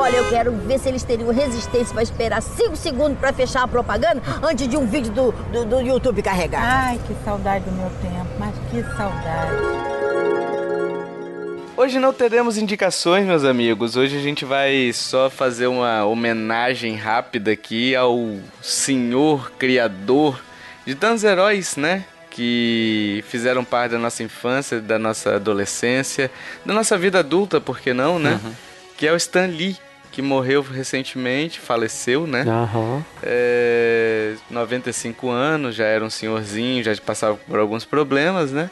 Olha, 0.00 0.16
eu 0.16 0.30
quero 0.30 0.50
ver 0.52 0.78
se 0.78 0.88
eles 0.88 1.02
teriam 1.02 1.30
resistência 1.30 1.92
para 1.92 2.02
esperar 2.02 2.40
5 2.40 2.74
segundos 2.74 3.18
para 3.18 3.34
fechar 3.34 3.64
a 3.64 3.68
propaganda 3.68 4.22
antes 4.42 4.66
de 4.66 4.74
um 4.74 4.86
vídeo 4.86 5.12
do, 5.12 5.30
do, 5.30 5.66
do, 5.66 5.80
YouTube 5.82 6.22
carregar. 6.22 6.62
Ai, 6.62 7.00
que 7.06 7.14
saudade 7.22 7.66
do 7.66 7.72
meu 7.72 7.90
tempo, 8.00 8.26
mas 8.38 8.54
que 8.70 8.82
saudade. 8.96 9.52
Hoje 11.76 11.98
não 11.98 12.14
teremos 12.14 12.56
indicações, 12.56 13.26
meus 13.26 13.44
amigos. 13.44 13.94
Hoje 13.94 14.16
a 14.16 14.22
gente 14.22 14.42
vai 14.42 14.90
só 14.94 15.28
fazer 15.28 15.66
uma 15.66 16.06
homenagem 16.06 16.96
rápida 16.96 17.50
aqui 17.50 17.94
ao 17.94 18.38
senhor 18.62 19.52
criador 19.58 20.42
de 20.86 20.94
tantos 20.94 21.24
heróis, 21.24 21.76
né? 21.76 22.06
Que 22.30 23.22
fizeram 23.28 23.62
parte 23.62 23.92
da 23.92 23.98
nossa 23.98 24.22
infância, 24.22 24.80
da 24.80 24.98
nossa 24.98 25.34
adolescência, 25.34 26.30
da 26.64 26.72
nossa 26.72 26.96
vida 26.96 27.18
adulta, 27.18 27.60
por 27.60 27.80
que 27.80 27.92
não, 27.92 28.18
né? 28.18 28.40
Uhum. 28.42 28.52
Que 28.96 29.06
é 29.06 29.12
o 29.12 29.16
Stan 29.16 29.44
Lee 29.44 29.76
que 30.10 30.20
morreu 30.20 30.62
recentemente, 30.62 31.60
faleceu, 31.60 32.26
né? 32.26 32.44
Uhum. 32.44 33.02
É, 33.22 34.34
95 34.50 35.28
anos, 35.30 35.74
já 35.74 35.84
era 35.84 36.04
um 36.04 36.10
senhorzinho, 36.10 36.82
já 36.82 36.94
passava 36.96 37.36
por 37.36 37.58
alguns 37.58 37.84
problemas, 37.84 38.50
né? 38.50 38.70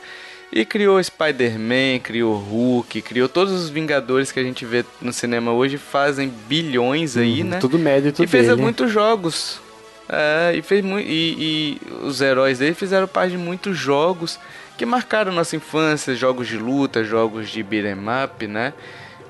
E 0.51 0.65
criou 0.65 1.03
Spider-Man, 1.03 2.01
criou 2.03 2.35
Hulk, 2.35 3.03
criou 3.03 3.29
todos 3.29 3.53
os 3.53 3.69
Vingadores 3.69 4.33
que 4.33 4.41
a 4.41 4.43
gente 4.43 4.65
vê 4.65 4.85
no 5.01 5.13
cinema 5.13 5.53
hoje, 5.53 5.77
fazem 5.77 6.33
bilhões 6.49 7.17
aí, 7.17 7.43
uhum, 7.43 7.49
né? 7.49 7.59
Tudo 7.59 7.79
mérito 7.79 8.25
E 8.25 8.27
fez 8.27 8.47
dele. 8.49 8.61
muitos 8.61 8.91
jogos. 8.91 9.61
É, 10.09 10.55
e, 10.57 10.63
fez 10.63 10.83
e, 10.83 10.99
e 11.05 11.81
os 12.03 12.23
heróis 12.23 12.59
dele 12.59 12.75
fizeram 12.75 13.07
parte 13.07 13.33
de 13.33 13.37
muitos 13.37 13.77
jogos 13.77 14.41
que 14.79 14.87
marcaram 14.87 15.33
nossa 15.33 15.55
infância, 15.55 16.15
jogos 16.15 16.49
de 16.49 16.57
luta, 16.57 17.05
jogos 17.05 17.51
de 17.51 17.63
beat'em 17.63 17.99
up, 18.25 18.47
né? 18.47 18.73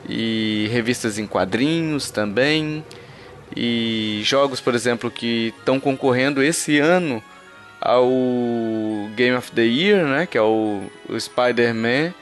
E 0.06 0.68
revistas 0.70 1.18
em 1.18 1.26
quadrinhos 1.26 2.10
também 2.10 2.84
e 3.56 4.20
jogos, 4.24 4.60
por 4.60 4.74
exemplo, 4.74 5.10
que 5.10 5.54
estão 5.58 5.80
concorrendo 5.80 6.42
esse 6.42 6.78
ano 6.78 7.22
ao 7.80 8.08
Game 9.14 9.36
of 9.36 9.50
the 9.52 9.62
Year, 9.62 10.06
né, 10.06 10.26
que 10.26 10.36
é 10.36 10.42
o, 10.42 10.82
o 11.08 11.18
Spider-Man. 11.18 12.12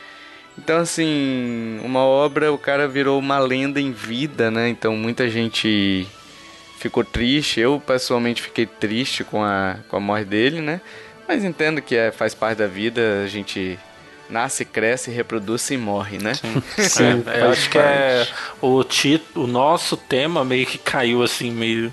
Então, 0.59 0.79
assim, 0.79 1.81
uma 1.85 2.01
obra, 2.01 2.53
o 2.53 2.59
cara 2.59 2.89
virou 2.89 3.19
uma 3.19 3.39
lenda 3.39 3.79
em 3.79 3.93
vida, 3.93 4.51
né? 4.51 4.71
Então, 4.71 4.97
muita 4.97 5.29
gente 5.29 6.07
ficou 6.79 7.05
triste. 7.05 7.61
Eu, 7.61 7.79
pessoalmente, 7.79 8.41
fiquei 8.41 8.65
triste 8.65 9.23
com 9.23 9.45
a, 9.45 9.77
com 9.91 9.97
a 9.99 10.01
morte 10.01 10.25
dele, 10.25 10.63
né? 10.63 10.81
Mas 11.29 11.45
entendo 11.45 11.83
que 11.83 11.95
é, 11.95 12.11
faz 12.11 12.35
parte 12.35 12.59
da 12.59 12.67
vida, 12.67 13.23
a 13.23 13.27
gente 13.27 13.79
nasce, 14.29 14.65
cresce, 14.65 15.11
reproduz 15.11 15.71
e 15.71 15.77
morre, 15.77 16.19
né? 16.19 16.35
Sim. 16.35 16.63
Sim 16.83 17.25
é, 17.27 17.43
eu 17.43 17.51
acho 17.51 17.71
que 17.71 17.79
é 17.79 18.27
o, 18.61 18.83
tito, 18.85 19.43
o 19.43 19.47
nosso 19.47 19.97
tema 19.97 20.45
meio 20.45 20.67
que 20.67 20.79
caiu 20.79 21.23
assim, 21.23 21.51
meio 21.51 21.93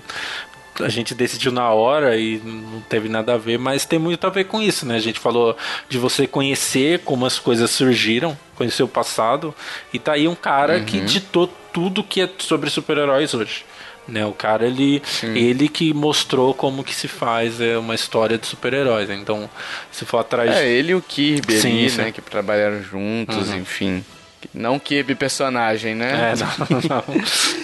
a 0.80 0.88
gente 0.88 1.14
decidiu 1.14 1.52
na 1.52 1.70
hora 1.70 2.16
e 2.16 2.38
não 2.44 2.80
teve 2.80 3.08
nada 3.08 3.34
a 3.34 3.38
ver, 3.38 3.58
mas 3.58 3.84
tem 3.84 3.98
muito 3.98 4.26
a 4.26 4.30
ver 4.30 4.44
com 4.44 4.60
isso, 4.60 4.84
né? 4.84 4.96
A 4.96 5.00
gente 5.00 5.20
falou 5.20 5.56
de 5.88 5.98
você 5.98 6.26
conhecer 6.26 7.00
como 7.00 7.24
as 7.24 7.38
coisas 7.38 7.70
surgiram, 7.70 8.36
conhecer 8.56 8.82
o 8.82 8.88
passado, 8.88 9.54
e 9.92 9.98
tá 9.98 10.14
aí 10.14 10.26
um 10.26 10.34
cara 10.34 10.78
uhum. 10.78 10.84
que 10.84 11.00
ditou 11.00 11.46
tudo 11.72 12.02
que 12.02 12.20
é 12.20 12.30
sobre 12.38 12.70
super-heróis 12.70 13.34
hoje. 13.34 13.64
Né, 14.06 14.26
o 14.26 14.32
cara 14.32 14.66
ele 14.66 15.02
ele 15.22 15.66
que 15.66 15.94
mostrou 15.94 16.52
como 16.52 16.84
que 16.84 16.94
se 16.94 17.08
faz 17.08 17.58
é, 17.58 17.78
uma 17.78 17.94
história 17.94 18.36
de 18.36 18.46
super-heróis. 18.46 19.08
Então, 19.08 19.48
se 19.90 20.04
for 20.04 20.18
atrás 20.18 20.50
É, 20.50 20.68
ele 20.68 20.92
e 20.92 20.94
o 20.94 21.00
Kirby 21.00 21.58
sim, 21.58 21.78
ali, 21.78 21.90
sim. 21.90 22.02
né, 22.02 22.12
que 22.12 22.20
trabalharam 22.20 22.82
juntos, 22.82 23.48
uhum. 23.48 23.60
enfim. 23.60 24.04
Não 24.52 24.78
Kirby 24.78 25.14
personagem, 25.14 25.94
né? 25.94 26.32
É, 26.32 26.36
não, 26.36 26.66
não, 26.68 27.14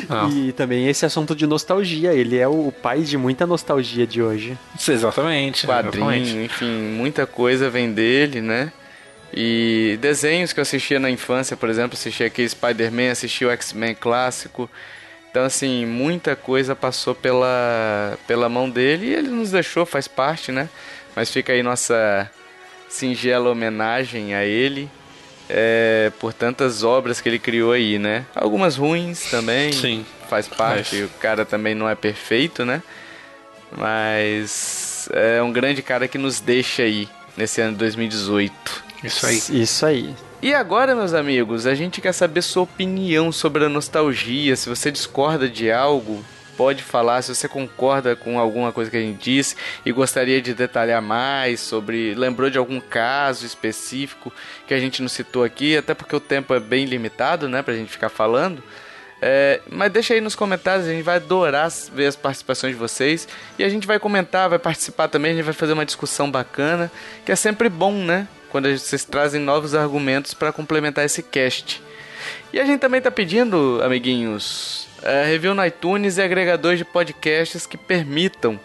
não. 0.08 0.30
E 0.46 0.52
também 0.52 0.88
esse 0.88 1.04
assunto 1.04 1.34
de 1.34 1.46
nostalgia, 1.46 2.12
ele 2.12 2.38
é 2.38 2.48
o 2.48 2.72
pai 2.72 3.00
de 3.02 3.18
muita 3.18 3.46
nostalgia 3.46 4.06
de 4.06 4.22
hoje. 4.22 4.56
Exatamente. 4.88 5.66
Quadrinho, 5.66 6.10
exatamente. 6.10 6.36
enfim, 6.36 6.70
muita 6.96 7.26
coisa 7.26 7.68
vem 7.68 7.92
dele, 7.92 8.40
né? 8.40 8.72
E 9.32 9.98
desenhos 10.00 10.52
que 10.52 10.58
eu 10.58 10.62
assistia 10.62 10.98
na 10.98 11.10
infância, 11.10 11.56
por 11.56 11.68
exemplo, 11.68 11.94
assistia 11.94 12.26
aqui 12.26 12.48
Spider-Man, 12.48 13.12
assistia 13.12 13.48
o 13.48 13.50
X-Men 13.50 13.94
clássico. 13.94 14.68
Então, 15.30 15.44
assim, 15.44 15.86
muita 15.86 16.34
coisa 16.34 16.74
passou 16.74 17.14
pela, 17.14 18.18
pela 18.26 18.48
mão 18.48 18.68
dele 18.68 19.06
e 19.06 19.14
ele 19.14 19.28
nos 19.28 19.52
deixou, 19.52 19.86
faz 19.86 20.08
parte, 20.08 20.50
né? 20.50 20.68
Mas 21.14 21.30
fica 21.30 21.52
aí 21.52 21.62
nossa 21.62 22.28
singela 22.88 23.50
homenagem 23.50 24.34
a 24.34 24.44
ele 24.44 24.90
é, 25.48 26.12
por 26.18 26.32
tantas 26.32 26.82
obras 26.82 27.20
que 27.20 27.28
ele 27.28 27.38
criou 27.38 27.72
aí, 27.72 27.98
né? 27.98 28.24
Algumas 28.34 28.76
ruins 28.76 29.30
também, 29.30 29.72
Sim, 29.72 30.06
faz 30.28 30.46
parte, 30.48 30.96
mas... 30.96 31.10
o 31.10 31.14
cara 31.18 31.44
também 31.44 31.74
não 31.74 31.88
é 31.88 31.94
perfeito, 31.94 32.64
né? 32.64 32.82
Mas 33.76 35.08
é 35.12 35.42
um 35.42 35.52
grande 35.52 35.82
cara 35.82 36.06
que 36.08 36.18
nos 36.18 36.40
deixa 36.40 36.82
aí 36.82 37.08
nesse 37.36 37.60
ano 37.60 37.72
de 37.72 37.78
2018. 37.78 38.84
Isso 39.02 39.26
aí. 39.26 39.42
Isso 39.62 39.86
aí. 39.86 40.14
E 40.42 40.54
agora, 40.54 40.94
meus 40.94 41.12
amigos, 41.12 41.66
a 41.66 41.74
gente 41.74 42.00
quer 42.00 42.12
saber 42.12 42.40
sua 42.40 42.62
opinião 42.62 43.30
sobre 43.30 43.66
a 43.66 43.68
nostalgia. 43.68 44.56
Se 44.56 44.70
você 44.70 44.90
discorda 44.90 45.46
de 45.46 45.70
algo, 45.70 46.24
pode 46.56 46.82
falar 46.82 47.20
se 47.20 47.34
você 47.34 47.46
concorda 47.46 48.16
com 48.16 48.38
alguma 48.38 48.72
coisa 48.72 48.90
que 48.90 48.96
a 48.96 49.00
gente 49.02 49.22
disse 49.22 49.54
e 49.84 49.92
gostaria 49.92 50.40
de 50.40 50.54
detalhar 50.54 51.02
mais 51.02 51.60
sobre. 51.60 52.14
Lembrou 52.14 52.48
de 52.48 52.56
algum 52.56 52.80
caso 52.80 53.44
específico 53.44 54.32
que 54.66 54.72
a 54.72 54.80
gente 54.80 55.02
não 55.02 55.10
citou 55.10 55.44
aqui, 55.44 55.76
até 55.76 55.92
porque 55.92 56.16
o 56.16 56.20
tempo 56.20 56.54
é 56.54 56.60
bem 56.60 56.86
limitado, 56.86 57.46
né, 57.46 57.60
pra 57.60 57.74
gente 57.74 57.92
ficar 57.92 58.08
falando. 58.08 58.62
É, 59.20 59.60
mas 59.70 59.92
deixa 59.92 60.14
aí 60.14 60.22
nos 60.22 60.34
comentários, 60.34 60.86
a 60.86 60.90
gente 60.90 61.02
vai 61.02 61.16
adorar 61.16 61.70
ver 61.92 62.06
as 62.06 62.16
participações 62.16 62.72
de 62.72 62.78
vocês. 62.78 63.28
E 63.58 63.62
a 63.62 63.68
gente 63.68 63.86
vai 63.86 63.98
comentar, 63.98 64.48
vai 64.48 64.58
participar 64.58 65.08
também, 65.08 65.32
a 65.32 65.34
gente 65.34 65.44
vai 65.44 65.52
fazer 65.52 65.74
uma 65.74 65.84
discussão 65.84 66.30
bacana, 66.30 66.90
que 67.26 67.30
é 67.30 67.36
sempre 67.36 67.68
bom, 67.68 67.92
né? 67.92 68.26
Quando 68.50 68.76
vocês 68.76 69.04
trazem 69.04 69.40
novos 69.40 69.74
argumentos 69.74 70.34
para 70.34 70.52
complementar 70.52 71.04
esse 71.04 71.22
cast. 71.22 71.82
E 72.52 72.60
a 72.60 72.64
gente 72.64 72.80
também 72.80 73.00
tá 73.00 73.10
pedindo, 73.10 73.80
amiguinhos, 73.82 74.86
é, 75.02 75.24
review 75.24 75.54
no 75.54 75.64
iTunes 75.64 76.18
e 76.18 76.22
agregadores 76.22 76.78
de 76.78 76.84
podcasts 76.84 77.66
que 77.66 77.76
permitam 77.76 78.60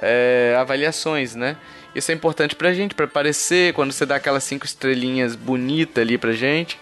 é, 0.00 0.56
avaliações, 0.58 1.34
né? 1.34 1.56
Isso 1.94 2.10
é 2.10 2.14
importante 2.14 2.54
pra 2.54 2.72
gente, 2.72 2.94
para 2.94 3.04
aparecer 3.04 3.74
quando 3.74 3.92
você 3.92 4.06
dá 4.06 4.16
aquelas 4.16 4.44
cinco 4.44 4.64
estrelinhas 4.64 5.34
bonitas 5.34 6.02
ali 6.02 6.16
pra 6.16 6.32
gente 6.32 6.78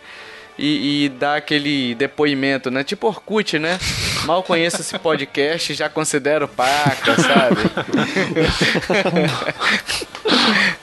e, 0.59 1.05
e 1.05 1.09
dá 1.09 1.37
aquele 1.37 1.95
depoimento, 1.95 2.71
né? 2.71 2.85
Tipo 2.85 3.09
Orkut, 3.09 3.59
né? 3.59 3.79
Mal 4.25 4.43
conheço 4.43 4.83
esse 4.83 4.99
podcast, 4.99 5.73
já 5.75 5.89
considero 5.89 6.47
paca, 6.47 7.17
sabe? 7.17 7.57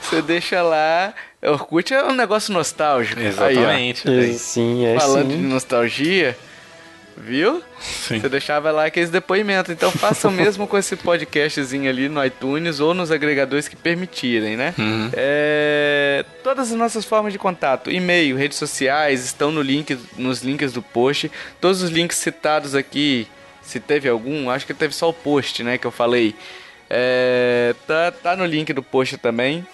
Você 0.01 0.21
deixa 0.21 0.61
lá. 0.61 1.13
Orkut 1.41 1.93
é 1.93 2.03
um 2.03 2.13
negócio 2.13 2.53
nostálgico. 2.53 3.19
Exatamente. 3.19 4.09
Aí, 4.09 4.33
sim, 4.33 4.85
é 4.85 4.99
Falando 4.99 5.31
sim. 5.31 5.37
de 5.37 5.43
nostalgia, 5.43 6.37
viu? 7.15 7.61
Sim. 7.79 8.19
Você 8.19 8.27
deixava 8.27 8.71
lá 8.71 8.85
aqueles 8.85 9.11
depoimentos. 9.11 9.71
Então 9.71 9.91
façam 9.91 10.31
mesmo 10.33 10.65
com 10.65 10.77
esse 10.77 10.95
podcastzinho 10.95 11.89
ali 11.89 12.09
no 12.09 12.23
iTunes 12.25 12.79
ou 12.79 12.93
nos 12.93 13.11
agregadores 13.11 13.67
que 13.67 13.75
permitirem, 13.75 14.57
né? 14.57 14.73
Uhum. 14.77 15.11
É, 15.13 16.25
Todas 16.43 16.71
as 16.71 16.77
nossas 16.77 17.05
formas 17.05 17.31
de 17.31 17.39
contato, 17.39 17.91
e-mail, 17.91 18.35
redes 18.35 18.57
sociais, 18.57 19.23
estão 19.23 19.51
no 19.51 19.61
link, 19.61 19.97
nos 20.17 20.41
links 20.41 20.73
do 20.73 20.81
post. 20.81 21.31
Todos 21.61 21.83
os 21.83 21.91
links 21.91 22.17
citados 22.17 22.73
aqui, 22.73 23.27
se 23.61 23.79
teve 23.79 24.09
algum, 24.09 24.49
acho 24.49 24.65
que 24.65 24.73
teve 24.73 24.93
só 24.95 25.09
o 25.09 25.13
post, 25.13 25.63
né, 25.63 25.77
que 25.77 25.85
eu 25.85 25.91
falei. 25.91 26.33
É, 26.89 27.75
tá, 27.85 28.11
tá 28.11 28.35
no 28.35 28.45
link 28.45 28.71
do 28.73 28.81
post 28.81 29.17
também. 29.17 29.65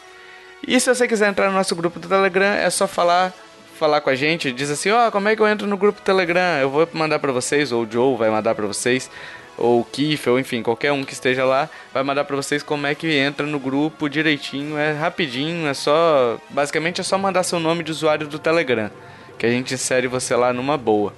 E 0.66 0.80
se 0.80 0.94
você 0.94 1.08
quiser 1.08 1.30
entrar 1.30 1.50
no 1.50 1.56
nosso 1.56 1.76
grupo 1.76 2.00
do 2.00 2.08
Telegram, 2.08 2.54
é 2.54 2.70
só 2.70 2.88
falar 2.88 3.34
falar 3.78 4.02
com 4.02 4.10
a 4.10 4.16
gente, 4.16 4.52
diz 4.52 4.70
assim, 4.70 4.92
ó, 4.92 5.12
como 5.12 5.28
é 5.28 5.36
que 5.36 5.42
eu 5.42 5.48
entro 5.48 5.68
no 5.68 5.76
grupo 5.76 6.00
Telegram? 6.02 6.60
Eu 6.62 6.70
vou 6.70 6.88
mandar 6.94 7.20
pra 7.20 7.32
vocês, 7.32 7.72
ou 7.72 7.84
o 7.84 7.92
Joe 7.92 8.16
vai 8.16 8.30
mandar 8.30 8.56
pra 8.56 8.66
vocês, 8.66 9.10
ou 9.58 9.82
o 9.82 9.84
Keith, 9.84 10.26
ou 10.28 10.40
enfim, 10.40 10.62
qualquer 10.62 10.92
um 10.92 11.04
que 11.04 11.12
esteja 11.12 11.44
lá, 11.44 11.70
vai 11.94 12.02
mandar 12.04 12.24
pra 12.24 12.36
vocês 12.36 12.64
como 12.64 12.88
é 12.88 12.96
que 12.96 13.14
entra 13.14 13.46
no 13.46 13.60
grupo 13.60 14.08
direitinho, 14.08 14.78
é 14.78 14.94
rapidinho, 14.94 15.68
é 15.68 15.74
só, 15.74 16.38
basicamente 16.50 17.02
é 17.02 17.04
só 17.04 17.18
mandar 17.18 17.44
seu 17.44 17.60
nome 17.60 17.84
de 17.84 17.92
usuário 17.92 18.28
do 18.28 18.40
Telegram, 18.40 18.90
que 19.38 19.46
a 19.46 19.50
gente 19.50 19.74
insere 19.74 20.08
você 20.08 20.36
lá 20.36 20.54
numa 20.54 20.78
boa. 20.78 21.14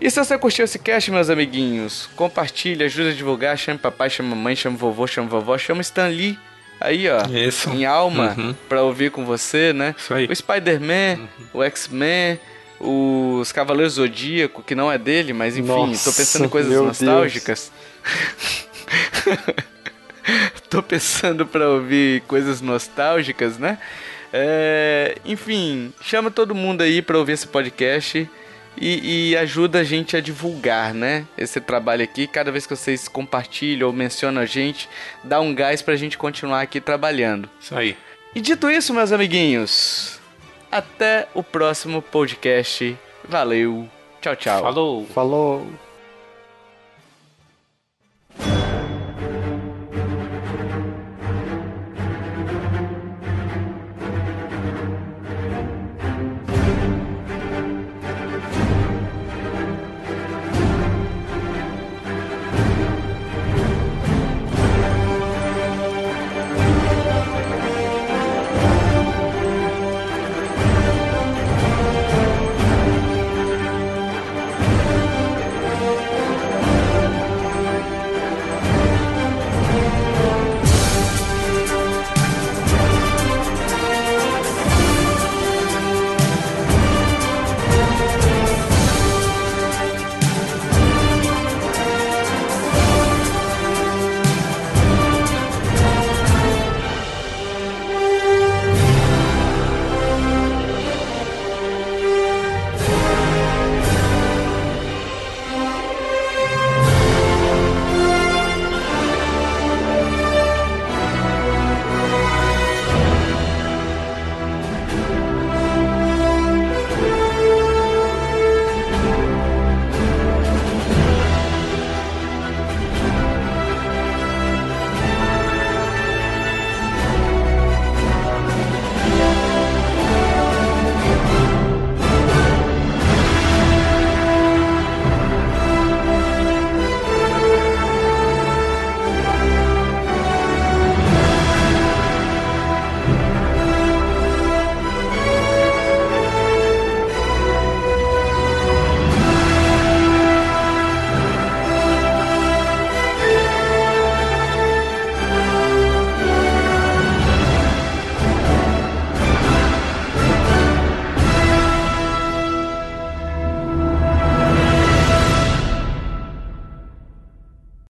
E 0.00 0.10
se 0.10 0.18
você 0.22 0.38
curtiu 0.38 0.64
esse 0.64 0.78
cast, 0.78 1.10
meus 1.10 1.28
amiguinhos, 1.28 2.08
compartilha, 2.16 2.86
ajuda 2.86 3.10
a 3.10 3.14
divulgar, 3.14 3.58
chame 3.58 3.78
papai, 3.78 4.08
chame 4.08 4.30
mamãe, 4.30 4.54
chame 4.54 4.76
vovô, 4.76 5.06
chame 5.06 5.28
vovó, 5.28 5.58
chame 5.58 5.80
Stan 5.80 6.08
Lee, 6.08 6.38
aí 6.80 7.08
ó, 7.08 7.22
Isso. 7.28 7.70
em 7.70 7.84
alma, 7.84 8.34
Uhum. 8.36 8.54
pra 8.68 8.82
ouvir 8.82 9.10
com 9.10 9.24
você, 9.24 9.72
né? 9.72 9.94
Isso 9.96 10.12
aí. 10.14 10.26
O 10.30 10.34
Spider-Man, 10.36 11.28
o 11.52 11.62
X-Men, 11.62 12.38
os 12.80 13.50
Cavaleiros 13.52 13.94
Zodíaco, 13.94 14.62
que 14.62 14.74
não 14.74 14.90
é 14.92 14.98
dele, 14.98 15.32
mas 15.32 15.56
enfim, 15.56 15.68
Nossa, 15.68 16.10
tô 16.10 16.16
pensando 16.16 16.44
em 16.44 16.48
coisas 16.48 16.72
nostálgicas. 16.74 17.72
tô 20.68 20.82
pensando 20.82 21.46
pra 21.46 21.68
ouvir 21.68 22.22
coisas 22.22 22.60
nostálgicas, 22.60 23.58
né? 23.58 23.78
É, 24.32 25.16
enfim, 25.24 25.92
chama 26.02 26.30
todo 26.30 26.54
mundo 26.54 26.82
aí 26.82 27.00
pra 27.00 27.16
ouvir 27.18 27.32
esse 27.32 27.46
podcast 27.46 28.28
e, 28.76 29.30
e 29.30 29.36
ajuda 29.36 29.80
a 29.80 29.84
gente 29.84 30.16
a 30.16 30.20
divulgar, 30.20 30.92
né? 30.92 31.26
Esse 31.36 31.60
trabalho 31.60 32.04
aqui. 32.04 32.26
Cada 32.26 32.52
vez 32.52 32.66
que 32.66 32.76
vocês 32.76 33.08
compartilham 33.08 33.88
ou 33.88 33.92
mencionam 33.92 34.42
a 34.42 34.46
gente, 34.46 34.88
dá 35.24 35.40
um 35.40 35.54
gás 35.54 35.82
pra 35.82 35.96
gente 35.96 36.18
continuar 36.18 36.60
aqui 36.60 36.80
trabalhando. 36.80 37.48
Isso 37.60 37.76
aí. 37.76 37.96
E 38.34 38.40
dito 38.40 38.70
isso, 38.70 38.92
meus 38.92 39.12
amiguinhos, 39.12 40.20
até 40.70 41.28
o 41.34 41.42
próximo 41.42 42.02
podcast. 42.02 42.96
Valeu, 43.28 43.88
tchau, 44.20 44.36
tchau. 44.36 44.62
Falou. 44.62 45.06
Falou. 45.06 45.85